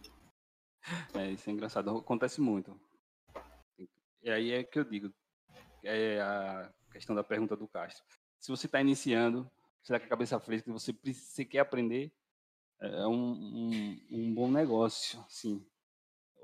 É, 1.14 1.32
isso 1.32 1.50
é 1.50 1.54
engraçado. 1.54 1.90
Acontece 1.98 2.40
muito. 2.40 2.80
E 4.22 4.30
aí 4.30 4.52
é 4.52 4.64
que 4.64 4.80
eu 4.80 4.84
digo. 4.84 5.14
É 5.84 6.22
a 6.22 6.72
questão 6.92 7.16
da 7.16 7.24
pergunta 7.24 7.58
do 7.58 7.68
Castro. 7.68 8.06
Se 8.40 8.50
você 8.52 8.68
está 8.68 8.82
iniciando, 8.82 9.50
será 9.84 10.00
que 10.00 10.06
a 10.06 10.10
cabeça 10.10 10.40
fresca, 10.40 10.72
você, 10.72 10.94
você 10.94 11.46
quer 11.46 11.60
aprender, 11.60 12.12
é 12.82 13.08
um, 13.08 13.34
um, 13.34 14.02
um 14.12 14.36
bom 14.36 14.52
negócio, 14.52 15.24
sim. 15.30 15.66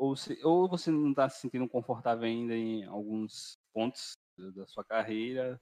Ou, 0.03 0.17
se, 0.17 0.37
ou 0.43 0.67
você 0.67 0.91
não 0.91 1.11
está 1.11 1.29
se 1.29 1.39
sentindo 1.39 1.65
confortável 1.65 2.25
ainda 2.25 2.53
em 2.53 2.83
alguns 2.83 3.57
pontos 3.71 4.17
da- 4.37 4.67
sua 4.67 4.83
carreira, 4.83 5.61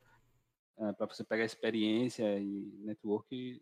para 0.97 1.05
você 1.05 1.23
pegar 1.23 1.45
experiência 1.45 2.39
e 2.39 2.72
network, 2.80 3.61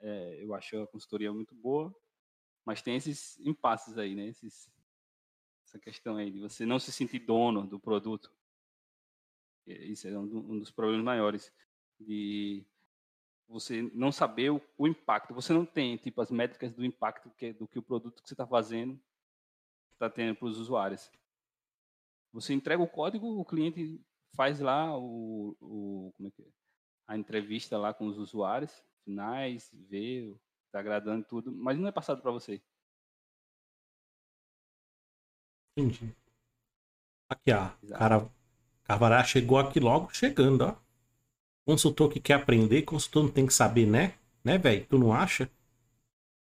é, 0.00 0.42
eu 0.42 0.54
acho 0.54 0.80
a 0.80 0.86
consultoria 0.86 1.30
muito 1.30 1.54
boa, 1.54 1.94
mas 2.64 2.80
tem 2.80 2.96
esses 2.96 3.38
impasses 3.40 3.98
aí, 3.98 4.14
né? 4.14 4.28
Esses, 4.28 4.66
essa 5.66 5.78
questão 5.78 6.16
aí 6.16 6.30
de 6.30 6.40
você 6.40 6.64
não 6.64 6.78
se 6.78 6.90
sentir 6.90 7.18
dono 7.18 7.66
do 7.66 7.78
produto. 7.78 8.32
Isso 9.66 10.08
é 10.08 10.18
um, 10.18 10.26
do- 10.26 10.58
dos 10.58 10.70
problemas 10.70 11.04
maiores 11.04 11.52
de 12.00 12.64
você 13.46 13.82
não 13.92 14.10
saber 14.10 14.50
o, 14.50 14.60
o 14.78 14.88
impacto. 14.88 15.34
Você 15.34 15.52
não 15.52 15.66
tem 15.66 15.98
tipo 15.98 16.22
as 16.22 16.30
métricas 16.30 16.72
do 16.72 16.82
impacto 16.82 17.28
que, 17.36 17.52
do 17.52 17.68
que 17.68 17.78
o 17.78 17.82
produto 17.82 18.22
que 18.22 18.28
você 18.28 18.32
está 18.32 18.46
fazendo 18.46 18.98
está 19.94 20.10
tendo 20.10 20.36
para 20.36 20.48
os 20.48 20.58
usuários. 20.58 21.10
Você 22.32 22.52
entrega 22.52 22.82
o 22.82 22.88
código, 22.88 23.40
o 23.40 23.44
cliente 23.44 24.00
faz 24.34 24.60
lá 24.60 24.96
o, 24.98 25.56
o 25.60 26.12
como 26.16 26.28
é 26.28 26.30
que 26.30 26.42
é? 26.42 26.46
a 27.06 27.16
entrevista 27.16 27.78
lá 27.78 27.92
com 27.92 28.06
os 28.06 28.18
usuários 28.18 28.82
finais, 29.04 29.70
vê, 29.88 30.34
está 30.66 30.80
agradando 30.80 31.24
tudo, 31.24 31.52
mas 31.52 31.78
não 31.78 31.86
é 31.86 31.92
passado 31.92 32.22
para 32.22 32.30
você. 32.30 32.62
Entendi. 35.76 36.14
Aqui, 37.28 37.52
ó. 37.52 37.70
Exato. 37.82 37.98
Cara, 37.98 38.30
Cavará 38.84 39.24
chegou 39.24 39.58
aqui 39.58 39.80
logo 39.80 40.12
chegando, 40.12 40.62
ó. 40.62 40.76
Consultor 41.66 42.10
que 42.10 42.20
quer 42.20 42.34
aprender, 42.34 42.82
consultor 42.82 43.24
não 43.24 43.32
tem 43.32 43.46
que 43.46 43.54
saber, 43.54 43.86
né? 43.86 44.18
Né, 44.44 44.58
velho? 44.58 44.86
Tu 44.86 44.98
não 44.98 45.12
acha? 45.12 45.50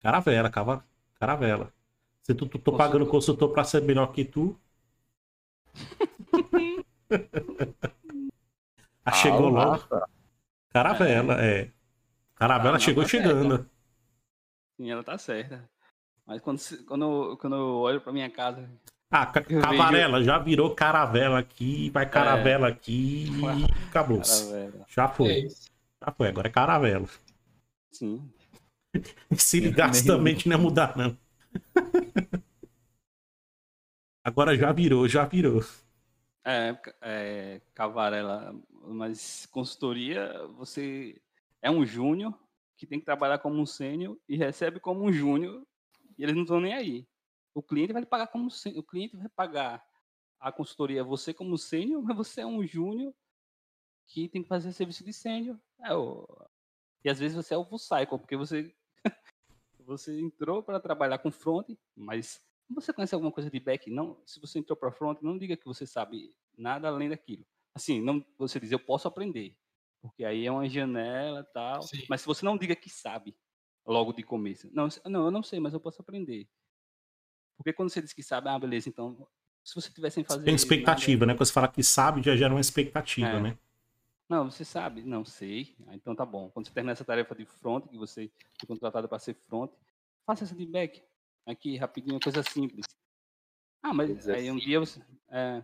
Caravela, 0.02 0.50
cava... 0.50 0.86
caravela. 1.20 1.74
Se 2.26 2.34
tu, 2.34 2.48
tu 2.48 2.58
tô 2.58 2.72
Consultor. 2.72 2.78
pagando 2.78 3.06
consultor 3.08 3.54
pra 3.54 3.64
ser 3.64 3.82
melhor 3.84 4.08
que 4.12 4.26
tu. 4.26 4.60
ah, 9.06 9.12
chegou 9.12 9.50
logo. 9.50 9.84
Caravela, 10.70 11.36
é. 11.46 11.72
Caravela 12.36 12.78
Ah, 12.78 12.80
chegou 12.80 13.04
tá 13.04 13.10
chegando. 13.10 13.70
Sim, 14.78 14.90
ela 14.92 15.04
tá 15.04 15.18
certa. 15.18 15.70
Mas 16.26 16.42
quando, 16.42 16.60
quando, 16.88 17.04
eu- 17.06 17.38
quando 17.38 17.56
eu 17.56 17.76
olho 17.78 18.02
para 18.02 18.12
minha 18.12 18.30
casa, 18.30 18.68
Ah, 19.12 19.28
ca- 19.28 19.44
cavarela, 19.44 20.24
já 20.24 20.40
virou 20.40 20.74
caravela 20.76 21.40
aqui, 21.40 21.90
vai 21.92 22.10
caravela 22.10 22.68
aqui 22.68 23.28
e 23.62 23.66
acabou. 23.88 24.22
caravela, 24.22 24.86
Já 24.88 25.06
É 25.06 25.08
foi, 25.08 25.34
isso. 25.46 25.70
já 26.04 26.12
foi, 26.12 26.28
agora 26.28 26.48
é 26.48 26.52
caravela. 26.52 27.08
sim, 27.92 28.32
Se 29.38 29.60
ligasse 29.60 30.06
também 30.06 30.36
que 30.36 30.50
não 30.50 30.58
ia 30.58 30.62
mudar, 30.64 30.98
não. 30.98 31.18
Agora 34.26 34.58
já 34.58 34.72
virou, 34.72 35.08
já 35.08 35.24
virou. 35.24 35.62
é, 36.44 36.82
é 37.04 37.62
cavarela, 37.76 38.60
mas 38.72 39.46
consultoria, 39.46 40.48
você 40.58 41.22
é 41.62 41.70
um 41.70 41.86
júnior 41.86 42.36
que 42.76 42.88
tem 42.88 42.98
que 42.98 43.06
trabalhar 43.06 43.38
como 43.38 43.62
um 43.62 43.68
sênior 43.68 44.18
e 44.28 44.36
recebe 44.36 44.80
como 44.80 45.04
um 45.04 45.14
júnior 45.14 45.64
e 46.18 46.24
eles 46.24 46.34
não 46.34 46.42
estão 46.42 46.60
nem 46.60 46.74
aí. 46.74 47.08
O 47.54 47.62
cliente 47.62 47.94
vai 47.94 48.04
pagar 48.04 48.26
como 48.26 48.50
o 48.76 48.84
cliente 48.84 49.16
vai 49.16 49.30
pagar 49.30 49.86
a 50.40 50.52
consultoria 50.52 51.04
você 51.04 51.32
como 51.32 51.56
sênior, 51.56 52.02
mas 52.02 52.18
você 52.18 52.42
é 52.42 52.48
um 52.48 52.66
júnior 52.66 53.14
que 54.08 54.28
tem 54.28 54.42
que 54.42 54.50
fazer 54.50 54.72
serviço 54.72 55.04
de 55.04 55.14
sênior. 55.14 55.56
É, 55.84 55.90
E 57.04 57.10
às 57.12 57.20
vezes 57.20 57.36
você 57.36 57.54
é 57.54 57.58
o 57.58 57.66
full 57.66 57.78
cycle, 57.78 58.18
porque 58.18 58.36
você 58.36 58.76
você 59.86 60.20
entrou 60.20 60.64
para 60.64 60.80
trabalhar 60.80 61.20
com 61.20 61.30
front, 61.30 61.70
mas 61.96 62.44
você 62.70 62.92
conhece 62.94 63.14
alguma 63.14 63.32
coisa 63.32 63.50
de 63.50 63.60
back? 63.60 63.90
Não, 63.90 64.18
se 64.26 64.40
você 64.40 64.60
entrou 64.60 64.76
para 64.76 64.92
front, 64.92 65.22
não 65.22 65.38
diga 65.38 65.56
que 65.56 65.66
você 65.66 65.86
sabe 65.86 66.34
nada 66.58 66.88
além 66.88 67.10
daquilo. 67.10 67.46
Assim, 67.74 68.02
não 68.02 68.24
você 68.38 68.60
diz 68.60 68.72
eu 68.72 68.80
posso 68.80 69.08
aprender, 69.08 69.56
porque 70.02 70.24
aí 70.24 70.46
é 70.46 70.52
uma 70.52 70.68
janela 70.68 71.44
tal. 71.44 71.82
Sim. 71.84 72.04
Mas 72.10 72.22
se 72.22 72.28
você 72.28 72.46
não 72.46 72.58
diga 72.58 72.76
que 72.76 72.90
sabe 72.90 73.36
logo 73.86 74.14
de 74.14 74.24
começo, 74.24 74.70
não, 74.74 74.88
não, 75.06 75.26
eu 75.26 75.32
não 75.32 75.44
sei, 75.44 75.60
mas 75.60 75.74
eu 75.74 75.80
posso 75.80 76.02
aprender. 76.02 76.48
Porque 77.58 77.72
quando 77.74 77.90
você 77.90 78.02
diz 78.02 78.14
que 78.14 78.24
sabe, 78.24 78.50
ah, 78.50 78.58
beleza, 78.60 78.90
então 78.90 79.28
se 79.64 79.74
você 79.76 79.90
tivesse 79.92 80.24
fazer 80.24 80.44
Tem 80.44 80.54
nada- 80.54 80.56
expectativa, 80.56 81.26
né? 81.26 81.34
Quando 81.34 81.46
você 81.48 81.54
fala 81.54 81.68
que 81.68 81.84
sabe, 81.84 82.22
já 82.22 82.36
gera 82.36 82.54
uma 82.54 82.62
expectativa, 82.62 83.28
É. 83.28 83.40
né? 83.42 83.58
não, 84.28 84.50
você 84.50 84.66
sabe? 84.66 85.04
Não 85.04 85.24
sei. 85.24 85.76
Ah, 85.88 85.96
então 85.96 86.16
tá 86.16 86.26
bom. 86.26 86.50
Quando 86.50 86.66
você 86.68 86.74
terminar 86.74 86.94
essa 86.94 87.06
tarefa 87.06 87.36
de 87.36 87.46
front, 87.46 87.88
que 87.88 87.98
você 87.98 88.32
foi 88.60 88.68
contratado 88.68 89.08
para 89.08 89.20
ser 89.20 89.34
front, 89.36 89.72
faça 90.26 90.44
essa 90.46 90.56
de 90.56 90.66
back. 90.66 91.02
Aqui, 91.46 91.78
rapidinho, 91.78 92.20
coisa 92.20 92.42
simples. 92.44 92.86
Ah, 93.82 93.94
mas 93.94 94.28
aí 94.28 94.50
um 94.50 94.58
dia 94.58 94.80
você. 94.80 95.00
é, 95.30 95.64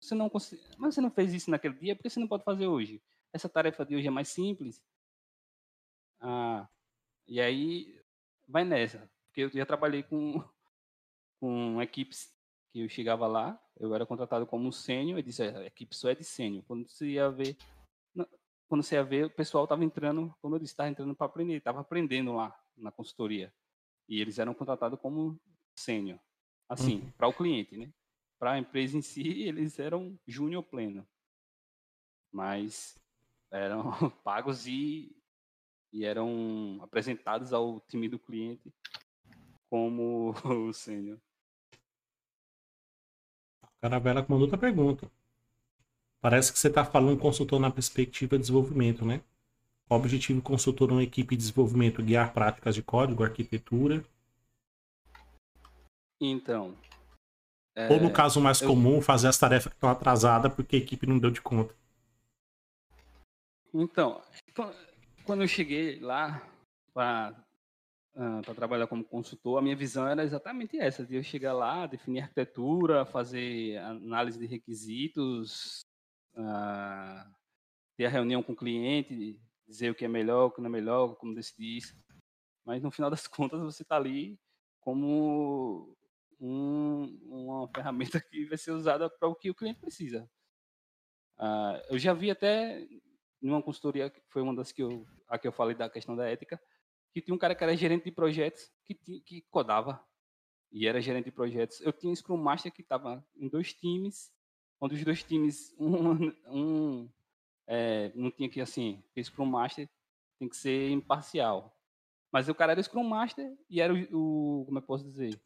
você 0.00 0.14
não 0.14 0.28
consegue. 0.28 0.62
Mas 0.76 0.94
você 0.94 1.00
não 1.00 1.10
fez 1.10 1.32
isso 1.32 1.50
naquele 1.50 1.74
dia, 1.74 1.94
por 1.94 2.02
que 2.02 2.10
você 2.10 2.18
não 2.18 2.26
pode 2.26 2.42
fazer 2.42 2.66
hoje? 2.66 3.00
Essa 3.32 3.48
tarefa 3.48 3.84
de 3.84 3.94
hoje 3.94 4.08
é 4.08 4.10
mais 4.10 4.28
simples. 4.28 4.82
Ah, 6.20 6.68
e 7.28 7.40
aí 7.40 8.00
vai 8.48 8.64
nessa. 8.64 9.08
Porque 9.26 9.42
eu 9.42 9.50
já 9.50 9.64
trabalhei 9.64 10.02
com, 10.02 10.42
com 11.40 11.80
equipes 11.80 12.34
que 12.72 12.80
eu 12.80 12.88
chegava 12.88 13.26
lá, 13.26 13.60
eu 13.78 13.94
era 13.94 14.04
contratado 14.06 14.46
como 14.46 14.72
sênior, 14.72 15.18
e 15.18 15.22
disse, 15.22 15.42
"É, 15.44 15.56
a 15.56 15.66
equipe 15.66 15.94
só 15.94 16.08
é 16.10 16.14
de 16.14 16.24
sênior. 16.24 16.64
Quando 16.64 16.88
você 16.88 17.06
ia 17.10 17.30
ver, 17.30 17.56
não, 18.14 18.26
quando 18.68 18.82
você 18.82 18.96
ia 18.96 19.04
ver, 19.04 19.26
o 19.26 19.30
pessoal 19.30 19.64
estava 19.64 19.84
entrando, 19.84 20.34
como 20.40 20.56
eu 20.56 20.58
disse, 20.58 20.72
estava 20.72 20.88
entrando 20.88 21.14
para 21.14 21.26
aprender, 21.26 21.56
estava 21.56 21.80
aprendendo 21.80 22.32
lá 22.32 22.56
na 22.76 22.90
consultoria. 22.90 23.52
E 24.10 24.20
eles 24.20 24.38
eram 24.38 24.52
contratados 24.52 25.00
como 25.00 25.40
sênior. 25.76 26.18
Assim, 26.68 26.96
Uhum. 26.96 27.10
para 27.16 27.28
o 27.28 27.32
cliente, 27.32 27.76
né? 27.78 27.90
Para 28.38 28.52
a 28.52 28.58
empresa 28.58 28.98
em 28.98 29.02
si, 29.02 29.22
eles 29.48 29.78
eram 29.78 30.18
júnior 30.26 30.64
pleno. 30.64 31.06
Mas 32.32 33.00
eram 33.50 33.90
pagos 34.24 34.66
e, 34.66 35.16
e 35.92 36.04
eram 36.04 36.78
apresentados 36.82 37.52
ao 37.52 37.80
time 37.80 38.08
do 38.08 38.18
cliente 38.18 38.72
como 39.70 40.34
o 40.44 40.72
sênior. 40.72 41.18
Caravela 43.80 44.22
mandou 44.22 44.42
outra 44.42 44.58
pergunta. 44.58 45.10
Parece 46.20 46.52
que 46.52 46.58
você 46.58 46.68
está 46.68 46.84
falando 46.84 47.18
consultor 47.18 47.58
na 47.58 47.70
perspectiva 47.70 48.36
de 48.36 48.42
desenvolvimento, 48.42 49.04
né? 49.04 49.22
Objetivo 49.90 50.40
consultor 50.40 50.88
numa 50.88 51.02
equipe 51.02 51.34
de 51.34 51.42
desenvolvimento? 51.42 52.00
Guiar 52.02 52.32
práticas 52.32 52.76
de 52.76 52.82
código, 52.82 53.24
arquitetura? 53.24 54.04
Então. 56.20 56.76
Ou 57.90 58.00
no 58.00 58.08
é, 58.08 58.12
caso 58.12 58.40
mais 58.40 58.60
eu- 58.62 58.68
comum, 58.68 59.02
fazer 59.02 59.26
as 59.26 59.36
tarefas 59.38 59.72
que 59.72 59.76
estão 59.76 59.90
atrasadas 59.90 60.54
porque 60.54 60.76
a 60.76 60.78
equipe 60.78 61.06
não 61.06 61.18
deu 61.18 61.30
de 61.30 61.40
conta. 61.40 61.74
Então, 63.74 64.22
quan- 64.54 64.72
quando 65.24 65.42
eu 65.42 65.48
cheguei 65.48 65.98
lá 65.98 66.40
para 66.94 67.34
para 68.44 68.54
trabalhar 68.54 68.86
como 68.86 69.04
consultor, 69.04 69.58
a 69.58 69.62
minha 69.62 69.76
visão 69.76 70.06
era 70.06 70.22
exatamente 70.24 70.76
essa, 70.76 71.06
de 71.06 71.14
eu 71.14 71.22
chegar 71.22 71.54
lá, 71.54 71.86
definir 71.86 72.20
arquitetura, 72.20 73.06
fazer 73.06 73.78
análise 73.78 74.38
de 74.38 74.46
requisitos, 74.46 75.80
uh, 76.34 77.32
ter 77.96 78.06
a 78.06 78.10
reunião 78.10 78.42
com 78.42 78.52
o 78.52 78.56
cliente, 78.56 79.40
dizer 79.70 79.90
o 79.90 79.94
que 79.94 80.04
é 80.04 80.08
melhor, 80.08 80.46
o 80.46 80.50
que 80.50 80.60
não 80.60 80.66
é 80.66 80.70
melhor, 80.70 81.14
como 81.16 81.34
decidir 81.34 81.78
isso. 81.78 81.96
Mas 82.64 82.82
no 82.82 82.90
final 82.90 83.10
das 83.10 83.26
contas 83.28 83.60
você 83.60 83.82
está 83.82 83.96
ali 83.96 84.38
como 84.80 85.96
um, 86.40 87.18
uma 87.24 87.68
ferramenta 87.68 88.20
que 88.20 88.44
vai 88.46 88.58
ser 88.58 88.72
usada 88.72 89.08
para 89.08 89.28
o 89.28 89.34
que 89.34 89.50
o 89.50 89.54
cliente 89.54 89.80
precisa. 89.80 90.28
Uh, 91.38 91.80
eu 91.88 91.98
já 91.98 92.12
vi 92.12 92.30
até 92.30 92.86
numa 93.40 93.62
consultoria, 93.62 94.10
que 94.10 94.20
foi 94.28 94.42
uma 94.42 94.54
das 94.54 94.72
que 94.72 94.82
eu, 94.82 95.06
a 95.28 95.38
que 95.38 95.48
eu 95.48 95.52
falei 95.52 95.74
da 95.74 95.88
questão 95.88 96.14
da 96.14 96.28
ética, 96.28 96.60
que 97.12 97.22
tinha 97.22 97.34
um 97.34 97.38
cara 97.38 97.54
que 97.54 97.64
era 97.64 97.76
gerente 97.76 98.04
de 98.04 98.12
projetos 98.12 98.70
que, 98.84 98.94
que 98.94 99.42
codava 99.50 100.04
e 100.70 100.86
era 100.86 101.00
gerente 101.00 101.26
de 101.26 101.32
projetos. 101.32 101.80
Eu 101.80 101.92
tinha 101.92 102.12
um 102.12 102.14
Scrum 102.14 102.36
Master 102.36 102.72
que 102.72 102.82
estava 102.82 103.24
em 103.34 103.48
dois 103.48 103.72
times, 103.72 104.30
onde 104.80 104.94
os 104.94 105.04
dois 105.04 105.22
times, 105.22 105.74
um, 105.78 106.28
um 106.46 107.10
é, 107.72 108.10
não 108.16 108.32
tinha 108.32 108.48
que, 108.48 108.60
assim, 108.60 109.00
o 109.16 109.22
Scrum 109.22 109.46
Master 109.46 109.88
tem 110.40 110.48
que 110.48 110.56
ser 110.56 110.90
imparcial. 110.90 111.72
Mas 112.32 112.48
o 112.48 112.54
cara 112.54 112.72
era 112.72 112.82
Scrum 112.82 113.04
Master 113.04 113.56
e 113.68 113.80
era 113.80 113.94
o, 113.94 114.62
o 114.62 114.64
como 114.66 114.78
eu 114.78 114.82
posso 114.82 115.04
dizer, 115.04 115.40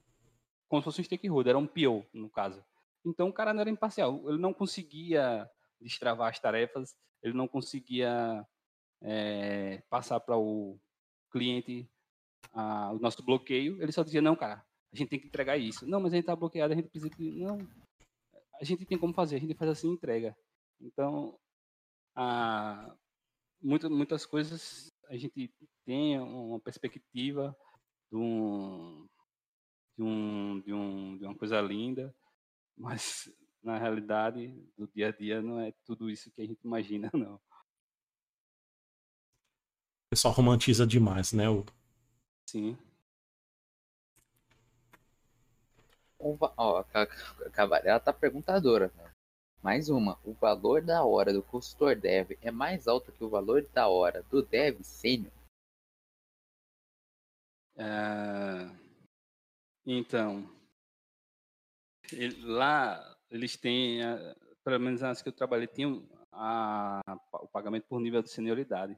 como 0.67 0.81
se 0.81 0.85
fosse 0.85 1.03
um 1.03 1.05
stakeholder, 1.05 1.51
era 1.51 1.59
um 1.59 1.67
PO, 1.67 2.03
no 2.15 2.31
caso. 2.31 2.65
Então 3.05 3.29
o 3.29 3.33
cara 3.33 3.53
não 3.53 3.61
era 3.61 3.69
imparcial, 3.69 4.27
ele 4.27 4.39
não 4.39 4.55
conseguia 4.55 5.49
destravar 5.79 6.31
as 6.31 6.39
tarefas, 6.39 6.97
ele 7.23 7.35
não 7.35 7.47
conseguia 7.47 8.47
é, 9.03 9.83
passar 9.91 10.19
para 10.19 10.39
o 10.39 10.79
cliente 11.31 11.87
a, 12.55 12.91
o 12.91 12.99
nosso 12.99 13.23
bloqueio, 13.23 13.83
ele 13.83 13.93
só 13.93 14.03
dizia, 14.03 14.23
não, 14.23 14.35
cara, 14.35 14.65
a 14.91 14.97
gente 14.97 15.11
tem 15.11 15.21
que 15.21 15.27
entregar 15.27 15.59
isso. 15.59 15.87
Não, 15.87 16.01
mas 16.01 16.15
a 16.15 16.17
gente 16.17 16.23
está 16.23 16.35
bloqueado, 16.35 16.73
a 16.73 16.77
gente 16.77 16.89
precisa... 16.89 17.11
Não, 17.19 17.59
a 18.59 18.65
gente 18.65 18.87
tem 18.87 18.97
como 18.97 19.13
fazer, 19.13 19.37
a 19.37 19.41
gente 19.41 19.55
faz 19.55 19.73
assim 19.73 19.91
entrega. 19.91 20.35
Então, 20.81 21.39
a, 22.15 22.95
muitas, 23.61 23.91
muitas 23.91 24.27
coisas 24.27 24.93
a 25.09 25.17
gente 25.17 25.53
tem 25.85 26.19
uma 26.19 26.61
perspectiva 26.61 27.57
de, 28.11 28.17
um, 28.17 29.07
de, 29.97 30.03
um, 30.03 30.61
de, 30.61 30.73
um, 30.73 31.19
de 31.19 31.25
uma 31.25 31.35
coisa 31.35 31.61
linda, 31.61 32.15
mas 32.77 33.31
na 33.63 33.79
realidade 33.79 34.55
do 34.77 34.87
dia 34.89 35.09
a 35.09 35.13
dia 35.13 35.43
não 35.43 35.61
é 35.61 35.73
tudo 35.85 36.11
isso 36.11 36.31
que 36.31 36.43
a 36.43 36.47
gente 36.47 36.61
imagina, 36.65 37.11
não. 37.13 37.37
O 37.37 37.41
pessoal 40.11 40.35
romantiza 40.35 40.87
demais, 40.87 41.33
né? 41.33 41.49
O... 41.49 41.65
Sim. 42.49 42.79
Ó, 46.19 46.79
a 46.79 47.07
Cavalhada 47.51 48.05
tá 48.05 48.13
perguntadora. 48.13 48.93
Né? 48.97 49.14
Mais 49.65 49.89
uma. 49.89 50.21
O 50.23 50.35
valor 50.35 50.83
da 50.83 51.03
hora 51.07 51.33
do 51.33 51.43
consultor 51.43 51.97
dev 51.97 52.33
é 52.43 52.51
mais 52.51 52.87
alto 52.87 53.11
que 53.11 53.25
o 53.25 53.31
valor 53.31 53.67
da 53.73 53.89
hora 53.89 54.23
do 54.25 54.43
dev 54.43 54.83
sênior? 54.83 55.33
É... 57.75 58.69
Então, 59.87 60.47
lá 62.43 63.17
eles 63.31 63.57
têm, 63.57 64.01
pelo 64.63 64.79
menos 64.81 65.03
as 65.03 65.23
que 65.23 65.31
eu 65.31 65.33
trabalhei, 65.33 65.67
tinham 65.67 66.07
a, 66.31 67.01
o 67.33 67.49
pagamento 67.49 67.87
por 67.87 67.99
nível 68.01 68.23
de 68.23 68.29
senioridade. 68.29 68.95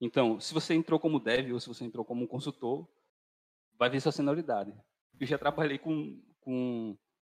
Então, 0.00 0.40
se 0.40 0.54
você 0.54 0.72
entrou 0.72 0.98
como 0.98 1.20
dev 1.20 1.52
ou 1.52 1.60
se 1.60 1.68
você 1.68 1.84
entrou 1.84 2.02
como 2.02 2.26
consultor, 2.26 2.88
vai 3.74 3.90
ver 3.90 4.00
sua 4.00 4.10
senioridade. 4.10 4.74
Eu 5.20 5.26
já 5.26 5.36
trabalhei 5.36 5.78
com, 5.78 6.18
com, 6.40 6.96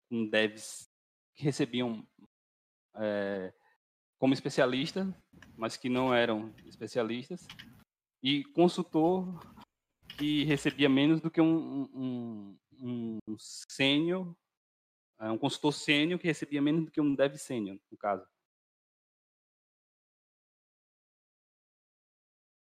com 0.08 0.30
devs 0.30 0.88
que 1.36 1.44
recebiam 1.44 2.06
é, 2.96 3.52
como 4.18 4.32
especialista, 4.32 5.06
mas 5.56 5.76
que 5.76 5.88
não 5.88 6.12
eram 6.12 6.52
especialistas, 6.64 7.46
e 8.22 8.42
consultor 8.44 9.38
que 10.18 10.44
recebia 10.44 10.88
menos 10.88 11.20
do 11.20 11.30
que 11.30 11.40
um, 11.40 11.84
um, 11.94 12.58
um, 12.72 13.18
um 13.28 13.36
sênior, 13.38 14.34
é, 15.20 15.30
um 15.30 15.38
consultor 15.38 15.72
sênior 15.72 16.18
que 16.18 16.26
recebia 16.26 16.62
menos 16.62 16.86
do 16.86 16.90
que 16.90 17.00
um 17.00 17.14
dev 17.14 17.36
sênior, 17.36 17.78
no 17.90 17.98
caso. 17.98 18.26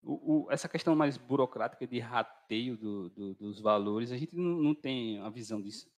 O, 0.02 0.44
o, 0.44 0.52
essa 0.52 0.68
questão 0.68 0.94
mais 0.94 1.16
burocrática 1.16 1.84
de 1.86 1.98
rateio 1.98 2.76
do, 2.76 3.08
do, 3.10 3.34
dos 3.34 3.58
valores, 3.58 4.12
a 4.12 4.16
gente 4.16 4.36
não, 4.36 4.62
não 4.62 4.74
tem 4.74 5.18
a 5.18 5.28
visão 5.30 5.60
disso. 5.60 5.90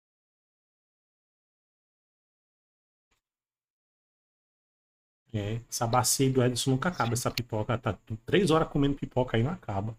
É, 5.36 5.60
essa 5.68 5.86
bacia 5.86 6.30
do 6.30 6.42
Edson 6.42 6.70
nunca 6.70 6.88
acaba, 6.88 7.12
essa 7.12 7.30
pipoca. 7.30 7.76
Tá 7.76 7.96
três 8.24 8.50
horas 8.50 8.68
comendo 8.68 8.94
pipoca 8.94 9.36
aí 9.36 9.42
não 9.42 9.50
acaba. 9.50 9.94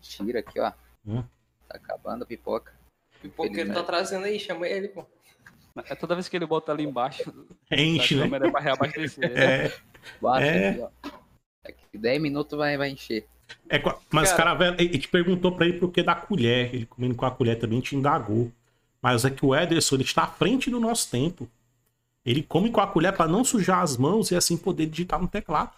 Tira 0.00 0.40
aqui, 0.40 0.58
ó. 0.58 0.72
Hum? 1.06 1.22
Tá 1.68 1.76
acabando 1.76 2.22
a 2.22 2.26
pipoca. 2.26 2.72
Pipoca 3.20 3.60
ele 3.60 3.72
tá 3.72 3.82
trazendo 3.82 4.24
aí, 4.24 4.40
chama 4.40 4.66
ele, 4.66 4.88
pô. 4.88 5.04
É 5.88 5.94
toda 5.94 6.14
vez 6.14 6.28
que 6.28 6.36
ele 6.36 6.46
bota 6.46 6.72
ali 6.72 6.84
embaixo. 6.84 7.32
Enche, 7.70 8.14
né? 8.14 8.26
É 8.26 8.50
pra 8.50 8.60
reabastecer. 8.60 9.36
É. 9.36 9.72
Baixa 10.20 10.46
é. 10.46 10.68
aqui, 10.70 10.80
ó. 10.80 11.10
Daqui 11.64 11.98
10 11.98 12.22
minutos 12.22 12.56
vai, 12.56 12.76
vai 12.76 12.90
encher. 12.90 13.26
É, 13.68 13.82
mas 14.10 14.32
cara, 14.32 14.54
o 14.54 14.58
cara, 14.58 14.76
ele 14.78 14.98
te 14.98 15.08
perguntou 15.08 15.52
pra 15.52 15.66
ele 15.66 15.78
por 15.78 15.90
que 15.90 16.02
da 16.02 16.14
colher. 16.14 16.74
Ele 16.74 16.86
comendo 16.86 17.14
com 17.14 17.26
a 17.26 17.30
colher 17.30 17.58
também 17.58 17.80
te 17.80 17.96
indagou. 17.96 18.52
Mas 19.02 19.24
é 19.24 19.30
que 19.30 19.44
o 19.44 19.54
Ederson, 19.54 19.96
ele 19.96 20.04
está 20.04 20.22
à 20.22 20.26
frente 20.26 20.70
do 20.70 20.80
nosso 20.80 21.10
tempo. 21.10 21.48
Ele 22.24 22.42
come 22.42 22.70
com 22.70 22.80
a 22.80 22.86
colher 22.86 23.14
para 23.14 23.28
não 23.28 23.44
sujar 23.44 23.82
as 23.82 23.96
mãos 23.96 24.30
e 24.30 24.36
assim 24.36 24.56
poder 24.56 24.86
digitar 24.86 25.20
no 25.20 25.28
teclado. 25.28 25.72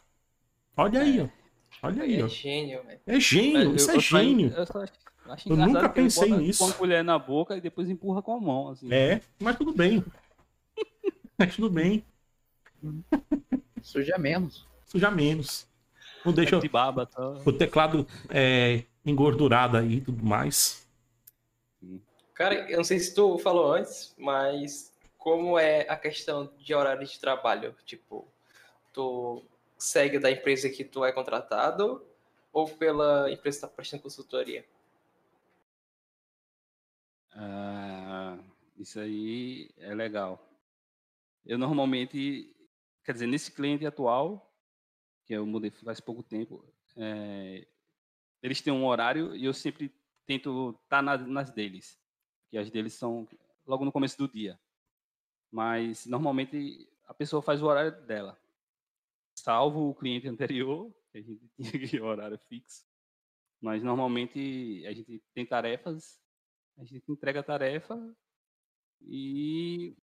Olha 0.77 1.01
aí, 1.01 1.21
ó. 1.21 1.29
Olha 1.83 2.03
aí, 2.05 2.21
é 2.21 2.25
ó. 2.25 2.29
Gênio, 2.29 2.83
velho. 2.85 3.01
É 3.07 3.21
gênio, 3.21 3.75
isso 3.75 3.91
eu, 3.91 3.97
é 3.97 4.01
gênio. 4.01 4.53
Eu, 4.55 4.67
só, 4.67 4.85
acho 5.29 5.49
eu 5.49 5.57
nunca 5.57 5.89
pensei 5.89 6.31
nisso. 6.31 6.65
Com 6.65 6.71
a 6.71 6.75
colher 6.75 7.03
na 7.03 7.19
boca 7.19 7.57
e 7.57 7.61
depois 7.61 7.91
empurra 7.91 8.23
com 8.23 8.37
a 8.37 8.41
mão. 8.41 8.69
Assim. 8.69 8.93
É, 8.93 9.21
mas 9.41 9.57
tudo 9.57 9.73
bem. 9.73 10.05
mas 11.37 11.57
tudo 11.57 11.69
bem. 11.69 12.05
Suja 13.83 14.17
menos. 14.17 14.67
Suja 14.85 15.11
menos. 15.11 15.67
Não 16.25 16.33
deixa 16.33 16.59
de 16.59 16.69
baba, 16.69 17.07
tá? 17.07 17.37
o 17.45 17.53
teclado 17.53 18.07
é, 18.31 18.83
engordurado 19.05 19.77
aí 19.77 19.95
e 19.95 20.01
tudo 20.01 20.25
mais. 20.25 20.87
Cara, 22.35 22.69
eu 22.71 22.79
não 22.79 22.85
sei 22.85 22.99
se 22.99 23.15
tu 23.15 23.39
falou 23.39 23.73
antes, 23.73 24.15
mas 24.19 24.93
como 25.27 25.59
é 25.59 25.81
a 25.89 25.97
questão 25.97 26.55
de 26.57 26.73
horário 26.73 27.05
de 27.05 27.19
trabalho? 27.19 27.75
Tipo, 27.85 28.33
tu 28.93 29.45
segue 29.77 30.21
da 30.21 30.31
empresa 30.31 30.71
que 30.71 30.85
tu 30.85 31.05
é 31.05 31.11
contratado 31.11 32.07
ou 32.53 32.69
pela 32.69 33.29
empresa 33.29 33.59
que 33.59 33.65
está 33.65 33.67
prestando 33.67 34.05
consultoria? 34.05 34.65
Ah, 37.33 38.39
isso 38.79 39.01
aí 39.01 39.69
é 39.79 39.93
legal. 39.97 40.49
Eu 41.45 41.59
normalmente, 41.59 42.55
quer 43.05 43.11
dizer, 43.11 43.27
nesse 43.27 43.51
cliente 43.51 43.85
atual, 43.85 44.55
que 45.25 45.35
eu 45.35 45.45
mudei 45.45 45.73
faz 45.73 45.99
pouco 45.99 46.23
tempo, 46.23 46.65
é, 46.97 47.67
eles 48.41 48.61
têm 48.61 48.73
um 48.73 48.87
horário 48.87 49.35
e 49.35 49.45
eu 49.45 49.53
sempre 49.53 49.93
tento 50.25 50.79
estar 50.85 51.05
tá 51.05 51.17
nas, 51.17 51.51
deles, 51.51 51.99
que 52.49 52.57
as 52.57 52.71
deles 52.71 52.95
são 52.95 53.27
logo 53.67 53.85
no 53.85 53.91
começo 53.91 54.17
do 54.17 54.29
dia. 54.29 54.57
Mas 55.57 56.05
normalmente 56.05 56.87
a 57.07 57.15
pessoa 57.15 57.41
faz 57.41 57.63
o 57.63 57.67
horário 57.67 58.05
dela, 58.05 58.39
salvo 59.35 59.89
o 59.89 59.95
cliente 59.95 60.29
anterior, 60.29 60.95
que 61.11 61.17
a 61.17 61.23
gente 61.23 61.51
tinha 61.89 62.05
horário 62.05 62.39
fixo. 62.41 62.85
Mas 63.59 63.83
normalmente 63.83 64.85
a 64.87 64.93
gente 64.93 65.19
tem 65.33 65.47
tarefas, 65.47 66.21
a 66.77 66.85
gente 66.85 67.11
entrega 67.11 67.41
a 67.41 67.43
tarefa 67.43 67.97
e 69.01 69.97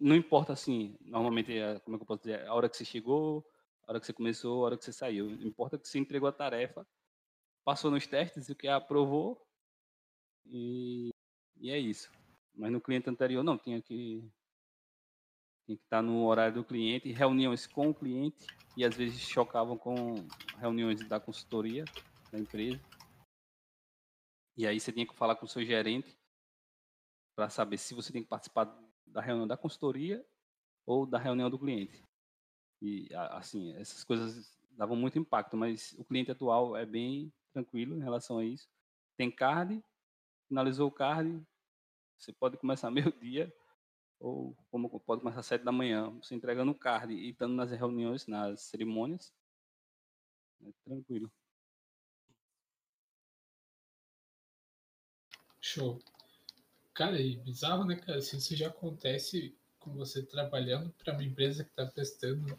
não 0.00 0.16
importa 0.16 0.52
assim, 0.52 0.96
normalmente, 1.00 1.52
como 1.84 1.94
é 1.94 1.98
que 1.98 2.02
eu 2.02 2.06
posso 2.06 2.22
dizer, 2.22 2.44
a 2.44 2.52
hora 2.52 2.68
que 2.68 2.76
você 2.76 2.84
chegou, 2.84 3.48
a 3.86 3.92
hora 3.92 4.00
que 4.00 4.06
você 4.06 4.12
começou, 4.12 4.62
a 4.62 4.66
hora 4.66 4.76
que 4.76 4.84
você 4.84 4.92
saiu. 4.92 5.30
Importa 5.30 5.78
que 5.78 5.86
você 5.86 6.00
entregou 6.00 6.28
a 6.28 6.32
tarefa, 6.32 6.84
passou 7.64 7.88
nos 7.88 8.04
testes, 8.04 8.48
o 8.48 8.56
que 8.56 8.66
aprovou, 8.66 9.40
e, 10.44 11.10
e 11.56 11.70
é 11.70 11.78
isso. 11.78 12.10
Mas 12.52 12.72
no 12.72 12.80
cliente 12.80 13.08
anterior, 13.08 13.44
não, 13.44 13.56
tinha 13.56 13.80
que, 13.80 14.28
tinha 15.70 15.76
que 15.76 15.84
estar 15.84 16.02
no 16.02 16.24
horário 16.26 16.54
do 16.54 16.64
cliente, 16.64 17.12
reuniões 17.12 17.66
com 17.66 17.90
o 17.90 17.94
cliente, 17.94 18.46
e 18.76 18.84
às 18.84 18.96
vezes 18.96 19.20
chocavam 19.20 19.76
com 19.76 20.14
reuniões 20.58 21.06
da 21.08 21.20
consultoria 21.20 21.84
da 22.32 22.38
empresa. 22.38 22.80
E 24.56 24.66
aí 24.66 24.80
você 24.80 24.92
tinha 24.92 25.06
que 25.06 25.14
falar 25.14 25.36
com 25.36 25.46
o 25.46 25.48
seu 25.48 25.64
gerente 25.64 26.18
para 27.36 27.48
saber 27.48 27.78
se 27.78 27.94
você 27.94 28.12
tem 28.12 28.22
que 28.22 28.28
participar 28.28 28.64
da 29.06 29.20
reunião 29.20 29.46
da 29.46 29.56
consultoria 29.56 30.24
ou 30.84 31.06
da 31.06 31.18
reunião 31.18 31.48
do 31.48 31.58
cliente. 31.58 32.02
E, 32.82 33.08
assim, 33.14 33.72
essas 33.74 34.02
coisas 34.02 34.58
dava 34.72 34.96
muito 34.96 35.18
impacto, 35.18 35.56
mas 35.56 35.94
o 35.98 36.04
cliente 36.04 36.30
atual 36.30 36.76
é 36.76 36.84
bem 36.84 37.32
tranquilo 37.52 37.96
em 37.96 38.02
relação 38.02 38.38
a 38.38 38.44
isso. 38.44 38.68
Tem 39.16 39.30
card, 39.30 39.82
finalizou 40.48 40.88
o 40.88 40.92
card, 40.92 41.42
você 42.18 42.32
pode 42.32 42.56
começar 42.56 42.90
meio-dia, 42.90 43.54
ou 44.20 44.54
como 44.70 45.00
pode 45.00 45.22
começar 45.22 45.40
às 45.40 45.46
sete 45.46 45.64
da 45.64 45.72
manhã, 45.72 46.10
você 46.10 46.34
entregando 46.34 46.70
o 46.70 46.74
card 46.74 47.12
e 47.12 47.30
estando 47.30 47.54
nas 47.54 47.70
reuniões, 47.70 48.26
nas 48.26 48.60
cerimônias, 48.60 49.32
é 50.62 50.70
tranquilo. 50.84 51.32
Show. 55.60 55.98
Cara, 56.92 57.20
e 57.20 57.36
bizarro, 57.36 57.84
né, 57.84 57.96
cara? 57.96 58.20
Se 58.20 58.36
isso 58.36 58.54
já 58.54 58.68
acontece 58.68 59.56
com 59.78 59.92
você 59.94 60.22
trabalhando 60.22 60.90
para 60.90 61.14
uma 61.14 61.24
empresa 61.24 61.64
que 61.64 61.70
está 61.70 61.86
prestando 61.86 62.58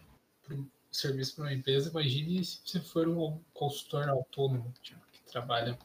serviço 0.92 1.36
para 1.36 1.46
uma 1.46 1.54
empresa, 1.54 1.90
imagine 1.90 2.44
se 2.44 2.62
você 2.66 2.80
for 2.82 3.08
um 3.08 3.40
consultor 3.54 4.10
autônomo, 4.10 4.74
tipo, 4.82 5.00
que 5.12 5.22
trabalha 5.24 5.78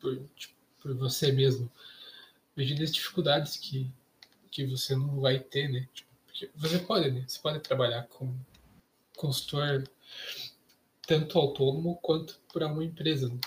por, 0.00 0.28
tipo, 0.36 0.54
por 0.80 0.94
você 0.94 1.32
mesmo. 1.32 1.70
Imagine 2.56 2.84
as 2.84 2.92
dificuldades 2.92 3.56
que, 3.56 3.90
que 4.52 4.66
você 4.66 4.94
não 4.94 5.18
vai 5.20 5.40
ter, 5.40 5.68
né? 5.68 5.88
Tipo, 5.94 6.12
você 6.56 6.78
pode, 6.78 7.10
né? 7.10 7.24
Você 7.26 7.40
pode 7.40 7.58
trabalhar 7.60 8.06
como 8.08 8.38
consultor 9.16 9.82
tanto 11.06 11.38
autônomo 11.38 11.96
quanto 11.96 12.38
para 12.52 12.66
uma 12.68 12.84
empresa. 12.84 13.28
né? 13.28 13.40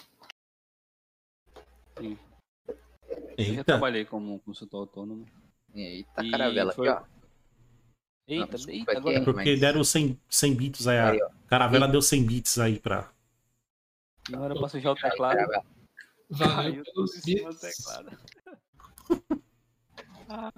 Sim. 1.99 2.17
Eu 3.37 3.45
já 3.45 3.51
Eita, 3.51 3.63
trabalhei 3.63 4.03
como 4.05 4.39
consultor 4.39 4.81
autônomo. 4.81 5.25
E 5.73 5.81
aí, 5.85 6.03
tá 6.15 6.23
E 6.23 6.31
caravela 6.31 6.73
foi- 6.73 6.87
aqui, 6.89 7.03
ó. 7.11 7.15
Eita, 8.27 8.57
desculpa, 8.57 8.71
eita, 8.91 8.97
agora. 8.97 9.17
é- 9.17 9.23
porque 9.23 9.51
mas- 9.51 9.59
deram 9.59 9.83
100, 9.83 10.19
100 10.29 10.55
bits 10.55 10.87
aí. 10.87 10.97
Aí, 10.97 11.21
A 11.21 11.29
caravela 11.47 11.87
deu 11.87 12.01
100 12.01 12.25
bits 12.25 12.57
aí 12.57 12.79
pra. 12.79 13.13
Não 14.29 14.43
era 14.43 14.55
pra 14.55 14.67
sujar 14.67 14.93
o 14.93 14.95
teclado. 14.95 15.37
Valeu 16.29 16.83
pelos 16.83 17.21
bits. 17.23 17.85
Ah, 20.27 20.51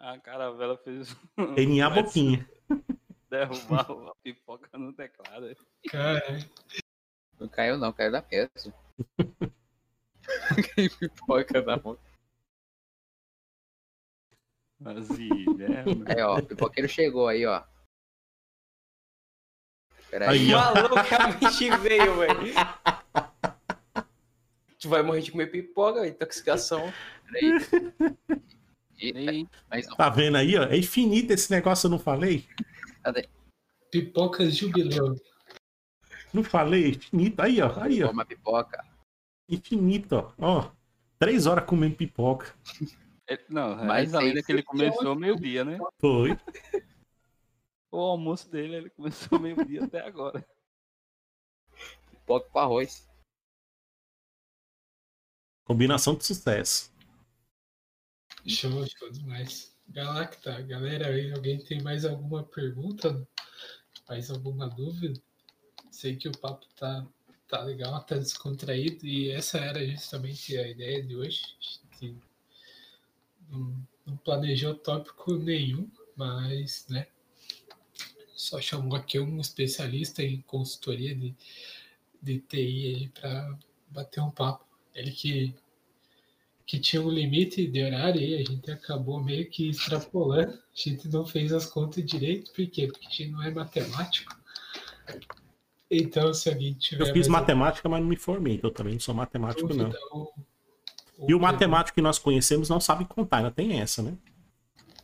a 0.00 0.12
a 0.12 0.18
caravela 0.20 0.76
fez 0.78 1.16
Tem 1.54 1.80
a 1.82 1.88
Vai 1.88 2.02
boquinha. 2.02 2.48
derrubar 3.30 3.86
a 3.90 4.14
pipoca 4.22 4.76
no 4.78 4.92
teclado. 4.92 5.56
Cara, 5.90 6.20
Não 7.38 7.48
caiu 7.48 7.78
não, 7.78 7.92
caiu 7.92 8.12
da 8.12 8.22
mesa. 8.30 8.74
que 10.74 10.88
pipoca 10.90 11.62
da 11.62 11.76
mão. 11.76 11.98
Vazio, 14.80 15.56
né? 15.56 15.84
Aí, 16.06 16.22
ó, 16.22 16.38
o 16.38 16.46
pipoqueiro 16.46 16.88
chegou 16.88 17.28
aí, 17.28 17.46
ó. 17.46 17.62
Pera 20.10 20.30
aí. 20.30 20.52
Ó. 20.52 20.74
Malucamente 20.74 21.70
veio, 21.78 22.16
velho. 22.18 22.54
Tu 24.78 24.88
vai 24.88 25.02
morrer 25.02 25.22
de 25.22 25.32
comer 25.32 25.46
pipoca, 25.46 26.06
intoxicação. 26.06 26.92
Pera 27.32 27.38
aí. 27.38 27.52
Eita, 27.52 28.53
E 28.98 29.46
mais 29.68 29.86
um. 29.88 29.96
Tá 29.96 30.08
vendo 30.08 30.36
aí, 30.36 30.56
ó? 30.56 30.64
É 30.64 30.76
infinito 30.76 31.32
esse 31.32 31.50
negócio, 31.50 31.86
eu 31.86 31.90
não 31.90 31.98
falei? 31.98 32.46
pipocas 33.90 34.56
jubileu. 34.56 35.14
Não 36.32 36.42
falei? 36.42 36.90
Infinito. 36.90 37.40
Aí, 37.40 37.60
ó. 37.60 37.80
Aí, 37.80 38.02
ó. 38.02 38.08
Toma 38.08 38.24
pipoca. 38.24 38.84
Infinito, 39.48 40.16
ó. 40.16 40.32
Ó. 40.38 40.70
Três 41.18 41.46
horas 41.46 41.64
comendo 41.64 41.96
pipoca. 41.96 42.54
ele- 43.28 43.44
não, 43.48 43.76
Mas 43.76 43.86
mas 43.86 44.14
além 44.14 44.36
aí 44.36 44.42
que 44.42 44.52
ele 44.52 44.62
começou 44.62 45.14
meio-dia, 45.14 45.64
né? 45.64 45.78
Foi. 46.00 46.30
O 47.92 47.98
almoço 47.98 48.50
dele, 48.50 48.74
ele 48.76 48.90
começou 48.90 49.38
meio-dia 49.38 49.84
até 49.84 50.00
agora. 50.00 50.44
Pipoca 52.10 52.48
com 52.50 52.58
arroz. 52.58 53.08
Combinação 55.64 56.14
de 56.14 56.24
sucesso. 56.24 56.92
Show, 58.46 58.86
show 58.86 59.10
demais. 59.10 59.74
Galacta, 59.88 60.60
galera, 60.60 61.08
aí 61.08 61.32
alguém 61.32 61.58
tem 61.58 61.80
mais 61.80 62.04
alguma 62.04 62.42
pergunta? 62.42 63.26
Mais 64.06 64.30
alguma 64.30 64.68
dúvida? 64.68 65.18
Sei 65.90 66.14
que 66.14 66.28
o 66.28 66.38
papo 66.38 66.66
tá, 66.76 67.06
tá 67.48 67.62
legal, 67.62 68.04
tá 68.04 68.16
descontraído 68.16 69.06
e 69.06 69.30
essa 69.30 69.56
era 69.56 69.86
justamente 69.86 70.58
a 70.58 70.68
ideia 70.68 71.02
de 71.02 71.16
hoje. 71.16 71.42
Não, 73.48 73.86
não 74.04 74.16
planejou 74.18 74.74
tópico 74.74 75.36
nenhum, 75.36 75.90
mas, 76.14 76.86
né? 76.90 77.06
Só 78.34 78.60
chamou 78.60 78.94
aqui 78.94 79.18
um 79.18 79.40
especialista 79.40 80.22
em 80.22 80.42
consultoria 80.42 81.14
de, 81.14 81.34
de 82.20 82.40
TI 82.40 83.10
para 83.14 83.58
bater 83.88 84.20
um 84.20 84.30
papo. 84.30 84.66
Ele 84.94 85.12
que 85.12 85.54
que 86.66 86.78
tinha 86.78 87.02
um 87.02 87.10
limite 87.10 87.66
de 87.66 87.82
horário 87.84 88.20
e 88.20 88.34
a 88.36 88.38
gente 88.44 88.70
acabou 88.70 89.22
meio 89.22 89.48
que 89.50 89.68
extrapolando. 89.68 90.52
A 90.52 90.58
gente 90.74 91.08
não 91.08 91.26
fez 91.26 91.52
as 91.52 91.66
contas 91.66 92.04
direito, 92.04 92.52
por 92.52 92.66
quê? 92.66 92.86
Porque 92.86 93.06
a 93.06 93.10
gente 93.10 93.28
não 93.30 93.42
é 93.42 93.50
matemático. 93.50 94.34
Então, 95.90 96.32
se 96.32 96.48
alguém 96.48 96.74
tiver. 96.74 97.08
Eu 97.08 97.12
fiz 97.12 97.28
matemática, 97.28 97.88
mas 97.88 98.00
não 98.00 98.08
me 98.08 98.16
formei. 98.16 98.54
então 98.54 98.70
Eu 98.70 98.74
também 98.74 98.94
não 98.94 99.00
sou 99.00 99.14
matemático, 99.14 99.66
alguma 99.68 99.88
não. 99.88 99.94
ou- 100.10 100.34
E 101.28 101.34
o 101.34 101.38
matemático 101.40 101.94
que 101.94 102.02
nós 102.02 102.18
conhecemos 102.18 102.68
não 102.68 102.80
sabe 102.80 103.04
contar, 103.04 103.38
ainda 103.38 103.50
tem 103.50 103.80
essa, 103.80 104.02
né? 104.02 104.16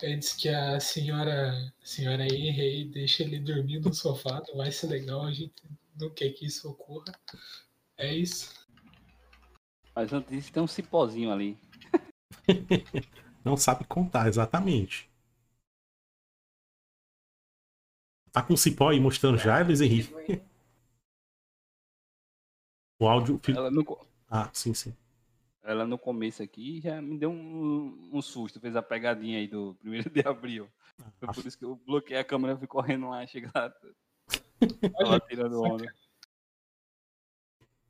Antes 0.03 0.33
que 0.33 0.49
a 0.49 0.81
senhora, 0.81 1.51
a 1.53 1.87
senhora 1.87 2.25
Henry 2.25 2.61
aí 2.61 2.85
deixe 2.87 3.23
ele 3.23 3.39
dormir 3.39 3.81
no 3.81 3.93
sofá, 3.93 4.43
não 4.49 4.57
vai 4.57 4.73
ser 4.73 4.87
legal, 4.87 5.27
a 5.27 5.33
gente 5.33 5.53
não 6.01 6.09
quer 6.11 6.31
que 6.31 6.47
isso 6.47 6.69
ocorra. 6.71 7.13
É 7.99 8.13
isso. 8.13 8.60
Mas 10.01 10.15
antes 10.15 10.31
disso 10.31 10.51
tem 10.51 10.63
um 10.63 10.67
cipózinho 10.67 11.31
ali. 11.31 11.59
Não 13.45 13.55
sabe 13.55 13.85
contar, 13.85 14.29
exatamente. 14.29 15.11
Tá 18.33 18.43
com 18.43 18.57
cipó 18.57 18.89
aí 18.89 18.99
mostrando 18.99 19.37
já, 19.37 19.63
Luiz 19.63 19.83
Henrique? 19.83 20.11
O 22.99 23.07
áudio. 23.07 23.39
Ela 23.47 23.71
no, 23.71 23.85
Ah, 24.27 24.49
sim, 24.55 24.73
sim. 24.73 24.97
ela 25.63 25.87
no 25.87 25.99
começo 25.99 26.43
aqui 26.43 26.81
já 26.81 27.03
me 27.03 27.19
deu 27.19 27.31
um, 27.31 28.09
um 28.11 28.23
susto, 28.23 28.59
fez 28.59 28.75
a 28.75 28.83
pegadinha 28.83 29.39
aí 29.39 29.47
do 29.47 29.77
1 29.85 30.09
de 30.11 30.27
abril. 30.27 30.67
Foi 31.19 31.29
Ah, 31.29 31.35
por 31.35 31.45
isso 31.45 31.59
que 31.59 31.65
eu 31.67 31.77
bloqueei 31.77 32.19
a 32.19 32.25
câmera 32.25 32.55
e 32.55 32.59
fui 32.59 32.67
correndo 32.67 33.11
lá, 33.11 33.27
cheguei 33.27 33.51
lá. 33.55 33.71
Tava 34.97 35.21
tirando 35.21 35.63
onda. 35.63 35.95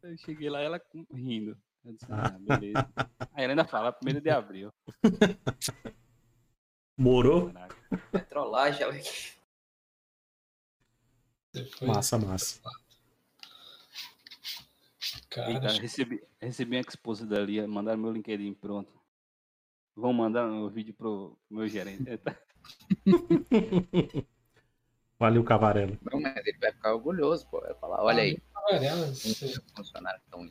Eu 0.03 0.19
cheguei 0.19 0.51
lá 0.51 0.61
ela 0.61 0.83
rindo. 1.13 1.57
Eu 1.85 1.93
disse, 1.93 2.07
ah, 2.11 2.37
beleza. 2.39 2.89
Aí 3.33 3.45
ela 3.45 3.53
ainda 3.53 3.65
fala, 3.65 3.97
1 4.05 4.21
de 4.21 4.31
abril. 4.31 4.73
Morou? 6.97 7.53
É 8.13 8.19
trollagem, 8.19 8.83
Alex. 8.83 9.37
Foi, 11.79 11.89
Massa, 11.89 12.19
massa. 12.19 12.61
cara, 15.29 15.53
Eita, 15.53 15.73
recebi, 15.81 16.23
recebi 16.41 16.77
uma 16.77 16.81
exposa 16.83 17.27
dali, 17.27 17.65
mandaram 17.67 17.99
meu 17.99 18.13
LinkedIn 18.13 18.55
pronto. 18.55 18.93
Vão 19.97 20.13
mandar 20.13 20.47
o 20.49 20.69
vídeo 20.71 20.95
pro 20.95 21.37
meu 21.51 21.67
gerente. 21.67 22.05
Valeu. 25.19 25.45
Não, 26.03 26.21
mas 26.21 26.37
ele 26.47 26.59
vai 26.59 26.73
ficar 26.73 26.95
orgulhoso, 26.95 27.47
pô. 27.51 27.61
Vai 27.61 27.75
falar, 27.75 28.03
olha 28.03 28.23
aí, 28.23 28.41
Cavarela, 28.55 29.07
você- 29.09 29.59
um 29.59 29.77
funcionário 29.77 30.21
tão 30.31 30.51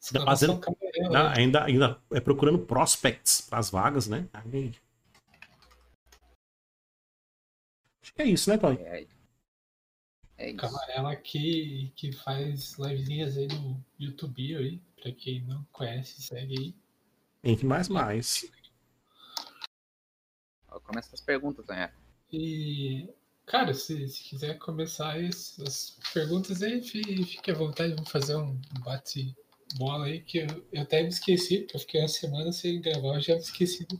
exclamação 0.00 0.60
fazendo- 0.60 0.60
Cavarela, 0.60 1.18
Ah, 1.18 1.30
né? 1.30 1.34
ainda, 1.38 1.64
ainda 1.64 2.02
é 2.12 2.20
procurando 2.20 2.58
prospects 2.58 3.40
para 3.42 3.58
as 3.58 3.70
vagas, 3.70 4.06
né? 4.08 4.28
Aí- 4.32 4.72
Acho 8.02 8.14
que 8.14 8.22
é 8.22 8.24
isso, 8.26 8.50
né, 8.50 8.56
Tony? 8.58 8.78
É, 8.80 9.06
é 10.38 10.46
isso. 10.48 10.56
Camarela 10.56 11.14
que, 11.16 11.92
que 11.94 12.12
faz 12.12 12.78
livezinhas 12.78 13.36
aí 13.36 13.46
no 13.48 13.84
YouTube 13.98 14.56
aí, 14.56 14.80
pra 15.00 15.12
quem 15.12 15.42
não 15.42 15.64
conhece, 15.70 16.20
segue 16.22 16.58
aí. 16.58 16.74
Entre 17.44 17.66
mais 17.66 17.88
mais. 17.88 18.50
Começa 20.84 21.14
as 21.14 21.20
perguntas, 21.20 21.64
né? 21.66 21.92
E, 22.32 23.08
cara, 23.46 23.72
se, 23.74 24.08
se 24.08 24.24
quiser 24.24 24.58
começar 24.58 25.12
aí 25.12 25.26
as, 25.26 25.58
as 25.60 25.98
perguntas 26.12 26.62
aí, 26.62 26.82
fi- 26.82 27.24
fique 27.24 27.50
à 27.50 27.54
vontade, 27.54 27.94
vamos 27.94 28.10
fazer 28.10 28.34
um 28.36 28.58
bate-bola 29.70 30.06
aí, 30.06 30.20
que 30.22 30.38
eu, 30.38 30.46
eu 30.72 30.82
até 30.82 31.02
me 31.02 31.08
esqueci, 31.08 31.60
porque 31.60 31.76
eu 31.76 31.80
fiquei 31.80 32.00
uma 32.00 32.08
semana 32.08 32.52
sem 32.52 32.80
gravar, 32.80 33.14
eu 33.14 33.20
já 33.20 33.34
me 33.34 33.40
esqueci 33.40 33.86
do 33.86 33.98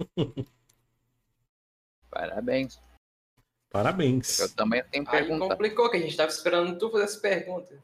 Parabéns. 2.10 2.80
Parabéns. 3.70 4.40
Eu 4.40 4.54
também 4.54 4.82
tenho 4.84 5.04
Aí 5.08 5.10
pergunta. 5.10 5.48
complicou, 5.48 5.90
que 5.90 5.96
a 5.96 6.00
gente 6.00 6.16
tava 6.16 6.30
esperando 6.30 6.76
tu 6.78 6.90
fazer 6.90 7.04
essa 7.04 7.20
pergunta. 7.20 7.82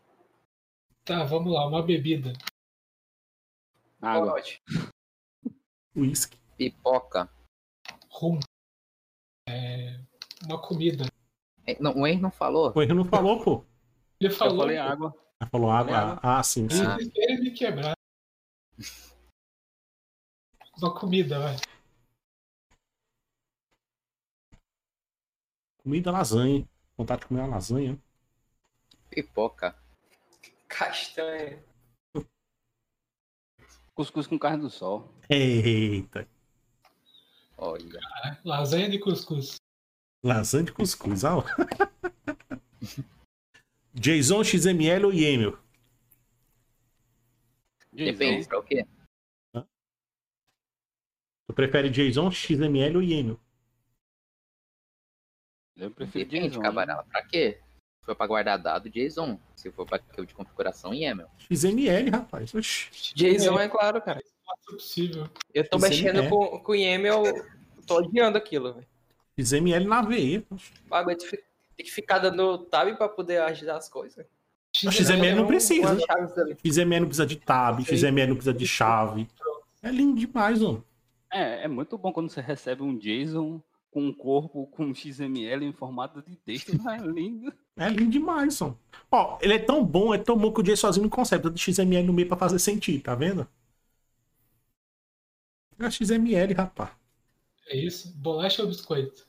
Tá, 1.04 1.24
vamos 1.24 1.52
lá, 1.52 1.66
uma 1.68 1.82
bebida. 1.82 2.32
água. 4.02 4.42
Whisky. 5.94 6.36
Pipoca, 6.56 7.30
Rum. 8.10 8.40
É, 9.48 10.00
uma 10.44 10.60
comida. 10.60 11.04
Não, 11.78 11.92
o 12.00 12.06
Henry 12.06 12.20
não 12.20 12.30
falou. 12.30 12.72
O 12.74 12.82
Henry 12.82 12.94
não 12.94 13.04
falou, 13.04 13.42
pô. 13.44 13.64
Ele 14.20 14.32
Eu 14.32 14.36
falou. 14.36 14.58
falei 14.62 14.78
água. 14.78 15.14
Ah, 15.40 15.46
falou 15.46 15.70
água. 15.70 16.18
Ah, 16.22 16.42
sim, 16.42 16.68
sim. 16.68 16.82
Ah. 16.82 16.96
Querem 17.12 17.40
me 17.40 17.50
quebrar. 17.50 17.94
Uma 20.78 20.98
comida, 20.98 21.38
vai. 21.38 21.56
Comida 25.82 26.10
lasanha. 26.10 26.68
Vontade 26.96 27.20
de 27.20 27.26
comer 27.26 27.40
uma 27.40 27.48
lasanha. 27.48 28.00
Pipoca. 29.10 29.76
Castanha. 30.68 31.62
Cuscuz 33.94 34.26
com 34.26 34.38
carne 34.38 34.62
do 34.62 34.70
sol. 34.70 35.14
Eita. 35.28 36.28
Olha. 37.56 38.00
Lasanha 38.44 38.90
de 38.90 38.98
cuscuz. 38.98 39.56
Lasanha 40.22 40.64
de 40.64 40.72
cuscuz. 40.72 41.24
Ó. 41.24 41.42
Jason 43.98 44.44
XML 44.44 45.06
ou 45.06 45.12
Yemel? 45.12 45.58
Depende, 47.92 48.46
pra 48.46 48.58
o 48.58 48.62
quê? 48.62 48.86
Tu 51.48 51.54
prefere 51.54 51.88
Jason 51.88 52.30
XML 52.30 52.96
ou 52.96 53.02
Yemel? 53.02 53.40
Eu 55.76 55.90
prefiro 55.90 56.24
Depende, 56.24 56.48
Jason. 56.48 56.62
Cabarela. 56.62 57.04
Pra 57.04 57.22
quê? 57.22 57.58
Se 58.00 58.06
for 58.06 58.16
pra 58.16 58.26
guardar 58.26 58.58
dado, 58.58 58.88
JSON. 58.88 59.38
Se 59.54 59.70
for 59.70 59.86
pra 59.86 59.98
de 59.98 60.34
configuração, 60.34 60.94
YAML. 60.94 61.26
XML, 61.50 62.10
rapaz. 62.10 62.54
Oxi. 62.54 63.14
Jason 63.14 63.58
é 63.58 63.68
claro, 63.68 64.00
cara. 64.00 64.20
É 64.20 64.70
possível. 64.70 65.28
Eu 65.52 65.68
tô 65.68 65.76
aí 65.76 65.82
mexendo 65.82 66.20
é. 66.20 66.28
com, 66.28 66.58
com 66.60 66.72
o 66.72 66.74
YAML, 66.74 67.24
tô 67.86 67.98
odiando 67.98 68.38
aquilo, 68.38 68.74
velho. 68.74 68.86
XML 69.38 69.84
na 69.86 70.02
veia. 70.02 70.44
Bagulho 70.86 71.20
fi- 71.20 71.42
Tem 71.76 71.84
que 71.84 71.92
ficar 71.92 72.18
dando 72.18 72.58
tab 72.66 72.96
pra 72.96 73.08
poder 73.08 73.42
ajudar 73.42 73.76
as 73.76 73.88
coisas. 73.88 74.24
O 74.84 74.90
XML 74.90 75.34
não 75.34 75.46
precisa. 75.46 75.96
XML 76.64 77.00
não 77.00 77.06
precisa 77.06 77.26
de 77.26 77.36
tab, 77.36 77.80
XML 77.80 78.28
não 78.28 78.36
precisa 78.36 78.54
de 78.54 78.66
chave. 78.66 79.28
É 79.82 79.90
lindo 79.90 80.18
demais, 80.18 80.60
mano. 80.60 80.84
É, 81.32 81.64
é 81.64 81.68
muito 81.68 81.96
bom 81.96 82.12
quando 82.12 82.30
você 82.30 82.40
recebe 82.40 82.82
um 82.82 82.96
JSON 82.96 83.60
com 83.90 84.06
um 84.06 84.12
corpo 84.12 84.66
com 84.66 84.94
XML 84.94 85.64
em 85.64 85.72
formato 85.72 86.22
de 86.22 86.36
texto. 86.36 86.72
É 86.86 86.98
lindo. 86.98 87.52
É 87.76 87.88
lindo 87.88 88.10
demais, 88.10 88.60
mano. 88.60 88.78
Ó, 89.10 89.38
ele 89.40 89.54
é 89.54 89.58
tão 89.58 89.84
bom, 89.84 90.14
é 90.14 90.18
tão 90.18 90.36
bom 90.36 90.52
que 90.52 90.60
o 90.60 90.64
Jay 90.64 90.76
sozinho 90.76 91.04
não 91.04 91.10
consegue. 91.10 91.42
Precisa 91.42 91.84
de 91.84 91.90
XML 91.90 92.06
no 92.06 92.12
meio 92.12 92.28
pra 92.28 92.36
fazer 92.36 92.58
sentido, 92.58 93.02
tá 93.02 93.14
vendo? 93.14 93.46
É 95.78 95.90
XML, 95.90 96.54
rapaz. 96.54 96.90
É 97.68 97.76
isso. 97.76 98.14
Bolacha 98.16 98.62
ou 98.62 98.68
biscoito? 98.68 99.26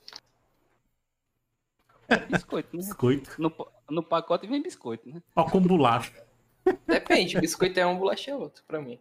É 2.07 2.17
biscoito, 2.17 2.75
né? 2.75 2.83
Biscoito. 2.83 3.41
No, 3.41 3.53
no 3.89 4.03
pacote 4.03 4.47
vem 4.47 4.61
biscoito, 4.61 5.09
né? 5.09 5.21
Ó, 5.35 5.43
com 5.43 5.59
bolacha. 5.59 6.25
Depende, 6.85 7.39
biscoito 7.39 7.79
é 7.79 7.85
um, 7.85 7.97
bolacha 7.97 8.31
é 8.31 8.35
outro, 8.35 8.63
pra 8.67 8.81
mim. 8.81 8.99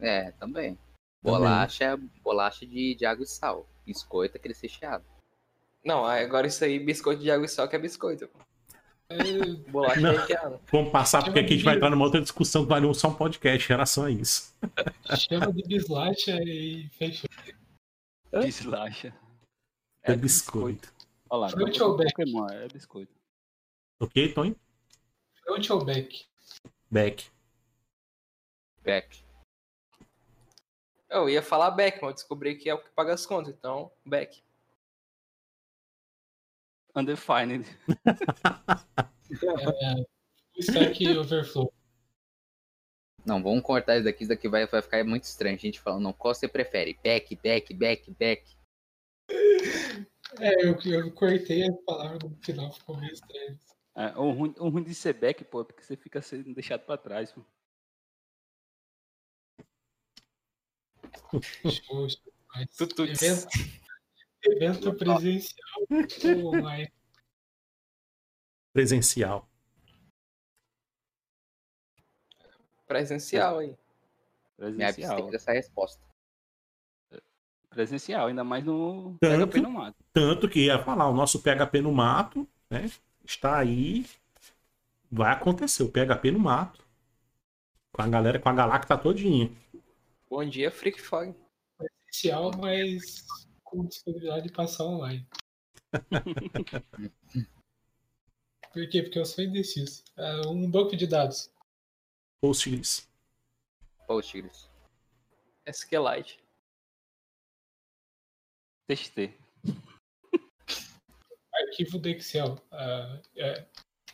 É, 0.00 0.32
também. 0.32 0.78
Bolacha 1.22 1.84
é 1.84 1.96
bolacha 2.22 2.66
de, 2.66 2.94
de 2.94 3.06
água 3.06 3.24
e 3.24 3.26
sal. 3.26 3.68
Biscoito 3.86 4.36
é 4.36 4.38
aquele 4.38 4.54
recheado. 4.60 5.04
Não, 5.84 6.04
agora 6.04 6.46
isso 6.46 6.64
aí, 6.64 6.78
biscoito 6.78 7.22
de 7.22 7.30
água 7.30 7.46
e 7.46 7.48
sal 7.48 7.68
que 7.68 7.76
é 7.76 7.78
biscoito. 7.78 8.28
É, 9.08 9.70
Bolacha 9.70 10.00
Não. 10.00 10.10
é 10.10 10.16
recheado. 10.18 10.60
Vamos 10.70 10.90
passar, 10.90 11.22
porque 11.22 11.40
aqui 11.40 11.52
a 11.52 11.56
gente 11.56 11.64
vai 11.64 11.76
entrar 11.76 11.90
numa 11.90 12.04
outra 12.04 12.20
discussão 12.20 12.62
que 12.62 12.68
vai 12.70 12.80
não 12.80 12.94
só 12.94 13.08
um 13.08 13.14
podcast 13.14 13.66
em 13.66 13.68
relação 13.68 14.04
a 14.04 14.10
isso. 14.10 14.54
chama 15.16 15.52
de 15.52 15.62
bislacha 15.62 16.38
e 16.42 16.88
fechou. 16.98 17.28
Deslacha. 18.32 19.14
É 20.02 20.16
biscoito. 20.16 20.92
Olha 21.32 21.40
lá, 21.40 21.48
Fruit 21.48 21.80
não, 21.80 21.88
ou 21.88 21.96
back? 21.96 22.12
Pokémon, 22.14 22.46
é 22.50 22.68
biscoito. 22.68 23.16
Ok, 23.98 24.34
Tony? 24.34 24.54
Front 25.42 25.70
ou 25.70 25.82
back? 25.82 26.26
Back. 26.90 27.30
Back. 28.82 29.24
Eu 31.08 31.30
ia 31.30 31.42
falar 31.42 31.70
back, 31.70 32.02
mas 32.02 32.10
eu 32.10 32.14
descobri 32.16 32.54
que 32.56 32.68
é 32.68 32.74
o 32.74 32.82
que 32.82 32.90
paga 32.90 33.14
as 33.14 33.24
contas, 33.24 33.54
então 33.54 33.90
back. 34.04 34.44
Undefined. 36.94 37.66
É, 39.80 40.60
stack 40.60 41.08
overflow. 41.16 41.72
Não, 43.24 43.42
vamos 43.42 43.62
cortar 43.62 43.96
isso 43.96 44.04
daqui. 44.04 44.24
Isso 44.24 44.28
daqui 44.28 44.50
vai, 44.50 44.66
vai 44.66 44.82
ficar 44.82 45.02
muito 45.02 45.24
estranho. 45.24 45.56
A 45.56 45.58
gente 45.58 45.80
falando, 45.80 46.02
não, 46.02 46.12
qual 46.12 46.34
você 46.34 46.46
prefere? 46.46 46.98
Back, 47.02 47.34
back, 47.36 47.72
back, 47.72 48.10
back. 48.10 48.56
É, 50.40 50.64
eu, 50.64 50.76
eu 50.84 51.12
cortei 51.12 51.68
a 51.68 51.72
palavra 51.86 52.18
no 52.22 52.36
final, 52.42 52.72
ficou 52.72 52.96
meio 52.96 53.12
estranho. 53.12 53.58
É, 53.94 54.16
o, 54.16 54.30
ruim, 54.30 54.54
o 54.58 54.68
ruim 54.68 54.82
de 54.82 54.94
ser 54.94 55.12
back, 55.14 55.44
pô, 55.44 55.60
é 55.60 55.64
porque 55.64 55.82
você 55.82 55.96
fica 55.96 56.22
sendo 56.22 56.54
deixado 56.54 56.84
pra 56.86 56.96
trás. 56.96 57.32
Pô. 57.32 57.44
Show, 61.70 62.08
show. 62.08 62.32
Mas 62.54 62.76
Tutu. 62.76 63.04
Evento, 63.04 63.48
evento 64.44 64.94
presencial 64.94 65.80
ou 66.36 66.54
online? 66.54 66.92
Presencial. 68.72 69.48
Presencial 72.86 73.58
aí. 73.58 73.76
Me 74.58 74.84
abstei 74.84 75.04
Presencial. 75.06 75.30
dessa 75.30 75.52
resposta. 75.52 76.11
Presencial, 77.72 78.26
ainda 78.26 78.44
mais 78.44 78.62
no 78.64 79.16
Tanto- 79.20 79.46
PHP 79.48 79.60
no 79.62 79.70
mato. 79.70 79.96
Tanto 80.12 80.48
que 80.48 80.66
ia 80.66 80.78
falar, 80.82 81.08
o 81.08 81.14
nosso 81.14 81.40
PHP 81.42 81.80
no 81.80 81.90
mato, 81.92 82.46
né? 82.70 82.90
Está 83.24 83.58
aí. 83.58 84.04
Vai 85.10 85.32
acontecer, 85.32 85.82
o 85.82 85.88
PHP 85.90 86.30
no 86.32 86.38
mato. 86.38 86.84
Com 87.92 88.02
a 88.02 88.08
galera, 88.08 88.38
com 88.38 88.48
a 88.48 88.52
Galacta 88.52 88.96
todinha. 88.96 89.50
Bom 90.28 90.44
dia, 90.44 90.70
Freak 90.70 91.00
Fog. 91.00 91.34
Presencial, 91.78 92.50
mas 92.58 93.26
com 93.64 93.84
disponibilidade 93.86 94.46
de 94.48 94.52
passar 94.52 94.84
online. 94.84 95.26
Por 98.72 98.88
quê? 98.88 99.02
Porque 99.02 99.18
eu 99.18 99.26
sou 99.26 99.44
indeciso. 99.44 100.02
É 100.16 100.46
um 100.46 100.70
banco 100.70 100.96
de 100.96 101.06
dados. 101.06 101.50
Postgres. 102.40 103.06
Postgres. 104.06 104.70
SQLite. 105.66 106.41
TXT. 108.88 109.34
Arquivo 111.54 111.98
do 111.98 112.08
Excel. 112.08 112.58
Ah, 112.70 113.18
é, 113.36 113.66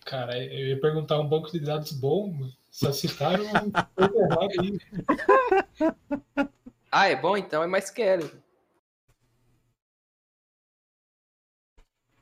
cara, 0.05 0.39
eu 0.39 0.69
ia 0.69 0.81
perguntar 0.81 1.21
um 1.21 1.29
banco 1.29 1.51
de 1.51 1.61
dados 1.61 1.93
bom, 1.93 2.51
só 2.71 2.93
citaram 2.93 3.45
uma 3.45 3.85
coisa 3.85 4.19
errada 4.19 4.55
aí. 4.61 6.49
Ah, 6.91 7.07
é 7.07 7.15
bom 7.15 7.37
então? 7.37 7.63
É 7.63 7.67
mais 7.67 7.85
SQL. 7.85 8.31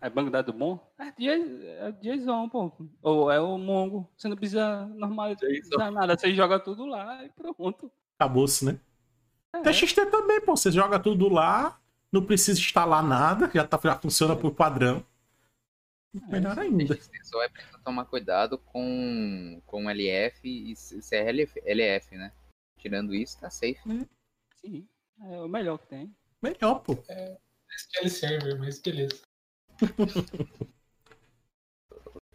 É 0.00 0.10
banco 0.10 0.26
de 0.26 0.32
dados 0.32 0.54
bom? 0.54 0.92
É, 0.98 1.08
é 1.08 1.92
JSON, 1.92 2.48
pô. 2.48 2.72
Ou 3.02 3.30
é 3.30 3.40
o 3.40 3.56
Mongo. 3.56 4.10
Você 4.16 4.28
não 4.28 4.36
precisa 4.36 4.86
normalizar 4.86 5.90
nada. 5.92 6.18
Você 6.18 6.34
joga 6.34 6.58
tudo 6.58 6.84
lá 6.84 7.24
e 7.24 7.28
pronto. 7.30 7.90
Acabou-se, 8.18 8.64
né? 8.64 8.80
É. 9.52 9.62
TXT 9.62 10.06
também, 10.10 10.40
pô. 10.40 10.56
Você 10.56 10.70
joga 10.70 10.98
tudo 10.98 11.28
lá, 11.28 11.80
não 12.16 12.26
precisa 12.26 12.58
instalar 12.58 13.02
nada, 13.02 13.50
já, 13.54 13.66
tá, 13.66 13.78
já 13.82 13.98
funciona 13.98 14.34
por 14.36 14.54
padrão. 14.54 15.04
Melhor 16.28 16.58
ainda. 16.58 16.98
Só 17.22 17.42
é 17.42 17.48
preciso 17.48 17.78
tomar 17.84 18.06
cuidado 18.06 18.58
com, 18.58 19.60
com 19.66 19.90
LF 19.90 20.40
e 20.44 20.74
CRLF, 20.74 21.60
LF, 21.64 22.16
né? 22.16 22.32
Tirando 22.78 23.14
isso, 23.14 23.38
tá 23.38 23.50
safe. 23.50 23.80
Sim. 24.54 24.88
É 25.20 25.40
o 25.40 25.48
melhor 25.48 25.78
que 25.78 25.86
tem. 25.86 26.14
Melhor, 26.42 26.80
pô. 26.80 26.94
SQL 27.70 28.08
Server, 28.08 28.58
mas 28.58 28.78
beleza. 28.80 29.22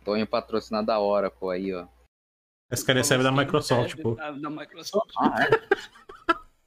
Tonho 0.03 0.27
patrocinado 0.27 0.87
da 0.87 0.99
Oracle 0.99 1.49
aí, 1.49 1.73
ó. 1.73 1.87
SQL 2.71 3.03
Server 3.03 3.23
da 3.23 3.31
Microsoft, 3.31 3.97
É, 3.97 4.01
pô. 4.01 4.15
Da, 4.15 4.31
da 4.31 4.49
Microsoft. 4.49 5.11
Ah, 5.17 5.43
é? 5.43 5.49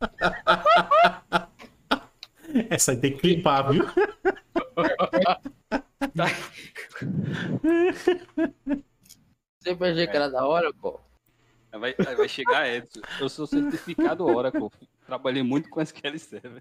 Essa 2.71 2.93
aí 2.93 3.01
tem 3.01 3.13
que 3.15 3.21
clipar, 3.21 3.71
viu? 3.73 3.85
Sempre 9.63 9.91
achei 9.91 10.07
que 10.07 10.17
era 10.17 10.31
da 10.31 10.47
Oracle. 10.47 10.99
Aí 11.73 11.81
vai, 11.81 11.95
vai 11.95 12.29
chegar 12.29 12.69
Edson. 12.69 13.01
Eu 13.21 13.29
sou 13.29 13.47
certificado 13.47 14.25
Oracle. 14.25 14.71
Trabalhei 15.07 15.43
muito 15.43 15.69
com 15.69 15.81
SQL 15.81 16.19
Server. 16.19 16.61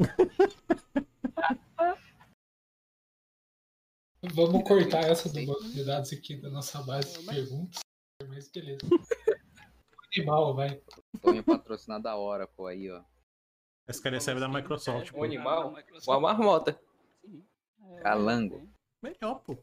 Vamos 4.33 4.63
cortar 4.63 5.03
essa 5.03 5.29
do 5.29 5.45
banco 5.45 5.69
de 5.69 5.83
dados 5.83 6.11
aqui 6.13 6.37
da 6.37 6.49
nossa 6.49 6.81
base 6.81 7.19
de 7.19 7.25
perguntas. 7.25 7.81
Mas 8.27 8.49
beleza. 8.49 8.79
Animal, 10.15 10.55
vai. 10.55 10.81
Tonho 11.21 11.43
patrocinado 11.43 12.03
da 12.03 12.17
Oracle 12.17 12.67
aí, 12.67 12.89
ó. 12.89 13.03
SQL 13.87 14.19
Server 14.19 14.39
da 14.41 14.47
Microsoft, 14.47 15.11
Um 15.11 15.15
pô. 15.15 15.23
animal? 15.23 15.75
Uma 16.07 16.19
marmota. 16.19 16.79
Sim. 17.21 17.43
É, 17.97 18.01
Calango. 18.01 18.67
Melhor, 19.01 19.35
pô. 19.43 19.57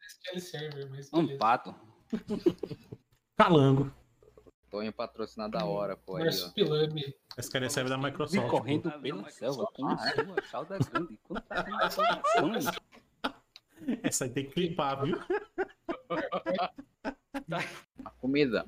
SQL 0.00 0.40
Server, 0.40 0.90
mas 0.90 1.12
Um 1.12 1.36
pato. 1.38 1.74
Calango. 3.36 3.92
Tonho 4.70 4.92
patrocinado 4.92 5.52
da 5.56 5.64
hora, 5.64 5.96
pô. 5.96 6.16
Aí, 6.16 6.26
ó. 6.26 6.30
Serve 7.68 7.90
da 7.90 7.96
Microsoft. 7.98 8.48
correndo 8.50 8.90
pela 9.00 9.30
selva, 9.30 9.68
Ah, 9.84 10.08
é? 10.08 10.24
sua 10.24 10.34
cauda 10.50 10.78
grande. 10.78 11.16
Quanta 11.22 11.60
informação. 11.86 12.82
Essa 14.02 14.24
aí 14.24 14.30
tem 14.30 14.46
que 14.46 14.52
clipar, 14.52 15.04
viu? 15.04 15.16
A 18.04 18.10
comida. 18.18 18.66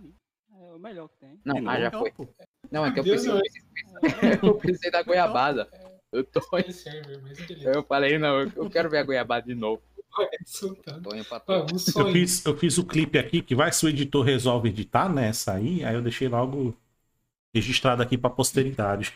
É 0.51 0.55
o 0.55 0.79
melhor 0.79 1.09
que 1.09 1.17
tem. 1.19 1.41
Não, 1.45 1.61
De 1.61 1.69
ah, 1.69 1.81
já 1.81 1.91
foi. 1.91 2.11
pô. 2.13 2.29
Não, 2.71 2.85
é 2.87 2.93
que 2.93 3.01
eu 3.01 3.05
Deus 3.05 3.07
pensei, 3.07 3.33
eu 4.47 4.55
pensei 4.57 4.91
da 4.91 5.03
goiabada. 5.03 5.69
Eu, 6.13 6.25
tô, 6.25 6.41
mas 6.53 6.67
beleza. 7.49 7.79
eu 7.79 7.85
falei, 7.85 8.19
não, 8.19 8.43
eu- 8.43 8.53
eu 8.57 8.67
quero 8.67 8.91
ver 8.91 8.99
a 8.99 9.05
goiabada 9.05 9.47
de 9.47 9.55
novo. 9.55 9.83
Eu 11.95 12.05
fiz, 12.07 12.45
eu 12.47 12.57
fiz 12.57 12.79
o 12.79 12.85
clipe 12.87 13.19
aqui, 13.19 13.43
que 13.43 13.55
vai 13.55 13.73
se 13.73 13.85
o 13.85 13.89
editor 13.89 14.25
resolve 14.25 14.69
editar 14.69 15.09
nessa 15.13 15.55
aí, 15.55 15.85
aí 15.85 15.95
eu 15.95 16.03
deixei 16.03 16.29
logo 16.29 16.77
registrado 17.55 18.03
aqui 18.03 18.19
pra 18.19 18.31
posteridade. 18.31 19.15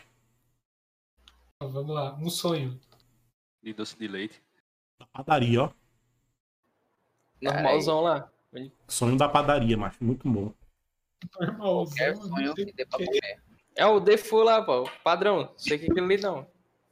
Vamos 1.61 1.95
lá, 1.95 2.13
um 2.15 2.29
sonho. 2.29 2.77
De 3.63 3.73
doce 3.73 3.97
de 3.97 4.07
leite. 4.07 4.41
Da 4.99 5.05
padaria, 5.11 5.59
ó. 5.63 5.73
Normalzão 7.41 7.99
lá. 8.01 8.31
Sonho 8.87 9.17
da 9.17 9.27
padaria, 9.27 9.75
macho. 9.75 10.03
Muito 10.03 10.29
bom. 10.29 10.53
Normalzão. 11.39 11.85
Qualquer 11.95 12.15
não 12.15 12.21
sonho 12.23 12.55
sei 12.55 12.65
que 12.65 12.73
dê 12.73 12.85
pra 12.85 12.97
porquê. 12.97 13.19
comer. 13.19 13.43
É 13.75 13.85
o 13.85 13.99
default 13.99 14.45
lá, 14.45 14.63
pô. 14.63 14.89
Padrão. 15.03 15.53
Sei 15.57 15.77
que 15.79 15.85
aquele 15.85 16.01
ali 16.13 16.17
não. 16.21 16.49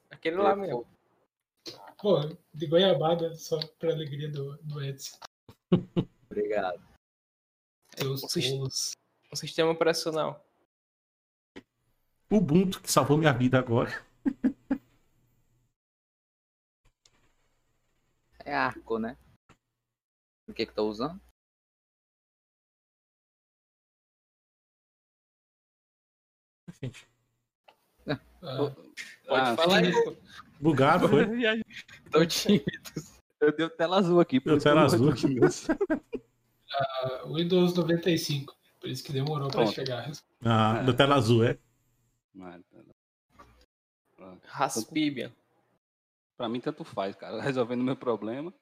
Aquele 0.09 0.37
lá 0.37 0.55
mesmo. 0.55 0.87
Pô, 1.97 2.19
de 2.53 2.65
goiabada, 2.67 3.35
só 3.35 3.59
pra 3.77 3.91
alegria 3.91 4.31
do, 4.31 4.57
do 4.63 4.81
Edson. 4.81 5.17
Obrigado. 6.31 6.81
Seus 7.97 8.23
o 8.23 8.29
sis- 8.29 8.49
tolos. 8.51 8.91
O 9.31 9.35
sistema 9.35 9.71
operacional. 9.71 10.45
Ubuntu, 12.31 12.81
que 12.81 12.91
salvou 12.91 13.17
minha 13.17 13.33
vida 13.33 13.59
agora. 13.59 13.91
É 18.45 18.55
arco, 18.55 18.97
né? 18.97 19.17
O 20.47 20.53
que 20.53 20.65
que 20.65 20.73
tô 20.73 20.87
usando? 20.87 21.19
Gente, 26.81 27.07
Ah, 28.07 28.15
Pode 29.27 29.49
Ah, 29.49 29.55
falar 29.55 29.79
sim. 29.81 29.85
aí, 29.87 30.03
pô. 30.03 30.15
bugado, 30.59 31.07
foi? 31.09 31.25
Tô 32.11 32.25
tímido. 32.25 32.65
Eu 33.41 33.55
dei 33.55 33.69
tela 33.69 33.97
azul 33.99 34.19
aqui. 34.19 34.39
Deu 34.39 34.55
isso 34.57 34.63
tela 34.63 34.83
azul. 34.83 35.11
respondi 35.11 35.39
meus. 35.39 35.67
ah, 35.69 37.23
Windows 37.27 37.73
95. 37.73 38.55
Por 38.79 38.89
isso 38.89 39.03
que 39.03 39.11
demorou 39.11 39.49
pra 39.49 39.63
Pronto. 39.63 39.73
chegar. 39.75 40.09
Ah, 40.43 40.79
É. 40.79 40.83
da 40.83 40.93
tela 40.93 41.15
azul, 41.15 41.43
é? 41.43 41.57
Raspbian. 44.45 45.31
Pra 46.37 46.47
mim, 46.49 46.61
tanto 46.61 46.83
faz, 46.83 47.15
cara. 47.15 47.41
Resolvendo 47.43 47.83
meu 47.83 47.95
problema. 47.97 48.53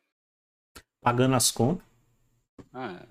Pagando 1.02 1.36
as 1.36 1.52
contas. 1.52 1.86
Ah, 2.74 3.06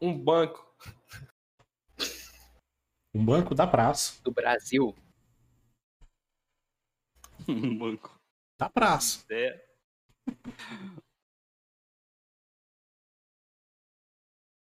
Um 0.00 0.16
banco. 0.16 0.65
Um 3.16 3.24
banco 3.24 3.54
da 3.54 3.66
praça. 3.66 4.20
Do 4.22 4.30
Brasil. 4.30 4.94
um 7.48 7.78
banco. 7.78 8.14
Da 8.58 8.68
praça. 8.68 9.24
É. 9.30 9.66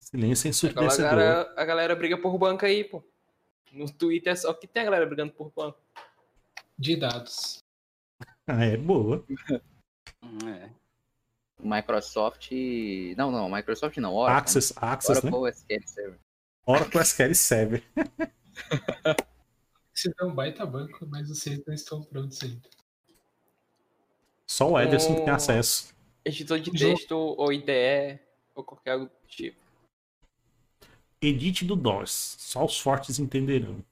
Silêncio 0.01 0.49
A 0.49 0.51
ensurdecedor. 0.51 1.11
galera, 1.11 1.55
a 1.61 1.65
galera 1.66 1.95
briga 1.95 2.16
por 2.16 2.39
banco 2.39 2.65
aí, 2.65 2.85
pô. 2.85 3.05
No 3.70 3.93
Twitter 3.93 4.33
é 4.33 4.37
só 4.37 4.55
que 4.55 4.66
tem 4.66 4.81
a 4.81 4.85
galera 4.87 5.05
brigando 5.05 5.35
por 5.35 5.53
banco. 5.55 5.79
De 6.79 6.97
dados. 6.97 7.59
Ah, 8.51 8.65
é 8.65 8.79
boa. 8.79 9.23
É. 10.47 10.70
Microsoft. 11.61 12.51
Não, 13.15 13.31
não, 13.31 13.51
Microsoft 13.51 13.99
não. 13.99 14.15
Oracle. 14.15 14.41
Access, 14.41 14.73
Access, 14.75 15.23
né? 15.23 15.31
Oracle 15.31 15.51
SQL 15.53 15.87
Server. 15.87 16.19
Oracle 16.65 17.01
SQL 17.03 17.35
Server. 17.35 17.85
Isso 19.94 20.14
é 20.20 20.24
um 20.24 20.35
baita 20.35 20.64
banco, 20.64 21.06
mas 21.06 21.28
vocês 21.28 21.60
não 21.66 21.74
estão 21.74 22.02
prontos 22.02 22.40
ainda. 22.43 22.68
Só 24.47 24.70
o 24.70 24.80
Ederson 24.80 25.16
que 25.16 25.22
tem 25.22 25.30
acesso. 25.30 25.94
Editor 26.24 26.60
de 26.60 26.70
texto 26.70 27.12
ou 27.12 27.52
IDE 27.52 28.20
ou 28.55 28.62
qualquer 28.62 28.97
outro 28.97 29.18
tipo. 29.26 29.60
Edit 31.20 31.64
do 31.64 31.74
DOS. 31.74 32.36
Só 32.39 32.64
os 32.64 32.78
fortes 32.78 33.18
entenderão. 33.18 33.85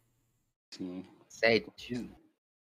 Sim. 0.70 1.04
Sete. 1.28 1.70
Fiz, 1.76 2.04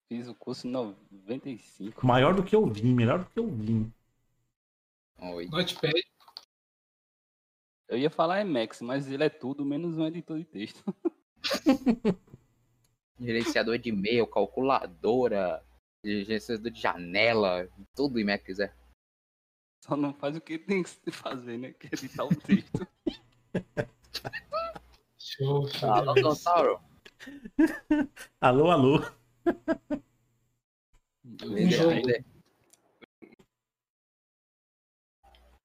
fiz 0.08 0.28
o 0.28 0.34
curso 0.34 0.66
em 0.66 0.70
95. 0.70 2.06
Maior 2.06 2.34
do 2.34 2.42
que 2.42 2.56
eu 2.56 2.66
vim, 2.66 2.94
melhor 2.94 3.20
do 3.20 3.26
que 3.26 3.38
eu 3.38 3.46
vim. 3.46 3.92
Oi. 5.20 5.46
Notepad, 5.46 6.02
Eu 7.88 7.98
ia 7.98 8.10
falar 8.10 8.40
Emacs, 8.40 8.80
mas 8.80 9.10
ele 9.10 9.24
é 9.24 9.28
tudo 9.28 9.64
menos 9.64 9.98
um 9.98 10.06
editor 10.06 10.38
de 10.38 10.44
texto. 10.44 10.82
Gerenciador 13.20 13.78
de 13.78 13.88
e-mail, 13.88 14.26
calculadora, 14.26 15.64
gerenciador 16.04 16.70
de 16.70 16.80
janela, 16.80 17.68
tudo 17.94 18.18
em 18.20 18.24
Mac 18.24 18.44
quiser. 18.44 18.76
Só 19.84 19.96
não 19.96 20.12
faz 20.12 20.36
o 20.36 20.40
que 20.40 20.58
tem 20.58 20.82
que 20.82 20.90
se 20.90 21.10
fazer, 21.10 21.58
né? 21.58 21.72
Que 21.72 21.86
é 21.86 21.90
editar 21.92 22.24
o 22.24 22.34
texto. 22.34 22.86
show. 25.18 25.66
Alô. 25.82 26.14
Gonçalo. 26.14 26.80
Alô, 28.40 28.70
alô. 28.70 29.00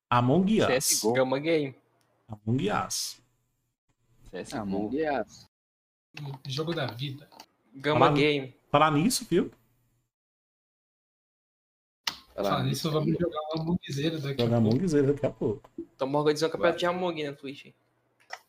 Among 0.09 0.61
Us. 0.61 0.67
CSGO. 0.67 1.13
Gama 1.13 1.39
Game. 1.39 1.75
Among 2.27 2.69
Us. 2.69 3.21
CSGO. 4.31 4.57
Among 4.57 4.95
Us. 4.95 5.52
Jogo 6.47 6.73
da 6.73 6.85
vida. 6.87 7.29
Gama 7.75 8.07
Fala- 8.07 8.17
Game. 8.17 8.55
Falar 8.69 8.91
nisso, 8.91 9.25
viu? 9.29 9.51
Falar 12.35 12.63
nisso, 12.63 12.89
vamos 12.91 13.11
jogar 13.17 13.39
uma 13.53 13.61
Amongzeira 13.63 14.19
daqui 14.19 14.41
Jogar 14.41 14.57
a 14.57 14.61
pouco. 14.61 14.83
Us 14.85 14.91
daqui 14.93 15.25
a 15.25 15.29
pouco. 15.29 15.69
Estamos 15.91 16.15
organizando 16.19 16.49
um 16.49 16.51
campeonato 16.53 16.79
de 16.79 16.85
Among 16.85 17.23
na 17.23 17.33
Twitch. 17.33 17.67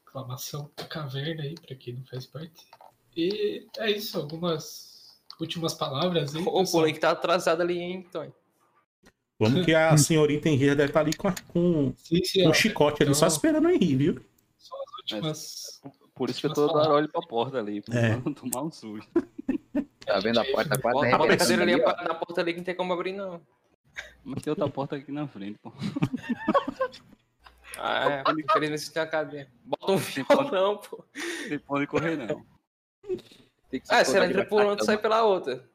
Exclamação 0.07 0.71
da 0.77 0.85
caverna 0.85 1.43
aí, 1.43 1.55
pra 1.55 1.75
quem 1.77 1.95
não 1.95 2.05
faz 2.07 2.27
parte. 2.27 2.65
E 3.17 3.67
é 3.79 3.91
isso, 3.91 4.19
algumas 4.19 5.19
últimas 5.41 5.75
palavras 5.75 6.35
aí. 6.35 6.43
O? 6.43 6.65
Pullen 6.65 6.95
que 6.95 7.01
tá 7.01 7.11
atrasado 7.11 7.61
ali, 7.61 7.79
hein, 7.79 8.07
Tony? 8.11 8.33
Vamos 9.39 9.65
que 9.67 9.75
a 9.75 9.95
senhorita 9.99 10.49
Henrique 10.49 10.75
deve 10.75 10.85
estar 10.87 11.01
ali 11.01 11.13
com, 11.15 11.29
com, 11.49 11.95
Sim, 11.99 12.25
sim, 12.25 12.49
um 12.49 12.55
chicote 12.55 13.03
ali, 13.03 13.11
então- 13.11 13.21
só 13.21 13.27
esperando 13.27 13.67
o 13.67 13.71
Henrique, 13.71 13.97
viu? 13.97 14.25
Só 14.57 14.75
as 14.77 14.93
últimas. 15.01 15.81
Por 16.15 16.31
isso 16.31 16.41
que 16.41 16.47
eu 16.47 16.55
tô 16.55 16.67
dando 16.69 16.91
olho 16.93 17.09
pra 17.09 17.21
porta 17.23 17.59
ali, 17.59 17.81
pra 17.83 17.99
É. 17.99 18.17
não 18.17 18.33
tomar 18.33 18.63
um 18.63 18.71
susto. 18.71 19.11
Tá 20.07 20.21
vendo 20.21 20.39
a 20.39 20.45
porta 20.45 20.79
quase 20.79 20.83
Bota, 20.83 20.93
bota 20.93 21.07
a 21.07 21.09
arrebentando 21.17 21.39
cadeira 21.39 21.63
ali 21.63 21.73
ali, 21.73 22.19
porta 22.19 22.41
ali 22.43 22.53
que 22.53 22.59
não 22.59 22.65
tem 22.65 22.75
como 22.77 22.93
abrir, 22.93 23.13
não. 23.15 23.41
Mas 24.23 24.43
tem 24.43 24.51
outra 24.51 24.69
porta 24.69 24.97
aqui 24.97 25.11
na 25.11 25.27
frente, 25.27 25.59
pô. 25.61 25.73
Ah, 27.79 28.11
é. 28.11 28.23
Infelizmente 28.39 28.83
você 28.83 28.93
tem 28.93 29.03
a 29.03 29.07
cadeira. 29.07 29.51
Bota 29.65 29.93
um 29.93 29.97
violão, 29.97 30.77
pô. 30.77 31.03
Não 31.17 31.49
tem 31.49 31.59
pra 31.59 31.77
onde 31.77 31.87
correr, 31.87 32.17
não. 32.19 32.45
Ah, 33.89 34.05
se 34.05 34.15
ela 34.15 34.27
esconder 34.27 34.31
entra 34.31 34.45
por 34.47 34.61
um, 34.61 34.77
tu 34.77 34.81
cama. 34.81 34.85
sai 34.85 34.99
pela 34.99 35.23
outra. 35.25 35.67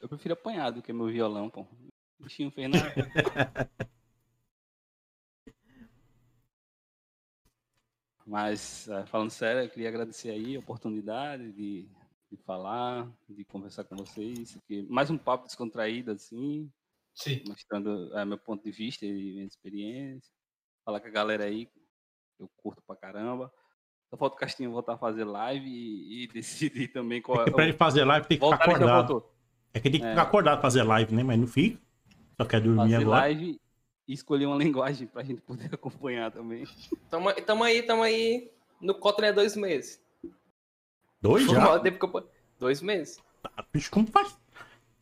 Eu 0.00 0.08
prefiro 0.08 0.34
apanhar 0.34 0.70
do 0.70 0.80
que 0.82 0.92
meu 0.92 1.06
violão, 1.08 1.50
pô. 1.50 1.62
O 2.20 2.22
bichinho 2.24 2.52
fez 2.52 2.70
nada. 2.70 2.94
Mas, 8.26 8.88
eh, 8.88 9.04
falando 9.06 9.30
sério, 9.30 9.62
eu 9.62 9.68
queria 9.68 9.88
agradecer 9.88 10.30
aí 10.30 10.56
a 10.56 10.58
oportunidade 10.58 11.52
de, 11.52 11.86
de 12.30 12.36
falar, 12.38 13.06
de 13.28 13.44
conversar 13.44 13.84
com 13.84 13.96
vocês. 13.96 14.56
Mais 14.88 15.10
um 15.10 15.18
papo 15.18 15.46
descontraído, 15.46 16.10
assim, 16.12 16.70
Sim. 17.14 17.42
mostrando 17.46 18.16
eh, 18.16 18.24
meu 18.24 18.38
ponto 18.38 18.64
de 18.64 18.70
vista 18.70 19.04
e 19.04 19.12
minha 19.12 19.44
experiência. 19.44 20.32
Falar 20.84 21.00
com 21.00 21.08
a 21.08 21.10
galera 21.10 21.44
aí, 21.44 21.68
eu 22.38 22.48
curto 22.56 22.82
pra 22.86 22.96
caramba. 22.96 23.52
Só 24.10 24.16
falta 24.16 24.36
o 24.36 24.38
Castinho 24.38 24.70
voltar 24.70 24.94
a 24.94 24.98
fazer 24.98 25.24
live 25.24 25.66
e, 25.68 26.24
e 26.24 26.26
decidir 26.32 26.88
também 26.88 27.20
qual 27.20 27.42
é. 27.42 27.50
Pra 27.50 27.64
ele 27.64 27.72
fazer 27.74 28.04
live 28.04 28.26
tem 28.26 28.38
que 28.38 28.44
ficar 28.44 28.56
Voltar 28.56 28.76
acordado. 28.76 29.24
É 29.74 29.80
que 29.80 29.90
tem 29.90 30.00
que 30.00 30.06
É. 30.06 30.10
ficar 30.10 30.22
acordado 30.22 30.62
fazer 30.62 30.82
live, 30.82 31.14
né? 31.14 31.22
Mas 31.22 31.38
não 31.38 31.46
fica. 31.46 31.78
Só 32.36 32.44
quer 32.46 32.60
dormir 32.60 32.76
Fazer 32.78 32.96
agora. 32.96 33.20
live 33.20 33.60
e 34.06 34.12
escolher 34.12 34.46
uma 34.46 34.56
linguagem 34.62 35.06
pra 35.06 35.22
gente 35.22 35.40
poder 35.40 35.70
acompanhar 35.74 36.30
também. 36.30 36.66
Tamo, 37.10 37.32
tamo 37.34 37.64
aí, 37.64 37.82
tamo 37.82 38.02
aí. 38.02 38.50
No 38.80 38.94
Kotlin 38.94 39.28
é 39.28 39.32
dois 39.32 39.56
meses. 39.56 40.00
Dois 41.20 41.44
já. 41.46 41.78
tempo 41.80 42.18
eu... 42.18 42.28
Dois 42.58 42.82
meses. 42.82 43.18
Ah, 43.56 43.64
Bicho, 43.72 43.90
como 43.90 44.06
faz? 44.06 44.36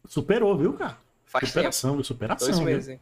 Superou, 0.07 0.57
viu, 0.57 0.73
cara? 0.75 0.97
Faz 1.25 1.45
tempo. 1.45 1.53
Superação, 1.53 1.95
viu? 1.95 2.05
Superação. 2.05 2.47
Dois 2.49 2.59
viu? 2.59 2.67
meses. 2.67 2.89
hein? 2.91 3.01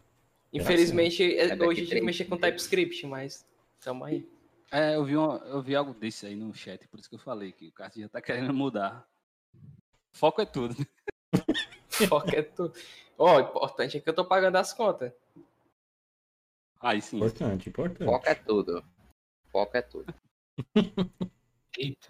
Infelizmente, 0.53 1.23
é- 1.37 1.55
hoje 1.55 1.63
a 1.65 1.75
gente 1.75 1.89
três 1.89 2.05
mexe 2.05 2.25
com. 2.25 2.37
TypeScript, 2.37 3.07
mas 3.07 3.47
tamo 3.81 4.05
aí. 4.05 4.29
É, 4.73 4.95
eu 4.97 5.05
vi, 5.05 5.17
uma- 5.17 5.39
eu 5.47 5.61
vi 5.63 5.75
algo 5.75 5.93
desse 5.93 6.27
aí 6.27 6.35
no 6.37 6.53
chat, 6.55 6.87
por 6.89 6.99
isso 6.99 7.09
que 7.09 7.15
eu 7.15 7.19
falei 7.21 7.53
que 7.53 7.69
o 7.69 7.73
Cássio 7.73 8.03
já 8.03 8.09
tá 8.09 8.21
querendo 8.21 8.53
mudar. 8.55 9.07
Foco 10.13 10.41
é 10.41 10.47
tudo. 10.47 10.75
Foco 11.89 12.31
é 12.35 12.43
tudo. 12.43 12.73
Ó, 13.19 13.37
o 13.37 13.41
importante 13.41 13.97
é 13.97 14.01
que 14.01 14.09
eu 14.09 14.15
tô 14.15 14.25
pagando 14.25 14.57
as 14.57 14.73
contas. 14.73 15.13
Aí 16.81 17.03
sim. 17.03 17.19
Importante, 17.19 17.69
importante. 17.69 18.05
Foco 18.05 18.29
é 18.29 18.35
tudo. 18.35 18.85
Foco 19.53 19.77
é 19.77 19.83
tudo. 19.83 20.15
Eita. 21.79 22.09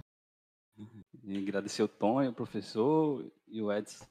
E 1.24 1.38
agradecer 1.38 1.82
o 1.82 1.88
Tom, 1.88 2.22
e 2.22 2.28
o 2.28 2.32
professor, 2.32 3.24
e 3.48 3.60
o 3.60 3.72
Edson, 3.72 4.06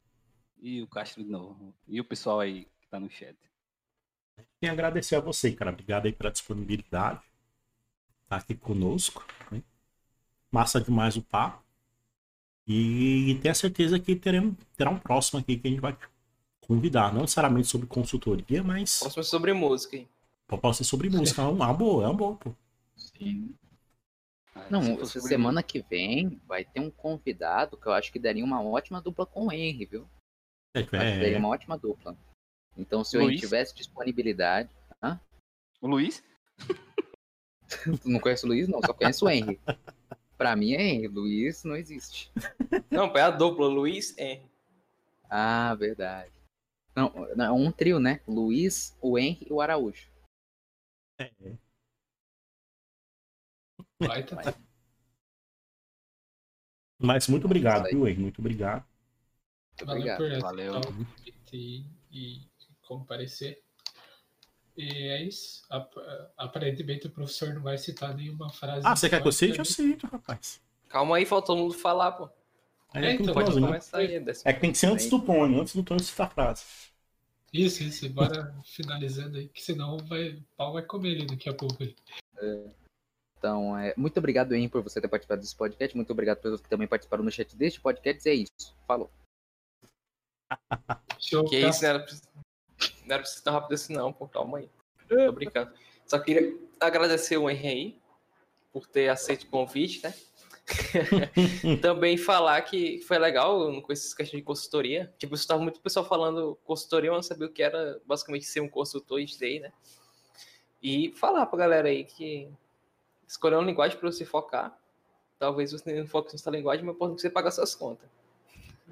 e 0.61 0.81
o 0.81 0.87
Castro 0.87 1.23
de 1.23 1.29
novo. 1.29 1.73
E 1.87 1.99
o 1.99 2.05
pessoal 2.05 2.39
aí 2.39 2.65
que 2.81 2.87
tá 2.89 2.99
no 2.99 3.09
chat. 3.09 3.35
E 4.61 4.67
agradecer 4.67 5.15
a 5.15 5.19
você, 5.19 5.51
cara. 5.51 5.71
Obrigado 5.71 6.05
aí 6.05 6.13
pela 6.13 6.31
disponibilidade. 6.31 7.21
Tá 8.27 8.37
aqui 8.37 8.53
conosco. 8.55 9.25
né? 9.51 9.63
Massa 10.51 10.79
demais 10.79 11.15
o 11.15 11.21
papo. 11.21 11.63
E 12.67 13.39
tenho 13.41 13.51
a 13.51 13.55
certeza 13.55 13.99
que 13.99 14.15
teremos, 14.15 14.55
terá 14.77 14.91
um 14.91 14.99
próximo 14.99 15.39
aqui 15.39 15.57
que 15.57 15.67
a 15.67 15.71
gente 15.71 15.81
vai 15.81 15.97
convidar. 16.61 17.11
Não 17.11 17.21
necessariamente 17.21 17.67
sobre 17.67 17.87
consultoria, 17.87 18.61
mas 18.63 18.99
Próximo 18.99 19.21
é 19.21 19.23
sobre 19.23 19.53
música, 19.53 19.97
hein? 19.97 20.07
Pode 20.57 20.77
ser 20.77 20.83
sobre 20.83 21.09
música. 21.09 21.41
É 21.41 21.45
uma 21.45 21.73
boa, 21.73 22.03
é 22.03 22.07
uma 22.07 22.13
boa, 22.13 22.35
pô. 22.35 22.53
Sim. 22.95 23.55
Ah, 24.55 24.65
Não, 24.69 25.05
se 25.05 25.21
semana 25.21 25.61
que 25.63 25.81
vem 25.81 26.41
vai 26.47 26.65
ter 26.65 26.79
um 26.79 26.89
convidado 26.91 27.77
que 27.77 27.87
eu 27.87 27.93
acho 27.93 28.11
que 28.11 28.19
daria 28.19 28.43
uma 28.43 28.61
ótima 28.61 29.01
dupla 29.01 29.25
com 29.25 29.47
o 29.47 29.51
Henry, 29.51 29.85
viu? 29.85 30.09
É, 30.73 30.79
Acho 30.79 30.89
que 30.89 30.97
daria 30.97 31.35
é, 31.35 31.39
uma 31.39 31.49
ótima 31.49 31.77
dupla. 31.77 32.17
Então, 32.77 33.03
se 33.03 33.17
o 33.17 33.21
Henry 33.21 33.31
Luiz? 33.31 33.41
tivesse 33.41 33.75
disponibilidade. 33.75 34.69
O 35.81 35.87
Luiz? 35.87 36.21
Tu 38.01 38.09
não 38.09 38.19
conhece 38.19 38.43
o 38.43 38.47
Luiz, 38.49 38.67
não, 38.67 38.81
só 38.81 38.93
conhece 38.93 39.23
o 39.23 39.29
Henry. 39.29 39.59
Pra 40.37 40.55
mim 40.55 40.73
é 40.73 40.81
Henry, 40.81 41.07
Luiz 41.07 41.63
não 41.63 41.75
existe. 41.75 42.31
Não, 42.91 43.05
é 43.15 43.21
a 43.21 43.29
dupla, 43.29 43.67
Luiz 43.67 44.13
é. 44.17 44.41
Ah, 45.29 45.73
verdade. 45.75 46.31
Não, 46.95 47.13
não, 47.35 47.45
é 47.45 47.51
um 47.51 47.71
trio, 47.71 47.99
né? 47.99 48.19
Luiz, 48.27 48.97
o 49.01 49.17
Henry 49.17 49.47
e 49.49 49.53
o 49.53 49.61
Araújo. 49.61 50.09
É. 51.19 51.57
Vai, 53.99 54.23
tá, 54.25 54.35
tá. 54.37 54.53
Mas 56.97 57.27
muito 57.27 57.45
obrigado, 57.45 57.89
viu, 57.89 58.07
Henry? 58.07 58.19
Muito 58.21 58.39
obrigado. 58.39 58.85
Valeu 59.85 60.01
Obrigado. 60.01 60.17
por 60.17 60.39
Valeu. 60.39 60.79
o 60.79 60.81
convite 60.81 61.35
e, 61.53 61.85
e 62.11 62.49
comparecer. 62.81 63.61
E 64.77 64.87
é 65.09 65.23
isso. 65.23 65.61
Ap- 65.69 65.93
Aparentemente 66.37 67.07
o 67.07 67.09
professor 67.11 67.53
não 67.53 67.61
vai 67.61 67.77
citar 67.77 68.15
nenhuma 68.15 68.49
frase. 68.49 68.85
Ah, 68.85 68.95
você 68.95 69.09
quer 69.09 69.21
que 69.21 69.27
eu 69.27 69.31
cite? 69.31 69.59
Eu 69.59 69.65
cito, 69.65 70.07
rapaz. 70.07 70.61
Calma 70.89 71.17
aí, 71.17 71.25
faltou 71.25 71.55
todo 71.55 71.63
mundo 71.63 71.73
falar, 71.73 72.11
pô. 72.13 72.29
É, 72.93 73.05
É, 73.07 73.13
então, 73.13 73.27
que 73.27 73.33
pode 73.33 73.59
né? 73.59 73.67
Começa 73.67 73.97
aí, 73.97 74.19
décimo. 74.19 74.49
É 74.49 74.53
que 74.53 74.59
tem 74.61 74.71
que 74.71 74.77
ser 74.77 74.87
antes 74.87 75.09
do 75.09 75.19
Tony, 75.21 75.59
antes 75.59 75.75
do 75.75 75.83
Tony 75.83 76.03
citar 76.03 76.27
a 76.27 76.29
frase. 76.29 76.63
Isso, 77.53 77.83
isso. 77.83 78.07
Bora 78.09 78.53
finalizando 78.63 79.37
aí, 79.37 79.47
que 79.49 79.61
senão 79.61 79.97
vai, 79.97 80.29
o 80.33 80.43
pau 80.55 80.73
vai 80.73 80.83
comer 80.83 81.09
ele 81.11 81.25
daqui 81.25 81.49
a 81.49 81.53
pouco. 81.53 81.81
aí. 81.83 81.95
Então, 83.37 83.77
é, 83.77 83.93
muito 83.97 84.17
obrigado, 84.17 84.53
Henry, 84.53 84.67
por 84.69 84.83
você 84.83 84.99
ter 84.99 85.07
participado 85.07 85.41
desse 85.41 85.55
podcast. 85.55 85.95
Muito 85.95 86.11
obrigado 86.11 86.37
a 86.37 86.41
todos 86.41 86.61
que 86.61 86.69
também 86.69 86.87
participaram 86.87 87.23
no 87.23 87.31
chat 87.31 87.55
deste 87.55 87.79
podcast. 87.81 88.27
E 88.27 88.31
é 88.31 88.35
isso. 88.35 88.75
Falou. 88.85 89.09
Show, 91.19 91.45
Que 91.45 91.61
tá? 91.61 91.69
isso, 91.69 91.81
não 91.83 91.89
era, 91.89 91.99
pra- 91.99 92.13
não 93.05 93.15
era 93.15 93.17
pra 93.23 93.25
ser 93.25 93.41
tão 93.41 93.53
rápido 93.53 93.73
assim, 93.73 93.93
não, 93.93 94.11
pô. 94.13 94.27
Calma 94.27 94.57
aí. 94.59 94.69
Tô 95.07 95.31
brincando. 95.31 95.73
Só 96.05 96.19
queria 96.19 96.55
agradecer 96.79 97.37
o 97.37 97.49
Henry 97.49 97.67
aí 97.67 98.01
por 98.71 98.85
ter 98.87 99.09
aceito 99.09 99.43
o 99.43 99.49
convite, 99.49 100.03
né? 100.03 100.13
Também 101.81 102.17
falar 102.17 102.61
que 102.61 103.01
foi 103.01 103.17
legal 103.17 103.81
com 103.81 103.91
essas 103.91 104.13
questões 104.13 104.39
de 104.39 104.45
consultoria. 104.45 105.13
Tipo, 105.17 105.33
eu 105.33 105.37
estava 105.37 105.61
muito 105.61 105.79
pessoal 105.79 106.05
falando 106.05 106.57
consultoria, 106.63 107.11
mas 107.11 107.17
não 107.17 107.23
sabia 107.23 107.47
o 107.47 107.51
que 107.51 107.63
era 107.63 107.99
basicamente 108.05 108.45
ser 108.45 108.61
um 108.61 108.69
consultor 108.69 109.23
de 109.23 109.37
TI, 109.37 109.59
né? 109.59 109.71
E 110.81 111.11
falar 111.15 111.45
pra 111.45 111.59
galera 111.59 111.89
aí 111.89 112.03
que 112.03 112.47
escolher 113.27 113.55
uma 113.55 113.65
linguagem 113.65 113.97
para 113.97 114.11
você 114.11 114.25
focar. 114.25 114.77
Talvez 115.37 115.71
você 115.71 115.93
não 115.93 116.07
foque 116.07 116.33
nessa 116.33 116.49
linguagem, 116.49 116.85
mas 116.85 116.97
pode 116.97 117.21
você 117.21 117.29
pagar 117.29 117.51
suas 117.51 117.75
contas. 117.75 118.09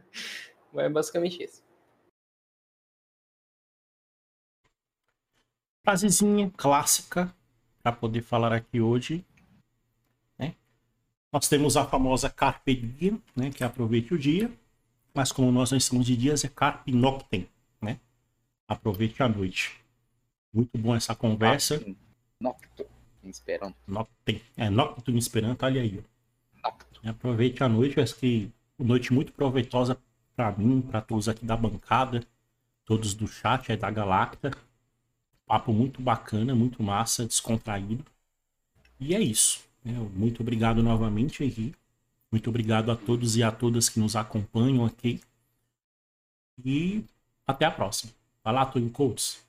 Mas 0.74 0.86
é 0.86 0.90
basicamente 0.90 1.42
isso. 1.42 1.64
frasezinha 5.88 6.52
clássica 6.58 7.34
para 7.82 7.94
poder 7.94 8.22
falar 8.22 8.52
aqui 8.52 8.82
hoje. 8.82 9.26
Nós 11.32 11.48
temos 11.48 11.76
a 11.76 11.86
famosa 11.86 12.30
Carpe 12.30 12.76
Diem, 12.76 13.22
né? 13.36 13.50
que 13.52 13.64
é 13.64 13.68
aproveite 13.68 14.14
o 14.14 14.18
dia, 14.18 14.52
mas 15.14 15.32
como 15.32 15.52
nós 15.52 15.72
não 15.72 15.78
estamos 15.78 16.06
de 16.06 16.16
dias, 16.16 16.44
é 16.44 16.48
Carpe 16.48 16.92
Noctem, 16.92 17.48
né? 17.82 18.00
aproveite 18.68 19.22
a 19.22 19.28
noite. 19.28 19.76
Muito 20.54 20.78
bom 20.78 20.96
essa 20.96 21.16
conversa. 21.16 21.84
Nocto. 22.40 22.86
Esperando. 23.24 23.76
Noctem. 23.86 24.42
É, 24.56 24.70
Noctem 24.70 25.16
em 25.16 25.18
Esperanto, 25.18 25.66
olha 25.66 25.82
aí. 25.82 26.02
Nocto. 26.64 27.02
Aproveite 27.08 27.64
a 27.64 27.70
noite, 27.70 28.00
acho 28.00 28.16
que 28.16 28.52
noite 28.80 29.12
muito 29.12 29.34
proveitosa 29.34 30.00
para 30.36 30.52
mim, 30.52 30.82
para 30.82 31.02
todos 31.02 31.28
aqui 31.28 31.46
da 31.46 31.58
bancada, 31.58 32.24
todos 32.86 33.14
do 33.14 33.28
chat, 33.28 33.72
é 33.72 33.76
da 33.76 33.90
Galacta. 33.92 34.52
Papo 35.46 35.74
muito 35.74 36.02
bacana, 36.02 36.54
muito 36.54 36.84
massa, 36.84 37.26
descontraído. 37.26 38.06
E 39.00 39.16
é 39.16 39.20
isso. 39.20 39.67
Né? 39.88 39.98
Muito 40.14 40.42
obrigado 40.42 40.84
novamente, 40.84 41.44
Henri. 41.44 41.74
Muito 42.32 42.50
obrigado 42.50 42.92
a 42.92 42.96
todos 42.96 43.38
e 43.38 43.44
a 43.44 43.52
todas 43.52 43.90
que 43.90 44.00
nos 44.00 44.16
acompanham 44.16 44.86
aqui. 44.86 45.22
E 46.64 47.06
até 47.46 47.66
a 47.66 47.72
próxima. 47.72 48.12
Vai 48.44 48.54
lá, 48.54 48.66
Tony 48.66 48.90
Coates. 48.90 49.46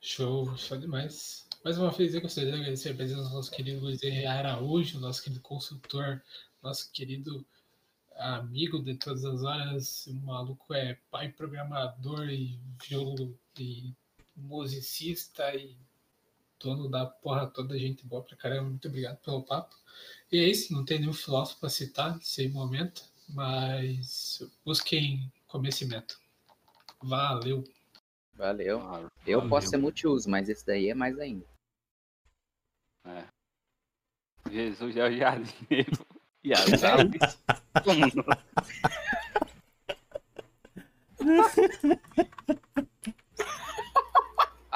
Show, 0.00 0.56
show 0.56 0.76
demais. 0.78 1.46
Mais 1.64 1.78
uma 1.78 1.90
vez 1.90 2.14
eu 2.14 2.20
gostaria 2.20 2.50
de 2.50 2.58
agradecer 2.58 2.90
a 2.90 2.94
presença 2.94 3.22
do 3.24 3.34
nosso 3.34 3.50
querido 3.50 3.80
Luiz 3.80 4.00
Araújo, 4.28 5.00
nosso 5.00 5.22
querido 5.22 5.40
consultor, 5.40 6.22
nosso 6.62 6.90
querido 6.92 7.44
amigo 8.16 8.82
de 8.82 8.94
todas 8.94 9.24
as 9.24 9.42
horas. 9.42 10.06
O 10.06 10.14
maluco 10.14 10.74
é 10.74 10.98
pai 11.10 11.28
programador 11.28 12.28
e 12.28 12.58
violo 12.88 13.36
e 13.58 13.92
musicista 14.36 15.54
e 15.54 15.76
dono 16.60 16.88
da 16.88 17.06
porra 17.06 17.46
toda, 17.46 17.78
gente 17.78 18.04
boa 18.06 18.22
pra 18.22 18.36
caramba. 18.36 18.70
Muito 18.70 18.88
obrigado 18.88 19.18
pelo 19.18 19.42
papo. 19.42 19.74
E 20.30 20.38
é 20.38 20.48
isso, 20.48 20.72
não 20.72 20.84
tem 20.84 20.98
nenhum 20.98 21.12
filósofo 21.12 21.60
pra 21.60 21.68
citar 21.68 22.14
nesse 22.16 22.48
momento, 22.48 23.02
mas 23.28 24.42
busquem 24.64 25.32
conhecimento. 25.46 26.18
Valeu. 27.02 27.64
Valeu. 28.34 28.80
Ah, 28.80 29.08
Eu 29.26 29.38
Valeu. 29.38 29.50
posso 29.50 29.68
ser 29.68 29.76
multiuso, 29.78 30.28
mas 30.28 30.48
esse 30.48 30.66
daí 30.66 30.90
é 30.90 30.94
mais 30.94 31.18
ainda. 31.18 31.46
é. 33.04 33.24
Jesus 34.50 34.96
é 34.96 35.08
o 35.08 35.16
jardineiro. 35.16 36.06
E 36.44 36.52
as 36.52 36.84
aves. 36.84 37.38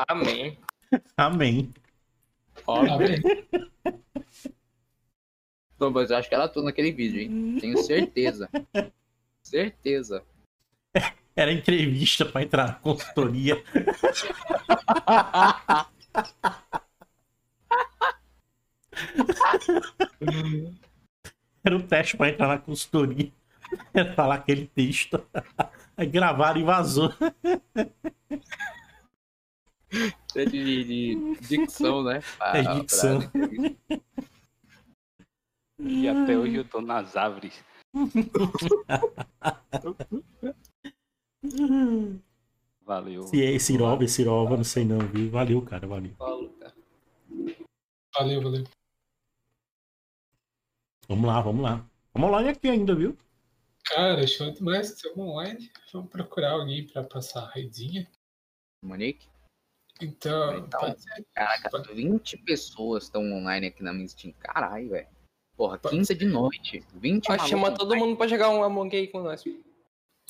Não? 0.05 0.57
Amém. 1.17 1.73
Amém. 2.67 3.23
Não, 5.79 5.91
mas 5.91 6.11
eu 6.11 6.17
acho 6.17 6.29
que 6.29 6.35
ela 6.35 6.45
atua 6.45 6.63
naquele 6.63 6.93
vídeo, 6.93 7.21
hein? 7.21 7.59
Tenho 7.59 7.79
certeza. 7.79 8.49
certeza. 9.43 10.23
Era 11.35 11.53
entrevista 11.53 12.27
para 12.27 12.43
entrar 12.43 12.67
na 12.67 12.75
consultoria. 12.75 13.63
Era 21.65 21.77
o 21.77 21.83
teste 21.83 22.17
para 22.17 22.29
entrar 22.31 22.49
na 22.49 22.59
consultoria. 22.59 23.33
Era 23.95 24.13
falar 24.13 24.35
aquele 24.35 24.67
texto. 24.67 25.25
Aí 25.97 26.07
gravaram 26.07 26.61
e 26.61 26.65
vazou. 26.65 27.13
É 30.37 30.45
de, 30.45 30.85
de 30.85 31.41
dicção, 31.41 32.05
né? 32.05 32.21
É 32.41 32.63
dicção. 32.63 33.19
pra. 33.21 33.41
E 35.81 36.09
até 36.09 36.39
hoje 36.39 36.55
eu 36.57 36.65
tô 36.65 36.81
nas 36.81 37.17
árvores. 37.17 37.65
Valeu. 42.85 43.23
Se 43.25 43.45
é 43.45 43.59
Sirova, 43.59 44.07
Sirova, 44.07 44.57
não 44.57 44.65
sei 44.65 44.85
não, 44.85 44.99
viu? 44.99 45.31
Valeu, 45.31 45.63
cara, 45.63 45.87
valeu. 45.87 46.15
Falou, 46.17 46.51
cara. 46.51 46.75
Valeu, 48.17 48.43
valeu. 48.43 48.65
Vamos 51.09 51.27
lá, 51.27 51.41
vamos 51.41 51.63
lá. 51.63 51.87
Vamos 52.15 52.31
lá 52.31 52.49
aqui 52.49 52.69
ainda, 52.69 52.95
viu? 52.95 53.17
Cara, 53.85 54.27
show 54.27 54.51
demais. 54.51 54.91
Estamos 54.91 55.19
online. 55.19 55.71
Vamos 55.93 56.11
procurar 56.11 56.53
alguém 56.53 56.87
pra 56.87 57.03
passar 57.03 57.45
a 57.45 57.51
redinha. 57.51 58.09
Monique? 58.85 59.29
Então, 60.03 60.59
Então, 60.59 60.81
pode 60.81 61.01
ser. 61.03 61.27
Caraca, 61.35 61.71
Pode- 61.71 61.93
20 61.95 62.37
pessoas 62.39 63.05
estão 63.05 63.23
online 63.33 63.67
aqui 63.69 63.83
na 63.83 63.93
minha 63.93 64.09
Steam. 64.09 64.33
Caralho, 64.39 64.91
velho. 64.91 65.09
Porra, 65.57 65.79
Pode 65.79 65.95
15 65.97 66.15
de 66.15 66.25
noite. 66.27 66.85
20 66.95 67.27
Vai 67.29 67.39
chamar 67.49 67.73
todo 67.73 67.95
mundo 67.97 68.17
pra 68.17 68.27
jogar 68.27 68.49
um 68.51 68.63
Among 68.63 68.95
aí 68.97 69.09
com 69.09 69.23
nós. 69.23 69.45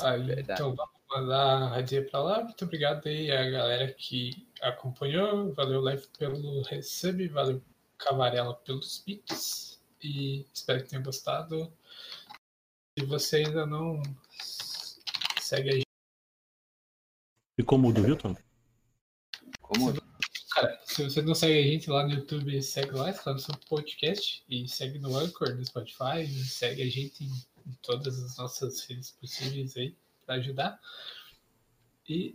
Aí, 0.02 0.22
Verdade. 0.24 0.60
então 0.60 0.74
vamos 0.74 0.94
mandar 1.08 1.42
a 1.62 1.68
radinha 1.68 2.04
pra 2.08 2.20
lá. 2.22 2.42
Muito 2.42 2.64
obrigado 2.64 3.06
aí 3.06 3.30
a 3.30 3.50
galera 3.50 3.92
que 3.92 4.46
acompanhou. 4.60 5.52
Valeu, 5.54 5.80
Live, 5.82 6.06
pelo 6.18 6.62
recebe. 6.62 7.28
Valeu, 7.28 7.62
Cavarela, 7.98 8.54
pelos 8.54 9.02
bits. 9.06 9.80
E 10.02 10.46
espero 10.54 10.82
que 10.82 10.88
tenham 10.88 11.02
gostado. 11.04 11.70
Se 12.98 13.04
você 13.04 13.36
ainda 13.36 13.66
não 13.66 14.02
segue 15.40 15.68
a 15.68 15.72
gente, 15.74 15.84
Ficou 17.58 17.78
mudo, 17.78 18.02
viu, 18.02 18.16
Tom? 18.16 18.34
Como? 19.70 19.94
cara, 20.52 20.80
se 20.84 21.04
você 21.04 21.22
não 21.22 21.34
segue 21.34 21.60
a 21.60 21.72
gente 21.72 21.88
lá 21.88 22.04
no 22.04 22.12
YouTube, 22.12 22.60
segue 22.60 22.90
lá, 22.90 23.10
está 23.10 23.32
no 23.32 23.38
seu 23.38 23.54
podcast. 23.68 24.44
E 24.48 24.66
segue 24.66 24.98
no 24.98 25.16
Anchor, 25.16 25.54
no 25.54 25.64
Spotify. 25.64 26.26
Segue 26.26 26.82
a 26.82 26.90
gente 26.90 27.24
em, 27.24 27.30
em 27.66 27.72
todas 27.80 28.20
as 28.20 28.36
nossas 28.36 28.84
redes 28.84 29.12
possíveis 29.12 29.76
aí 29.76 29.94
para 30.26 30.34
ajudar. 30.36 30.80
E 32.08 32.28